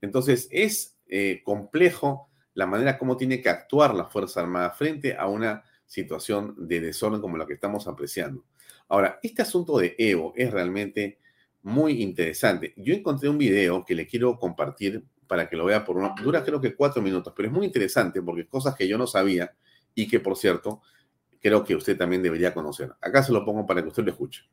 Entonces 0.00 0.48
es 0.50 0.96
eh, 1.08 1.42
complejo 1.44 2.30
la 2.54 2.66
manera 2.66 2.98
como 2.98 3.16
tiene 3.16 3.40
que 3.40 3.48
actuar 3.48 3.94
la 3.94 4.06
Fuerza 4.06 4.40
Armada 4.40 4.70
frente 4.70 5.16
a 5.16 5.26
una 5.26 5.62
situación 5.84 6.54
de 6.56 6.80
desorden 6.80 7.20
como 7.20 7.36
la 7.36 7.46
que 7.46 7.54
estamos 7.54 7.86
apreciando. 7.86 8.44
Ahora, 8.88 9.18
este 9.22 9.42
asunto 9.42 9.78
de 9.78 9.94
Evo 9.98 10.32
es 10.36 10.50
realmente 10.50 11.18
muy 11.62 12.02
interesante. 12.02 12.72
Yo 12.76 12.94
encontré 12.94 13.28
un 13.28 13.38
video 13.38 13.84
que 13.84 13.94
le 13.94 14.06
quiero 14.06 14.38
compartir 14.38 15.04
para 15.26 15.48
que 15.48 15.56
lo 15.56 15.64
vea 15.64 15.84
por 15.84 15.96
una... 15.96 16.14
Dura 16.22 16.42
creo 16.42 16.60
que 16.60 16.74
cuatro 16.74 17.02
minutos, 17.02 17.32
pero 17.36 17.48
es 17.48 17.54
muy 17.54 17.66
interesante 17.66 18.22
porque 18.22 18.46
cosas 18.46 18.74
que 18.74 18.86
yo 18.86 18.98
no 18.98 19.06
sabía 19.06 19.52
y 19.94 20.06
que, 20.08 20.20
por 20.20 20.36
cierto, 20.36 20.82
creo 21.40 21.64
que 21.64 21.74
usted 21.74 21.96
también 21.96 22.22
debería 22.22 22.54
conocer. 22.54 22.92
Acá 23.00 23.22
se 23.22 23.32
lo 23.32 23.44
pongo 23.44 23.66
para 23.66 23.82
que 23.82 23.88
usted 23.88 24.04
lo 24.04 24.10
escuche. 24.10 24.44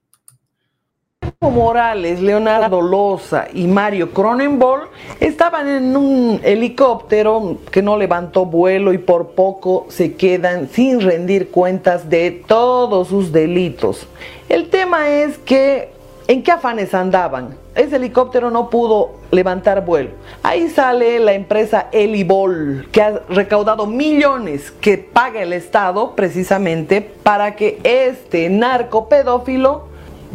Morales, 1.42 2.22
Leonardo 2.22 2.82
Loza 2.82 3.48
y 3.54 3.68
Mario 3.68 4.12
Cronenbol 4.12 4.90
estaban 5.20 5.68
en 5.68 5.96
un 5.96 6.40
helicóptero 6.44 7.58
que 7.72 7.82
no 7.82 7.98
levantó 7.98 8.46
vuelo 8.46 8.94
y 8.94 8.98
por 8.98 9.32
poco 9.32 9.86
se 9.90 10.16
quedan 10.16 10.70
sin 10.70 11.02
rendir 11.02 11.50
cuentas 11.50 12.10
de 12.10 12.44
todos 12.48 13.10
sus 13.10 13.32
delitos. 13.32 14.08
El 14.50 14.70
tema 14.70 15.10
es 15.10 15.38
que, 15.40 15.93
¿en 16.28 16.44
qué 16.44 16.52
afanes 16.52 16.94
andaban? 16.94 17.56
Ese 17.76 17.96
helicóptero 17.96 18.52
no 18.52 18.70
pudo 18.70 19.12
levantar 19.32 19.86
vuelo. 19.86 20.12
Ahí 20.44 20.70
sale 20.70 21.20
la 21.20 21.34
empresa 21.34 21.88
Elibol, 21.92 22.88
que 22.92 23.02
ha 23.02 23.22
recaudado 23.30 23.86
millones 23.86 24.72
que 24.72 24.98
paga 24.98 25.42
el 25.42 25.54
Estado 25.54 26.16
precisamente 26.16 27.02
para 27.02 27.56
que 27.56 27.80
este 27.84 28.50
narcopedófilo 28.50 29.88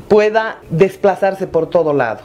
pueda 0.09 0.59
desplazarse 0.71 1.47
por 1.47 1.69
todo 1.69 1.93
lado. 1.93 2.21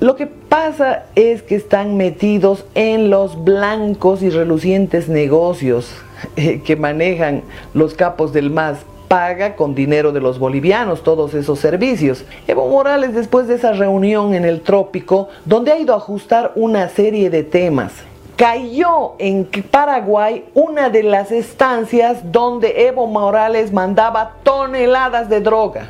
Lo 0.00 0.16
que 0.16 0.26
pasa 0.26 1.06
es 1.14 1.42
que 1.42 1.54
están 1.54 1.96
metidos 1.96 2.64
en 2.74 3.10
los 3.10 3.42
blancos 3.42 4.22
y 4.22 4.30
relucientes 4.30 5.08
negocios 5.08 5.94
eh, 6.36 6.62
que 6.64 6.76
manejan 6.76 7.42
los 7.74 7.94
capos 7.94 8.32
del 8.32 8.50
MAS. 8.50 8.78
Paga 9.08 9.56
con 9.56 9.74
dinero 9.74 10.12
de 10.12 10.20
los 10.20 10.38
bolivianos 10.38 11.02
todos 11.02 11.34
esos 11.34 11.58
servicios. 11.58 12.24
Evo 12.46 12.68
Morales, 12.68 13.14
después 13.14 13.48
de 13.48 13.54
esa 13.54 13.72
reunión 13.72 14.34
en 14.34 14.44
el 14.44 14.60
trópico, 14.60 15.28
donde 15.44 15.72
ha 15.72 15.78
ido 15.78 15.94
a 15.94 15.98
ajustar 15.98 16.52
una 16.54 16.88
serie 16.88 17.30
de 17.30 17.42
temas, 17.42 17.92
cayó 18.36 19.12
en 19.18 19.48
Paraguay 19.70 20.44
una 20.54 20.90
de 20.90 21.02
las 21.02 21.30
estancias 21.32 22.32
donde 22.32 22.86
Evo 22.88 23.06
Morales 23.06 23.72
mandaba 23.72 24.36
toneladas 24.42 25.28
de 25.28 25.40
droga. 25.40 25.88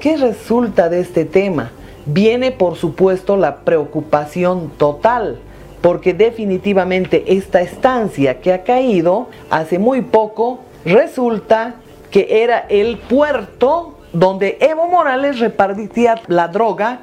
¿Qué 0.00 0.16
resulta 0.16 0.88
de 0.88 1.00
este 1.00 1.24
tema? 1.24 1.70
viene 2.06 2.52
por 2.52 2.76
supuesto 2.76 3.36
la 3.36 3.56
preocupación 3.56 4.70
total, 4.76 5.38
porque 5.80 6.14
definitivamente 6.14 7.24
esta 7.36 7.60
estancia 7.60 8.40
que 8.40 8.52
ha 8.52 8.62
caído 8.62 9.28
hace 9.50 9.78
muy 9.78 10.02
poco 10.02 10.60
resulta 10.84 11.76
que 12.14 12.44
era 12.44 12.64
el 12.68 12.96
puerto 12.96 13.98
donde 14.12 14.56
Evo 14.60 14.86
Morales 14.86 15.40
repartía 15.40 16.22
la 16.28 16.46
droga 16.46 17.00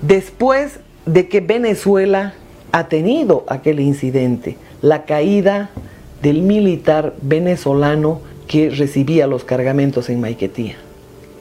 después 0.00 0.80
de 1.04 1.28
que 1.28 1.42
Venezuela 1.42 2.32
ha 2.72 2.88
tenido 2.88 3.44
aquel 3.46 3.78
incidente, 3.78 4.56
la 4.80 5.04
caída 5.04 5.68
del 6.22 6.40
militar 6.40 7.12
venezolano 7.20 8.22
que 8.48 8.70
recibía 8.70 9.26
los 9.26 9.44
cargamentos 9.44 10.08
en 10.08 10.22
Maiquetía. 10.22 10.76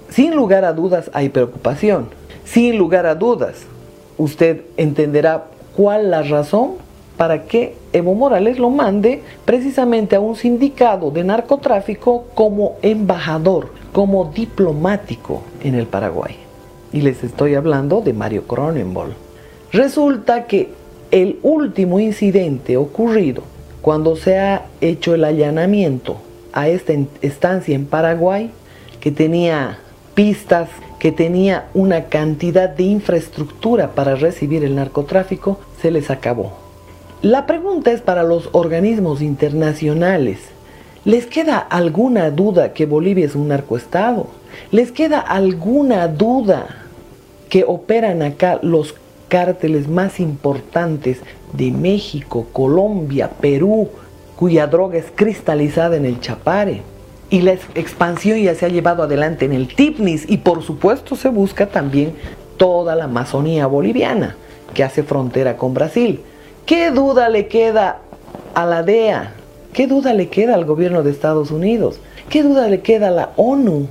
Sin 0.10 0.36
lugar 0.36 0.66
a 0.66 0.74
dudas 0.74 1.10
hay 1.14 1.30
preocupación. 1.30 2.10
Sin 2.44 2.78
lugar 2.78 3.06
a 3.06 3.16
dudas, 3.16 3.62
usted 4.18 4.64
entenderá 4.76 5.46
cuál 5.78 6.12
la 6.12 6.24
razón 6.24 6.74
para 7.18 7.44
que 7.44 7.76
Evo 7.94 8.16
Morales 8.16 8.60
lo 8.60 8.70
mande 8.70 9.22
precisamente 9.46 10.16
a 10.16 10.20
un 10.20 10.36
sindicato 10.36 11.12
de 11.12 11.24
narcotráfico 11.24 12.26
como 12.34 12.76
embajador, 12.82 13.70
como 13.92 14.32
diplomático 14.34 15.44
en 15.64 15.76
el 15.76 15.86
Paraguay. 15.86 16.36
Y 16.92 17.02
les 17.02 17.24
estoy 17.24 17.56
hablando 17.56 18.02
de 18.02 18.14
Mario 18.14 18.44
Cronenbol. 18.44 19.14
Resulta 19.72 20.46
que 20.46 20.70
el 21.12 21.40
último 21.44 22.00
incidente 22.00 22.78
ocurrido 22.78 23.44
cuando 23.82 24.16
se 24.16 24.40
ha 24.40 24.66
hecho 24.82 25.14
el 25.14 25.24
allanamiento 25.24 26.18
a 26.54 26.70
esta 26.70 26.94
estancia 27.22 27.76
en 27.76 27.86
Paraguay, 27.86 28.52
que 29.00 29.12
tenía 29.12 29.80
pistas, 30.16 30.70
que 31.00 31.12
tenía 31.12 31.68
una 31.74 32.06
cantidad 32.06 32.70
de 32.70 32.84
infraestructura 32.84 33.92
para 33.92 34.16
recibir 34.16 34.64
el 34.64 34.76
narcotráfico, 34.76 35.60
se 35.82 35.92
les 35.92 36.10
acabó. 36.10 36.63
La 37.24 37.46
pregunta 37.46 37.90
es 37.94 38.02
para 38.02 38.24
los 38.24 38.50
organismos 38.52 39.22
internacionales. 39.22 40.40
¿Les 41.06 41.26
queda 41.26 41.58
alguna 41.58 42.30
duda 42.32 42.74
que 42.74 42.86
Bolivia 42.86 43.26
es 43.26 43.34
un 43.34 43.48
narcoestado? 43.48 44.28
¿Les 44.72 44.92
queda 44.92 45.22
alguna 45.22 46.10
duda 46.10 46.68
que 47.48 47.64
operan 47.66 48.24
acá 48.24 48.60
los 48.62 48.96
cárteles 49.30 49.88
más 49.88 50.20
importantes 50.20 51.20
de 51.54 51.72
México, 51.72 52.46
Colombia, 52.52 53.30
Perú, 53.30 53.88
cuya 54.36 54.68
droga 54.68 54.98
es 54.98 55.06
cristalizada 55.16 55.96
en 55.96 56.04
el 56.04 56.20
Chapare? 56.20 56.82
y 57.30 57.42
la 57.42 57.54
expansión 57.54 58.38
ya 58.38 58.54
se 58.54 58.66
ha 58.66 58.70
llevado 58.70 59.02
adelante 59.02 59.46
en 59.46 59.54
el 59.54 59.74
TIPNIS 59.74 60.30
y 60.30 60.38
por 60.38 60.62
supuesto 60.62 61.16
se 61.16 61.30
busca 61.30 61.68
también 61.68 62.14
toda 62.58 62.96
la 62.96 63.06
Amazonía 63.06 63.66
boliviana 63.66 64.36
que 64.74 64.84
hace 64.84 65.04
frontera 65.04 65.56
con 65.56 65.74
Brasil. 65.74 66.20
¿Qué 66.66 66.92
duda 66.92 67.28
le 67.28 67.48
queda 67.48 68.00
a 68.56 68.66
la 68.66 68.84
DEA? 68.84 69.34
¿Qué 69.74 69.86
duda 69.86 70.14
le 70.14 70.30
queda 70.30 70.56
al 70.56 70.64
gobierno 70.64 71.04
de 71.04 71.12
Estados 71.12 71.52
Unidos? 71.52 72.00
¿Qué 72.30 72.42
duda 72.42 72.70
le 72.70 72.82
queda 72.82 73.10
a 73.10 73.12
la 73.12 73.32
ONU? 73.36 73.88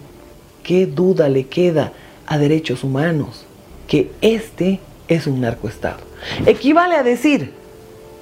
¿Qué 0.63 0.87
duda 0.87 1.29
le 1.29 1.47
queda 1.49 1.93
a 2.27 2.39
derechos 2.39 2.83
humanos? 2.83 3.45
Que 3.87 4.11
este 4.23 4.81
es 5.09 5.27
un 5.27 5.43
narcoestado. 5.43 5.99
Equivale 6.47 6.95
a 6.95 7.03
decir 7.03 7.53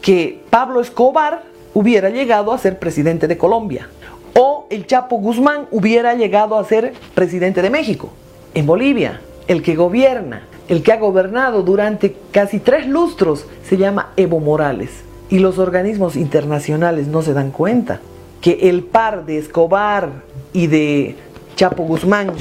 que 0.03 0.40
Pablo 0.51 0.80
Escobar 0.80 1.44
hubiera 1.72 2.11
llegado 2.11 2.53
a 2.53 2.59
ser 2.59 2.80
presidente 2.80 3.28
de 3.28 3.38
Colombia 3.38 3.88
o 4.34 4.66
el 4.68 4.84
Chapo 4.84 5.16
Guzmán 5.18 5.66
hubiera 5.70 6.14
llegado 6.14 6.59
a 6.59 6.64
ser 6.64 6.94
presidente 7.14 7.62
de 7.62 7.70
México. 7.70 8.11
En 8.55 8.66
Bolivia, 8.66 9.20
el 9.46 9.62
que 9.62 9.76
gobierna, 9.76 10.48
el 10.70 10.84
que 10.84 10.92
ha 10.92 10.98
gobernado 10.98 11.64
durante 11.64 12.14
casi 12.30 12.60
tres 12.60 12.86
lustros, 12.86 13.44
se 13.64 13.76
llama 13.76 14.10
Evo 14.16 14.38
Morales. 14.38 15.02
Y 15.28 15.40
los 15.40 15.58
organismos 15.58 16.14
internacionales 16.14 17.08
no 17.08 17.22
se 17.22 17.34
dan 17.34 17.50
cuenta 17.50 18.00
que 18.40 18.70
el 18.70 18.84
par 18.84 19.26
de 19.26 19.38
Escobar 19.38 20.10
y 20.52 20.68
de 20.68 21.16
Chapo 21.56 21.82
Guzmán 21.82 22.34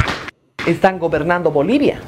están 0.68 1.00
gobernando 1.00 1.50
Bolivia. 1.50 2.02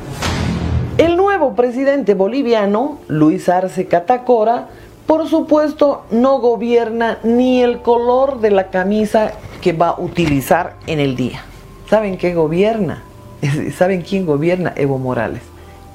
El 0.99 1.17
nuevo 1.17 1.55
presidente 1.55 2.13
boliviano, 2.13 2.99
Luis 3.07 3.49
Arce 3.49 3.87
Catacora, 3.87 4.67
por 5.07 5.27
supuesto 5.27 6.05
no 6.11 6.37
gobierna 6.37 7.17
ni 7.23 7.63
el 7.63 7.81
color 7.81 8.41
de 8.41 8.51
la 8.51 8.69
camisa 8.69 9.31
que 9.59 9.73
va 9.73 9.89
a 9.89 9.99
utilizar 9.99 10.75
en 10.85 10.99
el 10.99 11.15
día. 11.15 11.43
¿Saben 11.89 12.19
qué 12.19 12.35
gobierna? 12.35 13.01
¿Saben 13.75 14.03
quién 14.03 14.27
gobierna? 14.27 14.71
Evo 14.75 14.99
Morales. 14.99 15.50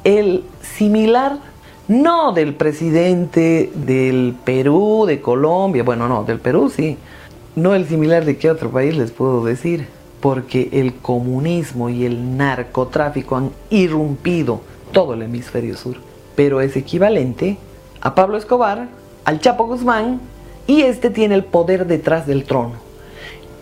El 0.07 0.44
similar, 0.62 1.38
no 1.88 2.30
del 2.30 2.54
presidente 2.54 3.72
del 3.74 4.36
Perú, 4.44 5.04
de 5.04 5.20
Colombia, 5.20 5.82
bueno, 5.82 6.07
no, 6.07 6.22
del 6.22 6.38
Perú 6.38 6.70
sí. 6.70 6.96
No 7.57 7.74
el 7.74 7.88
similar 7.88 8.24
de 8.24 8.36
qué 8.36 8.48
otro 8.48 8.70
país 8.70 8.96
les 8.96 9.11
puedo 9.11 9.44
decir, 9.44 9.88
porque 10.20 10.68
el 10.70 10.94
comunismo 10.94 11.88
y 11.88 12.04
el 12.04 12.36
narcotráfico 12.36 13.34
han 13.34 13.50
irrumpido 13.68 14.61
todo 14.92 15.14
el 15.14 15.22
hemisferio 15.22 15.76
sur. 15.76 15.96
Pero 16.36 16.61
es 16.61 16.76
equivalente 16.76 17.59
a 18.00 18.14
Pablo 18.14 18.36
Escobar, 18.36 18.86
al 19.24 19.40
Chapo 19.40 19.66
Guzmán, 19.66 20.20
y 20.68 20.82
este 20.82 21.11
tiene 21.11 21.34
el 21.34 21.42
poder 21.42 21.84
detrás 21.84 22.28
del 22.28 22.44
trono. 22.44 22.74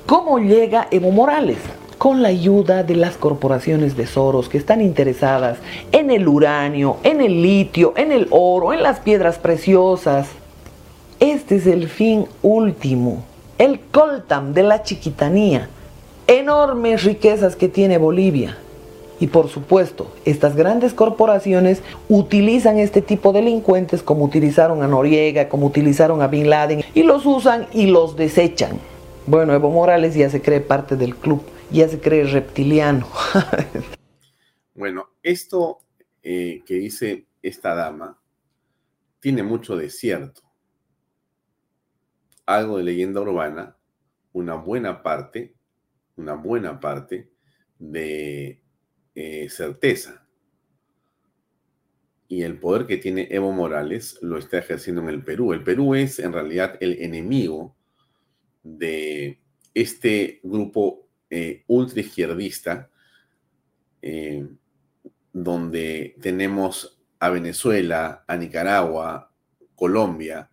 ¿Cómo 0.05 0.39
llega 0.39 0.89
Evo 0.91 1.11
Morales? 1.11 1.57
Con 2.05 2.21
la 2.21 2.29
ayuda 2.29 2.83
de 2.83 2.97
las 2.97 3.17
corporaciones 3.17 3.97
de 3.97 4.07
Soros 4.07 4.51
que 4.51 4.59
están 4.59 4.83
interesadas 4.83 5.57
en 5.91 6.11
el 6.11 6.29
uranio, 6.29 6.99
en 7.03 7.23
el 7.23 7.41
litio, 7.41 7.95
en 7.97 8.13
el 8.13 8.27
oro, 8.29 8.75
en 8.75 8.83
las 8.83 9.01
piedras 9.01 9.39
preciosas. 9.39 10.29
Este 11.19 11.57
es 11.57 11.67
el 11.67 11.89
fin 11.89 12.27
último, 12.43 13.25
el 13.57 13.81
coltam 13.81 14.53
de 14.53 14.65
la 14.65 14.83
chiquitanía. 14.83 15.71
Enormes 16.27 17.05
riquezas 17.05 17.57
que 17.57 17.69
tiene 17.69 17.97
Bolivia. 17.97 18.59
Y 19.19 19.29
por 19.29 19.49
supuesto, 19.49 20.09
estas 20.27 20.57
grandes 20.57 20.93
corporaciones 20.93 21.81
utilizan 22.11 22.79
este 22.79 23.01
tipo 23.01 23.33
de 23.33 23.41
delincuentes 23.41 24.03
como 24.03 24.27
utilizaron 24.27 24.83
a 24.83 24.89
Noriega, 24.89 25.49
como 25.49 25.69
utilizaron 25.69 26.21
a 26.21 26.27
Bin 26.27 26.51
Laden, 26.51 26.85
y 26.93 27.03
los 27.03 27.25
usan 27.25 27.67
y 27.73 27.87
los 27.87 28.15
desechan. 28.15 28.79
Bueno, 29.27 29.55
Evo 29.55 29.71
Morales 29.71 30.15
ya 30.15 30.29
se 30.29 30.43
cree 30.43 30.61
parte 30.61 30.97
del 30.97 31.17
club, 31.17 31.41
ya 31.75 31.89
se 31.89 32.01
cree 32.01 32.25
reptiliano. 32.25 33.09
bueno, 34.75 35.11
esto 35.23 35.79
eh, 36.23 36.63
que 36.65 36.75
dice 36.75 37.27
esta 37.43 37.75
dama 37.75 38.21
tiene 39.19 39.43
mucho 39.43 39.77
de 39.77 39.91
cierto. 39.91 40.43
Algo 42.47 42.79
de 42.79 42.85
leyenda 42.85 43.21
urbana, 43.23 43.77
una 44.33 44.55
buena 44.55 45.03
parte, 45.03 45.55
una 46.17 46.35
buena 46.35 46.79
parte 46.79 47.31
de 47.79 48.63
eh, 49.15 49.49
certeza. 49.49 50.29
Y 52.29 52.43
el 52.43 52.61
poder 52.61 52.87
que 52.87 52.99
tiene 52.99 53.29
Evo 53.31 53.51
Morales 53.51 54.19
lo 54.23 54.39
está 54.39 54.59
ejerciendo 54.59 55.03
en 55.03 55.09
el 55.09 55.25
Perú. 55.25 55.53
El 55.53 55.65
Perú 55.65 55.95
es 55.95 56.19
en 56.19 56.33
realidad 56.33 56.77
el 56.81 57.03
enemigo 57.03 57.77
de 58.63 59.41
este 59.75 60.41
grupo 60.43 61.04
eh, 61.37 61.65
ultraizquierdista, 61.67 62.89
eh, 64.01 64.47
donde 65.33 66.15
tenemos 66.21 67.03
a 67.19 67.29
Venezuela, 67.29 68.23
a 68.29 68.37
Nicaragua, 68.37 69.33
Colombia 69.75 70.49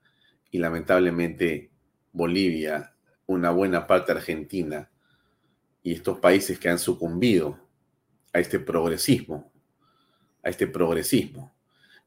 y 0.50 0.58
lamentablemente 0.58 1.70
Bolivia, 2.12 2.96
una 3.28 3.52
buena 3.52 3.86
parte 3.86 4.12
Argentina 4.12 4.90
y 5.84 5.94
estos 5.94 6.18
países 6.18 6.58
que 6.58 6.70
han 6.70 6.80
sucumbido 6.80 7.60
a 8.34 8.40
este 8.40 8.60
progresismo, 8.60 9.52
a 10.42 10.50
este 10.50 10.66
progresismo. 10.66 11.54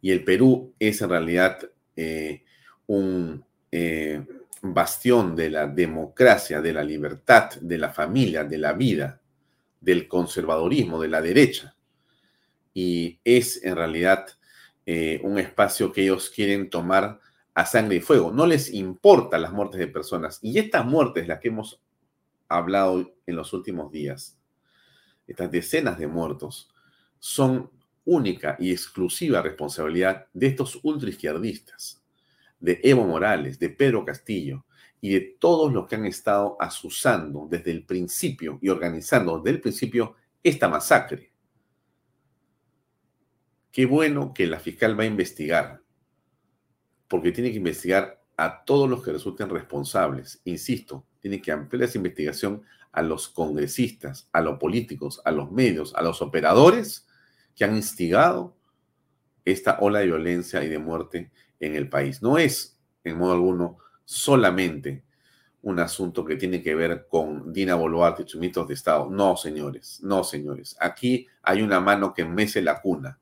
Y 0.01 0.11
el 0.11 0.25
Perú 0.25 0.75
es 0.81 1.01
en 1.01 1.11
realidad 1.11 1.61
eh, 1.95 2.43
un 2.89 3.45
bastión 4.73 5.37
de 5.37 5.51
la 5.51 5.67
democracia, 5.67 6.61
de 6.63 6.73
la 6.73 6.83
libertad, 6.83 7.51
de 7.61 7.77
la 7.77 7.91
familia, 7.91 8.45
de 8.45 8.59
la 8.59 8.73
vida, 8.73 9.21
del 9.81 10.09
conservadorismo, 10.09 11.01
de 11.01 11.09
la 11.09 11.21
derecha. 11.21 11.77
Y 12.73 13.19
es 13.25 13.63
en 13.63 13.77
realidad 13.77 14.27
eh, 14.87 15.21
un 15.23 15.39
espacio 15.39 15.93
que 15.93 16.03
ellos 16.03 16.31
quieren 16.31 16.71
tomar 16.71 17.21
a 17.53 17.67
sangre 17.67 17.97
y 17.97 18.01
fuego. 18.01 18.33
No 18.33 18.47
les 18.47 18.73
importan 18.73 19.43
las 19.43 19.53
muertes 19.53 19.81
de 19.81 19.89
personas. 19.89 20.39
Y 20.41 20.59
estas 20.59 20.87
muertes, 20.87 21.29
las 21.29 21.41
que 21.41 21.49
hemos 21.49 21.83
hablado 22.49 23.15
en 23.27 23.37
los 23.37 23.53
últimos 23.53 23.93
días, 23.93 24.39
estas 25.27 25.51
decenas 25.51 25.99
de 25.99 26.07
muertos, 26.07 26.73
son 27.19 27.71
única 28.05 28.57
y 28.59 28.71
exclusiva 28.71 29.43
responsabilidad 29.43 30.27
de 30.33 30.47
estos 30.47 30.79
ultraizquierdistas 30.83 32.04
de 32.61 32.81
Evo 32.83 33.05
Morales, 33.05 33.59
de 33.59 33.71
Pedro 33.71 34.05
Castillo 34.05 34.65
y 35.01 35.11
de 35.11 35.37
todos 35.39 35.73
los 35.73 35.87
que 35.87 35.97
han 35.97 36.07
estado 36.07 36.57
asusando 36.59 37.47
desde 37.51 37.71
el 37.71 37.85
principio 37.85 38.59
y 38.63 38.71
organizando 38.71 39.39
desde 39.39 39.57
el 39.57 39.61
principio 39.61 40.17
esta 40.43 40.69
masacre. 40.69 41.33
Qué 43.71 43.87
bueno 43.87 44.33
que 44.33 44.47
la 44.47 44.61
fiscal 44.61 44.99
va 44.99 45.03
a 45.03 45.07
investigar, 45.07 45.83
porque 47.09 47.33
tiene 47.33 47.51
que 47.51 47.57
investigar 47.57 48.23
a 48.37 48.65
todos 48.65 48.89
los 48.89 49.03
que 49.03 49.13
resulten 49.13 49.51
responsables. 49.51 50.41
Insisto, 50.45 51.07
tiene 51.21 51.43
que 51.43 51.53
ampliar 51.53 51.85
esa 51.85 51.99
investigación 51.99 52.63
a 52.93 53.03
los 53.03 53.29
congresistas, 53.29 54.29
a 54.33 54.41
los 54.41 54.59
políticos, 54.59 55.21
a 55.25 55.33
los 55.33 55.51
medios, 55.51 55.95
a 55.97 56.03
los 56.03 56.23
operadores 56.23 57.07
que 57.57 57.65
han 57.65 57.75
instigado 57.75 58.57
esta 59.45 59.79
ola 59.81 59.99
de 59.99 60.07
violencia 60.07 60.63
y 60.65 60.69
de 60.69 60.79
muerte 60.79 61.31
en 61.61 61.75
el 61.75 61.89
país. 61.89 62.23
No 62.23 62.39
es, 62.39 62.79
en 63.05 63.19
modo 63.19 63.33
alguno, 63.33 63.79
solamente 64.05 65.05
un 65.63 65.81
asunto 65.81 66.25
que 66.25 66.37
tiene 66.37 66.63
que 66.63 66.75
ver 66.75 67.07
con 67.09 67.53
Dina 67.53 67.75
Boluarte 67.75 68.25
chumitos 68.25 68.69
de 68.69 68.75
Estado. 68.75 69.09
No, 69.11 69.37
señores, 69.37 70.01
no, 70.03 70.25
señores. 70.25 70.77
Aquí 70.79 71.27
hay 71.43 71.63
una 71.63 71.81
mano 71.81 72.13
que 72.13 72.25
mece 72.25 72.61
la 72.61 72.81
cuna 72.81 73.19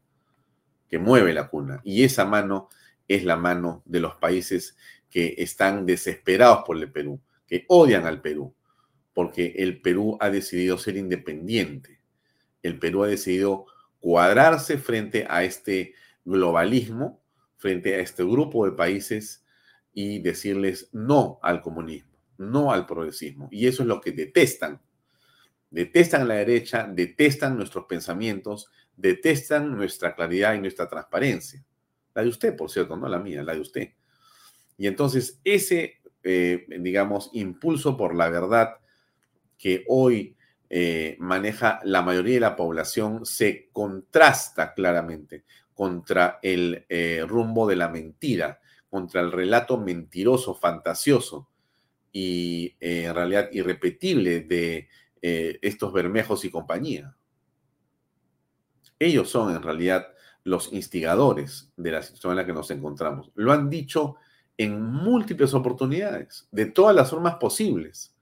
que 0.92 0.98
mueve 0.98 1.32
la 1.32 1.48
cuna. 1.48 1.80
Y 1.84 2.04
esa 2.04 2.26
mano 2.26 2.68
es 3.08 3.24
la 3.24 3.36
mano 3.36 3.82
de 3.86 4.00
los 4.00 4.16
países 4.16 4.76
que 5.08 5.36
están 5.38 5.86
desesperados 5.86 6.64
por 6.66 6.76
el 6.76 6.92
Perú, 6.92 7.18
que 7.46 7.64
odian 7.68 8.04
al 8.04 8.20
Perú, 8.20 8.54
porque 9.14 9.54
el 9.56 9.80
Perú 9.80 10.18
ha 10.20 10.28
decidido 10.28 10.76
ser 10.76 10.98
independiente. 10.98 11.98
El 12.62 12.78
Perú 12.78 13.04
ha 13.04 13.06
decidido 13.06 13.64
cuadrarse 14.00 14.76
frente 14.76 15.26
a 15.30 15.44
este 15.44 15.94
globalismo, 16.26 17.21
frente 17.62 17.94
a 17.94 18.00
este 18.00 18.24
grupo 18.24 18.64
de 18.64 18.72
países 18.72 19.44
y 19.94 20.18
decirles 20.18 20.88
no 20.90 21.38
al 21.42 21.62
comunismo, 21.62 22.18
no 22.36 22.72
al 22.72 22.86
progresismo. 22.86 23.48
Y 23.52 23.68
eso 23.68 23.84
es 23.84 23.88
lo 23.88 24.00
que 24.00 24.10
detestan. 24.10 24.82
Detestan 25.70 26.26
la 26.26 26.34
derecha, 26.34 26.88
detestan 26.92 27.56
nuestros 27.56 27.84
pensamientos, 27.84 28.68
detestan 28.96 29.76
nuestra 29.76 30.12
claridad 30.16 30.54
y 30.54 30.58
nuestra 30.58 30.88
transparencia. 30.88 31.64
La 32.14 32.22
de 32.22 32.30
usted, 32.30 32.56
por 32.56 32.68
cierto, 32.68 32.96
no 32.96 33.06
la 33.08 33.20
mía, 33.20 33.44
la 33.44 33.54
de 33.54 33.60
usted. 33.60 33.92
Y 34.76 34.88
entonces 34.88 35.40
ese, 35.44 36.00
eh, 36.24 36.66
digamos, 36.80 37.30
impulso 37.32 37.96
por 37.96 38.16
la 38.16 38.28
verdad 38.28 38.78
que 39.56 39.84
hoy 39.86 40.36
eh, 40.68 41.16
maneja 41.20 41.78
la 41.84 42.02
mayoría 42.02 42.34
de 42.34 42.40
la 42.40 42.56
población 42.56 43.24
se 43.24 43.68
contrasta 43.72 44.74
claramente 44.74 45.44
contra 45.82 46.38
el 46.42 46.86
eh, 46.88 47.24
rumbo 47.26 47.66
de 47.66 47.74
la 47.74 47.88
mentira, 47.88 48.60
contra 48.88 49.20
el 49.20 49.32
relato 49.32 49.78
mentiroso, 49.78 50.54
fantasioso 50.54 51.48
y 52.12 52.76
en 52.78 53.12
realidad 53.12 53.48
irrepetible 53.50 54.42
de 54.42 54.88
estos 55.20 55.92
Bermejos 55.92 56.44
y 56.44 56.50
compañía. 56.50 57.16
Ellos 58.96 59.28
son 59.28 59.56
en 59.56 59.60
realidad 59.60 60.06
los 60.44 60.72
instigadores 60.72 61.72
de 61.76 61.90
la 61.90 62.02
situación 62.02 62.32
en 62.32 62.36
la 62.36 62.46
que 62.46 62.52
nos 62.52 62.70
encontramos. 62.70 63.32
Lo 63.34 63.50
han 63.50 63.68
dicho 63.68 64.14
en 64.56 64.80
múltiples 64.80 65.52
oportunidades, 65.54 66.46
de 66.52 66.66
todas 66.66 66.94
las 66.94 67.10
formas 67.10 67.34
posibles, 67.34 68.14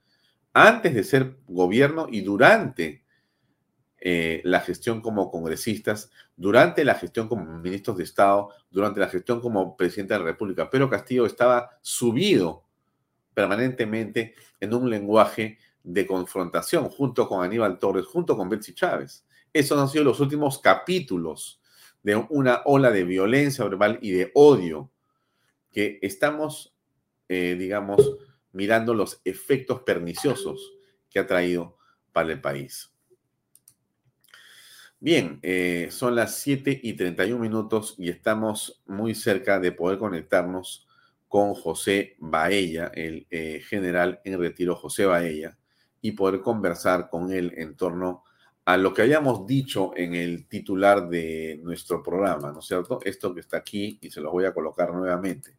antes 0.54 0.94
de 0.94 1.04
ser 1.04 1.36
gobierno 1.46 2.06
y 2.10 2.22
durante 2.22 3.04
eh, 4.00 4.40
la 4.44 4.60
gestión 4.60 5.02
como 5.02 5.30
congresistas, 5.30 6.10
durante 6.36 6.84
la 6.84 6.94
gestión 6.94 7.28
como 7.28 7.58
ministros 7.58 7.98
de 7.98 8.04
Estado, 8.04 8.48
durante 8.70 8.98
la 8.98 9.08
gestión 9.08 9.40
como 9.40 9.76
presidente 9.76 10.14
de 10.14 10.20
la 10.20 10.26
República. 10.26 10.70
Pero 10.70 10.88
Castillo 10.88 11.26
estaba 11.26 11.78
subido 11.82 12.64
permanentemente 13.34 14.34
en 14.58 14.72
un 14.74 14.88
lenguaje 14.88 15.58
de 15.82 16.06
confrontación 16.06 16.88
junto 16.88 17.28
con 17.28 17.44
Aníbal 17.44 17.78
Torres, 17.78 18.06
junto 18.06 18.36
con 18.36 18.48
Betsy 18.48 18.74
Chávez. 18.74 19.26
Esos 19.52 19.78
han 19.78 19.88
sido 19.88 20.04
los 20.04 20.20
últimos 20.20 20.58
capítulos 20.58 21.60
de 22.02 22.16
una 22.16 22.62
ola 22.64 22.90
de 22.90 23.04
violencia 23.04 23.64
verbal 23.64 23.98
y 24.00 24.12
de 24.12 24.30
odio 24.34 24.90
que 25.70 25.98
estamos, 26.02 26.74
eh, 27.28 27.54
digamos, 27.58 28.16
mirando 28.52 28.94
los 28.94 29.20
efectos 29.24 29.82
perniciosos 29.82 30.72
que 31.10 31.18
ha 31.18 31.26
traído 31.26 31.76
para 32.12 32.32
el 32.32 32.40
país. 32.40 32.92
Bien, 35.02 35.38
eh, 35.42 35.88
son 35.90 36.14
las 36.14 36.36
7 36.40 36.78
y 36.82 36.92
31 36.92 37.40
minutos 37.40 37.94
y 37.96 38.10
estamos 38.10 38.82
muy 38.86 39.14
cerca 39.14 39.58
de 39.58 39.72
poder 39.72 39.98
conectarnos 39.98 40.86
con 41.26 41.54
José 41.54 42.16
Baella, 42.18 42.92
el 42.94 43.26
eh, 43.30 43.62
general 43.66 44.20
en 44.24 44.38
retiro 44.38 44.76
José 44.76 45.06
Baella, 45.06 45.56
y 46.02 46.12
poder 46.12 46.42
conversar 46.42 47.08
con 47.08 47.32
él 47.32 47.54
en 47.56 47.76
torno 47.76 48.24
a 48.66 48.76
lo 48.76 48.92
que 48.92 49.00
habíamos 49.00 49.46
dicho 49.46 49.92
en 49.96 50.14
el 50.14 50.46
titular 50.48 51.08
de 51.08 51.58
nuestro 51.62 52.02
programa, 52.02 52.52
¿no 52.52 52.58
es 52.60 52.66
cierto? 52.66 53.00
Esto 53.02 53.32
que 53.32 53.40
está 53.40 53.56
aquí 53.56 53.98
y 54.02 54.10
se 54.10 54.20
lo 54.20 54.30
voy 54.30 54.44
a 54.44 54.52
colocar 54.52 54.92
nuevamente. 54.92 55.56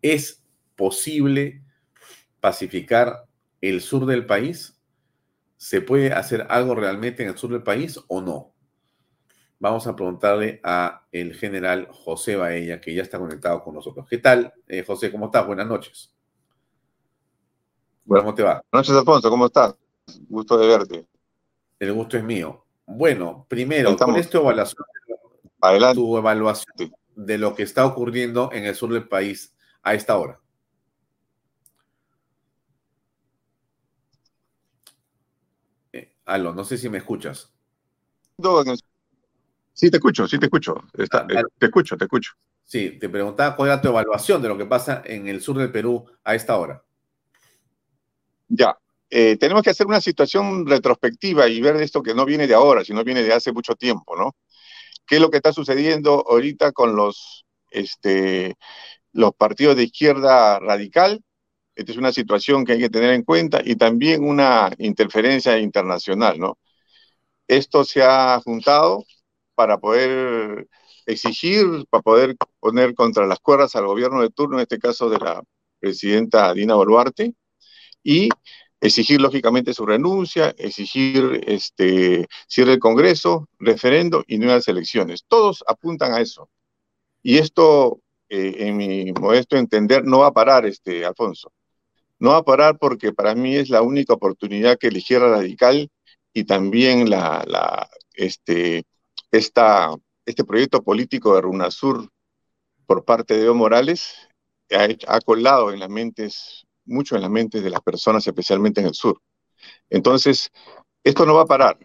¿Es 0.00 0.44
posible 0.76 1.60
pacificar 2.40 3.26
el 3.60 3.80
sur 3.80 4.06
del 4.06 4.26
país? 4.26 4.80
¿Se 5.56 5.80
puede 5.80 6.12
hacer 6.12 6.46
algo 6.48 6.76
realmente 6.76 7.24
en 7.24 7.30
el 7.30 7.36
sur 7.36 7.50
del 7.50 7.64
país 7.64 7.98
o 8.06 8.20
no? 8.20 8.55
Vamos 9.58 9.86
a 9.86 9.96
preguntarle 9.96 10.60
a 10.62 11.06
el 11.12 11.34
general 11.34 11.88
José 11.90 12.36
Baella, 12.36 12.80
que 12.80 12.94
ya 12.94 13.02
está 13.02 13.18
conectado 13.18 13.62
con 13.64 13.74
nosotros. 13.74 14.06
¿Qué 14.08 14.18
tal, 14.18 14.52
eh, 14.68 14.84
José? 14.86 15.10
¿Cómo 15.10 15.26
estás? 15.26 15.46
Buenas 15.46 15.66
noches. 15.66 16.12
¿Cómo 18.06 18.34
te 18.34 18.42
va? 18.42 18.62
Buenas 18.70 18.88
noches, 18.88 19.00
Alfonso. 19.00 19.30
¿Cómo 19.30 19.46
estás? 19.46 19.74
Gusto 20.28 20.58
de 20.58 20.66
verte. 20.66 21.06
El 21.78 21.92
gusto 21.94 22.18
es 22.18 22.24
mío. 22.24 22.64
Bueno, 22.86 23.46
primero, 23.48 23.96
con 23.96 24.16
esto 24.16 24.40
evaluación, 24.40 24.84
tu 25.94 26.16
evaluación 26.16 26.92
de 27.16 27.38
lo 27.38 27.54
que 27.54 27.62
está 27.62 27.84
ocurriendo 27.86 28.50
en 28.52 28.64
el 28.64 28.74
sur 28.74 28.92
del 28.92 29.08
país 29.08 29.56
a 29.82 29.94
esta 29.94 30.16
hora. 30.18 30.38
Eh, 35.92 36.12
aló, 36.26 36.54
no 36.54 36.64
sé 36.64 36.78
si 36.78 36.88
me 36.88 36.98
escuchas. 36.98 37.52
Sí, 39.76 39.90
te 39.90 39.98
escucho, 39.98 40.26
sí 40.26 40.38
te 40.38 40.46
escucho. 40.46 40.74
Ah, 41.12 41.26
te 41.58 41.66
escucho, 41.66 41.98
te 41.98 42.04
escucho. 42.04 42.32
Sí, 42.64 42.98
te 42.98 43.10
preguntaba 43.10 43.54
cuál 43.54 43.68
era 43.68 43.80
tu 43.82 43.88
evaluación 43.88 44.40
de 44.40 44.48
lo 44.48 44.56
que 44.56 44.64
pasa 44.64 45.02
en 45.04 45.28
el 45.28 45.42
sur 45.42 45.58
del 45.58 45.70
Perú 45.70 46.06
a 46.24 46.34
esta 46.34 46.56
hora. 46.56 46.82
Ya, 48.48 48.78
eh, 49.10 49.36
tenemos 49.36 49.62
que 49.62 49.68
hacer 49.68 49.86
una 49.86 50.00
situación 50.00 50.66
retrospectiva 50.66 51.46
y 51.46 51.60
ver 51.60 51.76
esto 51.76 52.02
que 52.02 52.14
no 52.14 52.24
viene 52.24 52.46
de 52.46 52.54
ahora, 52.54 52.86
sino 52.86 53.04
viene 53.04 53.22
de 53.22 53.34
hace 53.34 53.52
mucho 53.52 53.74
tiempo, 53.74 54.16
¿no? 54.16 54.34
¿Qué 55.06 55.16
es 55.16 55.20
lo 55.20 55.30
que 55.30 55.36
está 55.36 55.52
sucediendo 55.52 56.24
ahorita 56.26 56.72
con 56.72 56.96
los, 56.96 57.44
este, 57.70 58.56
los 59.12 59.34
partidos 59.34 59.76
de 59.76 59.84
izquierda 59.84 60.58
radical? 60.58 61.22
Esta 61.74 61.92
es 61.92 61.98
una 61.98 62.14
situación 62.14 62.64
que 62.64 62.72
hay 62.72 62.78
que 62.78 62.88
tener 62.88 63.10
en 63.10 63.24
cuenta 63.24 63.60
y 63.62 63.76
también 63.76 64.24
una 64.24 64.70
interferencia 64.78 65.58
internacional, 65.58 66.38
¿no? 66.38 66.56
Esto 67.46 67.84
se 67.84 68.02
ha 68.02 68.40
juntado 68.42 69.04
para 69.56 69.78
poder 69.78 70.68
exigir, 71.06 71.66
para 71.90 72.02
poder 72.02 72.36
poner 72.60 72.94
contra 72.94 73.26
las 73.26 73.40
cuerdas 73.40 73.74
al 73.74 73.86
gobierno 73.86 74.22
de 74.22 74.30
turno, 74.30 74.58
en 74.58 74.62
este 74.62 74.78
caso 74.78 75.10
de 75.10 75.18
la 75.18 75.42
presidenta 75.80 76.52
Dina 76.54 76.74
Boluarte, 76.74 77.34
y 78.04 78.28
exigir 78.80 79.20
lógicamente 79.20 79.74
su 79.74 79.86
renuncia, 79.86 80.54
exigir 80.58 81.42
este, 81.46 82.26
cierre 82.46 82.72
del 82.72 82.80
Congreso, 82.80 83.48
referendo 83.58 84.24
y 84.28 84.38
nuevas 84.38 84.68
elecciones. 84.68 85.24
Todos 85.26 85.64
apuntan 85.66 86.12
a 86.12 86.20
eso. 86.20 86.48
Y 87.22 87.38
esto, 87.38 88.00
eh, 88.28 88.54
en 88.58 88.76
mi 88.76 89.12
modesto 89.12 89.56
entender, 89.56 90.04
no 90.04 90.20
va 90.20 90.28
a 90.28 90.32
parar, 90.32 90.66
este, 90.66 91.04
Alfonso. 91.04 91.52
No 92.18 92.30
va 92.30 92.38
a 92.38 92.44
parar 92.44 92.78
porque 92.78 93.12
para 93.12 93.34
mí 93.34 93.56
es 93.56 93.68
la 93.70 93.82
única 93.82 94.14
oportunidad 94.14 94.78
que 94.78 94.90
la 94.90 95.18
radical 95.18 95.90
y 96.32 96.44
también 96.44 97.10
la, 97.10 97.44
la, 97.46 97.88
este, 98.14 98.84
esta, 99.30 99.94
este 100.24 100.44
proyecto 100.44 100.82
político 100.82 101.34
de 101.34 101.42
RUNASUR 101.42 102.08
por 102.86 103.04
parte 103.04 103.34
de 103.34 103.44
Evo 103.44 103.54
Morales 103.54 104.28
ha, 104.70 104.88
ha 105.14 105.20
colado 105.20 105.72
en 105.72 105.80
las 105.80 105.88
mentes 105.88 106.66
mucho 106.84 107.16
en 107.16 107.22
la 107.22 107.28
mente 107.28 107.60
de 107.60 107.70
las 107.70 107.80
personas, 107.80 108.26
especialmente 108.26 108.80
en 108.80 108.86
el 108.86 108.94
sur. 108.94 109.20
Entonces, 109.90 110.50
esto 111.04 111.26
no 111.26 111.34
va 111.34 111.42
a 111.42 111.46
parar 111.46 111.78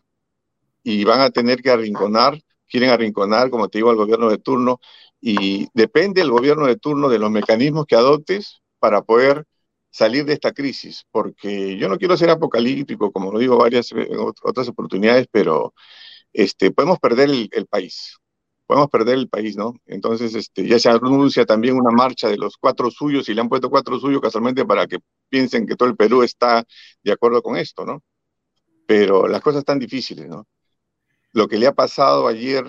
y 0.84 1.04
van 1.04 1.22
a 1.22 1.30
tener 1.30 1.62
que 1.62 1.72
arrinconar, 1.72 2.39
quieren 2.68 2.89
arrinconar, 2.89 3.50
como 3.50 3.68
te 3.68 3.80
digo, 3.80 3.89
al 3.89 3.96
gobierno 3.96 4.30
de 4.30 4.38
turno 4.38 4.80
y 5.20 5.68
depende 5.74 6.22
el 6.22 6.32
gobierno 6.32 6.66
de 6.66 6.78
turno 6.78 7.10
de 7.10 7.20
los 7.20 7.30
mecanismos 7.30 7.86
que 7.86 7.96
adoptes 7.96 8.62
para 8.80 9.02
poder 9.04 9.46
salir 9.92 10.26
de 10.26 10.34
esta 10.34 10.54
crisis, 10.54 11.06
porque 11.12 11.78
yo 11.78 11.89
no 11.89 11.98
quiero 11.98 12.16
ser 12.16 12.30
apocalíptico, 12.30 13.12
como 13.12 13.32
lo 13.32 13.39
digo 13.39 13.58
varias 13.58 13.89
otras 14.42 14.70
oportunidades, 14.70 15.28
pero 15.30 15.74
este, 16.34 16.72
podemos 16.72 17.00
perder 17.00 17.30
el 17.30 17.68
país 17.68 18.22
podemos 18.72 18.90
perder 18.90 19.18
el 19.18 19.28
país, 19.28 19.58
¿no? 19.58 19.74
Entonces, 19.86 20.34
este, 20.34 20.66
ya 20.66 20.80
se 20.80 20.88
anuncia 20.90 21.46
también 21.46 21.76
una 21.76 21.92
marcha 21.92 22.30
de 22.30 22.38
los 22.38 22.56
cuatro 22.56 22.90
suyos 22.90 23.28
y 23.28 23.34
le 23.34 23.42
han 23.42 23.50
puesto 23.50 23.70
cuatro 23.70 24.00
suyos 24.00 24.22
casualmente 24.22 24.64
para 24.64 24.88
que 24.88 25.00
piensen 25.28 25.68
que 25.68 25.76
todo 25.76 25.90
el 25.90 25.98
Perú 25.98 26.24
está 26.24 26.64
de 27.04 27.12
acuerdo 27.12 27.42
con 27.42 27.58
esto, 27.58 27.84
¿no? 27.84 28.02
Pero 28.88 29.28
las 29.28 29.42
cosas 29.42 29.60
están 29.60 29.78
difíciles, 29.78 30.30
¿no? 30.30 30.48
Lo 31.34 31.50
que 31.50 31.58
le 31.58 31.68
ha 31.68 31.74
pasado 31.74 32.30
ayer 32.30 32.64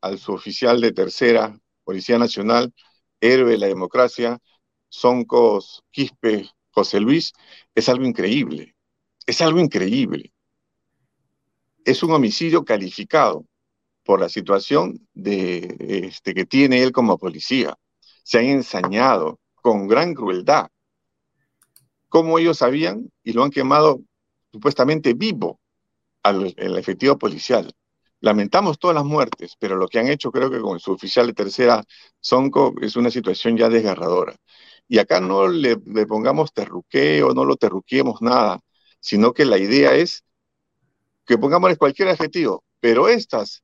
al 0.00 0.18
suboficial 0.18 0.80
de 0.80 0.92
tercera, 0.92 1.54
Policía 1.84 2.16
Nacional, 2.18 2.72
héroe 3.20 3.50
de 3.50 3.58
la 3.58 3.66
democracia, 3.66 4.38
Soncos 4.88 5.82
Quispe 5.90 6.48
José 6.70 6.98
Luis, 6.98 7.34
es 7.74 7.90
algo 7.90 8.06
increíble. 8.06 8.74
Es 9.26 9.42
algo 9.42 9.60
increíble. 9.60 10.32
Es 11.84 12.02
un 12.02 12.12
homicidio 12.12 12.64
calificado 12.64 13.44
por 14.04 14.20
la 14.20 14.28
situación 14.28 15.06
de, 15.14 15.76
este, 16.06 16.34
que 16.34 16.44
tiene 16.44 16.82
él 16.82 16.92
como 16.92 17.18
policía. 17.18 17.76
Se 18.24 18.38
han 18.38 18.46
ensañado 18.46 19.40
con 19.54 19.88
gran 19.88 20.14
crueldad. 20.14 20.68
Como 22.08 22.38
ellos 22.38 22.58
sabían 22.58 23.10
y 23.22 23.32
lo 23.32 23.44
han 23.44 23.50
quemado 23.50 24.00
supuestamente 24.52 25.14
vivo 25.14 25.60
al 26.22 26.54
efectivo 26.56 27.18
policial. 27.18 27.72
Lamentamos 28.20 28.78
todas 28.78 28.94
las 28.94 29.04
muertes, 29.04 29.56
pero 29.58 29.76
lo 29.76 29.88
que 29.88 29.98
han 29.98 30.08
hecho 30.08 30.30
creo 30.30 30.50
que 30.50 30.60
con 30.60 30.78
su 30.78 30.92
oficial 30.92 31.26
de 31.26 31.32
tercera 31.32 31.82
Sonco 32.20 32.74
es 32.80 32.94
una 32.94 33.10
situación 33.10 33.56
ya 33.56 33.68
desgarradora. 33.68 34.36
Y 34.86 34.98
acá 34.98 35.20
no 35.20 35.48
le, 35.48 35.76
le 35.86 36.06
pongamos 36.06 36.52
terruqueo, 36.52 37.34
no 37.34 37.44
lo 37.44 37.56
terruquemos 37.56 38.20
nada, 38.22 38.60
sino 39.00 39.32
que 39.32 39.44
la 39.44 39.58
idea 39.58 39.94
es 39.94 40.22
que 41.24 41.38
pongamos 41.38 41.76
cualquier 41.76 42.08
adjetivo, 42.08 42.64
pero 42.80 43.08
estas 43.08 43.62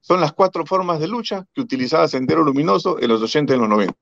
son 0.00 0.20
las 0.20 0.32
cuatro 0.32 0.66
formas 0.66 1.00
de 1.00 1.08
lucha 1.08 1.46
que 1.54 1.60
utilizaba 1.60 2.08
Sendero 2.08 2.42
Luminoso 2.42 3.00
en 3.00 3.08
los 3.08 3.22
80 3.22 3.54
y 3.54 3.58
los 3.58 3.68
90. 3.68 3.94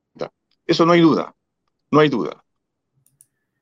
Eso 0.66 0.86
no 0.86 0.92
hay 0.92 1.00
duda, 1.00 1.34
no 1.90 2.00
hay 2.00 2.08
duda. 2.08 2.44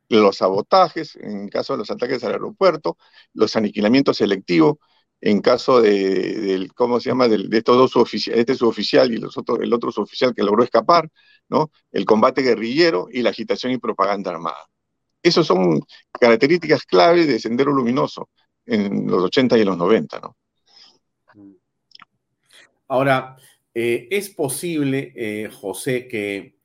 Los 0.09 0.39
sabotajes, 0.39 1.16
en 1.16 1.49
caso 1.49 1.74
de 1.74 1.80
los 1.80 1.91
ataques 1.91 2.22
al 2.24 2.32
aeropuerto, 2.32 2.97
los 3.34 3.55
aniquilamientos 3.57 4.16
selectivos, 4.16 4.78
en 5.20 5.41
caso 5.41 5.82
de, 5.82 6.68
¿cómo 6.74 7.01
se 7.01 7.11
llama?, 7.11 7.28
de, 7.28 7.49
estos 7.51 7.76
dos 7.76 7.91
suboficiales, 7.91 8.41
este 8.41 8.55
suboficial 8.55 9.12
y 9.12 9.18
los 9.18 9.36
otros, 9.36 9.59
el 9.61 9.72
otro 9.72 9.91
suboficial 9.91 10.32
que 10.34 10.45
logró 10.45 10.62
escapar, 10.62 11.11
¿no? 11.49 11.72
El 11.91 12.05
combate 12.05 12.43
guerrillero 12.43 13.09
y 13.11 13.22
la 13.22 13.30
agitación 13.30 13.72
y 13.72 13.78
propaganda 13.78 14.30
armada. 14.30 14.68
Esas 15.22 15.47
son 15.47 15.80
características 16.12 16.84
claves 16.84 17.26
de 17.26 17.41
Sendero 17.41 17.72
Luminoso 17.72 18.30
en 18.69 19.07
los 19.07 19.25
80 19.25 19.59
y 19.59 19.64
los 19.64 19.77
90, 19.77 20.21
¿no? 20.21 20.37
Ahora, 22.89 23.37
eh, 23.75 24.09
¿es 24.11 24.31
posible, 24.31 25.12
eh, 25.14 25.51
José, 25.51 26.09
que 26.09 26.57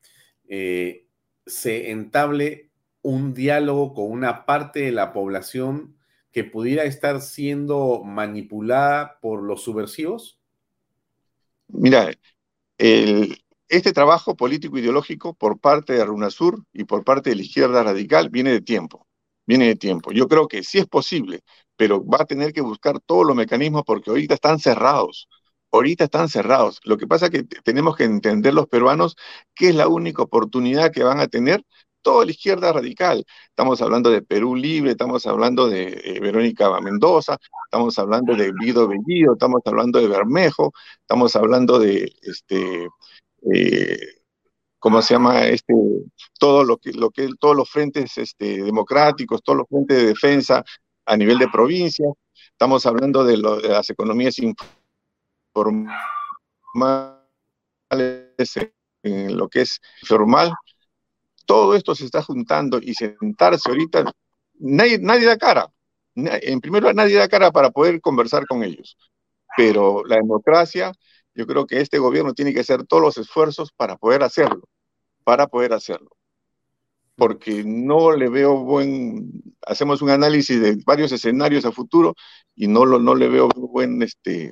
eh, 0.47 1.05
se 1.45 1.91
entable 1.91 2.69
un 3.01 3.33
diálogo 3.33 3.93
con 3.93 4.09
una 4.09 4.45
parte 4.45 4.79
de 4.79 4.91
la 4.93 5.11
población 5.11 5.97
que 6.31 6.45
pudiera 6.45 6.85
estar 6.85 7.21
siendo 7.21 8.03
manipulada 8.05 9.19
por 9.21 9.43
los 9.43 9.63
subversivos? 9.63 10.39
Mira, 11.67 12.11
este 12.77 13.93
trabajo 13.93 14.35
político-ideológico 14.35 15.33
por 15.33 15.59
parte 15.59 15.93
de 15.93 16.05
Runasur 16.05 16.63
y 16.71 16.85
por 16.85 17.03
parte 17.03 17.31
de 17.31 17.35
la 17.35 17.41
izquierda 17.43 17.83
radical 17.83 18.29
viene 18.29 18.51
de 18.51 18.61
tiempo, 18.61 19.07
viene 19.45 19.67
de 19.67 19.75
tiempo. 19.75 20.11
Yo 20.11 20.27
creo 20.27 20.47
que 20.47 20.63
sí 20.63 20.79
es 20.79 20.87
posible, 20.87 21.41
pero 21.75 22.05
va 22.05 22.19
a 22.21 22.25
tener 22.25 22.53
que 22.53 22.61
buscar 22.61 22.99
todos 22.99 23.25
los 23.25 23.35
mecanismos 23.35 23.83
porque 23.85 24.09
ahorita 24.09 24.35
están 24.35 24.59
cerrados 24.59 25.27
ahorita 25.73 26.05
están 26.05 26.29
cerrados. 26.29 26.79
Lo 26.85 26.97
que 26.97 27.07
pasa 27.07 27.25
es 27.25 27.31
que 27.31 27.43
tenemos 27.43 27.95
que 27.97 28.03
entender 28.05 28.53
los 28.53 28.67
peruanos 28.67 29.15
que 29.55 29.69
es 29.69 29.75
la 29.75 29.87
única 29.87 30.21
oportunidad 30.23 30.91
que 30.91 31.03
van 31.03 31.19
a 31.19 31.27
tener 31.27 31.65
toda 32.01 32.25
la 32.25 32.31
izquierda 32.31 32.71
radical. 32.73 33.25
Estamos 33.49 33.81
hablando 33.81 34.11
de 34.11 34.21
Perú 34.21 34.55
Libre, 34.55 34.91
estamos 34.91 35.25
hablando 35.25 35.67
de 35.69 36.01
eh, 36.03 36.19
Verónica 36.19 36.79
Mendoza, 36.81 37.37
estamos 37.65 37.97
hablando 37.97 38.35
de 38.35 38.53
Guido 38.59 38.87
Bellido, 38.87 39.33
estamos 39.33 39.61
hablando 39.65 39.99
de 39.99 40.07
Bermejo, 40.07 40.73
estamos 41.01 41.35
hablando 41.35 41.79
de 41.79 42.11
este 42.21 42.87
eh, 43.53 43.97
¿cómo 44.79 45.01
se 45.01 45.13
llama? 45.15 45.45
Este, 45.47 45.73
todo 46.39 46.63
lo 46.65 46.77
que, 46.77 46.91
lo 46.91 47.09
que, 47.09 47.29
todos 47.39 47.55
los 47.55 47.69
frentes 47.69 48.17
este, 48.17 48.63
democráticos, 48.63 49.41
todos 49.41 49.59
los 49.59 49.67
frentes 49.69 49.97
de 49.97 50.07
defensa 50.07 50.63
a 51.05 51.17
nivel 51.17 51.37
de 51.37 51.47
provincia. 51.49 52.05
Estamos 52.51 52.85
hablando 52.85 53.23
de, 53.23 53.33
de 53.37 53.69
las 53.69 53.89
economías 53.89 54.37
en 59.03 59.37
lo 59.37 59.49
que 59.49 59.61
es 59.61 59.81
formal, 60.05 60.53
todo 61.45 61.75
esto 61.75 61.93
se 61.95 62.05
está 62.05 62.21
juntando 62.21 62.79
y 62.81 62.93
sentarse 62.93 63.69
ahorita, 63.69 64.11
nadie, 64.59 64.97
nadie 64.99 65.25
da 65.25 65.37
cara. 65.37 65.67
En 66.15 66.61
primer 66.61 66.83
lugar, 66.83 66.95
nadie 66.95 67.17
da 67.17 67.27
cara 67.27 67.51
para 67.51 67.71
poder 67.71 67.99
conversar 68.01 68.47
con 68.47 68.63
ellos. 68.63 68.97
Pero 69.57 70.03
la 70.05 70.17
democracia, 70.17 70.91
yo 71.35 71.45
creo 71.45 71.65
que 71.65 71.81
este 71.81 71.99
gobierno 71.99 72.33
tiene 72.33 72.53
que 72.53 72.61
hacer 72.61 72.85
todos 72.85 73.03
los 73.03 73.17
esfuerzos 73.17 73.71
para 73.71 73.97
poder 73.97 74.23
hacerlo, 74.23 74.63
para 75.23 75.47
poder 75.47 75.73
hacerlo. 75.73 76.09
Porque 77.15 77.63
no 77.65 78.11
le 78.11 78.29
veo 78.29 78.63
buen, 78.63 79.31
hacemos 79.61 80.01
un 80.01 80.09
análisis 80.09 80.59
de 80.59 80.77
varios 80.85 81.11
escenarios 81.11 81.65
a 81.65 81.71
futuro 81.71 82.15
y 82.55 82.67
no, 82.67 82.85
lo, 82.85 82.99
no 82.99 83.13
le 83.13 83.27
veo 83.27 83.49
buen, 83.49 84.01
este, 84.01 84.51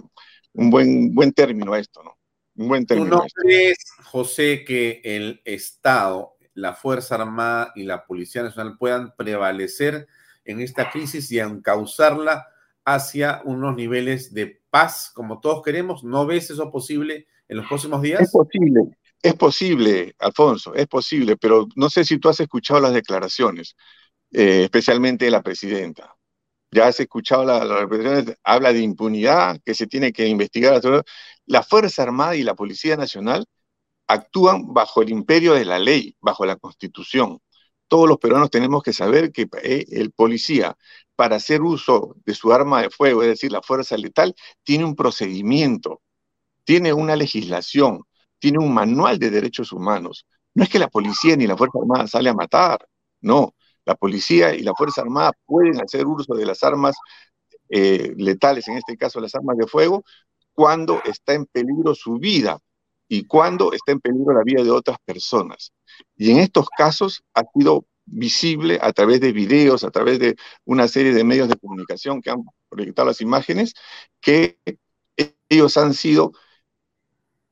un 0.53 0.69
buen, 0.69 1.14
buen 1.14 1.34
término 1.34 1.73
a 1.73 1.80
esto, 1.80 2.03
¿no? 2.03 2.18
Un 2.56 2.68
buen 2.68 2.85
término. 2.85 3.18
no 3.18 3.26
crees, 3.34 3.77
José, 4.03 4.64
que 4.64 5.02
el 5.03 5.41
Estado, 5.45 6.35
la 6.53 6.73
Fuerza 6.73 7.15
Armada 7.15 7.72
y 7.76 7.84
la 7.84 8.06
Policía 8.06 8.44
Nacional 8.44 8.77
puedan 8.77 9.15
prevalecer 9.15 10.07
en 10.45 10.61
esta 10.61 10.91
crisis 10.91 11.31
y 11.31 11.40
encauzarla 11.40 12.48
hacia 12.85 13.41
unos 13.45 13.76
niveles 13.76 14.34
de 14.34 14.61
paz 14.69 15.11
como 15.14 15.40
todos 15.40 15.61
queremos? 15.61 16.03
¿No 16.03 16.26
ves 16.26 16.49
eso 16.49 16.72
posible 16.72 17.27
en 17.48 17.57
los 17.57 17.68
próximos 17.68 18.02
días? 18.02 18.22
Es 18.22 18.31
posible, 18.31 18.98
es 19.23 19.35
posible, 19.35 20.15
Alfonso, 20.19 20.73
es 20.76 20.88
posible, 20.88 21.38
pero 21.38 21.68
no 21.76 21.89
sé 21.89 22.03
si 22.06 22.18
tú 22.19 22.30
has 22.30 22.39
escuchado 22.39 22.80
las 22.80 22.93
declaraciones, 22.93 23.76
eh, 24.31 24.64
especialmente 24.65 25.26
de 25.26 25.31
la 25.31 25.43
presidenta 25.43 26.15
ya 26.72 26.88
has 26.88 26.99
escuchado 26.99 27.43
las 27.45 27.68
la 27.68 27.80
representaciones, 27.80 28.38
habla 28.43 28.73
de 28.73 28.80
impunidad, 28.81 29.60
que 29.65 29.73
se 29.76 29.88
tiene 29.88 30.14
que 30.14 30.27
investigar. 30.27 30.81
La 31.45 31.64
Fuerza 31.64 32.03
Armada 32.03 32.35
y 32.35 32.43
la 32.43 32.56
Policía 32.56 32.95
Nacional 32.98 33.45
actúan 34.07 34.73
bajo 34.73 35.02
el 35.02 35.10
imperio 35.10 35.53
de 35.53 35.65
la 35.65 35.80
ley, 35.80 36.15
bajo 36.22 36.45
la 36.45 36.57
Constitución. 36.57 37.39
Todos 37.88 38.07
los 38.07 38.19
peruanos 38.19 38.52
tenemos 38.52 38.84
que 38.84 38.93
saber 38.93 39.31
que 39.31 39.48
eh, 39.64 39.85
el 39.91 40.11
policía, 40.11 40.77
para 41.15 41.38
hacer 41.38 41.61
uso 41.61 42.15
de 42.26 42.34
su 42.35 42.53
arma 42.53 42.81
de 42.81 42.89
fuego, 42.89 43.22
es 43.23 43.30
decir, 43.30 43.52
la 43.52 43.61
fuerza 43.61 43.98
letal, 43.98 44.35
tiene 44.64 44.85
un 44.85 44.95
procedimiento, 44.95 46.02
tiene 46.64 46.93
una 46.93 47.15
legislación, 47.18 48.03
tiene 48.41 48.57
un 48.59 48.73
manual 48.73 49.19
de 49.19 49.30
derechos 49.30 49.72
humanos. 49.72 50.26
No 50.55 50.63
es 50.63 50.69
que 50.69 50.80
la 50.80 50.89
policía 50.89 51.38
ni 51.38 51.47
la 51.47 51.55
Fuerza 51.55 51.80
Armada 51.80 52.07
sale 52.07 52.30
a 52.30 52.34
matar, 52.34 52.85
no 53.22 53.53
la 53.85 53.95
policía 53.95 54.53
y 54.53 54.63
la 54.63 54.73
Fuerza 54.73 55.01
Armada 55.01 55.34
pueden 55.45 55.81
hacer 55.81 56.05
uso 56.05 56.34
de 56.35 56.45
las 56.45 56.63
armas 56.63 56.95
eh, 57.69 58.13
letales, 58.18 58.68
en 58.68 58.77
este 58.77 58.97
caso 58.97 59.19
las 59.19 59.35
armas 59.35 59.57
de 59.57 59.68
fuego, 59.68 60.03
cuando 60.53 61.01
está 61.05 61.34
en 61.34 61.45
peligro 61.45 61.95
su 61.95 62.18
vida 62.18 62.59
y 63.07 63.26
cuando 63.26 63.73
está 63.73 63.91
en 63.91 63.99
peligro 63.99 64.34
la 64.34 64.43
vida 64.43 64.63
de 64.63 64.72
otras 64.72 64.97
personas. 65.05 65.72
Y 66.15 66.31
en 66.31 66.38
estos 66.38 66.68
casos 66.69 67.23
ha 67.34 67.43
sido 67.53 67.85
visible 68.05 68.80
a 68.81 68.91
través 68.93 69.22
de 69.22 69.31
videos, 69.31 69.84
a 69.84 69.91
través 69.91 70.19
de 70.19 70.35
una 70.65 70.88
serie 70.88 71.13
de 71.13 71.23
medios 71.23 71.47
de 71.47 71.55
comunicación 71.57 72.22
que 72.22 72.31
han 72.31 72.43
proyectado 72.69 73.07
las 73.09 73.22
imágenes, 73.22 73.73
que 74.19 74.57
ellos 75.49 75.77
han 75.77 75.93
sido 75.93 76.34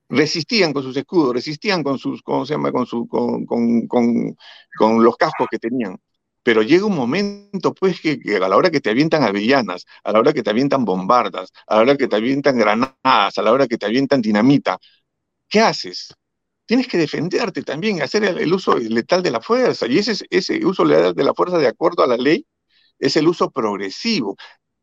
resistían 0.10 0.74
con 0.74 0.84
sus 0.84 0.98
escudos, 0.98 1.34
resistían 1.36 1.84
con 1.84 1.98
sus, 2.00 2.22
¿cómo 2.24 2.46
se 2.46 2.54
llama? 2.54 2.72
Con, 2.72 2.86
su, 2.86 3.08
con, 3.08 3.46
con, 3.46 3.88
con 3.88 5.04
los 5.04 5.16
cascos 5.18 5.48
que 5.50 5.60
tenían. 5.60 5.98
Pero 6.44 6.64
llega 6.64 6.86
un 6.86 6.96
momento, 6.96 7.74
pues, 7.74 8.02
que, 8.02 8.20
a 8.36 8.48
la 8.48 8.58
hora 8.58 8.72
que 8.72 8.82
te 8.82 8.90
avientan 8.90 9.24
avellanas, 9.24 9.86
a 10.04 10.12
la 10.12 10.20
hora 10.20 10.34
que 10.34 10.42
te 10.42 10.50
avientan 10.50 10.86
bombardas, 10.86 11.52
a 11.68 11.76
la 11.76 11.82
hora 11.82 11.98
que 11.98 12.08
te 12.08 12.16
avientan 12.16 12.58
granadas, 12.58 13.38
a 13.38 13.42
la 13.42 13.52
hora 13.52 13.68
que 13.68 13.78
te 13.78 13.86
avientan 13.86 14.22
dinamita, 14.22 14.80
¿qué 15.50 15.60
haces? 15.62 16.14
Tienes 16.66 16.88
que 16.88 16.98
defenderte 16.98 17.64
también, 17.64 18.02
hacer 18.02 18.24
el, 18.24 18.54
uso 18.54 18.78
letal 18.78 19.24
de 19.24 19.32
la 19.32 19.42
fuerza. 19.42 19.88
Y 19.88 20.00
ese, 20.00 20.26
ese 20.30 20.66
uso 20.66 20.86
letal 20.86 21.14
de 21.16 21.24
la 21.24 21.34
fuerza, 21.34 21.58
de 21.58 21.68
acuerdo 21.68 22.04
a 22.04 22.08
la 22.08 22.18
ley, 22.18 22.46
es 23.00 23.16
el 23.18 23.28
uso 23.28 23.52
progresivo. 23.52 24.38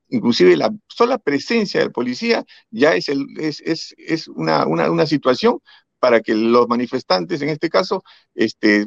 Inclusive 0.08 0.56
la 0.56 0.70
sola 0.88 1.18
presencia 1.18 1.80
del 1.80 1.92
policía 1.92 2.44
ya 2.70 2.94
es, 2.94 3.08
el, 3.08 3.26
es, 3.38 3.60
es, 3.60 3.94
es 3.98 4.28
una, 4.28 4.66
una, 4.66 4.90
una 4.90 5.06
situación 5.06 5.60
para 5.98 6.20
que 6.20 6.34
los 6.34 6.68
manifestantes, 6.68 7.42
en 7.42 7.48
este 7.48 7.68
caso, 7.68 8.04
este, 8.34 8.86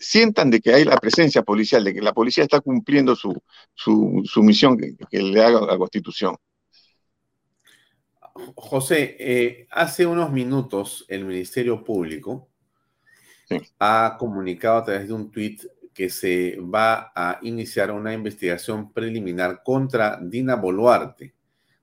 sientan 0.00 0.50
de 0.50 0.60
que 0.60 0.72
hay 0.72 0.84
la 0.84 0.96
presencia 0.96 1.42
policial, 1.42 1.84
de 1.84 1.94
que 1.94 2.00
la 2.00 2.12
policía 2.12 2.44
está 2.44 2.60
cumpliendo 2.60 3.16
su, 3.16 3.34
su, 3.74 4.42
misión 4.42 4.78
que, 4.78 5.22
le 5.22 5.42
haga 5.42 5.60
la 5.60 5.76
Constitución. 5.76 6.36
José, 8.56 9.16
eh, 9.18 9.66
hace 9.70 10.06
unos 10.06 10.32
minutos 10.32 11.04
el 11.08 11.24
Ministerio 11.24 11.84
Público 11.84 12.48
ha 13.78 14.16
comunicado 14.18 14.78
a 14.78 14.84
través 14.84 15.06
de 15.06 15.12
un 15.12 15.30
tuit 15.30 15.62
que 15.94 16.10
se 16.10 16.58
va 16.60 17.12
a 17.14 17.38
iniciar 17.42 17.92
una 17.92 18.12
investigación 18.12 18.92
preliminar 18.92 19.62
contra 19.62 20.18
Dina 20.20 20.56
Boluarte, 20.56 21.34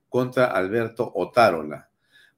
contra 0.08 0.46
Alberto 0.46 1.10
Otárola, 1.14 1.88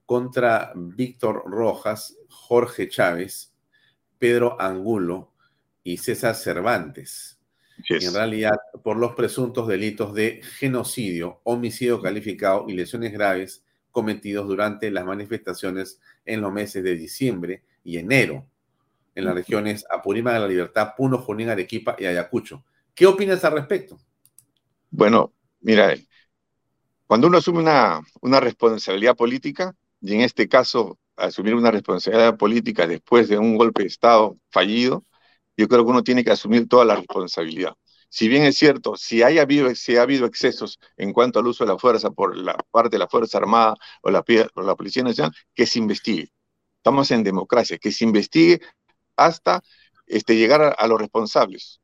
contra 0.06 0.72
Víctor 0.76 1.42
Rojas, 1.46 2.16
Jorge 2.28 2.88
Chávez, 2.88 3.52
Pedro 4.18 4.56
Angulo 4.60 5.32
y 5.82 5.96
César 5.96 6.36
Cervantes. 6.36 7.40
En 7.88 8.14
realidad, 8.14 8.56
por 8.84 8.96
los 8.96 9.14
presuntos 9.16 9.66
delitos 9.66 10.14
de 10.14 10.40
genocidio, 10.58 11.40
homicidio 11.42 12.00
calificado 12.00 12.66
y 12.68 12.74
lesiones 12.74 13.12
graves 13.12 13.64
cometidos 13.90 14.46
durante 14.46 14.92
las 14.92 15.04
manifestaciones 15.04 16.00
en 16.24 16.40
los 16.40 16.52
meses 16.52 16.84
de 16.84 16.94
diciembre 16.94 17.64
y 17.82 17.98
enero 17.98 18.46
en 19.14 19.24
las 19.24 19.34
regiones 19.34 19.84
Apurímac 19.90 20.34
de 20.34 20.40
la 20.40 20.48
Libertad, 20.48 20.94
Puno, 20.96 21.18
Junín, 21.18 21.48
Arequipa 21.48 21.96
y 21.98 22.06
Ayacucho. 22.06 22.64
¿Qué 22.94 23.06
opinas 23.06 23.44
al 23.44 23.52
respecto? 23.52 23.98
Bueno, 24.90 25.32
mira, 25.60 25.94
cuando 27.06 27.26
uno 27.26 27.38
asume 27.38 27.60
una, 27.60 28.00
una 28.20 28.40
responsabilidad 28.40 29.16
política, 29.16 29.74
y 30.00 30.14
en 30.14 30.20
este 30.20 30.48
caso 30.48 30.98
asumir 31.16 31.54
una 31.54 31.70
responsabilidad 31.70 32.36
política 32.36 32.86
después 32.86 33.28
de 33.28 33.38
un 33.38 33.56
golpe 33.56 33.82
de 33.82 33.88
Estado 33.88 34.36
fallido, 34.50 35.04
yo 35.56 35.68
creo 35.68 35.84
que 35.84 35.90
uno 35.90 36.02
tiene 36.02 36.24
que 36.24 36.30
asumir 36.30 36.68
toda 36.68 36.84
la 36.84 36.96
responsabilidad. 36.96 37.74
Si 38.08 38.28
bien 38.28 38.44
es 38.44 38.56
cierto, 38.56 38.96
si, 38.96 39.22
haya 39.22 39.42
habido, 39.42 39.74
si 39.74 39.96
ha 39.96 40.02
habido 40.02 40.26
excesos 40.26 40.78
en 40.96 41.12
cuanto 41.12 41.40
al 41.40 41.46
uso 41.46 41.64
de 41.64 41.72
la 41.72 41.78
fuerza 41.78 42.10
por 42.10 42.36
la 42.36 42.56
parte 42.70 42.94
de 42.94 42.98
la 43.00 43.08
Fuerza 43.08 43.38
Armada 43.38 43.74
o 44.02 44.10
la, 44.10 44.24
o 44.54 44.62
la 44.62 44.76
Policía 44.76 45.02
Nacional, 45.02 45.32
que 45.52 45.66
se 45.66 45.80
investigue. 45.80 46.30
Estamos 46.76 47.10
en 47.10 47.24
democracia, 47.24 47.78
que 47.78 47.90
se 47.90 48.04
investigue 48.04 48.60
hasta 49.16 49.62
este, 50.06 50.36
llegar 50.36 50.74
a, 50.78 50.86
los 50.86 51.00
responsables. 51.00 51.80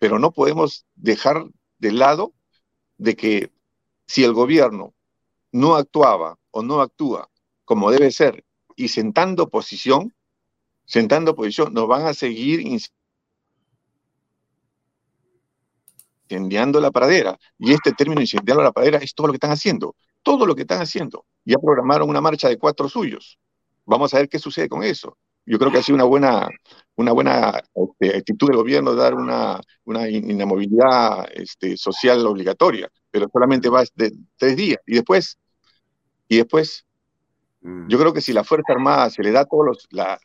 Pero 0.00 0.18
no 0.18 0.32
podemos 0.32 0.86
dejar 0.94 1.44
de 1.78 1.92
lado 1.92 2.32
de 2.98 3.16
que 3.16 3.52
si 4.06 4.24
el 4.24 4.32
gobierno 4.32 4.94
no 5.52 5.76
actuaba 5.76 6.38
o 6.50 6.62
no 6.62 6.80
actúa 6.80 7.30
como 7.64 7.90
debe 7.90 8.10
ser 8.10 8.44
y 8.76 8.88
sentando 8.88 9.48
posición, 9.48 10.14
sentando 10.84 11.34
posición, 11.34 11.72
nos 11.72 11.86
van 11.86 12.06
a 12.06 12.14
seguir 12.14 12.60
incendiando 16.28 16.80
la 16.80 16.90
pradera. 16.90 17.38
Y 17.58 17.72
este 17.72 17.92
término 17.92 18.20
incendiando 18.20 18.62
la 18.62 18.72
pradera 18.72 18.98
es 18.98 19.14
todo 19.14 19.28
lo 19.28 19.32
que 19.32 19.36
están 19.36 19.52
haciendo, 19.52 19.94
todo 20.22 20.46
lo 20.46 20.54
que 20.54 20.62
están 20.62 20.80
haciendo. 20.80 21.26
Ya 21.44 21.56
programaron 21.58 22.08
una 22.08 22.20
marcha 22.20 22.48
de 22.48 22.58
cuatro 22.58 22.88
suyos. 22.88 23.38
Vamos 23.84 24.14
a 24.14 24.18
ver 24.18 24.28
qué 24.28 24.38
sucede 24.38 24.68
con 24.68 24.82
eso. 24.82 25.16
Yo 25.44 25.58
creo 25.58 25.72
que 25.72 25.78
ha 25.78 25.82
sido 25.82 25.96
una 25.96 26.04
buena, 26.04 26.48
una 26.96 27.12
buena 27.12 27.62
este, 27.74 28.18
actitud 28.18 28.48
del 28.48 28.56
gobierno 28.56 28.94
de 28.94 29.02
dar 29.02 29.14
una, 29.14 29.60
una 29.84 30.08
inamovilidad 30.08 31.26
este, 31.32 31.76
social 31.76 32.24
obligatoria, 32.26 32.88
pero 33.10 33.28
solamente 33.32 33.68
va 33.68 33.84
de 33.94 34.12
tres 34.36 34.56
días. 34.56 34.78
Y 34.86 34.94
después, 34.94 35.38
y 36.28 36.36
después 36.36 36.86
Mm. 37.62 37.88
Yo 37.88 37.98
creo 37.98 38.12
que 38.12 38.20
si 38.20 38.32
la 38.32 38.44
Fuerza 38.44 38.72
Armada 38.72 39.08
se 39.10 39.22
le 39.22 39.30
da 39.30 39.44
todos 39.44 39.66
los, 39.66 39.88
la, 39.90 40.18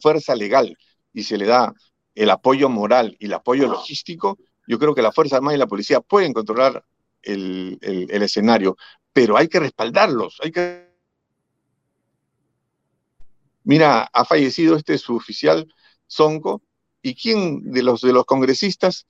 fuerza 0.00 0.34
legal 0.34 0.76
y 1.12 1.22
se 1.22 1.38
le 1.38 1.46
da 1.46 1.72
el 2.14 2.30
apoyo 2.30 2.68
moral 2.68 3.16
y 3.18 3.26
el 3.26 3.34
apoyo 3.34 3.68
logístico, 3.68 4.38
yo 4.66 4.78
creo 4.78 4.94
que 4.94 5.02
la 5.02 5.12
Fuerza 5.12 5.36
Armada 5.36 5.56
y 5.56 5.58
la 5.58 5.66
policía 5.66 6.00
pueden 6.00 6.32
controlar 6.32 6.84
el, 7.22 7.78
escenario, 7.80 8.76
pero 9.12 9.36
hay 9.36 9.48
que 9.48 9.60
respaldarlos, 9.60 10.38
hay 10.42 10.50
que... 10.50 10.87
Mira, 13.68 14.08
ha 14.14 14.24
fallecido 14.24 14.76
este 14.76 14.96
suboficial 14.96 15.70
Sonco, 16.06 16.62
y 17.02 17.14
quién 17.14 17.70
de 17.70 17.82
los, 17.82 18.00
de 18.00 18.14
los 18.14 18.24
congresistas, 18.24 19.06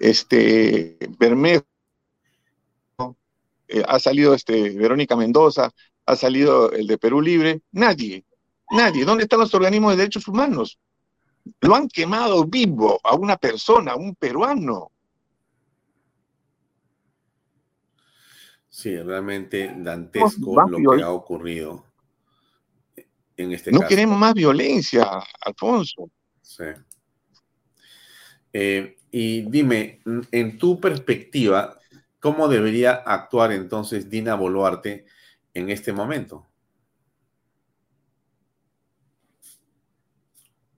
este, 0.00 0.98
Bermejo, 1.20 1.64
eh, 3.68 3.84
ha 3.86 4.00
salido 4.00 4.34
este, 4.34 4.70
Verónica 4.70 5.14
Mendoza, 5.14 5.70
ha 6.04 6.16
salido 6.16 6.72
el 6.72 6.88
de 6.88 6.98
Perú 6.98 7.20
Libre, 7.20 7.60
nadie, 7.70 8.24
nadie. 8.72 9.04
¿Dónde 9.04 9.22
están 9.22 9.38
los 9.38 9.54
organismos 9.54 9.92
de 9.92 9.98
derechos 9.98 10.26
humanos? 10.26 10.80
Lo 11.60 11.76
han 11.76 11.86
quemado 11.86 12.44
vivo 12.44 12.98
a 13.04 13.14
una 13.14 13.36
persona, 13.36 13.92
a 13.92 13.96
un 13.96 14.16
peruano. 14.16 14.90
Sí, 18.68 18.98
realmente 18.98 19.72
dantesco 19.76 20.60
lo 20.66 20.96
que 20.96 21.02
ha 21.04 21.10
ocurrido 21.10 21.91
en 23.36 23.52
este 23.52 23.70
no 23.70 23.78
caso. 23.78 23.84
No 23.84 23.88
queremos 23.88 24.18
más 24.18 24.34
violencia, 24.34 25.06
Alfonso. 25.40 26.10
Sí. 26.40 26.64
Eh, 28.52 28.96
y 29.10 29.42
dime, 29.42 30.00
en 30.30 30.58
tu 30.58 30.80
perspectiva, 30.80 31.78
¿cómo 32.18 32.48
debería 32.48 32.92
actuar 32.92 33.52
entonces 33.52 34.08
Dina 34.08 34.34
Boluarte 34.34 35.06
en 35.54 35.70
este 35.70 35.92
momento? 35.92 36.46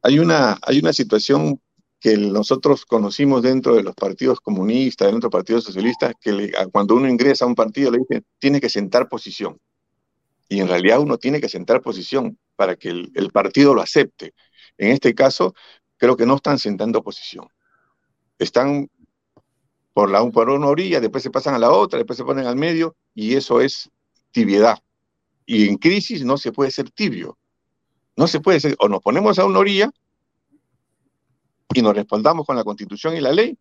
Hay 0.03 0.19
una, 0.19 0.59
hay 0.63 0.81
una 0.81 0.93
situación 0.93 1.61
que 1.99 2.19
nosotros 2.19 2.85
conocimos 2.85 3.41
dentro 3.43 3.75
de 3.77 3.83
los 3.83 3.95
partidos 3.95 4.39
comunistas, 4.39 5.07
dentro 5.07 5.31
de 5.31 5.33
los 5.33 5.41
partidos 5.41 5.65
socialistas, 5.65 6.13
que 6.21 6.53
cuando 6.71 6.97
uno 6.97 7.09
ingresa 7.09 7.47
a 7.47 7.49
un 7.49 7.55
partido 7.55 7.91
le 7.91 7.99
dicen, 7.99 8.25
tiene 8.39 8.61
que 8.61 8.69
sentar 8.69 9.09
posición. 9.09 9.59
Y 10.49 10.61
en 10.61 10.69
realidad 10.69 11.01
uno 11.01 11.19
tiene 11.19 11.41
que 11.41 11.49
sentar 11.49 11.81
posición 11.81 12.39
para 12.57 12.77
que 12.77 12.91
el, 12.91 13.13
el 13.15 13.31
partido 13.31 13.75
lo 13.75 13.81
acepte. 13.81 14.35
En 14.79 14.91
este 14.91 15.15
caso, 15.15 15.55
creo 15.97 16.17
que 16.17 16.27
no 16.27 16.37
están 16.37 16.59
sentando 16.59 17.03
posición. 17.03 17.49
Están 18.39 18.91
por, 19.95 20.11
la, 20.11 20.29
por 20.31 20.51
una 20.51 20.67
orilla, 20.67 21.01
después 21.01 21.23
se 21.23 21.31
pasan 21.31 21.55
a 21.55 21.59
la 21.59 21.71
otra, 21.71 21.99
después 21.99 22.17
se 22.17 22.25
ponen 22.25 22.47
al 22.47 22.57
medio, 22.57 22.97
y 23.15 23.35
eso 23.37 23.61
es 23.61 23.91
tibiedad. 24.33 24.83
Y 25.47 25.69
en 25.69 25.77
crisis 25.77 26.25
no 26.25 26.37
se 26.37 26.53
puede 26.53 26.71
ser 26.71 26.91
tibio. 26.91 27.39
No 28.17 28.27
se 28.27 28.41
puede 28.41 28.61
ser, 28.61 28.77
o 28.79 28.89
nos 28.89 29.01
ponemos 29.01 29.39
a 29.39 29.45
una 29.45 29.61
orilla 29.61 29.91
y 31.73 31.83
nos 31.83 31.95
respaldamos 31.95 32.47
con 32.47 32.57
la 32.57 32.65
constitución 32.65 33.17
y 33.17 33.21
la 33.21 33.33
ley, 33.33 33.57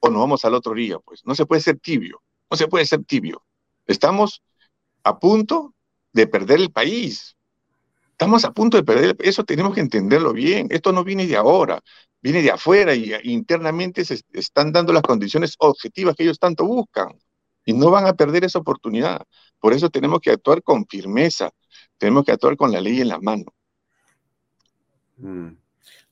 o 0.00 0.08
nos 0.08 0.20
vamos 0.20 0.44
a 0.44 0.50
la 0.50 0.58
otra 0.58 0.72
orilla, 0.72 0.98
pues. 1.00 1.24
No 1.24 1.34
se 1.34 1.46
puede 1.46 1.60
ser 1.60 1.78
tibio, 1.78 2.22
no 2.50 2.56
se 2.56 2.68
puede 2.68 2.86
ser 2.86 3.04
tibio. 3.04 3.44
Estamos 3.86 4.42
a 5.02 5.18
punto 5.18 5.74
de 6.12 6.26
perder 6.26 6.60
el 6.60 6.70
país. 6.70 7.36
Estamos 8.12 8.44
a 8.44 8.52
punto 8.52 8.76
de 8.76 8.82
perder, 8.82 9.16
eso 9.20 9.44
tenemos 9.44 9.74
que 9.74 9.80
entenderlo 9.80 10.32
bien. 10.32 10.68
Esto 10.70 10.92
no 10.92 11.04
viene 11.04 11.26
de 11.26 11.36
ahora, 11.36 11.80
viene 12.20 12.42
de 12.42 12.50
afuera 12.50 12.94
y 12.94 13.14
internamente 13.24 14.04
se 14.04 14.20
están 14.32 14.72
dando 14.72 14.92
las 14.92 15.02
condiciones 15.02 15.54
objetivas 15.58 16.14
que 16.14 16.24
ellos 16.24 16.38
tanto 16.38 16.66
buscan 16.66 17.18
y 17.64 17.72
no 17.72 17.90
van 17.90 18.06
a 18.06 18.14
perder 18.14 18.44
esa 18.44 18.58
oportunidad. 18.58 19.22
Por 19.58 19.72
eso 19.72 19.90
tenemos 19.90 20.20
que 20.20 20.30
actuar 20.30 20.62
con 20.62 20.86
firmeza, 20.86 21.50
tenemos 21.98 22.24
que 22.24 22.32
actuar 22.32 22.56
con 22.56 22.72
la 22.72 22.80
ley 22.80 23.00
en 23.00 23.08
la 23.08 23.20
mano. 23.20 23.44
Mm. 25.16 25.50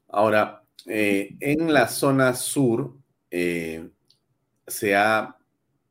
Ahora, 0.08 0.62
eh, 0.86 1.36
en 1.40 1.72
la 1.72 1.88
zona 1.88 2.34
sur 2.34 2.94
eh, 3.30 3.88
se 4.66 4.96
ha 4.96 5.37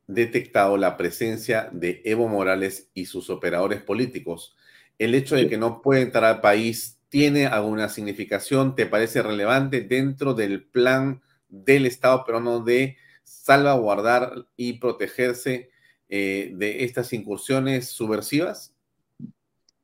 detectado 0.08 0.78
la 0.78 0.98
presencia 0.98 1.70
de 1.72 2.02
Evo 2.06 2.28
Morales 2.28 2.90
y 2.94 3.06
sus 3.06 3.30
operadores 3.30 3.82
políticos. 3.82 4.56
El 4.98 5.14
hecho 5.14 5.36
de 5.36 5.48
que 5.48 5.58
no 5.58 5.82
puede 5.82 6.02
entrar 6.02 6.24
al 6.24 6.42
país 6.42 6.98
tiene 7.10 7.46
alguna 7.46 7.90
significación, 7.90 8.76
¿te 8.76 8.86
parece 8.86 9.22
relevante 9.22 9.82
dentro 9.82 10.34
del 10.34 10.64
plan 10.64 11.22
del 11.50 11.86
Estado 11.86 12.26
peruano 12.26 12.62
de 12.62 12.98
salvaguardar 13.24 14.48
y 14.56 14.74
protegerse 14.74 15.70
eh, 16.10 16.52
de 16.56 16.84
estas 16.84 17.14
incursiones 17.14 17.90
subversivas? 17.90 18.74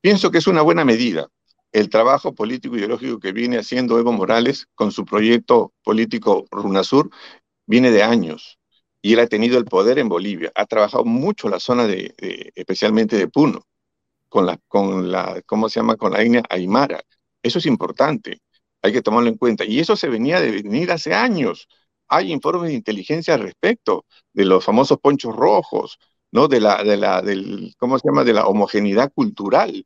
Pienso 0.02 0.32
que 0.32 0.40
es 0.40 0.48
una 0.48 0.62
buena 0.62 0.84
medida 0.84 1.30
el 1.74 1.90
trabajo 1.90 2.34
político 2.34 2.78
ideológico 2.78 3.20
que 3.20 3.32
viene 3.32 3.58
haciendo 3.58 3.98
Evo 3.98 4.14
Morales 4.14 4.68
con 4.76 4.92
su 4.92 5.06
proyecto 5.06 5.74
político 5.84 6.46
RUNASUR 6.52 7.10
viene 7.66 7.90
de 7.90 8.04
años 8.04 8.60
y 9.04 9.14
él 9.14 9.20
ha 9.20 9.28
tenido 9.28 9.60
el 9.60 9.66
poder 9.66 10.00
en 10.00 10.10
Bolivia. 10.10 10.52
Ha 10.56 10.66
trabajado 10.66 11.06
mucho 11.06 11.50
la 11.50 11.60
zona 11.60 11.86
de, 11.86 12.16
especialmente 12.56 13.18
de 13.18 13.28
Puno, 13.28 13.68
con 14.30 14.48
la, 14.48 14.58
con 14.68 15.12
la, 15.12 15.44
¿cómo 15.46 15.70
se 15.70 15.80
llama? 15.80 15.98
Con 15.98 16.14
la 16.14 16.24
etnia 16.24 16.42
Aymara. 16.50 17.02
Eso 17.44 17.60
es 17.60 17.68
importante, 17.68 18.42
hay 18.82 18.94
que 18.94 19.04
tomarlo 19.04 19.30
en 19.30 19.38
cuenta. 19.38 19.66
Y 19.66 19.80
eso 19.80 19.96
se 19.96 20.10
venía 20.10 20.42
de 20.42 20.50
venir 20.52 20.92
hace 20.92 21.14
años 21.14 21.68
hay 22.14 22.32
informes 22.32 22.70
de 22.70 22.76
inteligencia 22.76 23.34
al 23.34 23.42
respecto, 23.42 24.06
de 24.34 24.46
los 24.46 24.64
famosos 24.64 25.00
ponchos 25.00 25.36
rojos, 25.36 26.00
¿no? 26.32 26.48
De 26.48 26.60
la, 26.60 26.84
de 26.84 26.98
la, 26.98 27.22
del, 27.22 27.74
¿cómo 27.78 27.98
se 27.98 28.08
llama? 28.08 28.24
De 28.24 28.34
la 28.34 28.46
homogeneidad 28.48 29.12
cultural. 29.14 29.86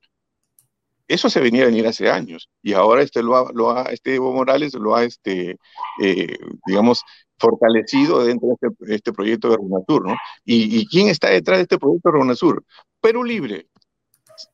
Eso 1.07 1.30
se 1.30 1.39
venía 1.39 1.64
a 1.64 1.68
venir 1.68 1.88
hace 1.88 2.10
años 2.10 2.49
y 2.61 2.73
ahora 2.73 3.02
este, 3.02 3.23
lo 3.23 3.38
ha, 3.38 3.52
lo 3.53 3.72
ha, 3.72 3.84
este 3.84 4.15
Evo 4.15 4.34
Morales 4.34 4.73
lo 4.73 4.95
ha, 4.95 5.06
este, 5.06 5.57
eh, 6.02 6.38
digamos, 6.65 7.03
fortalecido 7.38 8.26
dentro 8.26 8.50
de 8.50 8.54
este, 8.56 8.96
este 8.96 9.14
proyecto 9.14 9.50
de 9.50 9.58
Runasur, 9.58 10.08
¿no? 10.08 10.16
¿Y, 10.46 10.80
¿Y, 10.80 10.88
quién 10.88 11.10
está 11.10 11.30
detrás 11.30 11.60
de 11.60 11.64
este 11.64 11.78
proyecto 11.78 12.10
de 12.10 12.18
Runasur? 12.18 12.64
Perú 13.00 13.24
Libre, 13.24 13.68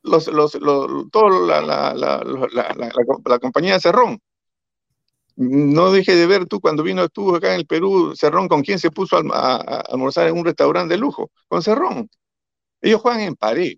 los, 0.03 0.27
los, 0.27 0.55
los, 0.55 0.87
la, 1.47 1.61
la, 1.61 1.93
la, 1.93 2.23
la, 3.25 3.39
compañía 3.39 3.79
Cerrón, 3.79 4.19
no 5.35 5.91
deje 5.91 6.15
de 6.15 6.27
ver 6.27 6.45
tú 6.45 6.59
cuando 6.59 6.83
vino 6.83 7.09
tú 7.09 7.35
acá 7.35 7.53
en 7.53 7.59
el 7.59 7.65
Perú, 7.65 8.13
Cerrón, 8.15 8.47
¿con 8.47 8.61
quién 8.61 8.79
se 8.79 8.91
puso 8.91 9.17
a, 9.17 9.55
almorzar 9.89 10.27
en 10.27 10.37
un 10.37 10.45
restaurante 10.45 10.93
de 10.93 10.99
lujo? 10.99 11.31
Con 11.47 11.63
Cerrón. 11.63 12.09
Ellos 12.81 13.01
juegan 13.01 13.21
en 13.21 13.35
pared. 13.35 13.73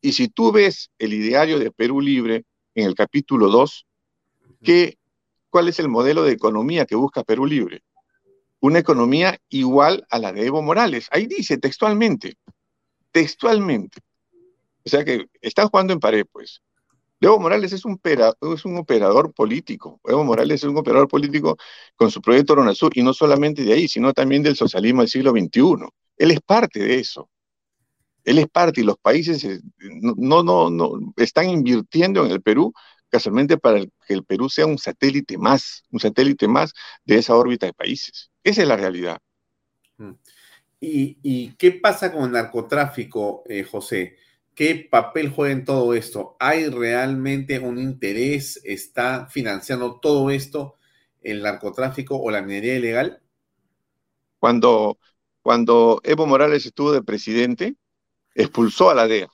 Y 0.00 0.12
si 0.12 0.28
tú 0.28 0.52
ves 0.52 0.90
el 0.98 1.12
ideario 1.12 1.58
de 1.58 1.70
Perú 1.70 2.00
Libre 2.00 2.44
en 2.74 2.86
el 2.86 2.94
capítulo 2.94 3.48
2, 3.48 3.86
¿qué, 4.62 4.96
¿cuál 5.50 5.68
es 5.68 5.78
el 5.78 5.88
modelo 5.88 6.22
de 6.22 6.32
economía 6.32 6.86
que 6.86 6.96
busca 6.96 7.24
Perú 7.24 7.46
Libre? 7.46 7.82
Una 8.62 8.78
economía 8.78 9.40
igual 9.48 10.06
a 10.08 10.20
la 10.20 10.32
de 10.32 10.46
Evo 10.46 10.62
Morales. 10.62 11.08
Ahí 11.10 11.26
dice 11.26 11.58
textualmente, 11.58 12.36
textualmente. 13.10 13.98
O 14.84 14.88
sea 14.88 15.04
que 15.04 15.26
están 15.40 15.68
jugando 15.68 15.92
en 15.92 15.98
pared, 15.98 16.24
pues. 16.30 16.62
Evo 17.20 17.40
Morales 17.40 17.72
es 17.72 17.84
un, 17.84 17.98
operador 18.78 19.34
político. 19.34 20.00
Evo 20.04 20.22
Morales 20.22 20.62
es 20.62 20.68
un 20.70 20.76
operador 20.76 21.08
político 21.08 21.56
con 21.96 22.12
su 22.12 22.22
proyecto 22.22 22.54
Sur 22.74 22.92
y 22.96 23.02
no 23.02 23.12
solamente 23.12 23.64
de 23.64 23.72
ahí, 23.72 23.88
sino 23.88 24.12
también 24.12 24.44
del 24.44 24.54
socialismo 24.54 25.02
del 25.02 25.08
siglo 25.08 25.32
XXI. 25.32 25.88
Él 26.16 26.30
es 26.30 26.40
parte 26.40 26.78
de 26.78 27.00
eso. 27.00 27.28
Él 28.22 28.38
es 28.38 28.46
parte 28.46 28.80
y 28.80 28.84
los 28.84 28.96
países 28.98 29.42
eh, 29.42 29.60
no, 29.80 30.44
no, 30.44 30.70
no, 30.70 30.92
están 31.16 31.50
invirtiendo 31.50 32.24
en 32.24 32.30
el 32.30 32.40
Perú 32.40 32.72
casualmente 33.08 33.58
para 33.58 33.80
que 33.80 34.14
el 34.14 34.24
Perú 34.24 34.48
sea 34.48 34.66
un 34.66 34.78
satélite 34.78 35.36
más, 35.36 35.82
un 35.90 35.98
satélite 35.98 36.46
más 36.46 36.72
de 37.04 37.18
esa 37.18 37.34
órbita 37.34 37.66
de 37.66 37.72
países. 37.72 38.31
Esa 38.44 38.62
es 38.62 38.68
la 38.68 38.76
realidad. 38.76 39.18
Mm. 39.98 40.12
¿Y, 40.80 41.52
qué 41.54 41.70
pasa 41.72 42.12
con 42.12 42.24
el 42.24 42.32
narcotráfico, 42.32 43.44
eh, 43.48 43.62
José? 43.62 44.16
¿Qué 44.54 44.88
papel 44.90 45.30
juega 45.30 45.52
en 45.52 45.64
todo 45.64 45.94
esto? 45.94 46.36
¿Hay 46.40 46.68
realmente 46.68 47.60
un 47.60 47.78
interés? 47.78 48.60
¿Está 48.64 49.28
financiando 49.30 50.00
todo 50.00 50.30
esto 50.30 50.76
el 51.22 51.42
narcotráfico 51.42 52.16
o 52.16 52.30
la 52.30 52.42
minería 52.42 52.76
ilegal? 52.76 53.22
Cuando, 54.40 54.98
cuando 55.40 56.00
Evo 56.02 56.26
Morales 56.26 56.66
estuvo 56.66 56.90
de 56.90 57.02
presidente, 57.02 57.76
expulsó 58.34 58.90
a 58.90 58.94
la 58.94 59.06
DEA, 59.06 59.30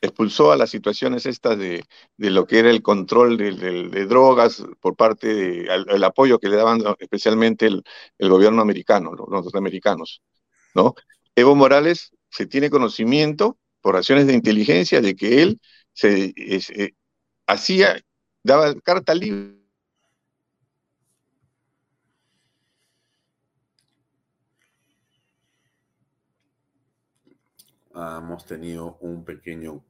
expulsó 0.00 0.52
a 0.52 0.56
las 0.56 0.70
situaciones 0.70 1.26
estas 1.26 1.58
de, 1.58 1.84
lo 2.16 2.46
que 2.46 2.58
era 2.60 2.70
el 2.70 2.82
control 2.82 3.36
de, 3.36 4.06
drogas 4.06 4.64
por 4.80 4.96
parte 4.96 5.26
del 5.28 6.04
apoyo 6.04 6.38
que 6.38 6.48
le 6.48 6.56
daban 6.56 6.82
especialmente 6.98 7.66
el, 7.66 7.82
gobierno 8.18 8.62
americano, 8.62 9.12
los 9.14 9.28
norteamericanos. 9.28 10.22
¿no? 10.74 10.94
Evo 11.34 11.54
Morales 11.54 12.12
se 12.30 12.46
tiene 12.46 12.70
conocimiento 12.70 13.58
por 13.80 13.94
razones 13.94 14.26
de 14.26 14.34
inteligencia 14.34 15.00
de 15.00 15.16
que 15.16 15.42
él 15.42 15.60
se 15.92 16.32
eh, 16.36 16.92
hacía, 17.46 18.00
daba 18.42 18.74
carta 18.80 19.14
libre. 19.14 19.57
Hemos 28.18 28.44
tenido 28.44 28.96
un 29.00 29.24
pequeño 29.24 29.84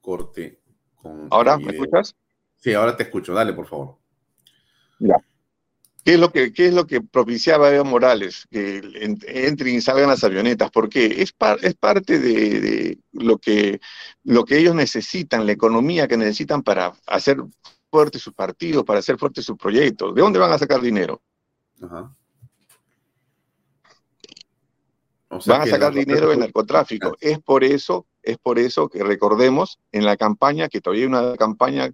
corte 0.00 0.60
con. 0.96 1.28
¿Ahora 1.30 1.56
me 1.56 1.72
escuchas? 1.72 2.16
Sí, 2.56 2.74
ahora 2.74 2.96
te 2.96 3.04
escucho. 3.04 3.32
Dale, 3.32 3.52
por 3.52 3.66
favor. 3.66 3.96
Ya. 4.98 5.16
¿Qué 6.04 6.14
es 6.14 6.20
lo 6.20 6.32
que, 6.32 6.52
qué 6.52 6.68
es 6.68 6.74
lo 6.74 6.86
que 6.86 7.02
propiciaba 7.02 7.70
Evo 7.70 7.84
Morales? 7.84 8.46
Que 8.50 8.80
entren 9.26 9.74
y 9.74 9.80
salgan 9.80 10.08
las 10.08 10.24
avionetas, 10.24 10.70
porque 10.70 11.22
es, 11.22 11.34
es 11.62 11.74
parte 11.74 12.18
de, 12.18 12.98
lo, 13.12 13.38
que, 13.38 13.80
lo 14.24 14.44
que 14.44 14.58
ellos 14.58 14.74
necesitan, 14.74 15.44
la 15.44 15.52
economía 15.52 16.08
que 16.08 16.16
necesitan 16.16 16.62
para 16.62 16.94
hacer 17.06 17.36
fuertes 17.90 18.22
sus 18.22 18.32
partidos, 18.32 18.84
para 18.84 19.00
hacer 19.00 19.18
fuertes 19.18 19.44
sus 19.44 19.58
proyectos. 19.58 20.14
¿De 20.14 20.22
dónde 20.22 20.38
van 20.38 20.52
a 20.52 20.58
sacar 20.58 20.80
dinero? 20.80 21.20
Van 25.28 25.62
a 25.62 25.66
sacar 25.66 25.92
dinero 25.92 26.30
del 26.30 26.40
narcotráfico. 26.40 27.16
Es 27.20 27.38
por 27.40 27.64
eso, 27.64 28.06
es 28.22 28.38
por 28.38 28.58
eso 28.58 28.88
que 28.88 29.02
recordemos 29.02 29.78
en 29.92 30.04
la 30.04 30.16
campaña, 30.16 30.68
que 30.68 30.80
todavía 30.80 31.04
hay 31.04 31.08
una 31.08 31.36
campaña 31.36 31.90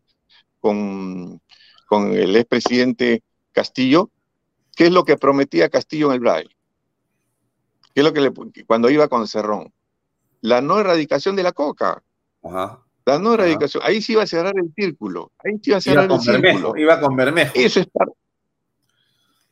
con, 0.60 1.40
con 1.86 2.12
el 2.12 2.36
expresidente 2.36 3.22
Castillo, 3.52 4.10
¿qué 4.76 4.86
es 4.86 4.92
lo 4.92 5.04
que 5.04 5.16
prometía 5.16 5.70
Castillo 5.70 6.08
en 6.08 6.14
el 6.14 6.20
Braille? 6.20 6.56
¿Qué 7.94 8.00
es 8.00 8.04
lo 8.04 8.12
que 8.12 8.20
le, 8.20 8.32
cuando 8.66 8.90
iba 8.90 9.08
con 9.08 9.26
Cerrón? 9.28 9.72
La 10.40 10.60
no 10.60 10.78
erradicación 10.80 11.36
de 11.36 11.44
la 11.44 11.52
coca. 11.52 12.02
La 12.42 13.18
no 13.18 13.34
erradicación. 13.34 13.82
Ahí 13.86 14.02
sí 14.02 14.12
iba 14.12 14.24
a 14.24 14.26
cerrar 14.26 14.54
el 14.56 14.72
círculo. 14.74 15.30
Ahí 15.38 15.52
sí 15.62 15.70
iba 15.70 15.78
a 15.78 15.80
cerrar 15.80 16.10
el 16.10 16.20
círculo. 16.20 16.76
Iba 16.76 17.00
con 17.00 17.14
Bermejo. 17.14 17.52
Eso 17.54 17.80
es 17.80 17.88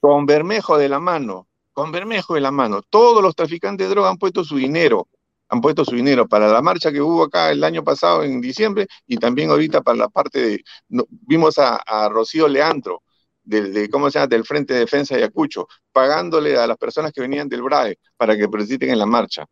con 0.00 0.26
Bermejo 0.26 0.76
de 0.76 0.88
la 0.88 0.98
mano. 0.98 1.46
Con 1.72 1.90
Bermejo 1.90 2.34
de 2.34 2.40
la 2.40 2.50
mano. 2.50 2.82
Todos 2.82 3.22
los 3.22 3.34
traficantes 3.34 3.86
de 3.86 3.94
droga 3.94 4.10
han 4.10 4.18
puesto 4.18 4.44
su 4.44 4.56
dinero. 4.56 5.08
Han 5.48 5.60
puesto 5.60 5.84
su 5.84 5.94
dinero 5.94 6.26
para 6.28 6.48
la 6.48 6.62
marcha 6.62 6.92
que 6.92 7.00
hubo 7.00 7.24
acá 7.24 7.50
el 7.50 7.62
año 7.64 7.84
pasado 7.84 8.22
en 8.24 8.40
diciembre 8.40 8.86
y 9.06 9.16
también 9.18 9.50
ahorita 9.50 9.82
para 9.82 9.98
la 9.98 10.08
parte 10.08 10.40
de. 10.40 10.64
vimos 11.10 11.58
a, 11.58 12.08
Rocío 12.08 12.48
Leandro 12.48 13.02
del, 13.42 13.90
¿cómo 13.90 14.10
se 14.10 14.18
llama? 14.18 14.28
del 14.28 14.44
Frente 14.44 14.74
de 14.74 14.80
Defensa 14.80 15.14
de 15.14 15.22
Ayacucho, 15.22 15.66
pagándole 15.92 16.56
a 16.56 16.66
las 16.66 16.76
personas 16.78 17.12
que 17.12 17.20
venían 17.20 17.48
del 17.48 17.62
BRAE 17.62 17.98
para 18.16 18.36
que 18.36 18.48
participen 18.48 18.90
en 18.90 18.98
la 18.98 19.06
marcha. 19.06 19.44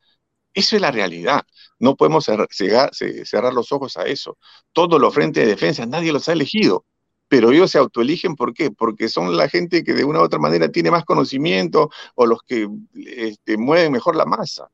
Eso 0.55 0.76
es 0.76 0.82
la 0.82 0.90
realidad. 0.90 1.42
No 1.78 1.97
podemos 1.97 2.24
cerrar, 2.24 2.48
cerrar 2.52 3.52
los 3.55 3.72
ojos 3.72 3.97
a 3.97 4.05
eso. 4.05 4.38
Todos 4.72 5.01
los 5.01 5.14
frentes 5.14 5.44
de 5.44 5.51
defensa, 5.51 5.86
nadie 5.86 6.12
los 6.12 6.28
ha 6.28 6.32
elegido 6.32 6.84
pero 7.31 7.52
ellos 7.52 7.70
se 7.70 7.78
autoeligen, 7.78 8.35
¿por 8.35 8.52
qué? 8.52 8.73
Porque 8.73 9.09
son 9.09 9.36
la 9.36 9.48
gente 9.48 9.85
que 9.85 9.94
de 9.94 10.02
una 10.02 10.19
u 10.19 10.24
otra 10.24 10.40
manera 10.40 10.69
tiene 10.69 10.90
más 10.90 11.05
conocimiento 11.05 11.89
o 12.16 12.27
los 12.27 12.43
que 12.43 12.69
este, 12.97 13.57
mueven 13.57 13.93
mejor 13.93 14.16
la 14.16 14.24
masa. 14.24 14.69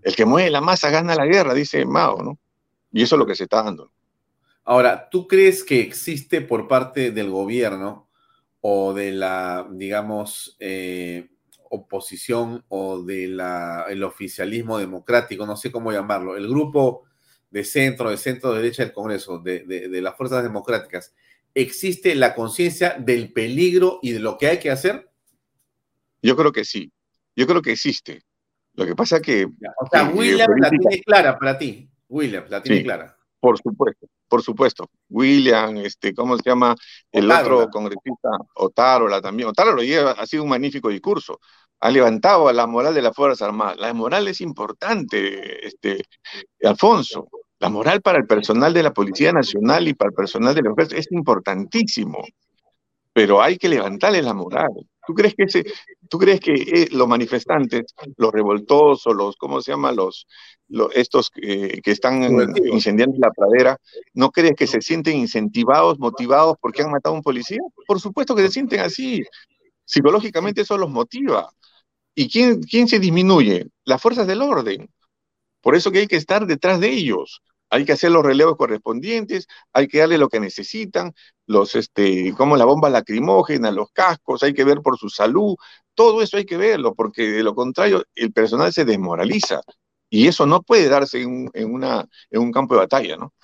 El 0.00 0.16
que 0.16 0.24
mueve 0.24 0.48
la 0.48 0.62
masa 0.62 0.88
gana 0.88 1.14
la 1.14 1.26
guerra, 1.26 1.52
dice 1.52 1.84
Mao, 1.84 2.22
¿no? 2.22 2.38
Y 2.92 3.02
eso 3.02 3.16
es 3.16 3.18
lo 3.18 3.26
que 3.26 3.34
se 3.34 3.42
está 3.42 3.62
dando. 3.62 3.92
Ahora, 4.64 5.10
¿tú 5.10 5.28
crees 5.28 5.62
que 5.62 5.80
existe 5.80 6.40
por 6.40 6.66
parte 6.66 7.10
del 7.10 7.28
gobierno 7.28 8.08
o 8.62 8.94
de 8.94 9.12
la, 9.12 9.68
digamos, 9.70 10.56
eh, 10.58 11.28
oposición 11.68 12.64
o 12.68 13.02
del 13.02 13.38
el 13.90 14.02
oficialismo 14.02 14.78
democrático, 14.78 15.44
no 15.44 15.58
sé 15.58 15.70
cómo 15.70 15.92
llamarlo, 15.92 16.38
el 16.38 16.48
grupo 16.48 17.04
de 17.50 17.64
centro, 17.64 18.08
de 18.08 18.16
centro 18.16 18.54
derecha 18.54 18.82
del 18.82 18.94
Congreso, 18.94 19.40
de, 19.40 19.60
de 19.66 20.00
las 20.00 20.16
fuerzas 20.16 20.42
democráticas, 20.42 21.12
¿existe 21.56 22.14
la 22.14 22.34
conciencia 22.34 22.96
del 22.98 23.32
peligro 23.32 23.98
y 24.02 24.12
de 24.12 24.20
lo 24.20 24.36
que 24.36 24.46
hay 24.46 24.58
que 24.58 24.70
hacer? 24.70 25.10
Yo 26.22 26.36
creo 26.36 26.52
que 26.52 26.64
sí, 26.64 26.92
yo 27.34 27.46
creo 27.46 27.62
que 27.62 27.72
existe. 27.72 28.20
Lo 28.74 28.84
que 28.84 28.94
pasa 28.94 29.20
que... 29.20 29.46
O 29.46 29.86
sea, 29.90 30.10
William 30.10 30.50
la 30.58 30.68
tiene 30.68 31.00
clara 31.00 31.38
para 31.38 31.56
ti, 31.56 31.88
William 32.08 32.44
la 32.48 32.62
tiene 32.62 32.82
clara. 32.82 33.16
Por 33.40 33.58
supuesto, 33.58 34.06
por 34.28 34.42
supuesto. 34.42 34.90
William, 35.08 35.78
este, 35.78 36.14
¿cómo 36.14 36.36
se 36.36 36.42
llama? 36.44 36.76
El 37.10 37.30
otro 37.30 37.68
congresista, 37.70 38.28
Otárola 38.56 39.22
también. 39.22 39.48
Otárola 39.48 39.82
lleva, 39.82 40.10
ha 40.10 40.26
sido 40.26 40.42
un 40.42 40.50
magnífico 40.50 40.90
discurso. 40.90 41.40
Ha 41.80 41.90
levantado 41.90 42.52
la 42.52 42.66
moral 42.66 42.92
de 42.92 43.02
las 43.02 43.14
Fuerzas 43.14 43.48
Armadas. 43.48 43.78
La 43.78 43.94
moral 43.94 44.28
es 44.28 44.42
importante, 44.42 45.66
este, 45.66 46.04
Alfonso. 46.62 47.28
La 47.58 47.70
moral 47.70 48.02
para 48.02 48.18
el 48.18 48.26
personal 48.26 48.74
de 48.74 48.82
la 48.82 48.92
Policía 48.92 49.32
Nacional 49.32 49.88
y 49.88 49.94
para 49.94 50.10
el 50.10 50.14
personal 50.14 50.54
de 50.54 50.62
la 50.62 50.70
empresa 50.70 50.96
es 50.96 51.10
importantísimo. 51.10 52.24
Pero 53.12 53.40
hay 53.40 53.56
que 53.56 53.68
levantarle 53.68 54.20
la 54.22 54.34
moral. 54.34 54.70
¿Tú 55.06 55.14
crees 55.14 55.34
que, 55.34 55.44
ese, 55.44 55.64
¿tú 56.10 56.18
crees 56.18 56.40
que 56.40 56.52
eh, 56.52 56.88
los 56.90 57.06
manifestantes, 57.06 57.94
los 58.16 58.32
revoltosos, 58.32 59.14
los, 59.14 59.36
¿cómo 59.36 59.62
se 59.62 59.70
llama? 59.70 59.92
Los, 59.92 60.26
estos 60.94 61.30
que 61.30 61.80
están 61.84 62.22
incendiando 62.66 63.16
la 63.18 63.30
pradera, 63.30 63.78
¿no 64.14 64.30
crees 64.30 64.54
que 64.56 64.66
se 64.66 64.80
sienten 64.80 65.16
incentivados, 65.16 65.98
motivados 65.98 66.56
porque 66.60 66.82
han 66.82 66.90
matado 66.90 67.14
a 67.14 67.18
un 67.18 67.22
policía? 67.22 67.60
Por 67.86 68.00
supuesto 68.00 68.34
que 68.34 68.42
se 68.42 68.50
sienten 68.50 68.80
así. 68.80 69.22
Psicológicamente 69.84 70.62
eso 70.62 70.76
los 70.76 70.90
motiva. 70.90 71.48
¿Y 72.14 72.28
quién, 72.28 72.60
quién 72.62 72.88
se 72.88 72.98
disminuye? 72.98 73.66
Las 73.84 74.02
fuerzas 74.02 74.26
del 74.26 74.42
orden. 74.42 74.90
Por 75.66 75.74
eso 75.74 75.90
que 75.90 75.98
hay 75.98 76.06
que 76.06 76.14
estar 76.14 76.46
detrás 76.46 76.78
de 76.78 76.90
ellos 76.90 77.42
hay 77.70 77.84
que 77.84 77.90
hacer 77.90 78.12
los 78.12 78.24
relevos 78.24 78.56
correspondientes, 78.56 79.48
hay 79.72 79.88
que 79.88 79.98
darle 79.98 80.16
lo 80.16 80.28
que 80.28 80.38
necesitan, 80.38 81.12
los, 81.44 81.74
este, 81.74 82.32
como 82.36 82.56
la 82.56 82.64
bomba 82.64 82.88
lacrimógena, 82.88 83.72
los 83.72 83.90
cascos, 83.90 84.44
hay 84.44 84.54
que 84.54 84.62
ver 84.62 84.82
por 84.82 84.96
su 84.96 85.08
salud, 85.08 85.56
todo 85.92 86.22
eso 86.22 86.36
hay 86.36 86.44
que 86.46 86.56
verlo, 86.56 86.94
porque 86.94 87.22
de 87.28 87.42
lo 87.42 87.56
contrario 87.56 88.04
el 88.14 88.32
personal 88.32 88.72
se 88.72 88.84
desmoraliza 88.84 89.62
y 90.08 90.28
eso 90.28 90.46
no 90.46 90.62
puede 90.62 90.88
darse 90.88 91.22
en, 91.22 91.50
en 91.52 92.40
un 92.40 92.52
campo 92.52 92.74
de 92.74 92.80
batalla, 92.82 93.16
¿no? 93.16 93.34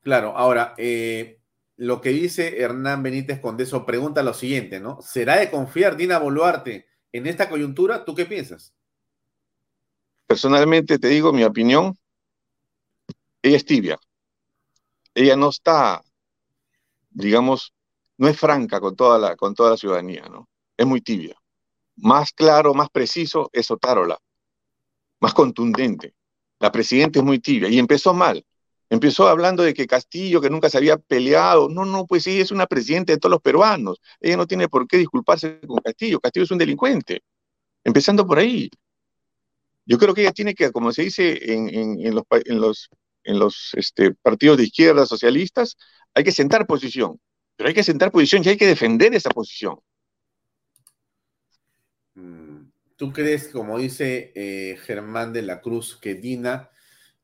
Claro, 0.00 0.36
ahora, 0.36 0.74
eh, 0.76 1.38
lo 1.76 2.00
que 2.00 2.08
dice 2.08 2.60
Hernán 2.60 3.04
Benítez 3.04 3.38
Condeso 3.38 3.86
pregunta 3.86 4.24
lo 4.24 4.34
siguiente, 4.34 4.80
¿no? 4.80 5.00
¿Será 5.00 5.36
de 5.36 5.48
confiar 5.48 5.96
Dina 5.96 6.18
Boluarte 6.18 6.88
en 7.12 7.28
esta 7.28 7.48
coyuntura? 7.48 8.04
¿Tú 8.04 8.16
qué 8.16 8.26
piensas? 8.26 8.74
Personalmente 10.32 10.98
te 10.98 11.08
digo 11.08 11.30
mi 11.30 11.44
opinión, 11.44 11.94
ella 13.42 13.58
es 13.58 13.66
tibia. 13.66 14.00
Ella 15.12 15.36
no 15.36 15.50
está, 15.50 16.02
digamos, 17.10 17.74
no 18.16 18.28
es 18.28 18.38
franca 18.38 18.80
con 18.80 18.96
toda 18.96 19.18
la, 19.18 19.36
con 19.36 19.54
toda 19.54 19.72
la 19.72 19.76
ciudadanía, 19.76 20.22
¿no? 20.30 20.48
Es 20.74 20.86
muy 20.86 21.02
tibia. 21.02 21.36
Más 21.96 22.32
claro, 22.32 22.72
más 22.72 22.88
preciso 22.88 23.50
es 23.52 23.70
Otárola, 23.70 24.16
más 25.20 25.34
contundente. 25.34 26.14
La 26.60 26.72
presidenta 26.72 27.18
es 27.18 27.24
muy 27.26 27.38
tibia 27.38 27.68
y 27.68 27.78
empezó 27.78 28.14
mal. 28.14 28.42
Empezó 28.88 29.28
hablando 29.28 29.62
de 29.62 29.74
que 29.74 29.86
Castillo, 29.86 30.40
que 30.40 30.48
nunca 30.48 30.70
se 30.70 30.78
había 30.78 30.96
peleado. 30.96 31.68
No, 31.68 31.84
no, 31.84 32.06
pues 32.06 32.22
sí, 32.22 32.40
es 32.40 32.50
una 32.50 32.66
presidenta 32.66 33.12
de 33.12 33.18
todos 33.18 33.32
los 33.32 33.42
peruanos. 33.42 34.00
Ella 34.18 34.38
no 34.38 34.46
tiene 34.46 34.70
por 34.70 34.86
qué 34.86 34.96
disculparse 34.96 35.60
con 35.60 35.76
Castillo. 35.82 36.20
Castillo 36.20 36.44
es 36.44 36.50
un 36.50 36.56
delincuente. 36.56 37.20
Empezando 37.84 38.26
por 38.26 38.38
ahí. 38.38 38.70
Yo 39.84 39.98
creo 39.98 40.14
que 40.14 40.22
ella 40.22 40.32
tiene 40.32 40.54
que, 40.54 40.70
como 40.70 40.92
se 40.92 41.02
dice 41.02 41.52
en, 41.52 42.14
los, 42.14 42.24
en 42.44 42.60
los, 42.60 42.88
en 43.24 43.38
los 43.38 43.72
este, 43.74 44.14
partidos 44.14 44.58
de 44.58 44.64
izquierda 44.64 45.06
socialistas, 45.06 45.76
hay 46.14 46.24
que 46.24 46.32
sentar 46.32 46.66
posición. 46.66 47.20
Pero 47.56 47.68
hay 47.68 47.74
que 47.74 47.84
sentar 47.84 48.10
posición 48.10 48.42
y 48.44 48.50
hay 48.50 48.56
que 48.56 48.66
defender 48.66 49.14
esa 49.14 49.30
posición. 49.30 49.76
Mm, 52.14 52.70
¿Tú 52.96 53.12
crees, 53.12 53.48
como 53.48 53.78
dice 53.78 54.32
eh, 54.34 54.78
Germán 54.84 55.32
de 55.32 55.42
la 55.42 55.60
Cruz, 55.60 55.98
que 56.00 56.14
Dina 56.14 56.70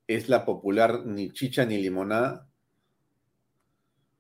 es 0.07 0.29
la 0.29 0.45
popular 0.45 1.07
ni 1.07 1.31
chicha 1.31 1.65
ni 1.65 1.79
limonada? 1.79 2.49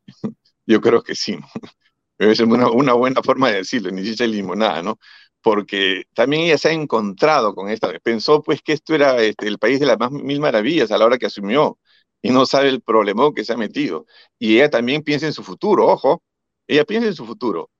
Yo 0.67 0.81
creo 0.81 1.03
que 1.03 1.15
sí. 1.15 1.37
Es 2.19 2.41
una, 2.41 2.69
una 2.69 2.95
buena 2.95 3.23
forma 3.23 3.49
de 3.49 3.59
decirlo, 3.59 3.93
ni 3.93 4.03
chicha 4.03 4.27
ni 4.27 4.33
limonada, 4.33 4.83
¿no? 4.83 4.99
Porque 5.43 6.05
también 6.15 6.43
ella 6.43 6.59
se 6.59 6.69
ha 6.69 6.73
encontrado 6.73 7.55
con 7.55 7.71
esta, 7.71 7.93
pensó 8.01 8.43
pues 8.43 8.61
que 8.63 8.73
esto 8.73 8.95
era 8.95 9.19
este, 9.23 9.47
el 9.47 9.59
país 9.59 9.81
de 9.81 9.87
las 9.87 9.99
más 9.99 10.11
mil 10.11 10.41
maravillas 10.41 10.91
a 10.91 10.99
la 10.99 11.07
hora 11.07 11.19
que 11.19 11.27
asumió 11.27 11.79
y 12.21 12.31
no 12.31 12.47
sabe 12.47 12.69
el 12.69 12.83
problema 12.83 13.31
que 13.35 13.45
se 13.45 13.53
ha 13.53 13.57
metido. 13.57 14.07
Y 14.39 14.57
ella 14.57 14.71
también 14.71 15.03
piensa 15.03 15.27
en 15.27 15.33
su 15.33 15.45
futuro, 15.45 15.87
ojo, 15.87 16.23
ella 16.67 16.85
piensa 16.85 17.09
en 17.09 17.15
su 17.15 17.25
futuro. 17.25 17.71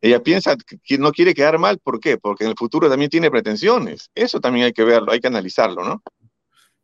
Ella 0.00 0.22
piensa 0.22 0.56
que 0.84 0.98
no 0.98 1.10
quiere 1.10 1.34
quedar 1.34 1.58
mal, 1.58 1.78
¿por 1.78 1.98
qué? 1.98 2.18
Porque 2.18 2.44
en 2.44 2.50
el 2.50 2.56
futuro 2.56 2.88
también 2.88 3.10
tiene 3.10 3.30
pretensiones. 3.30 4.10
Eso 4.14 4.40
también 4.40 4.66
hay 4.66 4.72
que 4.72 4.84
verlo, 4.84 5.10
hay 5.10 5.20
que 5.20 5.26
analizarlo, 5.26 5.82
¿no? 5.84 6.02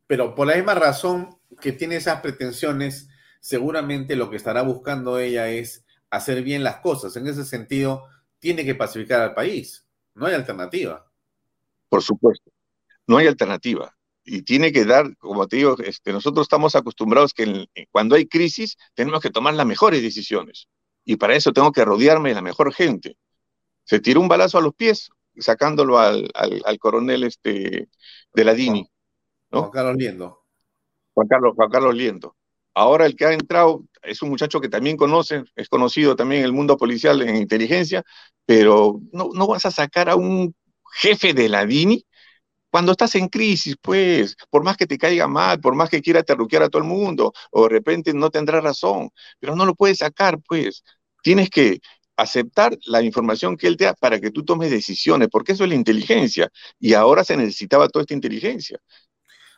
Pero 0.07 0.35
por 0.35 0.49
la 0.49 0.57
misma 0.57 0.75
razón 0.75 1.39
que 1.61 1.73
tiene 1.73 1.97
esas 1.97 2.21
pretensiones, 2.21 3.09
seguramente 3.41 4.17
lo 4.17 4.31
que 4.31 4.37
estará 4.37 4.63
buscando 4.63 5.19
ella 5.19 5.49
es 5.49 5.85
hacer 6.11 6.43
bien 6.43 6.65
las 6.65 6.77
cosas. 6.79 7.17
En 7.17 7.27
ese 7.29 7.45
sentido, 7.45 8.05
tiene 8.41 8.65
que 8.65 8.75
pacificar 8.75 9.21
al 9.23 9.35
país. 9.35 9.84
No 10.15 10.27
hay 10.27 10.35
alternativa. 10.35 11.11
Por 11.89 12.03
supuesto, 12.03 12.51
no 13.07 13.17
hay 13.17 13.27
alternativa. 13.27 13.97
Y 14.25 14.43
tiene 14.43 14.73
que 14.73 14.85
dar, 14.85 15.17
como 15.19 15.47
te 15.47 15.57
digo, 15.57 15.77
este, 15.85 16.13
nosotros 16.13 16.45
estamos 16.45 16.75
acostumbrados 16.75 17.35
que 17.35 17.67
cuando 17.91 18.15
hay 18.15 18.27
crisis 18.27 18.77
tenemos 18.95 19.21
que 19.21 19.31
tomar 19.31 19.55
las 19.55 19.67
mejores 19.67 20.03
decisiones. 20.03 20.69
Y 21.05 21.17
para 21.17 21.37
eso 21.37 21.53
tengo 21.53 21.73
que 21.73 21.85
rodearme 21.85 22.31
de 22.31 22.37
la 22.37 22.43
mejor 22.43 22.73
gente. 22.73 23.19
Se 23.85 24.01
tiró 24.01 24.21
un 24.21 24.29
balazo 24.29 24.57
a 24.57 24.63
los 24.63 24.75
pies, 24.75 25.11
sacándolo 25.37 25.99
al, 25.99 26.31
al, 26.35 26.79
coronel 26.79 27.25
este, 27.25 27.89
de 28.33 28.45
la 28.45 28.55
DINI. 28.55 28.89
Juan 29.51 29.71
Carlos 29.71 29.97
Liendo. 29.97 30.45
Juan 31.13 31.29
Carlos, 31.29 31.53
Juan 31.55 31.71
Carlos 31.71 31.95
Liendo. 31.95 32.37
Ahora 32.75 33.07
el 33.07 33.17
que 33.17 33.27
ha 33.27 33.33
entrado 33.33 33.85
es 34.03 34.23
un 34.23 34.31
muchacho 34.31 34.61
que 34.61 34.69
también 34.69 34.97
conoce, 34.97 35.45
es 35.57 35.69
conocido 35.69 36.17
también 36.17 36.41
en 36.41 36.47
el 36.47 36.53
mundo 36.53 36.77
policial 36.77 37.23
en 37.23 37.37
inteligencia, 37.37 38.03
pero 38.47 39.01
no, 39.13 39.31
no 39.35 39.47
vas 39.47 39.65
a 39.67 39.71
sacar 39.71 40.09
a 40.11 40.17
un 40.17 40.55
jefe 40.95 41.35
de 41.35 41.49
la 41.49 41.65
DINI 41.67 42.05
cuando 42.71 42.93
estás 42.93 43.15
en 43.15 43.29
crisis, 43.29 43.77
pues, 43.81 44.37
por 44.51 44.65
más 44.65 44.77
que 44.77 44.87
te 44.87 44.99
caiga 44.99 45.29
mal, 45.29 45.61
por 45.61 45.75
más 45.77 45.89
que 45.91 46.03
quiera 46.03 46.23
terruquear 46.25 46.65
a 46.65 46.69
todo 46.69 46.83
el 46.83 46.89
mundo, 46.89 47.33
o 47.53 47.65
de 47.65 47.69
repente 47.69 48.13
no 48.15 48.31
tendrá 48.31 48.61
razón, 48.61 49.11
pero 49.39 49.55
no 49.57 49.65
lo 49.67 49.75
puedes 49.75 49.99
sacar, 49.99 50.39
pues. 50.47 50.83
Tienes 51.23 51.51
que 51.51 51.81
aceptar 52.17 52.77
la 52.87 53.03
información 53.03 53.57
que 53.57 53.67
él 53.69 53.77
te 53.77 53.85
da 53.85 53.95
para 53.95 54.21
que 54.21 54.31
tú 54.31 54.45
tomes 54.45 54.71
decisiones, 54.71 55.29
porque 55.31 55.53
eso 55.53 55.65
es 55.65 55.71
la 55.71 55.77
inteligencia. 55.77 56.51
Y 56.81 56.95
ahora 56.95 57.25
se 57.25 57.37
necesitaba 57.37 57.89
toda 57.89 58.03
esta 58.03 58.15
inteligencia. 58.15 58.79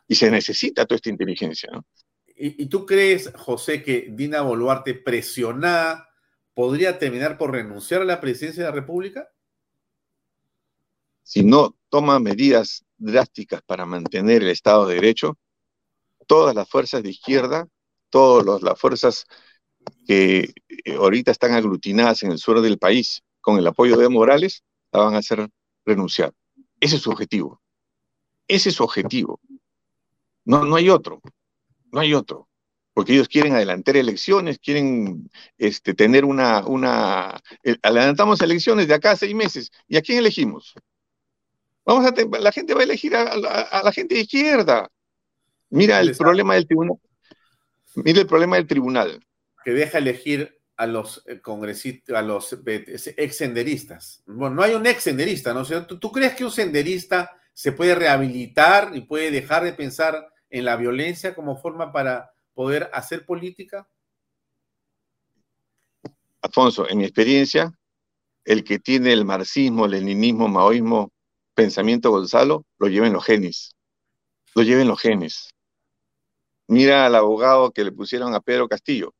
Y 0.08 0.16
se 0.16 0.30
necesita 0.30 0.86
toda 0.86 0.96
esta 0.96 1.10
inteligencia. 1.10 1.70
¿Y, 2.36 2.62
¿Y, 2.62 2.66
tú 2.66 2.84
crees, 2.84 3.32
José, 3.34 3.82
que 3.82 4.08
Dina 4.10 4.42
Boluarte 4.42 4.94
presionada 4.94 6.10
podría 6.54 6.98
terminar 6.98 7.38
por 7.38 7.52
renunciar 7.52 8.02
a 8.02 8.04
la 8.04 8.20
presidencia 8.20 8.64
de 8.64 8.70
la 8.70 8.74
República? 8.74 9.28
Si 11.22 11.42
no 11.42 11.76
toma 11.88 12.20
medidas 12.20 12.84
drásticas 12.98 13.62
para 13.62 13.84
mantener 13.86 14.42
el 14.42 14.50
Estado 14.50 14.86
de 14.86 14.94
Derecho, 14.96 15.38
todas 16.26 16.54
las 16.54 16.68
fuerzas 16.68 17.02
de 17.02 17.10
izquierda, 17.10 17.68
todas 18.10 18.62
las 18.62 18.78
fuerzas 18.78 19.26
que 20.06 20.52
eh, 20.68 20.94
ahorita 20.94 21.30
están 21.30 21.52
aglutinadas 21.52 22.22
en 22.22 22.32
el 22.32 22.38
sur 22.38 22.60
del 22.60 22.78
país 22.78 23.22
con 23.40 23.58
el 23.58 23.66
apoyo 23.66 23.96
de 23.96 24.08
Morales, 24.08 24.62
la 24.92 25.00
van 25.00 25.14
a 25.14 25.18
hacer 25.18 25.48
renunciar. 25.84 26.32
Ese 26.80 26.96
es 26.96 27.02
su 27.02 27.10
objetivo. 27.10 27.60
Ese 28.48 28.70
es 28.70 28.76
su 28.76 28.84
objetivo. 28.84 29.40
No, 30.44 30.64
no 30.64 30.76
hay 30.76 30.90
otro. 30.90 31.20
No 31.96 32.02
hay 32.02 32.12
otro. 32.12 32.46
Porque 32.92 33.14
ellos 33.14 33.26
quieren 33.26 33.54
adelantar 33.54 33.96
elecciones, 33.96 34.58
quieren 34.58 35.30
este, 35.56 35.94
tener 35.94 36.26
una, 36.26 36.66
una... 36.66 37.40
Eh, 37.62 37.76
adelantamos 37.80 38.42
elecciones 38.42 38.86
de 38.86 38.92
acá 38.92 39.12
a 39.12 39.16
seis 39.16 39.34
meses. 39.34 39.70
¿Y 39.88 39.96
a 39.96 40.02
quién 40.02 40.18
elegimos? 40.18 40.74
Vamos 41.86 42.04
a 42.04 42.38
la 42.38 42.52
gente 42.52 42.74
va 42.74 42.80
a 42.80 42.84
elegir 42.84 43.16
a, 43.16 43.34
la 43.82 43.92
gente 43.92 44.14
de 44.14 44.20
izquierda. 44.20 44.90
Mira 45.70 46.00
el 46.00 46.14
problema 46.14 46.54
del 46.54 46.66
tribunal. 46.66 46.98
Mira 47.94 48.20
el 48.20 48.26
problema 48.26 48.56
del 48.56 48.66
tribunal. 48.66 49.24
Que 49.64 49.70
deja 49.70 49.96
elegir 49.96 50.60
a 50.76 50.86
los 50.86 51.22
eh, 51.26 51.40
congresistas, 51.40 52.14
a 52.14 52.20
los 52.20 52.52
eh, 52.66 53.14
ex 53.16 53.36
senderistas. 53.38 54.22
Bueno, 54.26 54.56
no 54.56 54.62
hay 54.62 54.74
un 54.74 54.86
ex 54.86 55.02
senderista, 55.04 55.54
¿no? 55.54 55.64
¿tú, 55.86 56.12
crees 56.12 56.34
que 56.34 56.44
un 56.44 56.50
senderista 56.50 57.30
se 57.54 57.72
puede 57.72 57.94
rehabilitar 57.94 58.90
y 58.94 59.00
puede 59.00 59.30
dejar 59.30 59.64
de 59.64 59.72
pensar 59.72 60.28
en 60.50 60.64
la 60.64 60.76
violencia 60.76 61.34
como 61.34 61.56
forma 61.56 61.92
para 61.92 62.32
poder 62.54 62.90
hacer 62.92 63.26
política? 63.26 63.88
Alfonso, 66.40 66.88
en 66.88 66.98
mi 66.98 67.04
experiencia, 67.04 67.72
el 68.44 68.64
que 68.64 68.78
tiene 68.78 69.12
el 69.12 69.24
marxismo, 69.24 69.86
leninismo, 69.86 70.48
maoísmo 70.48 71.12
pensamiento 71.56 72.10
Gonzalo, 72.10 72.64
lo 72.78 72.86
lleven 72.86 73.12
los 73.12 73.24
genes. 73.24 73.74
Lo 74.54 74.62
lleven 74.62 74.86
los 74.86 75.00
genes. 75.00 75.50
Mira 76.68 77.06
al 77.06 77.14
abogado 77.14 77.72
que 77.72 77.82
le 77.82 77.92
pusieron 77.92 78.34
a 78.34 78.40
Pedro 78.40 78.68
Castillo. 78.68 79.14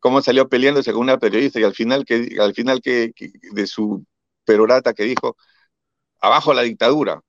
Cómo 0.00 0.20
salió 0.20 0.48
peleándose 0.48 0.92
con 0.92 1.02
una 1.02 1.18
periodista 1.18 1.60
y 1.60 1.64
al 1.64 1.74
final, 1.74 2.04
que, 2.04 2.36
al 2.40 2.54
final 2.54 2.80
que, 2.82 3.12
de 3.52 3.66
su 3.66 4.04
perorata 4.44 4.92
que 4.92 5.04
dijo, 5.04 5.36
abajo 6.20 6.52
la 6.52 6.62
dictadura, 6.62 7.22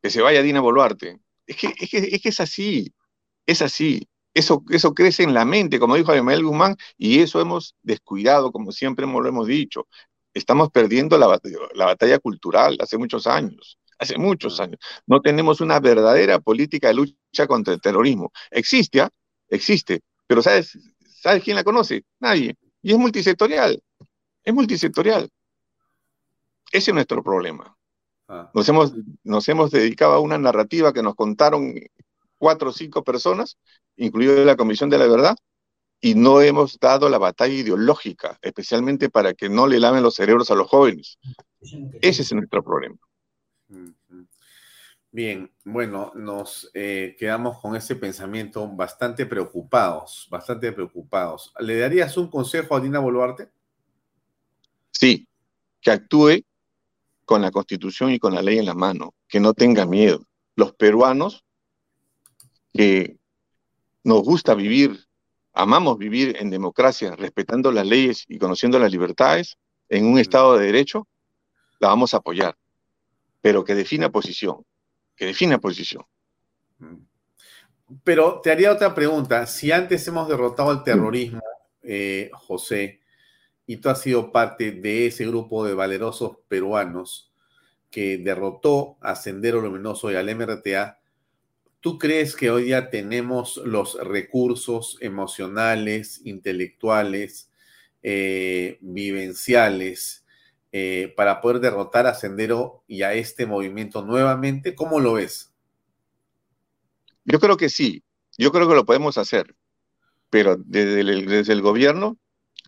que 0.00 0.10
se 0.10 0.22
vaya 0.22 0.42
Dina 0.42 0.60
Boluarte. 0.60 1.20
Es 1.46 1.56
que 1.56 1.66
es, 1.78 1.90
que, 1.90 1.98
es, 1.98 2.22
que 2.22 2.28
es 2.28 2.40
así, 2.40 2.92
es 3.46 3.62
así. 3.62 4.08
Eso, 4.34 4.64
eso 4.70 4.94
crece 4.94 5.22
en 5.22 5.34
la 5.34 5.44
mente, 5.44 5.78
como 5.78 5.94
dijo 5.96 6.10
Abimael 6.10 6.44
Guzmán, 6.44 6.76
y 6.96 7.20
eso 7.20 7.40
hemos 7.40 7.76
descuidado, 7.82 8.50
como 8.50 8.72
siempre 8.72 9.06
lo 9.06 9.26
hemos 9.28 9.46
dicho 9.46 9.86
estamos 10.34 10.70
perdiendo 10.70 11.16
la, 11.16 11.40
la 11.74 11.86
batalla 11.86 12.18
cultural 12.18 12.76
hace 12.80 12.98
muchos 12.98 13.28
años 13.28 13.78
hace 13.98 14.18
muchos 14.18 14.60
años. 14.60 14.78
No 15.06 15.20
tenemos 15.20 15.60
una 15.60 15.80
verdadera 15.80 16.38
política 16.40 16.88
de 16.88 16.94
lucha 16.94 17.46
contra 17.46 17.74
el 17.74 17.80
terrorismo. 17.80 18.32
Existe, 18.50 19.00
¿ah? 19.00 19.10
existe, 19.48 20.00
pero 20.26 20.42
¿sabes, 20.42 20.78
¿sabes 21.22 21.42
quién 21.42 21.56
la 21.56 21.64
conoce? 21.64 22.04
Nadie. 22.20 22.56
Y 22.82 22.92
es 22.92 22.98
multisectorial, 22.98 23.82
es 24.42 24.54
multisectorial. 24.54 25.28
Ese 26.72 26.90
es 26.90 26.94
nuestro 26.94 27.22
problema. 27.22 27.76
Ah. 28.28 28.50
Nos, 28.54 28.68
hemos, 28.68 28.92
nos 29.22 29.48
hemos 29.48 29.70
dedicado 29.70 30.14
a 30.14 30.20
una 30.20 30.38
narrativa 30.38 30.92
que 30.92 31.02
nos 31.02 31.14
contaron 31.14 31.74
cuatro 32.38 32.70
o 32.70 32.72
cinco 32.72 33.04
personas, 33.04 33.58
incluido 33.96 34.44
la 34.44 34.56
Comisión 34.56 34.90
de 34.90 34.98
la 34.98 35.06
Verdad, 35.06 35.36
y 36.00 36.14
no 36.14 36.42
hemos 36.42 36.78
dado 36.78 37.08
la 37.08 37.18
batalla 37.18 37.54
ideológica, 37.54 38.38
especialmente 38.42 39.08
para 39.08 39.32
que 39.34 39.48
no 39.48 39.66
le 39.66 39.80
laven 39.80 40.02
los 40.02 40.14
cerebros 40.14 40.50
a 40.50 40.54
los 40.54 40.68
jóvenes. 40.68 41.18
Ese 42.02 42.22
es 42.22 42.32
nuestro 42.34 42.62
problema. 42.62 42.96
Bien, 45.10 45.50
bueno, 45.64 46.12
nos 46.16 46.70
eh, 46.74 47.14
quedamos 47.18 47.60
con 47.60 47.76
ese 47.76 47.94
pensamiento 47.94 48.68
bastante 48.68 49.26
preocupados, 49.26 50.26
bastante 50.28 50.72
preocupados. 50.72 51.54
¿Le 51.60 51.78
darías 51.78 52.16
un 52.16 52.28
consejo 52.28 52.74
a 52.74 52.80
Dina 52.80 52.98
Boluarte? 52.98 53.48
Sí, 54.90 55.28
que 55.80 55.92
actúe 55.92 56.44
con 57.24 57.42
la 57.42 57.50
constitución 57.50 58.10
y 58.10 58.18
con 58.18 58.34
la 58.34 58.42
ley 58.42 58.58
en 58.58 58.66
la 58.66 58.74
mano, 58.74 59.14
que 59.28 59.40
no 59.40 59.54
tenga 59.54 59.86
miedo. 59.86 60.26
Los 60.56 60.74
peruanos 60.74 61.44
que 62.72 63.16
nos 64.02 64.22
gusta 64.22 64.54
vivir 64.54 65.06
amamos 65.54 65.96
vivir 65.96 66.36
en 66.40 66.50
democracia, 66.50 67.14
respetando 67.16 67.70
las 67.70 67.86
leyes 67.86 68.24
y 68.28 68.38
conociendo 68.38 68.78
las 68.78 68.90
libertades, 68.90 69.56
en 69.88 70.06
un 70.06 70.18
Estado 70.18 70.58
de 70.58 70.66
Derecho, 70.66 71.06
la 71.78 71.88
vamos 71.88 72.12
a 72.12 72.18
apoyar. 72.18 72.56
Pero 73.40 73.64
que 73.64 73.74
defina 73.74 74.10
posición, 74.10 74.64
que 75.14 75.26
defina 75.26 75.58
posición. 75.58 76.04
Pero 78.02 78.40
te 78.40 78.50
haría 78.50 78.72
otra 78.72 78.94
pregunta. 78.94 79.46
Si 79.46 79.70
antes 79.70 80.06
hemos 80.08 80.28
derrotado 80.28 80.70
al 80.70 80.82
terrorismo, 80.82 81.42
eh, 81.82 82.30
José, 82.32 83.00
y 83.66 83.78
tú 83.78 83.88
has 83.88 84.00
sido 84.00 84.32
parte 84.32 84.72
de 84.72 85.06
ese 85.06 85.26
grupo 85.26 85.64
de 85.64 85.74
valerosos 85.74 86.38
peruanos 86.48 87.32
que 87.90 88.18
derrotó 88.18 88.96
a 89.00 89.14
Sendero 89.14 89.60
Luminoso 89.60 90.10
y 90.10 90.16
al 90.16 90.34
MRTA, 90.34 90.98
¿Tú 91.84 91.98
crees 91.98 92.34
que 92.34 92.50
hoy 92.50 92.64
día 92.64 92.88
tenemos 92.88 93.58
los 93.58 94.02
recursos 94.02 94.96
emocionales, 95.02 96.22
intelectuales, 96.24 97.50
eh, 98.02 98.78
vivenciales 98.80 100.24
eh, 100.72 101.12
para 101.14 101.42
poder 101.42 101.60
derrotar 101.60 102.06
a 102.06 102.14
Sendero 102.14 102.84
y 102.86 103.02
a 103.02 103.12
este 103.12 103.44
movimiento 103.44 104.02
nuevamente? 104.02 104.74
¿Cómo 104.74 104.98
lo 104.98 105.12
ves? 105.12 105.52
Yo 107.26 107.38
creo 107.38 107.58
que 107.58 107.68
sí, 107.68 108.02
yo 108.38 108.50
creo 108.50 108.66
que 108.66 108.76
lo 108.76 108.86
podemos 108.86 109.18
hacer, 109.18 109.54
pero 110.30 110.56
desde 110.56 111.52
el 111.52 111.60
gobierno 111.60 112.16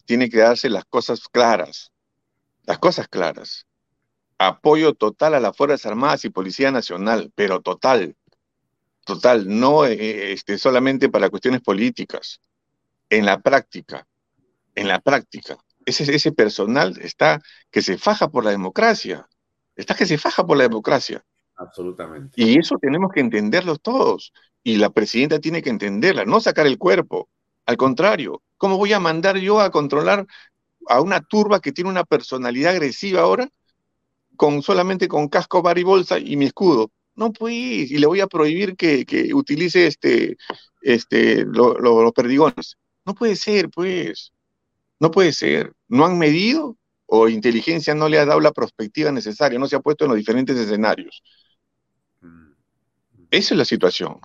tiene 0.07 0.31
que 0.31 0.39
darse 0.39 0.71
las 0.71 0.85
cosas 0.85 1.29
claras, 1.29 1.93
las 2.65 2.79
cosas 2.79 3.09
claras. 3.09 3.67
Apoyo 4.39 4.95
total 4.95 5.35
a 5.35 5.41
las 5.41 5.57
Fuerzas 5.57 5.87
Armadas 5.87 6.25
y 6.25 6.31
Policía 6.31 6.71
Nacional, 6.71 7.33
pero 7.35 7.61
total 7.61 8.17
total, 9.07 9.45
no 9.49 9.87
eh, 9.87 10.33
este, 10.33 10.59
solamente 10.59 11.09
para 11.09 11.31
cuestiones 11.31 11.63
políticas, 11.63 12.41
en 13.09 13.25
la 13.25 13.39
práctica, 13.41 14.07
en 14.75 14.89
la 14.89 14.99
práctica. 14.99 15.57
Ese, 15.87 16.13
ese 16.13 16.33
personal 16.33 16.99
está 17.01 17.41
que 17.71 17.83
se 17.83 17.97
faja 17.99 18.29
por 18.29 18.45
la 18.45 18.51
democracia, 18.51 19.29
está 19.77 19.95
que 19.95 20.07
se 20.07 20.19
faja 20.19 20.45
por 20.45 20.57
la 20.57 20.65
democracia. 20.65 21.25
Absolutamente. 21.55 22.33
Y 22.35 22.59
eso 22.59 22.77
tenemos 22.79 23.13
que 23.15 23.21
entenderlo 23.21 23.77
todos. 23.77 24.33
Y 24.65 24.77
la 24.77 24.91
presidenta 24.91 25.39
tiene 25.39 25.63
que 25.63 25.71
entenderla, 25.71 26.25
no 26.25 26.41
sacar 26.41 26.67
el 26.67 26.77
cuerpo. 26.77 27.29
Al 27.65 27.77
contrario, 27.77 28.43
¿cómo 28.57 28.77
voy 28.77 28.93
a 28.93 29.01
mandar 29.01 29.37
yo 29.39 29.61
a 29.61 29.71
controlar 29.71 30.27
a 30.89 31.01
una 31.01 31.21
turba 31.21 31.61
que 31.61 31.73
tiene 31.73 31.91
una 31.91 32.05
personalidad 32.05 32.73
agresiva 32.73 33.23
ahora, 33.23 33.49
con 34.37 34.63
solamente 34.63 35.09
con 35.09 35.29
casco, 35.29 35.63
bar 35.63 35.79
y 35.79 35.83
bolsa 35.83 36.19
y 36.19 36.37
mi 36.37 36.47
escudo? 36.47 36.91
No, 37.15 37.33
pues, 37.33 37.55
y 37.91 37.99
le 37.99 38.07
voy 38.07 38.21
a 38.21 38.27
prohibir 38.27 38.77
que, 38.77 39.31
utilice 39.35 39.87
este, 39.87 40.37
este, 40.83 41.45
los 41.47 42.13
perdigones. 42.13 42.77
No 43.07 43.15
puede 43.15 43.37
ser, 43.37 43.71
pues. 43.71 44.33
No 45.01 45.11
puede 45.11 45.33
ser. 45.33 45.73
¿No 45.89 46.05
han 46.05 46.19
medido 46.19 46.77
o 47.07 47.29
inteligencia 47.29 47.95
no 47.95 48.09
le 48.09 48.19
ha 48.19 48.27
dado 48.27 48.41
la 48.41 48.53
perspectiva 48.53 49.11
necesaria? 49.13 49.59
No 49.59 49.67
se 49.67 49.77
ha 49.77 49.81
puesto 49.81 50.05
en 50.05 50.11
los 50.11 50.19
diferentes 50.19 50.57
escenarios. 50.59 51.23
Esa 53.31 53.55
es 53.55 53.59
la 53.59 53.65
situación. 53.65 54.21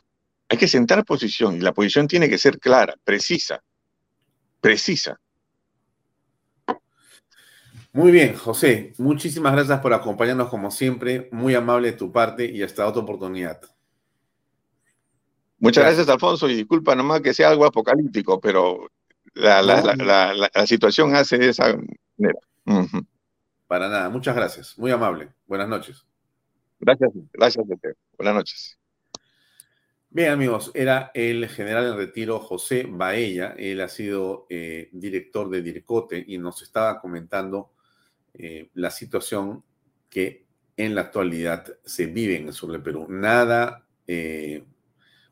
Hay 0.50 0.58
que 0.58 0.68
sentar 0.68 1.06
posición 1.06 1.56
y 1.56 1.60
la 1.62 1.74
posición 1.74 2.08
tiene 2.08 2.30
que 2.30 2.38
ser 2.38 2.60
clara, 2.60 2.96
precisa, 3.06 3.64
precisa. 4.62 5.20
Muy 7.94 8.12
bien, 8.12 8.36
José, 8.36 8.94
muchísimas 8.98 9.52
gracias 9.52 9.82
por 9.82 9.94
acompañarnos 9.94 10.48
como 10.48 10.72
siempre, 10.72 11.28
muy 11.32 11.56
amable 11.56 11.92
de 11.92 11.98
tu 11.98 12.12
parte 12.12 12.46
y 12.46 12.64
hasta 12.64 12.88
otra 12.88 13.02
oportunidad. 13.02 13.60
Muchas 15.60 15.84
gracias, 15.84 16.08
Alfonso, 16.08 16.50
y 16.50 16.56
disculpa 16.56 16.96
nomás 16.96 17.22
que 17.22 17.34
sea 17.34 17.50
algo 17.50 17.66
apocalíptico, 17.66 18.40
pero 18.40 18.90
la, 19.34 20.66
situación 20.66 21.14
hace 21.16 21.38
de 21.38 21.50
esa 21.50 21.78
manera. 22.18 22.40
Para 23.68 23.90
nada, 23.90 24.10
muchas 24.10 24.36
gracias, 24.36 24.78
muy 24.78 24.92
amable. 24.92 25.30
Buenas 25.46 25.68
noches. 25.68 26.06
Gracias, 26.80 27.12
gracias, 27.34 27.66
Buenas 28.18 28.36
noches. 28.36 28.81
Bien, 30.14 30.34
amigos, 30.34 30.72
era 30.74 31.10
el 31.14 31.48
general 31.48 31.88
en 31.88 31.96
retiro 31.96 32.38
José 32.40 32.86
Baella. 32.86 33.56
Él 33.58 33.80
ha 33.80 33.88
sido 33.88 34.46
eh, 34.50 34.90
director 34.92 35.50
de 35.50 35.62
Dircote 35.62 36.22
y 36.28 36.38
nos 36.38 36.62
estaba 36.62 37.00
comentando 37.00 37.72
eh, 38.34 38.70
la 38.74 38.92
situación 38.92 39.64
que 40.10 40.46
en 40.76 40.96
la 40.96 41.02
actualidad 41.02 41.66
se 41.86 42.08
vive 42.08 42.36
en 42.36 42.48
el 42.48 42.54
sur 42.54 42.74
del 42.74 42.84
Perú. 42.84 43.08
Nada 43.08 43.88
eh, 44.06 44.66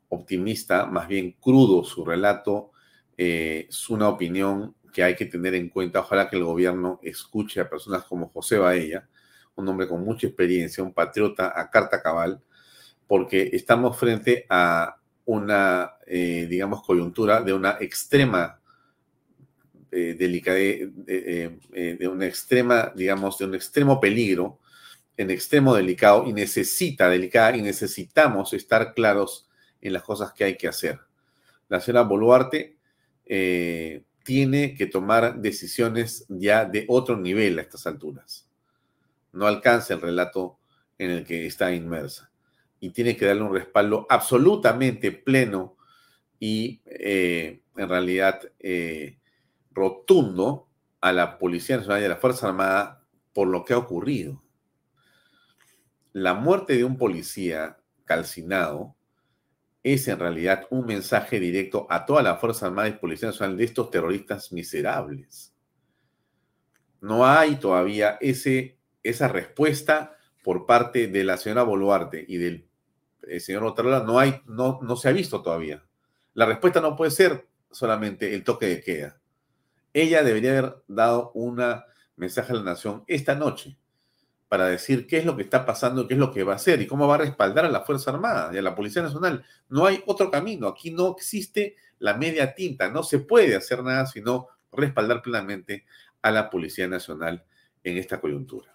optimista, 0.08 0.86
más 0.86 1.10
bien 1.10 1.34
crudo 1.42 1.84
su 1.84 2.06
relato, 2.06 2.72
es 3.18 3.90
una 3.90 4.08
opinión 4.08 4.76
que 4.94 5.04
hay 5.04 5.18
que 5.18 5.26
tener 5.26 5.56
en 5.56 5.68
cuenta. 5.68 6.00
Ojalá 6.00 6.30
que 6.30 6.38
el 6.38 6.46
gobierno 6.46 7.02
escuche 7.04 7.60
a 7.60 7.70
personas 7.70 8.06
como 8.06 8.30
José 8.30 8.58
Baella, 8.58 9.10
un 9.56 9.68
hombre 9.68 9.90
con 9.90 10.06
mucha 10.06 10.28
experiencia, 10.28 10.82
un 10.82 10.94
patriota 10.94 11.52
a 11.54 11.70
carta 11.70 12.02
cabal, 12.02 12.42
porque 13.10 13.50
estamos 13.54 13.98
frente 13.98 14.46
a 14.50 14.96
una, 15.26 15.96
digamos, 16.08 16.86
coyuntura 16.86 17.42
de 17.42 17.54
una 17.54 17.78
extrema 17.80 18.60
eh, 19.92 20.16
eh, 20.20 21.58
eh, 21.74 21.98
de 22.00 22.08
una 22.08 22.28
extrema, 22.28 22.94
digamos, 22.96 23.40
de 23.40 23.46
un 23.46 23.56
extremo 23.56 24.00
peligro, 24.00 24.60
en 25.18 25.32
extremo 25.32 25.74
delicado 25.74 26.28
y 26.28 26.34
necesita 26.34 27.10
delicada 27.10 27.58
y 27.58 27.64
necesitamos 27.64 28.54
estar 28.54 28.94
claros 28.94 29.50
en 29.82 29.94
las 29.94 30.04
cosas 30.04 30.32
que 30.32 30.44
hay 30.44 30.58
que 30.58 30.68
hacer. 30.68 31.00
La 31.70 31.82
señora 31.82 32.04
Boluarte 32.04 32.78
tiene 34.24 34.76
que 34.76 34.86
tomar 34.86 35.40
decisiones 35.40 36.26
ya 36.30 36.66
de 36.66 36.86
otro 36.88 37.18
nivel 37.18 37.58
a 37.58 37.64
estas 37.64 37.88
alturas. 37.88 38.48
No 39.34 39.48
alcanza 39.48 39.96
el 39.96 40.02
relato 40.02 40.60
en 41.00 41.10
el 41.10 41.26
que 41.26 41.48
está 41.48 41.74
inmersa 41.74 42.30
y 42.80 42.92
tiene 42.92 43.18
que 43.18 43.26
darle 43.26 43.44
un 43.44 43.54
respaldo 43.54 44.06
absolutamente 44.10 45.12
pleno 45.12 45.78
y 46.40 46.82
en 46.86 47.90
realidad 47.90 48.42
rotundo 49.72 50.70
a 51.02 51.14
la 51.14 51.38
Policía 51.38 51.78
Nacional 51.78 52.02
y 52.02 52.06
a 52.06 52.10
la 52.10 52.16
Fuerza 52.18 52.48
Armada 52.48 53.04
por 53.34 53.48
lo 53.48 53.64
que 53.64 53.74
ha 53.74 53.78
ocurrido. 53.78 54.42
La 56.14 56.34
muerte 56.34 56.76
de 56.76 56.84
un 56.84 56.98
policía 56.98 57.78
calcinado 58.06 58.96
es 59.84 60.08
en 60.08 60.20
realidad 60.20 60.68
un 60.72 60.86
mensaje 60.86 61.40
directo 61.40 61.88
a 61.90 62.06
toda 62.06 62.22
la 62.22 62.38
Fuerza 62.38 62.66
Armada 62.66 62.90
y 62.90 62.94
Policía 62.94 63.30
Nacional 63.30 63.58
de 63.58 63.64
estos 63.64 63.92
terroristas 63.92 64.52
miserables. 64.52 65.54
No 67.02 67.26
hay 67.26 67.56
todavía 67.56 68.18
ese, 68.20 68.78
esa 69.04 69.30
respuesta 69.30 70.18
por 70.44 70.66
parte 70.66 71.08
de 71.08 71.24
la 71.24 71.38
señora 71.38 71.64
Boluarte 71.64 72.26
y 72.28 72.38
del 72.38 72.68
eh, 73.30 73.40
señor 73.40 73.64
Otarola, 73.64 74.02
no, 74.02 74.20
hay, 74.20 74.42
no, 74.46 74.80
no 74.82 74.96
se 74.96 75.10
ha 75.10 75.12
visto 75.12 75.42
todavía. 75.42 75.84
La 76.34 76.46
respuesta 76.46 76.82
no 76.82 76.96
puede 76.96 77.12
ser 77.12 77.48
solamente 77.72 78.34
el 78.34 78.44
toque 78.44 78.68
de 78.68 78.82
queda 78.82 79.20
ella 79.94 80.24
debería 80.24 80.52
haber 80.52 80.84
dado 80.88 81.32
un 81.34 81.62
mensaje 82.16 82.54
a 82.54 82.56
la 82.56 82.64
nación 82.64 83.04
esta 83.08 83.36
noche 83.36 83.78
para 84.48 84.68
decir 84.68 85.06
qué 85.06 85.18
es 85.18 85.26
lo 85.26 85.36
que 85.36 85.44
está 85.44 85.66
pasando, 85.66 86.08
qué 86.08 86.16
es 86.16 86.20
lo 86.20 86.32
que 86.32 86.44
va 86.44 86.54
a 86.54 86.56
hacer 86.56 86.82
y 86.82 86.88
cómo 86.88 87.08
va 87.08 87.16
a 87.16 87.20
respaldar 87.20 87.66
a 87.66 87.70
la 87.70 87.82
Fuerza 87.82 88.12
Armada 88.12 88.52
y 88.54 88.58
a 88.58 88.64
la 88.64 88.76
Policía 88.76 89.04
Nacional. 89.04 89.46
No 89.68 89.86
hay 89.86 90.02
otro 90.08 90.32
camino, 90.32 90.68
aquí 90.68 90.92
no 90.92 91.14
existe 91.16 91.76
la 92.00 92.16
media 92.16 92.56
tinta, 92.56 92.90
no 92.90 93.04
se 93.04 93.20
puede 93.20 93.56
hacer 93.56 93.84
nada 93.84 94.08
sino 94.08 94.48
respaldar 94.72 95.22
plenamente 95.22 95.86
a 96.22 96.32
la 96.32 96.50
Policía 96.50 96.88
Nacional 96.88 97.44
en 97.84 97.98
esta 97.98 98.20
coyuntura. 98.20 98.74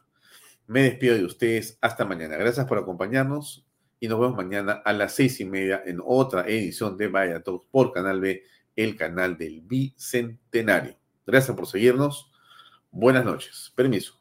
Me 0.66 0.82
despido 0.82 1.16
de 1.16 1.24
ustedes 1.24 1.76
hasta 1.80 2.04
mañana. 2.04 2.36
Gracias 2.36 2.66
por 2.66 2.78
acompañarnos 2.78 3.63
y 4.04 4.08
nos 4.08 4.20
vemos 4.20 4.36
mañana 4.36 4.82
a 4.84 4.92
las 4.92 5.14
seis 5.14 5.40
y 5.40 5.46
media 5.46 5.82
en 5.86 5.98
otra 6.04 6.46
edición 6.46 6.98
de 6.98 7.08
Vaya 7.08 7.42
Talks 7.42 7.64
por 7.70 7.90
Canal 7.90 8.20
B, 8.20 8.42
el 8.76 8.96
canal 8.96 9.38
del 9.38 9.62
Bicentenario. 9.62 10.94
Gracias 11.26 11.56
por 11.56 11.66
seguirnos. 11.66 12.30
Buenas 12.90 13.24
noches. 13.24 13.72
Permiso. 13.74 14.20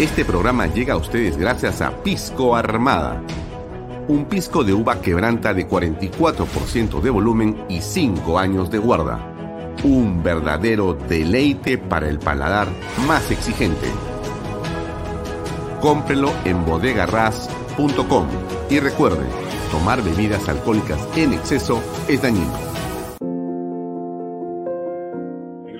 Este 0.00 0.24
programa 0.24 0.66
llega 0.66 0.94
a 0.94 0.96
ustedes 0.96 1.36
gracias 1.36 1.80
a 1.80 2.02
Pisco 2.02 2.56
Armada. 2.56 3.22
Un 4.08 4.24
pisco 4.24 4.64
de 4.64 4.72
uva 4.72 5.00
quebranta 5.00 5.54
de 5.54 5.68
44% 5.68 7.00
de 7.00 7.10
volumen 7.10 7.64
y 7.68 7.82
5 7.82 8.36
años 8.36 8.68
de 8.68 8.78
guarda. 8.78 9.76
Un 9.84 10.24
verdadero 10.24 10.94
deleite 10.94 11.78
para 11.78 12.08
el 12.08 12.18
paladar 12.18 12.66
más 13.06 13.30
exigente. 13.30 13.86
Cómprelo 15.80 16.32
en 16.44 16.64
bodegarras.com 16.66 17.69
y 18.68 18.80
recuerde, 18.80 19.26
tomar 19.70 20.02
bebidas 20.02 20.48
alcohólicas 20.48 20.98
en 21.16 21.32
exceso 21.32 21.82
es 22.08 22.22
dañino. 22.22 22.70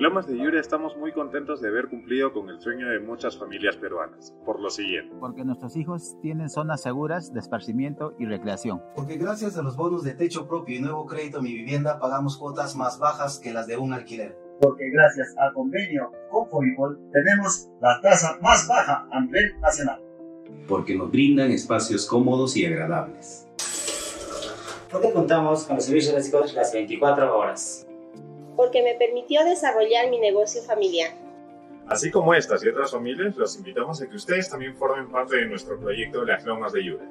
Lomas 0.01 0.25
de 0.25 0.35
Yura 0.35 0.59
estamos 0.59 0.97
muy 0.97 1.11
contentos 1.13 1.61
de 1.61 1.67
haber 1.67 1.87
cumplido 1.87 2.33
con 2.33 2.49
el 2.49 2.59
sueño 2.59 2.89
de 2.89 2.99
muchas 2.99 3.37
familias 3.37 3.77
peruanas, 3.77 4.33
por 4.43 4.59
lo 4.59 4.71
siguiente. 4.71 5.15
Porque 5.19 5.45
nuestros 5.45 5.77
hijos 5.77 6.17
tienen 6.23 6.49
zonas 6.49 6.81
seguras 6.81 7.31
de 7.31 7.39
esparcimiento 7.39 8.15
y 8.17 8.25
recreación. 8.25 8.81
Porque 8.95 9.17
gracias 9.17 9.59
a 9.59 9.61
los 9.61 9.77
bonos 9.77 10.03
de 10.03 10.15
techo 10.15 10.47
propio 10.47 10.75
y 10.75 10.81
nuevo 10.81 11.05
crédito 11.05 11.43
Mi 11.43 11.53
Vivienda 11.53 11.99
pagamos 11.99 12.37
cuotas 12.37 12.75
más 12.75 12.97
bajas 12.97 13.39
que 13.39 13.53
las 13.53 13.67
de 13.67 13.77
un 13.77 13.93
alquiler. 13.93 14.35
Porque 14.59 14.89
gracias 14.89 15.35
al 15.37 15.53
convenio 15.53 16.11
con 16.31 16.49
Fovipol 16.49 16.99
tenemos 17.13 17.69
la 17.79 18.01
tasa 18.01 18.39
más 18.41 18.67
baja 18.67 19.07
a 19.11 19.21
nivel 19.21 19.59
nacional. 19.59 20.01
Porque 20.71 20.95
nos 20.95 21.11
brindan 21.11 21.51
espacios 21.51 22.05
cómodos 22.07 22.55
y 22.57 22.65
agradables. 22.65 23.45
Porque 24.91 25.11
contamos 25.11 25.65
con 25.65 25.75
los 25.75 25.85
servicios 25.85 26.15
básicos 26.15 26.53
las 26.53 26.73
24 26.73 27.37
horas 27.37 27.85
porque 28.55 28.83
me 28.83 28.93
permitió 28.93 29.43
desarrollar 29.43 30.09
mi 30.09 30.19
negocio 30.19 30.61
familiar. 30.61 31.11
Así 31.87 32.11
como 32.11 32.33
estas 32.33 32.63
y 32.63 32.69
otras 32.69 32.91
familias, 32.91 33.35
los 33.35 33.57
invitamos 33.57 34.01
a 34.01 34.07
que 34.07 34.15
ustedes 34.15 34.49
también 34.49 34.75
formen 34.75 35.09
parte 35.09 35.37
de 35.37 35.45
nuestro 35.47 35.79
proyecto 35.79 36.23
Las 36.23 36.45
Lomas 36.45 36.71
de 36.71 36.85
Yura. 36.85 37.03